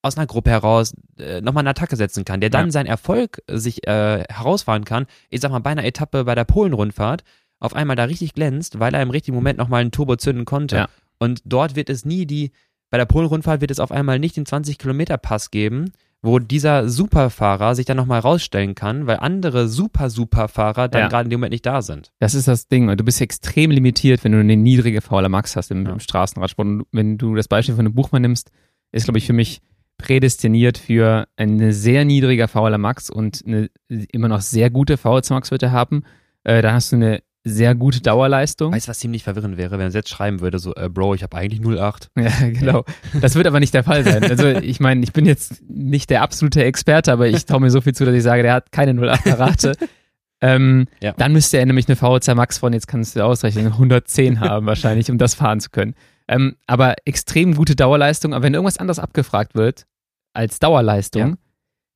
aus 0.01 0.17
einer 0.17 0.25
Gruppe 0.27 0.49
heraus 0.49 0.93
äh, 1.19 1.41
nochmal 1.41 1.61
eine 1.61 1.71
Attacke 1.71 1.95
setzen 1.97 2.25
kann, 2.25 2.41
der 2.41 2.49
dann 2.49 2.67
Ja. 2.67 2.71
seinen 2.71 2.85
Erfolg 2.87 3.43
sich 3.51 3.85
äh, 3.87 4.23
herausfahren 4.29 4.85
kann. 4.85 5.05
Ich 5.29 5.41
sag 5.41 5.51
mal, 5.51 5.59
bei 5.59 5.69
einer 5.71 5.83
Etappe 5.83 6.23
bei 6.23 6.35
der 6.35 6.45
Polen-Rundfahrt 6.45 7.23
auf 7.59 7.75
einmal 7.75 7.97
da 7.97 8.05
richtig 8.05 8.33
glänzt, 8.33 8.79
weil 8.79 8.93
er 8.95 9.01
im 9.01 9.09
richtigen 9.11 9.35
Moment 9.35 9.59
nochmal 9.59 9.81
einen 9.81 9.91
Turbo 9.91 10.15
zünden 10.15 10.45
konnte. 10.45 10.75
Ja. 10.77 10.87
Und 11.19 11.41
dort 11.43 11.75
wird 11.75 11.89
es 11.89 12.05
nie 12.05 12.25
die, 12.25 12.51
bei 12.89 12.97
der 12.97 13.05
Polen-Rundfahrt 13.05 13.61
wird 13.61 13.71
es 13.71 13.79
auf 13.79 13.91
einmal 13.91 14.19
nicht 14.19 14.35
den 14.37 14.45
20-Kilometer-Pass 14.45 15.51
geben, 15.51 15.91
wo 16.21 16.39
dieser 16.39 16.89
Superfahrer 16.89 17.75
sich 17.75 17.85
dann 17.85 17.95
nochmal 17.97 18.19
rausstellen 18.19 18.75
kann, 18.75 19.07
weil 19.07 19.17
andere 19.17 19.67
Super-Superfahrer 19.67 20.87
dann 20.89 21.03
Ja. 21.03 21.07
gerade 21.07 21.25
in 21.25 21.29
dem 21.29 21.39
Moment 21.39 21.51
nicht 21.53 21.65
da 21.65 21.81
sind. 21.81 22.11
Das 22.19 22.33
ist 22.33 22.47
das 22.47 22.67
Ding. 22.67 22.87
Du 22.97 23.03
bist 23.03 23.21
extrem 23.21 23.71
limitiert, 23.71 24.23
wenn 24.23 24.33
du 24.33 24.39
eine 24.39 24.57
niedrige 24.57 25.01
Fauler 25.01 25.29
Max 25.29 25.55
hast 25.55 25.71
im, 25.71 25.85
Ja. 25.85 25.93
im 25.93 25.99
Straßenradsport. 25.99 26.67
Und 26.67 26.85
wenn 26.91 27.17
du 27.17 27.35
das 27.35 27.47
Beispiel 27.47 27.75
von 27.75 27.85
einem 27.85 27.95
Buchmann 27.95 28.21
nimmst, 28.21 28.51
ist, 28.91 29.05
glaube 29.05 29.17
ich, 29.19 29.25
für 29.27 29.33
mich 29.33 29.61
prädestiniert 29.97 30.77
für 30.77 31.27
eine 31.37 31.73
sehr 31.73 32.05
niedriger 32.05 32.47
Fauler 32.47 32.77
Max 32.77 33.09
und 33.09 33.43
eine 33.45 33.69
immer 33.87 34.27
noch 34.29 34.41
sehr 34.41 34.69
gute 34.69 34.97
VHC 34.97 35.31
Max 35.33 35.51
wird 35.51 35.61
er 35.63 35.71
haben. 35.71 36.03
Äh, 36.43 36.61
da 36.61 36.71
hast 36.73 36.91
du 36.91 36.95
eine 36.95 37.21
sehr 37.49 37.75
gute 37.75 38.01
Dauerleistung. 38.01 38.71
Weißt 38.73 38.87
du, 38.87 38.89
was 38.89 38.99
ziemlich 38.99 39.23
verwirrend 39.23 39.57
wäre, 39.57 39.71
wenn 39.71 39.81
er 39.81 39.89
jetzt 39.91 40.09
schreiben 40.09 40.39
würde, 40.41 40.59
so, 40.59 40.73
äh, 40.75 40.89
Bro, 40.89 41.15
ich 41.15 41.23
habe 41.23 41.35
eigentlich 41.37 41.61
08. 41.65 42.09
Ja, 42.17 42.29
genau. 42.49 42.85
Das 43.21 43.35
wird 43.35 43.47
aber 43.47 43.59
nicht 43.59 43.73
der 43.73 43.83
Fall 43.83 44.03
sein. 44.03 44.23
Also 44.23 44.47
ich 44.47 44.79
meine, 44.79 45.03
ich 45.03 45.13
bin 45.13 45.25
jetzt 45.25 45.61
nicht 45.69 46.09
der 46.09 46.21
absolute 46.21 46.63
Experte, 46.63 47.11
aber 47.11 47.27
ich 47.27 47.45
traue 47.45 47.59
mir 47.61 47.69
so 47.71 47.81
viel 47.81 47.93
zu, 47.93 48.05
dass 48.05 48.15
ich 48.15 48.23
sage, 48.23 48.43
der 48.43 48.53
hat 48.53 48.71
keine 48.71 48.93
08er 48.93 49.37
Rate. 49.39 49.73
ähm, 50.41 50.87
Ja. 51.01 51.13
Dann 51.17 51.33
müsste 51.33 51.57
er 51.57 51.65
nämlich 51.65 51.87
eine 51.87 51.95
VHC 51.95 52.35
Max 52.35 52.57
von, 52.59 52.73
jetzt 52.73 52.87
kannst 52.87 53.15
du 53.15 53.23
ausrechnen, 53.25 53.67
110 53.67 54.39
haben 54.39 54.65
wahrscheinlich, 54.65 55.09
um 55.11 55.17
das 55.17 55.33
fahren 55.33 55.59
zu 55.59 55.69
können. 55.69 55.95
Ähm, 56.27 56.55
aber 56.67 56.95
extrem 57.05 57.55
gute 57.55 57.75
Dauerleistung. 57.75 58.33
Aber 58.33 58.43
wenn 58.43 58.53
irgendwas 58.53 58.77
anderes 58.77 58.99
abgefragt 58.99 59.55
wird 59.55 59.85
als 60.33 60.59
Dauerleistung, 60.59 61.21
Ja. 61.31 61.35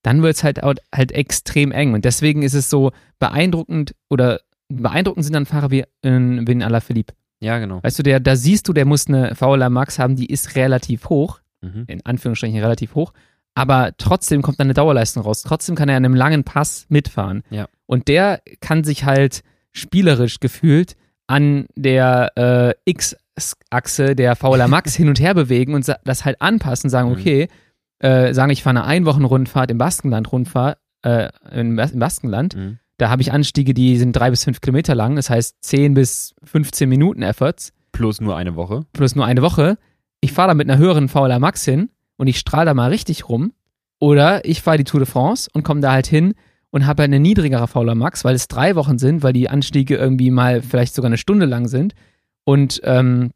dann 0.02 0.24
wird 0.24 0.36
es 0.36 0.44
halt, 0.44 0.60
halt 0.64 1.12
extrem 1.12 1.72
eng. 1.72 1.94
Und 1.94 2.04
deswegen 2.04 2.42
ist 2.42 2.56
es 2.56 2.70
so 2.70 2.92
beeindruckend 3.20 3.94
oder 4.10 4.42
beeindruckend 4.78 5.24
sind 5.26 5.34
dann 5.34 5.46
Fahrer 5.46 5.72
wie, 5.72 5.82
äh, 5.82 5.86
wie 6.04 6.52
in 6.52 6.64
Alaphilippe. 6.64 7.14
Ja, 7.40 7.60
genau. 7.60 7.82
Weißt 7.84 8.00
du, 8.00 8.04
der, 8.04 8.20
da 8.20 8.36
siehst 8.36 8.68
du, 8.68 8.74
der 8.74 8.86
muss 8.86 9.08
eine 9.08 9.36
VLA 9.36 9.70
Max 9.70 10.00
haben, 10.00 10.16
die 10.16 10.28
ist 10.28 10.56
relativ 10.56 11.10
hoch, 11.10 11.40
Mhm. 11.62 11.86
in 11.88 12.06
Anführungsstrichen 12.06 12.60
relativ 12.60 12.96
hoch, 12.96 13.14
aber 13.56 13.92
trotzdem 13.98 14.42
kommt 14.42 14.60
da 14.60 14.64
eine 14.64 14.74
Dauerleistung 14.74 15.24
raus. 15.24 15.44
Trotzdem 15.44 15.76
kann 15.76 15.88
er 15.90 15.96
an 15.98 16.06
einem 16.06 16.16
langen 16.16 16.44
Pass 16.44 16.86
mitfahren. 16.90 17.44
Ja. 17.50 17.68
Und 17.86 18.08
der 18.08 18.42
kann 18.62 18.84
sich 18.84 19.06
halt 19.06 19.44
spielerisch 19.72 20.40
gefühlt 20.40 20.96
an 21.28 21.68
der 21.76 22.32
äh, 22.38 22.74
X-Achse 22.86 24.16
der 24.16 24.36
VLA 24.36 24.68
Max 24.68 24.96
hin 24.96 25.08
und 25.10 25.20
her 25.20 25.34
bewegen 25.34 25.74
und 25.74 25.90
das 26.04 26.26
halt 26.26 26.42
anpassen, 26.42 26.90
sagen, 26.90 27.10
Mhm. 27.10 27.16
okay, 27.16 27.48
äh, 28.00 28.34
sagen, 28.34 28.52
ich 28.52 28.64
fahre 28.64 28.78
eine 28.78 28.86
Einwochenrundfahrt 28.86 29.72
im 29.72 29.78
Baskenland-Rundfahrt, 29.78 30.78
äh, 31.04 31.30
im 31.52 31.76
Baskenland, 31.76 32.56
Mhm. 32.56 32.80
Da 33.04 33.10
habe 33.10 33.22
ich 33.22 33.34
Anstiege, 33.34 33.74
die 33.74 33.98
sind 33.98 34.14
drei 34.14 34.30
bis 34.30 34.46
fünf 34.46 34.62
Kilometer 34.62 34.96
lang, 34.96 35.18
das 35.18 35.30
heißt 35.30 35.58
10 35.60 35.94
bis 35.94 36.36
15 36.46 36.88
Minuten 36.88 37.22
Efforts 37.22 37.74
Plus 37.92 38.22
nur 38.22 38.38
eine 38.38 38.56
Woche. 38.56 38.86
plus 38.94 39.14
nur 39.14 39.26
eine 39.26 39.42
Woche. 39.42 39.78
Ich 40.22 40.32
fahre 40.32 40.48
da 40.48 40.54
mit 40.54 40.70
einer 40.70 40.80
höheren 40.80 41.10
VLA 41.10 41.38
Max 41.38 41.66
hin 41.66 41.90
und 42.16 42.28
ich 42.28 42.40
strahle 42.40 42.68
da 42.68 42.74
mal 42.74 42.92
richtig 42.92 43.28
rum. 43.28 43.52
Oder 44.00 44.46
ich 44.46 44.62
fahre 44.62 44.78
die 44.78 44.86
Tour 44.86 45.02
de 45.02 45.06
France 45.06 45.50
und 45.52 45.64
komme 45.64 45.82
da 45.82 45.92
halt 45.92 46.08
hin 46.08 46.34
und 46.72 46.86
habe 46.86 47.04
eine 47.04 47.20
niedrigere 47.20 47.68
VLA 47.68 47.94
Max, 47.94 48.24
weil 48.24 48.36
es 48.36 48.48
drei 48.48 48.78
Wochen 48.78 48.98
sind, 48.98 49.22
weil 49.22 49.34
die 49.34 49.50
Anstiege 49.50 49.98
irgendwie 49.98 50.32
mal 50.32 50.62
vielleicht 50.62 50.96
sogar 50.96 51.10
eine 51.10 51.18
Stunde 51.18 51.46
lang 51.46 51.68
sind. 51.68 51.96
Und 52.46 52.80
ähm, 52.86 53.32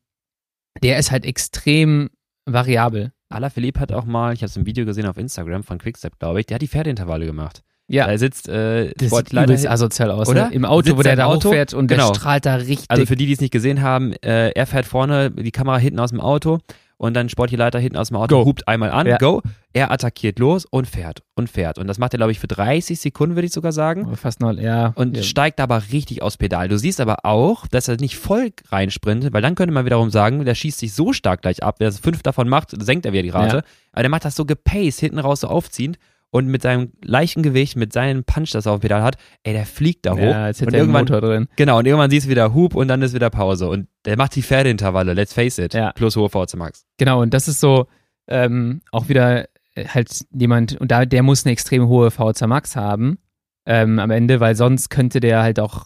der 0.82 0.97
ist 0.97 1.11
halt 1.11 1.26
extrem 1.26 2.09
variabel. 2.45 3.11
Alaphilippe 3.28 3.82
hat 3.82 3.91
auch 3.91 4.05
mal, 4.05 4.34
ich 4.34 4.39
habe 4.39 4.47
es 4.47 4.55
im 4.55 4.65
Video 4.65 4.86
gesehen 4.86 5.07
auf 5.07 5.18
Instagram 5.18 5.63
von 5.63 5.78
Quickstep, 5.78 6.20
glaube 6.20 6.39
ich, 6.39 6.45
der 6.45 6.55
hat 6.55 6.61
die 6.61 6.70
Pferdeintervalle 6.70 7.26
gemacht. 7.26 7.63
Ja, 7.89 8.07
Da 8.07 8.17
sitzt 8.17 8.49
äh, 8.49 8.85
das 8.88 8.93
sieht 8.99 9.07
Sportleiter 9.09 9.45
übelst 9.53 9.67
asozial 9.69 10.11
aus. 10.11 10.27
Oder? 10.27 10.49
Ne? 10.49 10.53
Im 10.55 10.65
Auto, 10.65 10.88
Sitzt 10.88 10.97
wo 10.97 11.01
der 11.03 11.11
er 11.13 11.15
da 11.15 11.25
Auto? 11.25 11.49
hochfährt 11.49 11.73
und 11.73 11.88
Genau. 11.88 12.09
der 12.09 12.15
strahlt 12.15 12.45
da 12.45 12.55
richtig. 12.55 12.85
Also 12.89 13.05
für 13.05 13.15
die, 13.15 13.25
die 13.25 13.33
es 13.33 13.39
nicht 13.41 13.51
gesehen 13.51 13.81
haben, 13.81 14.13
äh, 14.23 14.49
er 14.49 14.65
fährt 14.67 14.85
vorne, 14.85 15.31
die 15.31 15.51
Kamera 15.51 15.77
hinten 15.77 15.99
aus 16.01 16.09
dem 16.09 16.19
Auto 16.19 16.59
und 16.97 17.13
dann 17.13 17.29
Sportleiter 17.29 17.77
hinten 17.79 17.95
aus 17.95 18.07
dem 18.09 18.17
Auto 18.17 18.39
Go. 18.39 18.45
hupt 18.45 18.67
einmal 18.67 18.89
an, 18.91 19.05
Ja. 19.07 19.17
go, 19.17 19.41
er 19.71 19.91
attackiert 19.91 20.39
los 20.39 20.65
und 20.65 20.88
fährt 20.88 21.21
und 21.35 21.47
fährt. 21.49 21.77
Und 21.77 21.85
das 21.88 21.97
macht 21.99 22.13
er, 22.13 22.17
glaube 22.17 22.31
ich, 22.33 22.39
für 22.39 22.47
30 22.47 22.99
Sekunden, 22.99 23.35
würde 23.35 23.45
ich 23.45 23.53
sogar 23.53 23.71
sagen. 23.71 24.15
fast 24.17 24.41
noch, 24.41 24.51
ja. 24.53 24.93
Und 24.95 25.15
ja. 25.15 25.23
steigt 25.23 25.59
aber 25.61 25.81
richtig 25.93 26.23
aufs 26.23 26.38
Pedal. 26.38 26.67
Du 26.67 26.77
siehst 26.79 26.99
aber 26.99 27.19
auch, 27.23 27.67
dass 27.67 27.88
er 27.88 27.95
nicht 27.97 28.17
voll 28.17 28.49
reinsprintet, 28.69 29.31
weil 29.33 29.41
dann 29.43 29.55
könnte 29.55 29.73
man 29.73 29.85
wiederum 29.85 30.09
sagen, 30.09 30.43
der 30.43 30.55
schießt 30.55 30.79
sich 30.79 30.93
so 30.93 31.13
stark 31.13 31.41
gleich 31.43 31.63
ab, 31.63 31.75
wer 31.79 31.88
das 31.88 31.99
fünf 31.99 32.23
davon 32.23 32.49
macht, 32.49 32.71
senkt 32.83 33.05
er 33.05 33.13
wieder 33.13 33.23
die 33.23 33.29
Rate. 33.29 33.57
Ja. 33.57 33.63
Aber 33.93 34.01
der 34.03 34.09
macht 34.09 34.25
das 34.25 34.35
so 34.35 34.43
gepaced, 34.45 34.99
hinten 34.99 35.19
raus 35.19 35.41
so 35.41 35.47
aufziehend 35.47 35.97
und 36.30 36.47
mit 36.47 36.61
seinem 36.61 36.91
leichten 37.03 37.41
Gewicht, 37.43 37.75
mit 37.75 37.93
seinem 37.93 38.23
Punch, 38.23 38.51
das 38.51 38.65
er 38.65 38.73
auf 38.73 38.80
dem 38.80 38.82
Pedal 38.82 39.03
hat, 39.03 39.17
ey, 39.43 39.53
der 39.53 39.65
fliegt 39.65 40.05
da 40.05 40.13
hoch. 40.13 40.19
Ja, 40.19 40.47
hätte 40.47 40.65
und 40.65 40.73
er 40.73 40.80
irgendwann, 40.80 41.05
Motor 41.05 41.21
drin. 41.21 41.47
genau, 41.55 41.80
und 41.80 41.86
irgendwann 41.86 42.09
siehst 42.09 42.25
du 42.25 42.30
wieder 42.30 42.53
Hub 42.53 42.75
und 42.75 42.88
dann 42.88 43.01
ist 43.01 43.13
wieder 43.13 43.30
Pause. 43.30 43.69
Und 43.69 43.88
der 44.05 44.17
macht 44.17 44.36
die 44.36 44.43
Pferdeintervalle, 44.43 45.13
let's 45.13 45.34
face 45.34 45.57
it. 45.57 45.73
Ja. 45.73 45.91
Plus 45.93 46.15
hohe 46.15 46.30
VC 46.30 46.55
Max. 46.55 46.86
Genau, 46.97 47.21
und 47.21 47.34
das 47.34 47.47
ist 47.47 47.59
so 47.59 47.88
ähm, 48.28 48.82
auch 48.91 49.09
wieder 49.09 49.47
äh, 49.75 49.86
halt 49.88 50.25
jemand, 50.34 50.80
und 50.80 50.91
da, 50.91 51.05
der 51.05 51.23
muss 51.23 51.45
eine 51.45 51.53
extrem 51.53 51.88
hohe 51.88 52.11
VHC 52.11 52.47
Max 52.47 52.75
haben 52.75 53.19
ähm, 53.65 53.99
am 53.99 54.11
Ende, 54.11 54.39
weil 54.39 54.55
sonst 54.55 54.89
könnte 54.89 55.19
der 55.19 55.41
halt 55.41 55.59
auch 55.59 55.86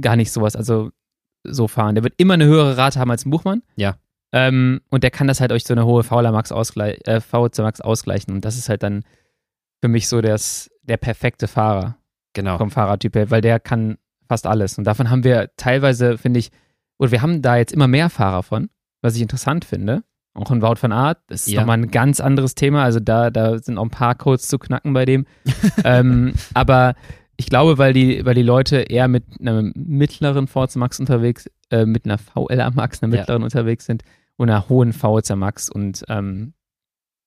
gar 0.00 0.16
nicht 0.16 0.32
sowas, 0.32 0.56
also 0.56 0.90
so 1.44 1.68
fahren. 1.68 1.94
Der 1.94 2.04
wird 2.04 2.14
immer 2.18 2.34
eine 2.34 2.44
höhere 2.44 2.76
Rate 2.76 2.98
haben 3.00 3.10
als 3.10 3.24
ein 3.24 3.30
Buchmann. 3.30 3.62
Ja. 3.76 3.96
Ähm, 4.32 4.80
und 4.90 5.02
der 5.02 5.10
kann 5.10 5.26
das 5.26 5.40
halt 5.40 5.50
durch 5.50 5.64
so 5.64 5.74
eine 5.74 5.86
hohe 5.86 6.04
VHC 6.04 6.30
Max, 6.30 6.52
ausgleich, 6.52 7.00
äh, 7.06 7.20
Max 7.58 7.80
ausgleichen. 7.80 8.34
Und 8.34 8.44
das 8.44 8.56
ist 8.56 8.68
halt 8.68 8.82
dann 8.82 9.04
für 9.80 9.88
mich 9.88 10.08
so 10.08 10.20
das, 10.20 10.70
der 10.82 10.96
perfekte 10.96 11.48
Fahrer 11.48 11.96
Genau. 12.32 12.58
vom 12.58 12.70
Fahrertyp 12.70 13.16
her, 13.16 13.30
weil 13.30 13.40
der 13.40 13.58
kann 13.58 13.98
fast 14.28 14.46
alles. 14.46 14.78
Und 14.78 14.84
davon 14.84 15.10
haben 15.10 15.24
wir 15.24 15.50
teilweise, 15.56 16.16
finde 16.18 16.38
ich, 16.40 16.50
oder 16.98 17.10
wir 17.10 17.22
haben 17.22 17.42
da 17.42 17.56
jetzt 17.56 17.72
immer 17.72 17.88
mehr 17.88 18.08
Fahrer 18.10 18.42
von, 18.42 18.70
was 19.02 19.16
ich 19.16 19.22
interessant 19.22 19.64
finde. 19.64 20.04
Auch 20.34 20.50
in 20.52 20.62
Wout 20.62 20.76
van 20.80 20.92
Aert, 20.92 21.18
das 21.26 21.46
ist 21.46 21.52
Ja. 21.54 21.60
nochmal 21.60 21.78
ein 21.78 21.90
ganz 21.90 22.20
anderes 22.20 22.54
Thema. 22.54 22.84
Also 22.84 23.00
da, 23.00 23.30
da 23.30 23.58
sind 23.58 23.78
auch 23.78 23.82
ein 23.82 23.90
paar 23.90 24.14
Codes 24.14 24.46
zu 24.46 24.58
knacken 24.60 24.92
bei 24.92 25.04
dem. 25.04 25.26
ähm, 25.84 26.34
aber 26.54 26.94
ich 27.36 27.46
glaube, 27.46 27.78
weil 27.78 27.92
die, 27.92 28.24
weil 28.24 28.34
die 28.34 28.42
Leute 28.42 28.76
eher 28.82 29.08
mit 29.08 29.24
einem 29.40 29.72
mittleren 29.74 30.46
VZ 30.46 30.76
Max 30.76 31.00
unterwegs, 31.00 31.50
äh, 31.70 31.84
mit 31.84 32.04
einer 32.04 32.18
VLA 32.18 32.70
Max, 32.70 33.02
einer 33.02 33.12
Ja. 33.14 33.20
mittleren 33.22 33.42
unterwegs 33.42 33.86
sind 33.86 34.04
und 34.36 34.48
einer 34.50 34.68
hohen 34.68 34.92
VZ 34.92 35.34
Max 35.36 35.68
und 35.68 36.04
ähm, 36.08 36.52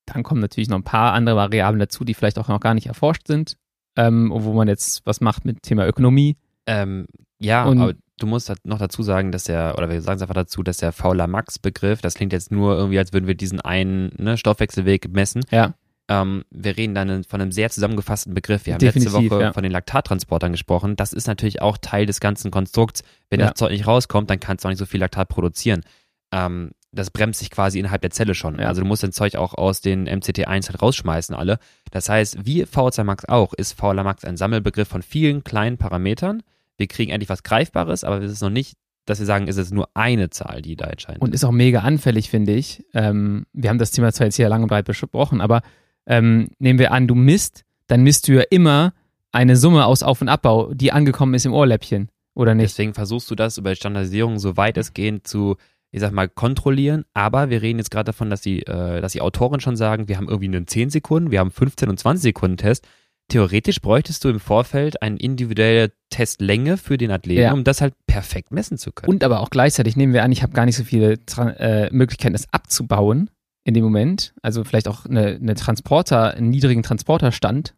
dann 0.06 0.22
kommen 0.22 0.40
natürlich 0.40 0.68
noch 0.68 0.76
ein 0.78 0.84
paar 0.84 1.12
andere 1.12 1.36
Variablen 1.36 1.80
dazu, 1.80 2.04
die 2.04 2.14
vielleicht 2.14 2.38
auch 2.38 2.48
noch 2.48 2.60
gar 2.60 2.74
nicht 2.74 2.86
erforscht 2.86 3.26
sind, 3.26 3.56
ähm, 3.96 4.30
wo 4.34 4.52
man 4.52 4.68
jetzt 4.68 5.02
was 5.04 5.20
macht 5.20 5.44
mit 5.44 5.62
Thema 5.62 5.86
Ökonomie. 5.86 6.36
Ähm, 6.66 7.06
ja, 7.38 7.64
Und- 7.64 7.80
aber 7.80 7.94
du 8.18 8.26
musst 8.26 8.48
halt 8.48 8.64
noch 8.66 8.78
dazu 8.78 9.02
sagen, 9.02 9.32
dass 9.32 9.44
der, 9.44 9.74
oder 9.76 9.88
wir 9.90 10.00
sagen 10.02 10.16
es 10.16 10.22
einfach 10.22 10.34
dazu, 10.34 10.62
dass 10.62 10.76
der 10.78 10.92
Fauler 10.92 11.26
Max-Begriff, 11.26 12.00
das 12.00 12.14
klingt 12.14 12.32
jetzt 12.32 12.50
nur 12.50 12.76
irgendwie, 12.76 12.98
als 12.98 13.12
würden 13.12 13.26
wir 13.26 13.34
diesen 13.34 13.60
einen 13.60 14.12
ne, 14.18 14.36
Stoffwechselweg 14.36 15.12
messen. 15.12 15.42
Ja. 15.50 15.74
Ähm, 16.06 16.44
wir 16.50 16.76
reden 16.76 16.94
dann 16.94 17.24
von 17.24 17.40
einem 17.40 17.50
sehr 17.50 17.70
zusammengefassten 17.70 18.34
Begriff. 18.34 18.66
Wir 18.66 18.74
haben 18.74 18.78
Definitiv, 18.80 19.14
letzte 19.14 19.30
Woche 19.30 19.42
ja. 19.42 19.52
von 19.54 19.62
den 19.62 19.72
Laktattransportern 19.72 20.52
gesprochen. 20.52 20.96
Das 20.96 21.14
ist 21.14 21.26
natürlich 21.26 21.62
auch 21.62 21.78
Teil 21.78 22.04
des 22.04 22.20
ganzen 22.20 22.50
Konstrukts. 22.50 23.02
Wenn 23.30 23.40
Ja. 23.40 23.46
das 23.46 23.54
Zeug 23.54 23.70
nicht 23.72 23.86
rauskommt, 23.86 24.28
dann 24.28 24.38
kannst 24.38 24.64
du 24.64 24.68
auch 24.68 24.70
nicht 24.70 24.78
so 24.78 24.84
viel 24.86 25.00
Laktat 25.00 25.28
produzieren. 25.28 25.82
Ähm, 26.30 26.72
das 26.94 27.10
bremst 27.10 27.40
sich 27.40 27.50
quasi 27.50 27.78
innerhalb 27.78 28.02
der 28.02 28.10
Zelle 28.10 28.34
schon. 28.34 28.58
Ja. 28.58 28.68
Also 28.68 28.80
du 28.80 28.86
musst 28.86 29.02
dein 29.02 29.12
Zeug 29.12 29.36
auch 29.36 29.54
aus 29.54 29.80
den 29.80 30.08
MCT1 30.08 30.68
halt 30.68 30.82
rausschmeißen 30.82 31.34
alle. 31.34 31.58
Das 31.90 32.08
heißt, 32.08 32.46
wie 32.46 32.64
VHC 32.64 33.04
Max 33.04 33.24
auch, 33.26 33.52
ist 33.54 33.72
VLA 33.72 34.02
Max 34.02 34.24
ein 34.24 34.36
Sammelbegriff 34.36 34.88
von 34.88 35.02
vielen 35.02 35.44
kleinen 35.44 35.76
Parametern. 35.76 36.42
Wir 36.76 36.86
kriegen 36.86 37.12
endlich 37.12 37.28
was 37.28 37.42
Greifbares, 37.42 38.04
aber 38.04 38.20
es 38.22 38.32
ist 38.32 38.40
noch 38.40 38.50
nicht, 38.50 38.76
dass 39.06 39.18
wir 39.18 39.26
sagen, 39.26 39.48
es 39.48 39.56
ist 39.56 39.72
nur 39.72 39.88
eine 39.94 40.30
Zahl, 40.30 40.62
die 40.62 40.76
da 40.76 40.86
entscheidend 40.86 41.22
Und 41.22 41.34
ist 41.34 41.44
auch 41.44 41.52
mega 41.52 41.80
anfällig, 41.80 42.30
finde 42.30 42.52
ich. 42.52 42.84
Ähm, 42.94 43.46
wir 43.52 43.70
haben 43.70 43.78
das 43.78 43.90
Thema 43.90 44.12
zwar 44.12 44.26
jetzt 44.26 44.36
hier 44.36 44.48
lang 44.48 44.62
und 44.62 44.68
breit 44.68 44.86
besprochen, 44.86 45.40
aber 45.40 45.62
ähm, 46.06 46.48
nehmen 46.58 46.78
wir 46.78 46.92
an, 46.92 47.06
du 47.06 47.14
misst, 47.14 47.64
dann 47.86 48.02
misst 48.02 48.28
du 48.28 48.32
ja 48.32 48.42
immer 48.50 48.92
eine 49.32 49.56
Summe 49.56 49.84
aus 49.86 50.02
Auf- 50.02 50.20
und 50.20 50.28
Abbau, 50.28 50.72
die 50.72 50.92
angekommen 50.92 51.34
ist 51.34 51.44
im 51.44 51.52
Ohrläppchen, 51.52 52.08
oder 52.34 52.54
nicht? 52.54 52.70
Deswegen 52.70 52.94
versuchst 52.94 53.30
du 53.30 53.34
das 53.34 53.58
über 53.58 53.70
die 53.70 53.76
Standardisierung 53.76 54.38
so 54.38 54.56
weit 54.56 54.76
es 54.78 54.94
geht 54.94 55.26
zu, 55.26 55.56
ich 55.94 56.00
sag 56.00 56.10
mal, 56.12 56.28
kontrollieren. 56.28 57.04
Aber 57.14 57.50
wir 57.50 57.62
reden 57.62 57.78
jetzt 57.78 57.90
gerade 57.92 58.06
davon, 58.06 58.28
dass 58.28 58.40
die, 58.40 58.62
äh, 58.66 59.00
dass 59.00 59.12
die 59.12 59.20
Autoren 59.20 59.60
schon 59.60 59.76
sagen, 59.76 60.08
wir 60.08 60.16
haben 60.16 60.28
irgendwie 60.28 60.48
einen 60.48 60.66
10 60.66 60.90
Sekunden, 60.90 61.30
wir 61.30 61.38
haben 61.38 61.52
15 61.52 61.88
und 61.88 61.98
20 61.98 62.22
Sekunden 62.22 62.56
Test. 62.56 62.86
Theoretisch 63.28 63.80
bräuchtest 63.80 64.24
du 64.24 64.28
im 64.28 64.40
Vorfeld 64.40 65.00
eine 65.02 65.16
individuelle 65.16 65.92
Testlänge 66.10 66.76
für 66.78 66.98
den 66.98 67.12
Athleten, 67.12 67.40
Ja. 67.42 67.52
um 67.52 67.62
das 67.62 67.80
halt 67.80 67.94
perfekt 68.08 68.50
messen 68.50 68.76
zu 68.76 68.90
können. 68.90 69.08
Und 69.08 69.22
aber 69.22 69.38
auch 69.40 69.50
gleichzeitig 69.50 69.96
nehmen 69.96 70.12
wir 70.12 70.24
an, 70.24 70.32
ich 70.32 70.42
habe 70.42 70.52
gar 70.52 70.66
nicht 70.66 70.76
so 70.76 70.82
viele 70.82 71.18
äh, 71.38 71.88
Möglichkeiten, 71.92 72.32
das 72.34 72.52
abzubauen 72.52 73.30
in 73.62 73.72
dem 73.74 73.84
Moment. 73.84 74.34
Also 74.42 74.64
vielleicht 74.64 74.88
auch 74.88 75.06
eine, 75.06 75.36
eine 75.40 75.54
Transporter, 75.54 76.34
einen 76.34 76.50
niedrigen 76.50 76.82
Transporterstand. 76.82 77.74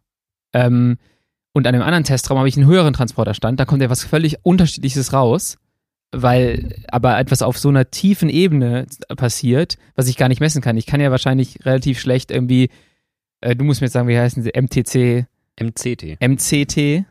Ähm, 0.53 0.97
und 1.53 1.67
an 1.67 1.75
einem 1.75 1.83
anderen 1.83 2.03
Testraum 2.03 2.39
habe 2.39 2.49
ich 2.49 2.57
einen 2.57 2.65
höheren 2.65 2.93
Transporterstand. 2.93 3.59
Da 3.59 3.65
kommt 3.65 3.81
ja 3.83 3.89
was 3.91 4.03
völlig 4.03 4.37
Unterschiedliches 4.43 5.13
raus, 5.13 5.57
weil 6.11 6.75
aber 6.87 7.17
etwas 7.19 7.41
auf 7.41 7.57
so 7.57 7.69
einer 7.69 7.89
tiefen 7.91 8.29
Ebene 8.29 8.85
passiert, 9.17 9.77
was 9.95 10.07
ich 10.07 10.17
gar 10.17 10.29
nicht 10.29 10.39
messen 10.39 10.61
kann. 10.61 10.77
Ich 10.77 10.85
kann 10.85 11.01
ja 11.01 11.11
wahrscheinlich 11.11 11.59
relativ 11.65 11.99
schlecht 11.99 12.31
irgendwie, 12.31 12.69
äh, 13.41 13.55
du 13.55 13.63
musst 13.65 13.81
mir 13.81 13.85
jetzt 13.85 13.93
sagen, 13.93 14.07
wie 14.07 14.17
heißen 14.17 14.41
sie, 14.43 14.51
MTC, 14.55 15.25
MCT, 15.59 16.17
MCT, 16.21 17.05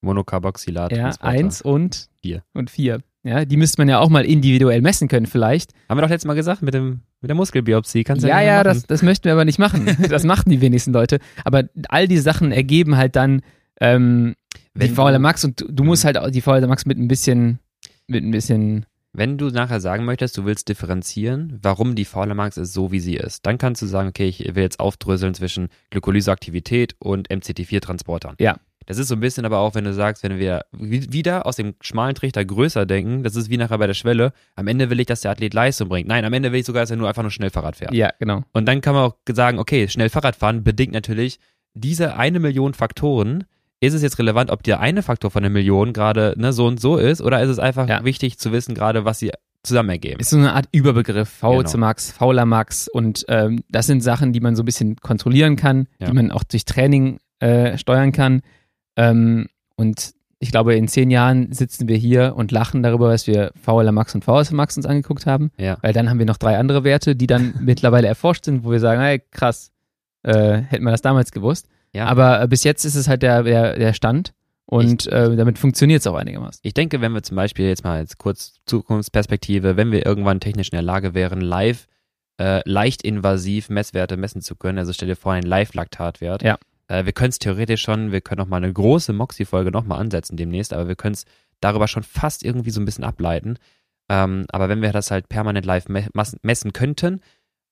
Monocarboxylat. 0.00 0.92
ja, 0.92 1.10
eins 1.20 1.62
und 1.62 2.08
Vier. 2.20 2.42
und 2.54 2.70
vier. 2.70 3.00
Ja, 3.24 3.44
die 3.44 3.56
müsste 3.56 3.80
man 3.80 3.88
ja 3.88 4.00
auch 4.00 4.08
mal 4.08 4.24
individuell 4.24 4.80
messen 4.80 5.06
können, 5.06 5.26
vielleicht. 5.26 5.72
Haben 5.88 5.98
wir 5.98 6.02
doch 6.02 6.08
letztes 6.10 6.26
Mal 6.26 6.34
gesagt, 6.34 6.60
mit, 6.62 6.74
dem, 6.74 7.02
mit 7.20 7.28
der 7.28 7.36
Muskelbiopsie. 7.36 8.02
Kannst 8.02 8.24
du 8.24 8.28
Ja, 8.28 8.40
ja, 8.40 8.54
machen. 8.54 8.64
das, 8.64 8.86
das 8.86 9.02
möchten 9.02 9.24
wir 9.26 9.32
aber 9.32 9.44
nicht 9.44 9.60
machen. 9.60 9.86
Das 10.10 10.24
machen 10.24 10.50
die 10.50 10.60
wenigsten 10.60 10.92
Leute. 10.92 11.20
Aber 11.44 11.64
all 11.88 12.08
die 12.08 12.18
Sachen 12.18 12.50
ergeben 12.50 12.96
halt 12.96 13.14
dann 13.14 13.42
ähm, 13.80 14.34
die 14.74 14.80
Wenn 14.80 14.94
VLA 14.94 15.12
du- 15.12 15.18
Max 15.20 15.44
und 15.44 15.60
du, 15.60 15.70
du 15.70 15.84
musst 15.84 16.04
halt 16.04 16.18
auch 16.18 16.30
die 16.30 16.40
VLA 16.40 16.66
Max 16.66 16.84
mit 16.84 16.98
ein 16.98 17.06
bisschen, 17.06 17.60
mit 18.12 18.22
ein 18.24 18.30
bisschen, 18.30 18.86
Wenn 19.12 19.36
du 19.38 19.48
nachher 19.50 19.80
sagen 19.80 20.04
möchtest, 20.04 20.38
du 20.38 20.44
willst 20.44 20.68
differenzieren, 20.68 21.58
warum 21.62 21.94
die 21.94 22.04
faule 22.04 22.34
Max 22.34 22.56
ist 22.56 22.72
so, 22.72 22.92
wie 22.92 23.00
sie 23.00 23.16
ist, 23.16 23.44
dann 23.44 23.58
kannst 23.58 23.82
du 23.82 23.86
sagen, 23.86 24.08
okay, 24.08 24.26
ich 24.28 24.38
will 24.54 24.62
jetzt 24.62 24.80
aufdröseln 24.80 25.34
zwischen 25.34 25.68
Glykolyseaktivität 25.90 26.94
und 26.98 27.28
MCT4-Transportern. 27.30 28.36
Ja. 28.38 28.56
Das 28.86 28.98
ist 28.98 29.06
so 29.08 29.14
ein 29.14 29.20
bisschen 29.20 29.44
aber 29.44 29.58
auch, 29.58 29.76
wenn 29.76 29.84
du 29.84 29.94
sagst, 29.94 30.24
wenn 30.24 30.38
wir 30.40 30.64
wi- 30.72 31.06
wieder 31.12 31.46
aus 31.46 31.54
dem 31.54 31.74
schmalen 31.80 32.16
Trichter 32.16 32.44
größer 32.44 32.84
denken, 32.84 33.22
das 33.22 33.36
ist 33.36 33.48
wie 33.48 33.56
nachher 33.56 33.78
bei 33.78 33.86
der 33.86 33.94
Schwelle, 33.94 34.32
am 34.56 34.66
Ende 34.66 34.90
will 34.90 34.98
ich, 34.98 35.06
dass 35.06 35.20
der 35.20 35.30
Athlet 35.30 35.54
Leistung 35.54 35.88
bringt. 35.88 36.08
Nein, 36.08 36.24
am 36.24 36.32
Ende 36.32 36.50
will 36.50 36.58
ich 36.60 36.66
sogar, 36.66 36.82
dass 36.82 36.90
er 36.90 36.96
nur 36.96 37.06
einfach 37.08 37.22
nur 37.22 37.30
schnell 37.30 37.50
Fahrrad 37.50 37.76
fährt. 37.76 37.94
ja, 37.94 38.10
genau. 38.18 38.42
Und 38.52 38.66
dann 38.66 38.80
kann 38.80 38.94
man 38.94 39.04
auch 39.04 39.16
sagen, 39.32 39.60
okay, 39.60 39.86
schnell 39.88 40.08
Fahrradfahren 40.10 40.64
bedingt 40.64 40.92
natürlich 40.92 41.38
diese 41.74 42.16
eine 42.16 42.40
Million 42.40 42.74
Faktoren. 42.74 43.44
Ist 43.82 43.94
es 43.94 44.02
jetzt 44.02 44.18
relevant, 44.18 44.50
ob 44.50 44.62
der 44.62 44.80
eine 44.80 45.02
Faktor 45.02 45.30
von 45.30 45.42
der 45.42 45.50
Million 45.50 45.92
gerade 45.92 46.34
ne, 46.36 46.52
so 46.52 46.66
und 46.66 46.80
so 46.80 46.96
ist, 46.96 47.20
oder 47.20 47.42
ist 47.42 47.48
es 47.50 47.58
einfach 47.58 47.88
Ja. 47.88 48.04
wichtig 48.04 48.38
zu 48.38 48.52
wissen, 48.52 48.74
gerade 48.74 49.04
was 49.04 49.18
sie 49.18 49.32
zusammen 49.64 49.90
ergeben? 49.90 50.20
Ist 50.20 50.30
so 50.30 50.36
eine 50.36 50.52
Art 50.54 50.66
Überbegriff, 50.72 51.28
VOC 51.28 51.64
Genau. 51.66 51.78
Max, 51.78 52.12
Fauler 52.12 52.46
Max 52.46 52.86
und 52.88 53.24
ähm, 53.28 53.64
das 53.68 53.86
sind 53.88 54.00
Sachen, 54.02 54.32
die 54.32 54.40
man 54.40 54.54
so 54.56 54.62
ein 54.62 54.66
bisschen 54.66 54.96
kontrollieren 54.96 55.56
kann, 55.56 55.88
Ja. 55.98 56.06
die 56.06 56.12
man 56.12 56.30
auch 56.30 56.44
durch 56.44 56.64
Training 56.64 57.18
äh, 57.40 57.76
steuern 57.76 58.12
kann. 58.12 58.42
Ähm, 58.96 59.46
und 59.76 60.12
ich 60.38 60.50
glaube, 60.50 60.74
in 60.74 60.86
zehn 60.88 61.10
Jahren 61.10 61.52
sitzen 61.52 61.88
wir 61.88 61.96
hier 61.96 62.34
und 62.36 62.50
lachen 62.52 62.82
darüber, 62.82 63.08
was 63.08 63.26
wir 63.26 63.52
VLA 63.60 63.90
Max 63.92 64.14
und 64.14 64.24
VS 64.24 64.50
Max 64.52 64.76
uns 64.76 64.86
angeguckt 64.86 65.26
haben. 65.26 65.50
Ja. 65.58 65.78
Weil 65.82 65.92
dann 65.92 66.08
haben 66.10 66.18
wir 66.18 66.26
noch 66.26 66.36
drei 66.36 66.56
andere 66.58 66.84
Werte, 66.84 67.14
die 67.16 67.26
dann 67.26 67.54
mittlerweile 67.60 68.06
erforscht 68.08 68.44
sind, 68.44 68.64
wo 68.64 68.70
wir 68.70 68.80
sagen, 68.80 69.00
hey, 69.00 69.20
krass, 69.30 69.70
äh, 70.24 70.58
hätten 70.58 70.84
wir 70.84 70.90
das 70.92 71.02
damals 71.02 71.30
gewusst. 71.32 71.68
Ja. 71.92 72.06
Aber 72.06 72.42
äh, 72.42 72.48
bis 72.48 72.64
jetzt 72.64 72.84
ist 72.84 72.94
es 72.94 73.08
halt 73.08 73.22
der, 73.22 73.42
der, 73.42 73.78
der 73.78 73.92
Stand 73.92 74.32
und 74.66 75.06
äh, 75.08 75.36
damit 75.36 75.58
funktioniert 75.58 76.00
es 76.00 76.06
auch 76.06 76.14
einigermaßen. 76.14 76.60
Ich 76.62 76.74
denke, 76.74 77.00
wenn 77.00 77.12
wir 77.12 77.22
zum 77.22 77.36
Beispiel 77.36 77.66
jetzt 77.66 77.84
mal 77.84 78.00
jetzt 78.00 78.18
kurz 78.18 78.54
Zukunftsperspektive, 78.66 79.76
wenn 79.76 79.92
wir 79.92 80.06
irgendwann 80.06 80.40
technisch 80.40 80.68
in 80.68 80.76
der 80.76 80.82
Lage 80.82 81.14
wären, 81.14 81.40
live 81.40 81.86
äh, 82.38 82.62
leicht 82.64 83.02
invasiv 83.02 83.68
Messwerte 83.68 84.16
messen 84.16 84.40
zu 84.40 84.56
können, 84.56 84.78
also 84.78 84.92
stell 84.92 85.08
dir 85.08 85.16
vor, 85.16 85.32
einen 85.32 85.46
Live-Laktatwert. 85.46 86.42
Ja. 86.42 86.58
Äh, 86.88 87.04
wir 87.04 87.12
können 87.12 87.30
es 87.30 87.38
theoretisch 87.38 87.82
schon, 87.82 88.12
wir 88.12 88.20
können 88.20 88.40
auch 88.40 88.46
mal 88.46 88.56
eine 88.56 88.72
große 88.72 89.12
Moxie-Folge 89.12 89.70
nochmal 89.70 90.00
ansetzen 90.00 90.36
demnächst, 90.36 90.72
aber 90.72 90.88
wir 90.88 90.96
können 90.96 91.14
es 91.14 91.26
darüber 91.60 91.88
schon 91.88 92.02
fast 92.02 92.44
irgendwie 92.44 92.70
so 92.70 92.80
ein 92.80 92.84
bisschen 92.84 93.04
ableiten. 93.04 93.58
Ähm, 94.08 94.46
aber 94.50 94.68
wenn 94.68 94.82
wir 94.82 94.92
das 94.92 95.10
halt 95.10 95.28
permanent 95.28 95.66
live 95.66 95.88
me 95.88 96.08
messen 96.42 96.72
könnten, 96.72 97.20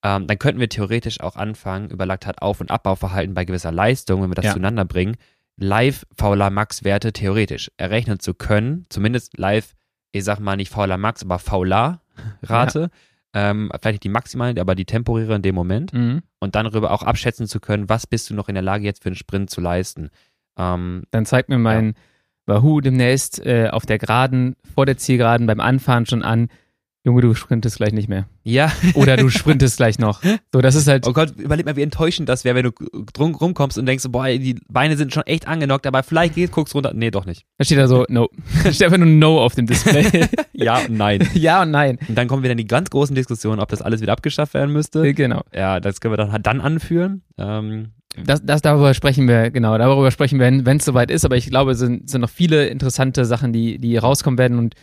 ähm, 0.02 0.26
dann 0.26 0.38
könnten 0.38 0.60
wir 0.60 0.68
theoretisch 0.68 1.20
auch 1.20 1.36
anfangen, 1.36 1.90
über 1.90 2.06
Laktat-Auf- 2.06 2.60
und 2.60 2.70
Abbauverhalten 2.70 3.34
bei 3.34 3.44
gewisser 3.44 3.72
Leistung, 3.72 4.22
wenn 4.22 4.30
wir 4.30 4.34
das 4.34 4.46
Ja. 4.46 4.52
zueinander 4.52 4.84
bringen, 4.84 5.16
live 5.56 6.06
Fauler 6.16 6.50
Max-Werte 6.50 7.12
theoretisch 7.12 7.70
errechnen 7.76 8.18
zu 8.18 8.32
können, 8.34 8.86
zumindest 8.88 9.36
live, 9.38 9.74
ich 10.12 10.24
sag 10.24 10.38
mal 10.40 10.56
nicht 10.56 10.70
Fauler 10.70 10.96
Max, 10.96 11.22
aber 11.22 11.38
Faular-Rate, 11.38 12.90
ähm, 13.32 13.70
vielleicht 13.80 13.94
nicht 13.94 14.04
die 14.04 14.08
maximale, 14.08 14.60
aber 14.60 14.74
die 14.74 14.84
temporäre 14.84 15.34
in 15.36 15.42
dem 15.42 15.54
Moment 15.54 15.92
Mhm. 15.92 16.22
und 16.40 16.54
dann 16.54 16.64
darüber 16.66 16.90
auch 16.90 17.02
abschätzen 17.02 17.46
zu 17.46 17.60
können, 17.60 17.88
was 17.88 18.06
bist 18.06 18.28
du 18.30 18.34
noch 18.34 18.48
in 18.48 18.54
der 18.54 18.62
Lage 18.62 18.84
jetzt 18.84 19.02
für 19.02 19.08
einen 19.08 19.16
Sprint 19.16 19.50
zu 19.50 19.60
leisten. 19.60 20.10
Ähm, 20.56 21.04
Dann 21.10 21.26
zeigt 21.26 21.48
mir 21.48 21.58
mein 21.58 21.94
Wahoo 22.46 22.80
demnächst 22.80 23.44
äh, 23.46 23.68
auf 23.70 23.86
der 23.86 23.98
Geraden, 23.98 24.56
vor 24.74 24.84
der 24.86 24.96
Zielgeraden 24.96 25.46
beim 25.46 25.60
Anfahren 25.60 26.06
schon 26.06 26.22
an, 26.22 26.48
Junge, 27.02 27.22
du 27.22 27.32
sprintest 27.34 27.78
gleich 27.78 27.92
nicht 27.92 28.08
mehr. 28.10 28.26
ja, 28.42 28.70
Oder 28.94 29.16
du 29.16 29.28
sprintest 29.30 29.78
gleich 29.78 29.98
noch. 29.98 30.20
So, 30.52 30.60
das 30.60 30.74
ist 30.74 30.86
halt, 30.86 31.06
oh 31.06 31.14
Gott, 31.14 31.30
überleg 31.38 31.64
mal, 31.64 31.74
wie 31.76 31.82
enttäuschend 31.82 32.28
das 32.28 32.44
wäre, 32.44 32.56
wenn 32.56 32.64
du 32.64 32.72
drum 33.14 33.34
rumkommst 33.34 33.78
und 33.78 33.86
denkst, 33.86 34.04
boah, 34.10 34.26
die 34.26 34.60
Beine 34.68 34.98
sind 34.98 35.14
schon 35.14 35.22
echt 35.22 35.48
angenockt, 35.48 35.86
aber 35.86 36.02
vielleicht 36.02 36.34
geht, 36.34 36.52
guckst 36.52 36.74
runter. 36.74 36.92
Nee, 36.94 37.10
doch 37.10 37.24
nicht. 37.24 37.46
da 37.56 37.64
steht 37.64 37.78
da 37.78 37.88
so, 37.88 38.04
no. 38.08 38.28
Da 38.64 38.70
steht 38.72 38.84
einfach 38.84 38.98
nur 38.98 39.06
no 39.06 39.40
auf 39.40 39.54
dem 39.54 39.66
Display. 39.66 40.26
Ja 40.52 40.76
und 40.80 40.90
nein. 40.90 41.26
ja 41.32 41.62
und 41.62 41.70
nein. 41.70 41.98
Und 42.06 42.18
dann 42.18 42.28
kommen 42.28 42.42
wieder 42.42 42.52
in 42.52 42.58
die 42.58 42.66
ganz 42.66 42.90
großen 42.90 43.14
Diskussionen, 43.14 43.60
ob 43.60 43.70
das 43.70 43.80
alles 43.80 44.02
wieder 44.02 44.12
abgeschafft 44.12 44.52
werden 44.52 44.74
müsste. 44.74 45.14
Genau. 45.14 45.42
Ja, 45.54 45.80
das 45.80 46.02
können 46.02 46.12
wir 46.12 46.18
dann, 46.18 46.42
dann 46.42 46.60
anführen. 46.60 47.22
Ähm, 47.38 47.92
das, 48.26 48.44
das 48.44 48.60
darüber 48.60 48.92
sprechen 48.92 49.26
wir, 49.26 49.50
genau, 49.50 49.78
darüber 49.78 50.10
sprechen 50.10 50.38
wir, 50.38 50.46
wenn 50.66 50.76
es 50.76 50.84
soweit 50.84 51.10
ist, 51.10 51.24
aber 51.24 51.36
ich 51.36 51.48
glaube, 51.48 51.70
es 51.72 51.78
sind, 51.78 52.10
sind 52.10 52.20
noch 52.20 52.28
viele 52.28 52.66
interessante 52.66 53.24
Sachen, 53.24 53.52
die, 53.54 53.78
die 53.78 53.96
rauskommen 53.96 54.36
werden 54.36 54.58
und 54.58 54.74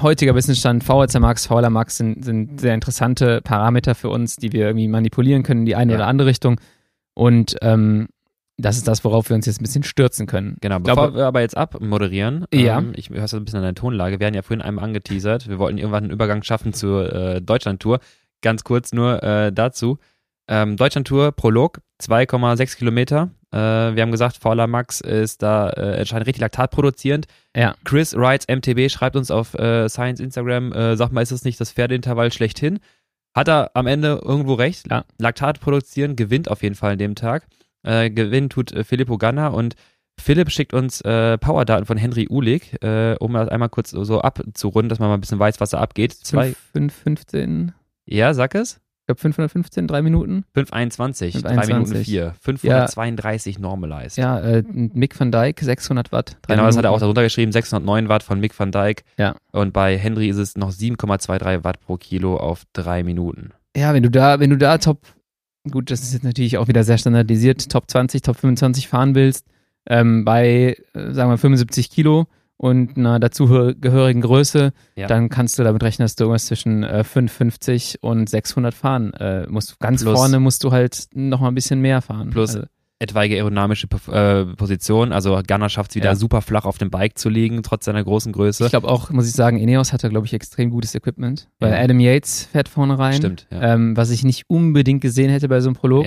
heutiger 0.00 0.34
Wissensstand, 0.34 0.84
VHC 0.84 1.18
Max, 1.20 1.46
VLA 1.46 1.70
Max 1.70 1.96
sind, 1.96 2.24
sind 2.24 2.60
sehr 2.60 2.74
interessante 2.74 3.40
Parameter 3.42 3.94
für 3.94 4.08
uns, 4.10 4.36
die 4.36 4.52
wir 4.52 4.66
irgendwie 4.66 4.88
manipulieren 4.88 5.42
können 5.42 5.60
in 5.60 5.66
die 5.66 5.76
eine 5.76 5.92
Ja. 5.92 5.98
oder 5.98 6.06
andere 6.06 6.28
Richtung 6.28 6.60
und 7.14 7.56
ähm, 7.62 8.08
das 8.58 8.78
ist 8.78 8.88
das, 8.88 9.04
worauf 9.04 9.28
wir 9.28 9.36
uns 9.36 9.44
jetzt 9.44 9.60
ein 9.60 9.64
bisschen 9.64 9.82
stürzen 9.82 10.26
können. 10.26 10.56
Genau, 10.62 10.78
Ich 10.78 10.82
bevor 10.84 11.04
glaube- 11.08 11.18
wir 11.18 11.26
aber 11.26 11.40
jetzt 11.42 11.56
abmoderieren, 11.56 12.46
Ja. 12.54 12.78
ähm, 12.78 12.92
ich 12.96 13.10
höre 13.10 13.28
so 13.28 13.36
ein 13.36 13.44
bisschen 13.44 13.58
an 13.58 13.64
der 13.64 13.74
Tonlage, 13.74 14.18
wir 14.18 14.26
hatten 14.26 14.34
ja 14.36 14.42
vorhin 14.42 14.62
einmal 14.62 14.84
angeteasert, 14.84 15.48
wir 15.48 15.58
wollten 15.58 15.76
irgendwann 15.78 16.04
einen 16.04 16.12
Übergang 16.12 16.42
schaffen 16.42 16.72
zur 16.72 17.12
äh, 17.12 17.42
Deutschland-Tour. 17.42 17.98
Ganz 18.42 18.64
kurz 18.64 18.92
nur 18.92 19.22
äh, 19.22 19.52
dazu. 19.52 19.98
Ähm, 20.48 20.76
Deutschland-Tour, 20.76 21.32
Prolog, 21.32 21.80
2,6 22.00 22.76
Kilometer. 22.76 23.30
Äh, 23.52 23.56
wir 23.58 24.02
haben 24.02 24.10
gesagt, 24.10 24.36
Fauler 24.36 24.66
Max 24.66 25.00
ist 25.00 25.42
da 25.42 25.70
äh, 25.70 25.98
anscheinend 26.00 26.26
richtig 26.26 26.40
Laktat 26.40 26.70
produzierend. 26.70 27.26
Ja. 27.56 27.74
Chris 27.84 28.14
Wrights 28.14 28.46
MTB 28.48 28.90
schreibt 28.90 29.16
uns 29.16 29.30
auf 29.30 29.54
äh, 29.54 29.88
Science 29.88 30.20
Instagram, 30.20 30.72
äh, 30.72 30.96
sag 30.96 31.12
mal, 31.12 31.22
ist 31.22 31.32
das 31.32 31.44
nicht 31.44 31.60
das 31.60 31.72
Pferdeintervall 31.72 32.32
schlechthin? 32.32 32.78
Hat 33.34 33.48
er 33.48 33.70
am 33.74 33.86
Ende 33.86 34.20
irgendwo 34.24 34.54
recht. 34.54 34.90
Ja. 34.90 35.04
Laktat 35.18 35.60
produzieren 35.60 36.16
gewinnt 36.16 36.50
auf 36.50 36.62
jeden 36.62 36.74
Fall 36.74 36.92
an 36.92 36.98
dem 36.98 37.14
Tag. 37.14 37.46
Äh, 37.82 38.10
gewinnen 38.10 38.50
tut 38.50 38.72
äh, 38.72 38.84
Filippo 38.84 39.18
Ganna 39.18 39.48
und 39.48 39.74
Philipp 40.18 40.50
schickt 40.50 40.72
uns 40.72 41.02
äh, 41.02 41.36
Powerdaten 41.38 41.84
von 41.84 41.98
Henry 41.98 42.26
Uhlig, 42.30 42.82
äh, 42.82 43.16
um 43.20 43.34
das 43.34 43.48
einmal 43.48 43.68
kurz 43.68 43.90
so 43.90 44.20
abzurunden, 44.20 44.88
dass 44.88 44.98
man 44.98 45.08
mal 45.08 45.14
ein 45.14 45.20
bisschen 45.20 45.38
weiß, 45.38 45.60
was 45.60 45.70
da 45.70 45.78
abgeht. 45.78 46.14
Zwei, 46.14 46.54
5, 46.72 46.94
5, 46.94 47.02
15, 47.02 47.72
ja, 48.06 48.32
sag 48.32 48.54
es. 48.54 48.80
Ich 49.06 49.14
glaube 49.14 49.20
515, 49.20 49.86
drei 49.86 50.02
Minuten. 50.02 50.44
5,21, 50.56 51.42
3 51.42 51.54
5,21. 51.54 51.66
Minuten 51.68 51.94
4, 51.94 52.34
532 52.40 53.60
normalized. 53.60 54.16
Ja, 54.16 54.40
äh, 54.40 54.64
Mick 54.66 55.18
van 55.18 55.30
Dijk, 55.30 55.60
600 55.60 56.10
Watt. 56.10 56.36
Genau, 56.48 56.66
das 56.66 56.76
hat 56.76 56.84
er 56.84 56.88
Minuten. 56.90 56.96
auch 56.96 56.98
darunter 56.98 57.22
geschrieben, 57.22 57.52
609 57.52 58.08
Watt 58.08 58.24
von 58.24 58.40
Mick 58.40 58.58
van 58.58 58.72
Dijk. 58.72 59.04
Ja. 59.16 59.36
Und 59.52 59.72
bei 59.72 59.96
Henry 59.96 60.28
ist 60.28 60.38
es 60.38 60.56
noch 60.56 60.72
7,23 60.72 61.62
Watt 61.62 61.78
pro 61.78 61.96
Kilo 61.98 62.36
auf 62.36 62.64
drei 62.72 63.04
Minuten. 63.04 63.52
Ja, 63.76 63.94
wenn 63.94 64.02
du 64.02 64.10
da, 64.10 64.40
wenn 64.40 64.50
du 64.50 64.58
da 64.58 64.78
Top, 64.78 64.98
gut, 65.70 65.92
das 65.92 66.02
ist 66.02 66.12
jetzt 66.12 66.24
natürlich 66.24 66.58
auch 66.58 66.66
wieder 66.66 66.82
sehr 66.82 66.98
standardisiert, 66.98 67.70
Top 67.70 67.88
20, 67.88 68.22
Top 68.22 68.36
25 68.36 68.88
fahren 68.88 69.14
willst, 69.14 69.46
ähm, 69.88 70.24
bei, 70.24 70.76
äh, 70.94 71.12
sagen 71.12 71.30
wir, 71.30 71.38
75 71.38 71.90
Kilo 71.90 72.26
und 72.58 72.96
einer 72.96 73.18
dazugehörigen 73.20 74.22
Größe, 74.22 74.72
Ja. 74.96 75.06
dann 75.06 75.28
kannst 75.28 75.58
du 75.58 75.64
damit 75.64 75.82
rechnen, 75.82 76.04
dass 76.04 76.16
du 76.16 76.24
irgendwas 76.24 76.46
zwischen 76.46 76.82
äh, 76.84 77.04
550 77.04 77.98
und 78.02 78.28
600 78.28 78.74
fahren 78.74 79.12
äh, 79.14 79.46
musst. 79.48 79.78
Ganz 79.80 80.02
Plus- 80.02 80.18
vorne 80.18 80.40
musst 80.40 80.64
du 80.64 80.72
halt 80.72 81.06
noch 81.14 81.40
mal 81.40 81.48
ein 81.48 81.54
bisschen 81.54 81.80
mehr 81.80 82.00
fahren. 82.02 82.30
Plus- 82.30 82.54
also, 82.56 82.66
Etwaige 82.98 83.34
aerodynamische 83.34 83.88
äh, 84.10 84.46
Position, 84.56 85.12
also 85.12 85.38
Gunner 85.46 85.68
schafft 85.68 85.90
es 85.90 85.96
wieder 85.96 86.06
Ja. 86.06 86.14
super 86.16 86.40
flach 86.40 86.64
auf 86.64 86.78
dem 86.78 86.88
Bike 86.88 87.18
zu 87.18 87.28
liegen, 87.28 87.62
trotz 87.62 87.84
seiner 87.84 88.02
großen 88.02 88.32
Größe. 88.32 88.64
ich 88.64 88.70
glaube 88.70 88.88
auch, 88.88 89.10
muss 89.10 89.26
ich 89.28 89.34
sagen, 89.34 89.58
Ineos 89.58 89.92
hat 89.92 90.02
da, 90.02 90.08
glaube 90.08 90.24
ich, 90.26 90.32
extrem 90.32 90.70
gutes 90.70 90.94
Equipment, 90.94 91.46
weil 91.60 91.72
Ja. 91.74 91.78
Adam 91.80 92.00
Yates 92.00 92.44
fährt 92.50 92.70
vorne 92.70 92.98
rein. 92.98 93.16
Stimmt. 93.16 93.46
Ähm, 93.50 93.94
was 93.98 94.08
ich 94.08 94.24
nicht 94.24 94.44
unbedingt 94.48 95.02
gesehen 95.02 95.28
hätte 95.28 95.46
bei 95.48 95.60
so 95.60 95.68
einem 95.68 95.76
Prolog. 95.76 96.06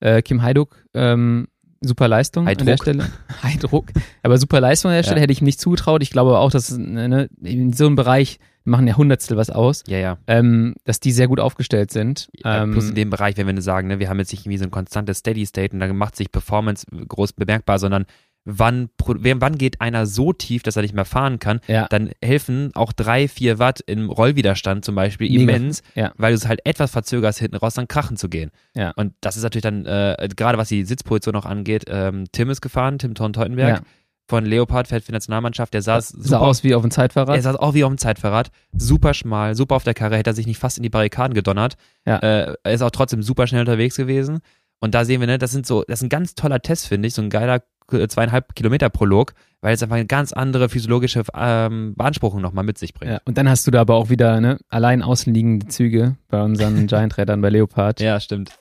Äh, 0.00 0.22
Kim 0.22 0.40
Heiduk, 0.40 0.86
ähm, 0.94 1.48
super 1.82 2.08
Leistung 2.08 2.46
an 2.48 2.54
der 2.56 2.66
Heidruck. 2.66 2.82
Stelle. 2.82 3.08
Heidruck. 3.42 3.86
Aber 4.22 4.38
super 4.38 4.60
Leistung 4.60 4.90
an 4.90 4.96
der 4.96 5.02
Stelle 5.02 5.18
Ja. 5.18 5.22
hätte 5.22 5.32
ich 5.32 5.40
ihm 5.40 5.44
nicht 5.46 5.60
zugetraut. 5.60 6.02
Ich 6.02 6.10
glaube 6.10 6.38
auch, 6.38 6.50
dass 6.50 6.70
ne, 6.76 7.28
in 7.42 7.72
so 7.72 7.86
einem 7.86 7.96
Bereich 7.96 8.38
machen 8.64 8.86
ja 8.86 8.96
Hundertstel 8.96 9.36
was 9.36 9.50
aus, 9.50 9.82
Ja, 9.88 9.98
ja. 9.98 10.18
ähm, 10.28 10.74
dass 10.84 11.00
die 11.00 11.10
sehr 11.10 11.26
gut 11.26 11.40
aufgestellt 11.40 11.90
sind. 11.90 12.28
Ja, 12.44 12.62
Ähm, 12.62 12.70
Plus 12.70 12.90
in 12.90 12.94
dem 12.94 13.10
Bereich, 13.10 13.36
wenn 13.36 13.48
wir 13.48 13.60
sagen, 13.60 13.88
ne, 13.88 13.98
wir 13.98 14.08
haben 14.08 14.20
jetzt 14.20 14.30
nicht 14.32 14.42
irgendwie 14.46 14.58
so 14.58 14.64
ein 14.64 14.70
konstantes 14.70 15.18
Steady 15.18 15.44
State 15.44 15.72
und 15.74 15.80
da 15.80 15.92
macht 15.92 16.14
sich 16.14 16.30
Performance 16.30 16.86
groß 17.08 17.32
bemerkbar, 17.32 17.80
sondern 17.80 18.06
wann, 18.44 18.88
wann 18.98 19.56
geht 19.58 19.80
einer 19.80 20.06
so 20.06 20.32
tief, 20.32 20.62
dass 20.62 20.76
er 20.76 20.82
nicht 20.82 20.94
mehr 20.94 21.04
fahren 21.04 21.38
kann, 21.38 21.60
ja, 21.68 21.86
dann 21.88 22.10
helfen 22.22 22.70
auch 22.74 22.92
drei, 22.92 23.28
vier 23.28 23.58
Watt 23.58 23.80
im 23.86 24.10
Rollwiderstand 24.10 24.84
zum 24.84 24.94
Beispiel 24.94 25.30
Mega. 25.30 25.52
immens, 25.54 25.82
Ja. 25.94 26.12
weil 26.16 26.32
du 26.32 26.36
es 26.36 26.48
halt 26.48 26.60
etwas 26.64 26.90
verzögerst, 26.90 27.38
hinten 27.38 27.56
raus 27.56 27.74
dann 27.74 27.86
krachen 27.88 28.16
zu 28.16 28.28
gehen. 28.28 28.50
Ja. 28.74 28.90
Und 28.96 29.14
das 29.20 29.36
ist 29.36 29.42
natürlich 29.44 29.62
dann, 29.62 29.86
äh, 29.86 30.28
gerade 30.34 30.58
was 30.58 30.68
die 30.68 30.84
Sitzposition 30.84 31.34
noch 31.34 31.46
angeht, 31.46 31.84
ähm, 31.88 32.24
Tim 32.32 32.50
ist 32.50 32.60
gefahren, 32.60 32.98
Tim 32.98 33.14
Thorn-Teutenberg 33.14 33.76
ja. 33.78 33.82
von 34.28 34.44
Leopard, 34.44 34.88
fährt 34.88 35.02
für 35.04 35.12
die 35.12 35.16
Nationalmannschaft, 35.16 35.72
der 35.74 35.82
saß 35.82 36.08
sah 36.08 36.38
aus 36.38 36.64
wie 36.64 36.74
auf 36.74 36.82
dem 36.82 36.90
Zeitfahrrad. 36.90 37.36
er 37.36 37.42
saß 37.42 37.56
auch 37.56 37.74
wie 37.74 37.84
auf 37.84 37.92
dem 37.92 37.98
Zeitfahrrad, 37.98 38.50
super 38.72 39.14
schmal, 39.14 39.54
super 39.54 39.76
auf 39.76 39.84
der 39.84 39.94
Karre, 39.94 40.16
hätte 40.16 40.30
er 40.30 40.34
sich 40.34 40.46
nicht 40.46 40.58
fast 40.58 40.78
in 40.78 40.82
die 40.82 40.88
Barrikaden 40.90 41.34
gedonnert. 41.34 41.76
Äh, 42.04 42.54
er 42.64 42.72
ist 42.72 42.82
auch 42.82 42.90
trotzdem 42.90 43.22
super 43.22 43.46
schnell 43.46 43.60
unterwegs 43.60 43.96
gewesen. 43.96 44.40
Und 44.82 44.96
da 44.96 45.04
sehen 45.04 45.20
wir, 45.20 45.28
ne, 45.28 45.38
das 45.38 45.52
sind 45.52 45.64
so, 45.64 45.84
das 45.86 46.00
ist 46.00 46.02
ein 46.02 46.08
ganz 46.08 46.34
toller 46.34 46.60
Test, 46.60 46.88
finde 46.88 47.06
ich, 47.06 47.14
so 47.14 47.22
ein 47.22 47.30
geiler 47.30 47.62
äh, 47.92 48.08
zweieinhalb 48.08 48.56
Kilometer 48.56 48.90
Prolog, 48.90 49.32
weil 49.60 49.74
es 49.74 49.82
einfach 49.82 49.94
eine 49.94 50.06
ganz 50.06 50.32
andere 50.32 50.68
physiologische 50.68 51.22
ähm, 51.36 51.94
Beanspruchung 51.94 52.40
nochmal 52.40 52.64
mit 52.64 52.78
sich 52.78 52.92
bringt. 52.92 53.12
Ja, 53.12 53.20
und 53.24 53.38
dann 53.38 53.48
hast 53.48 53.64
du 53.64 53.70
da 53.70 53.82
aber 53.82 53.94
auch 53.94 54.10
wieder 54.10 54.40
ne, 54.40 54.58
allein 54.70 55.02
außenliegende 55.02 55.68
Züge 55.68 56.16
bei 56.28 56.42
unseren 56.42 56.86
Giant-Rädern 56.88 57.40
bei 57.40 57.50
Leopard. 57.50 58.00
Ja, 58.00 58.18
stimmt. 58.18 58.58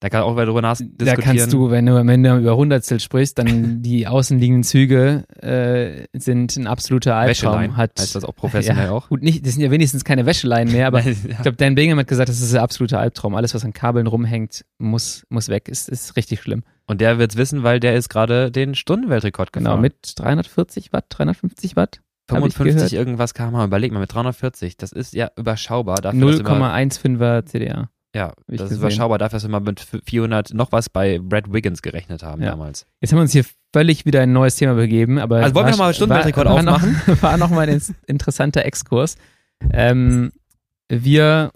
Da 0.00 0.10
kann 0.10 0.22
auch 0.22 0.34
wieder 0.34 0.44
drüber 0.44 0.60
nach 0.60 0.76
Da 0.98 1.16
kannst 1.16 1.54
du, 1.54 1.70
wenn 1.70 1.86
du, 1.86 2.06
wenn 2.06 2.22
du 2.22 2.36
über 2.36 2.54
Hundertstel 2.54 3.00
sprichst, 3.00 3.38
dann 3.38 3.80
die 3.82 4.06
außenliegenden 4.06 4.62
Züge 4.62 5.24
äh, 5.40 6.06
sind 6.12 6.54
ein 6.56 6.66
absoluter 6.66 7.16
Albtraum. 7.16 7.54
Wäschelein, 7.54 7.76
Hat, 7.78 7.98
heißt 7.98 8.14
das 8.14 8.24
auch 8.24 8.34
professionell 8.34 8.84
ja, 8.88 8.90
auch? 8.92 9.08
Gut, 9.08 9.22
nicht, 9.22 9.46
das 9.46 9.54
sind 9.54 9.62
ja 9.62 9.70
wenigstens 9.70 10.04
keine 10.04 10.26
Wäscheleien 10.26 10.70
mehr, 10.70 10.86
aber 10.86 11.00
ich 11.06 11.24
ja. 11.24 11.40
glaube, 11.40 11.56
Dan 11.56 11.74
Bingham 11.74 11.98
hat 11.98 12.08
gesagt, 12.08 12.28
das 12.28 12.42
ist 12.42 12.54
ein 12.54 12.60
absoluter 12.60 13.00
Albtraum. 13.00 13.34
Alles, 13.34 13.54
was 13.54 13.64
an 13.64 13.72
Kabeln 13.72 14.06
rumhängt, 14.06 14.66
muss, 14.78 15.24
muss 15.30 15.48
weg. 15.48 15.68
Ist, 15.68 15.88
ist 15.88 16.14
richtig 16.16 16.42
schlimm. 16.42 16.62
Und 16.86 17.00
der 17.00 17.18
wird's 17.18 17.36
wissen, 17.36 17.62
weil 17.62 17.80
der 17.80 17.96
ist 17.96 18.10
gerade 18.10 18.50
den 18.50 18.74
Stundenweltrekord 18.74 19.52
gefahren. 19.52 19.64
Genau, 19.64 19.80
mit 19.80 20.12
340 20.16 20.92
Watt, 20.92 21.06
350 21.08 21.74
Watt. 21.74 22.02
hab 22.30 22.44
ich 22.44 22.54
55 22.54 22.74
gehört. 22.74 22.92
irgendwas 22.92 23.32
km/h. 23.32 23.64
Überleg 23.64 23.92
mal, 23.92 24.00
mit 24.00 24.12
340. 24.12 24.76
Das 24.76 24.92
ist 24.92 25.14
ja 25.14 25.30
überschaubar. 25.36 25.96
Dafür, 26.02 26.32
dass 26.32 26.44
wir 26.44 26.54
mal- 26.54 26.78
0,15er 26.82 27.46
CDA. 27.46 27.88
Ja, 28.16 28.32
ich 28.48 28.56
das 28.58 28.66
ist 28.66 28.68
gesehen. 28.70 28.78
überschaubar 28.78 29.18
dafür, 29.18 29.36
dass 29.36 29.42
wir 29.44 29.50
mal 29.50 29.60
mit 29.60 29.86
400 30.06 30.54
noch 30.54 30.72
was 30.72 30.88
bei 30.88 31.18
Brad 31.18 31.52
Wiggins 31.52 31.82
gerechnet 31.82 32.22
haben 32.22 32.42
Ja. 32.42 32.50
damals. 32.50 32.86
Jetzt 33.00 33.12
haben 33.12 33.18
wir 33.18 33.22
uns 33.22 33.32
hier 33.32 33.44
völlig 33.72 34.06
wieder 34.06 34.22
in 34.22 34.30
ein 34.30 34.32
neues 34.32 34.56
Thema 34.56 34.74
begeben, 34.74 35.18
aber 35.18 35.36
Also 35.42 35.54
wollen 35.54 35.66
wir 35.66 35.66
war- 35.66 35.70
noch 35.72 35.78
mal 35.78 35.84
einen 35.86 35.94
Stundenweltrekord 35.94 36.46
war, 36.46 36.54
war 36.56 36.62
noch, 36.62 36.74
aufmachen? 36.82 37.18
War 37.22 37.36
noch 37.36 37.50
mal 37.50 37.60
ein 37.60 37.68
ins- 37.74 37.94
interessanter 38.06 38.64
Exkurs. 38.64 39.16
Ähm, 39.70 40.32
wir 40.88 41.50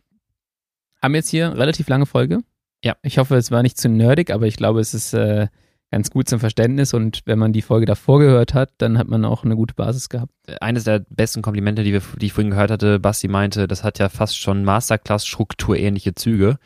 haben 1.03 1.15
jetzt 1.15 1.29
hier 1.31 1.47
eine 1.51 1.59
relativ 1.59 1.89
lange 1.89 2.05
Folge. 2.07 2.41
Ja. 2.85 2.97
Ich 3.03 3.19
hoffe, 3.19 3.37
es 3.37 3.51
war 3.51 3.63
nicht 3.63 3.79
zu 3.79 3.89
nerdig, 3.89 4.31
aber 4.31 4.47
ich 4.47 4.57
glaube, 4.57 4.81
es 4.81 4.93
ist 4.95 5.15
äh, 5.15 5.49
ganz 5.91 6.11
gut 6.11 6.29
zum 6.29 6.39
Verständnis 6.39 6.95
und 6.95 7.23
wenn 7.25 7.39
man 7.39 7.53
die 7.53 7.63
Folge 7.63 7.87
davor 7.87 8.21
gehört 8.21 8.55
hat, 8.55 8.71
dann 8.79 8.97
hat 8.97 9.09
man 9.09 9.25
auch 9.25 9.45
eine 9.45 9.57
gute 9.57 9.75
Basis 9.75 10.09
gehabt. 10.09 10.33
Eines 10.61 10.85
der 10.85 11.05
besten 11.11 11.43
Komplimente, 11.43 11.83
die, 11.83 11.93
wir, 11.93 12.03
die 12.21 12.27
ich 12.27 12.33
vorhin 12.33 12.51
gehört 12.51 12.71
hatte, 12.71 13.01
Basti 13.01 13.29
meinte, 13.29 13.67
das 13.67 13.83
hat 13.83 13.99
ja 13.99 14.09
fast 14.09 14.39
schon 14.39 14.65
Masterclass-Strukturähnliche 14.65 16.15
Züge. 16.15 16.59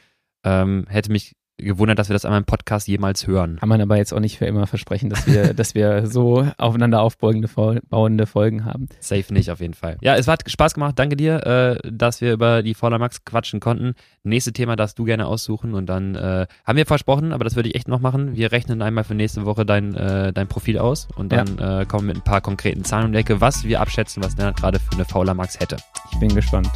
Ähm, 0.44 0.84
hätte 0.88 1.10
mich 1.10 1.32
gewundert, 1.56 1.98
dass 1.98 2.08
wir 2.08 2.14
das 2.14 2.24
einmal 2.24 2.40
im 2.40 2.46
Podcast 2.46 2.88
jemals 2.88 3.26
hören. 3.26 3.56
Kann 3.60 3.68
man 3.68 3.80
aber 3.80 3.96
jetzt 3.96 4.12
auch 4.12 4.20
nicht 4.20 4.38
für 4.38 4.46
immer 4.46 4.66
versprechen, 4.66 5.10
dass 5.10 5.26
wir, 5.26 5.54
dass 5.54 5.74
wir 5.74 6.06
so 6.06 6.48
aufeinander 6.58 7.00
aufbauende 7.00 7.48
bauende 7.88 8.26
Folgen 8.26 8.64
haben. 8.64 8.88
Safe 9.00 9.32
nicht, 9.32 9.50
auf 9.50 9.60
jeden 9.60 9.74
Fall. 9.74 9.96
Ja, 10.00 10.16
es 10.16 10.26
hat 10.28 10.50
Spaß 10.50 10.74
gemacht. 10.74 10.98
Danke 10.98 11.16
dir, 11.16 11.46
äh, 11.46 11.90
dass 11.90 12.20
wir 12.20 12.32
über 12.32 12.62
die 12.62 12.74
Voller 12.74 12.98
Max 12.98 13.24
quatschen 13.24 13.60
konnten. 13.60 13.94
Nächste 14.22 14.52
Thema 14.52 14.76
darfst 14.76 14.98
du 14.98 15.04
gerne 15.04 15.26
aussuchen 15.26 15.74
und 15.74 15.86
dann 15.86 16.14
äh, 16.14 16.46
haben 16.64 16.76
wir 16.76 16.86
versprochen, 16.86 17.32
aber 17.32 17.44
das 17.44 17.56
würde 17.56 17.68
ich 17.68 17.74
echt 17.74 17.88
noch 17.88 18.00
machen. 18.00 18.36
Wir 18.36 18.52
rechnen 18.52 18.82
einmal 18.82 19.04
für 19.04 19.14
nächste 19.14 19.44
Woche 19.44 19.64
dein, 19.64 19.94
äh, 19.94 20.32
dein 20.32 20.48
Profil 20.48 20.78
aus 20.78 21.08
und 21.16 21.30
dann 21.32 21.58
äh, 21.58 21.84
kommen 21.86 22.08
wir 22.08 22.14
mit 22.14 22.16
ein 22.18 22.24
paar 22.24 22.40
konkreten 22.40 22.84
Zahlen 22.84 23.06
um 23.06 23.12
die 23.12 23.18
Ecke, 23.18 23.40
was 23.40 23.64
wir 23.64 23.80
abschätzen, 23.80 24.22
was 24.22 24.34
der 24.34 24.52
gerade 24.52 24.78
für 24.78 24.92
eine 24.92 25.04
Fauler 25.04 25.34
Max 25.34 25.58
hätte. 25.60 25.76
Ich 26.12 26.18
bin 26.18 26.34
gespannt. 26.34 26.70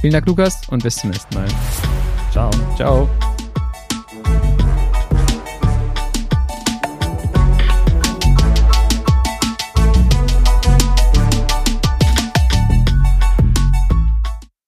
Vielen 0.00 0.12
Dank, 0.12 0.26
Lukas, 0.26 0.68
und 0.68 0.82
bis 0.82 0.96
zum 0.96 1.10
nächsten 1.10 1.34
Mal. 1.34 1.46
Ciao. 2.30 2.50
Ciao. 2.76 3.31
Bye. 4.22 4.61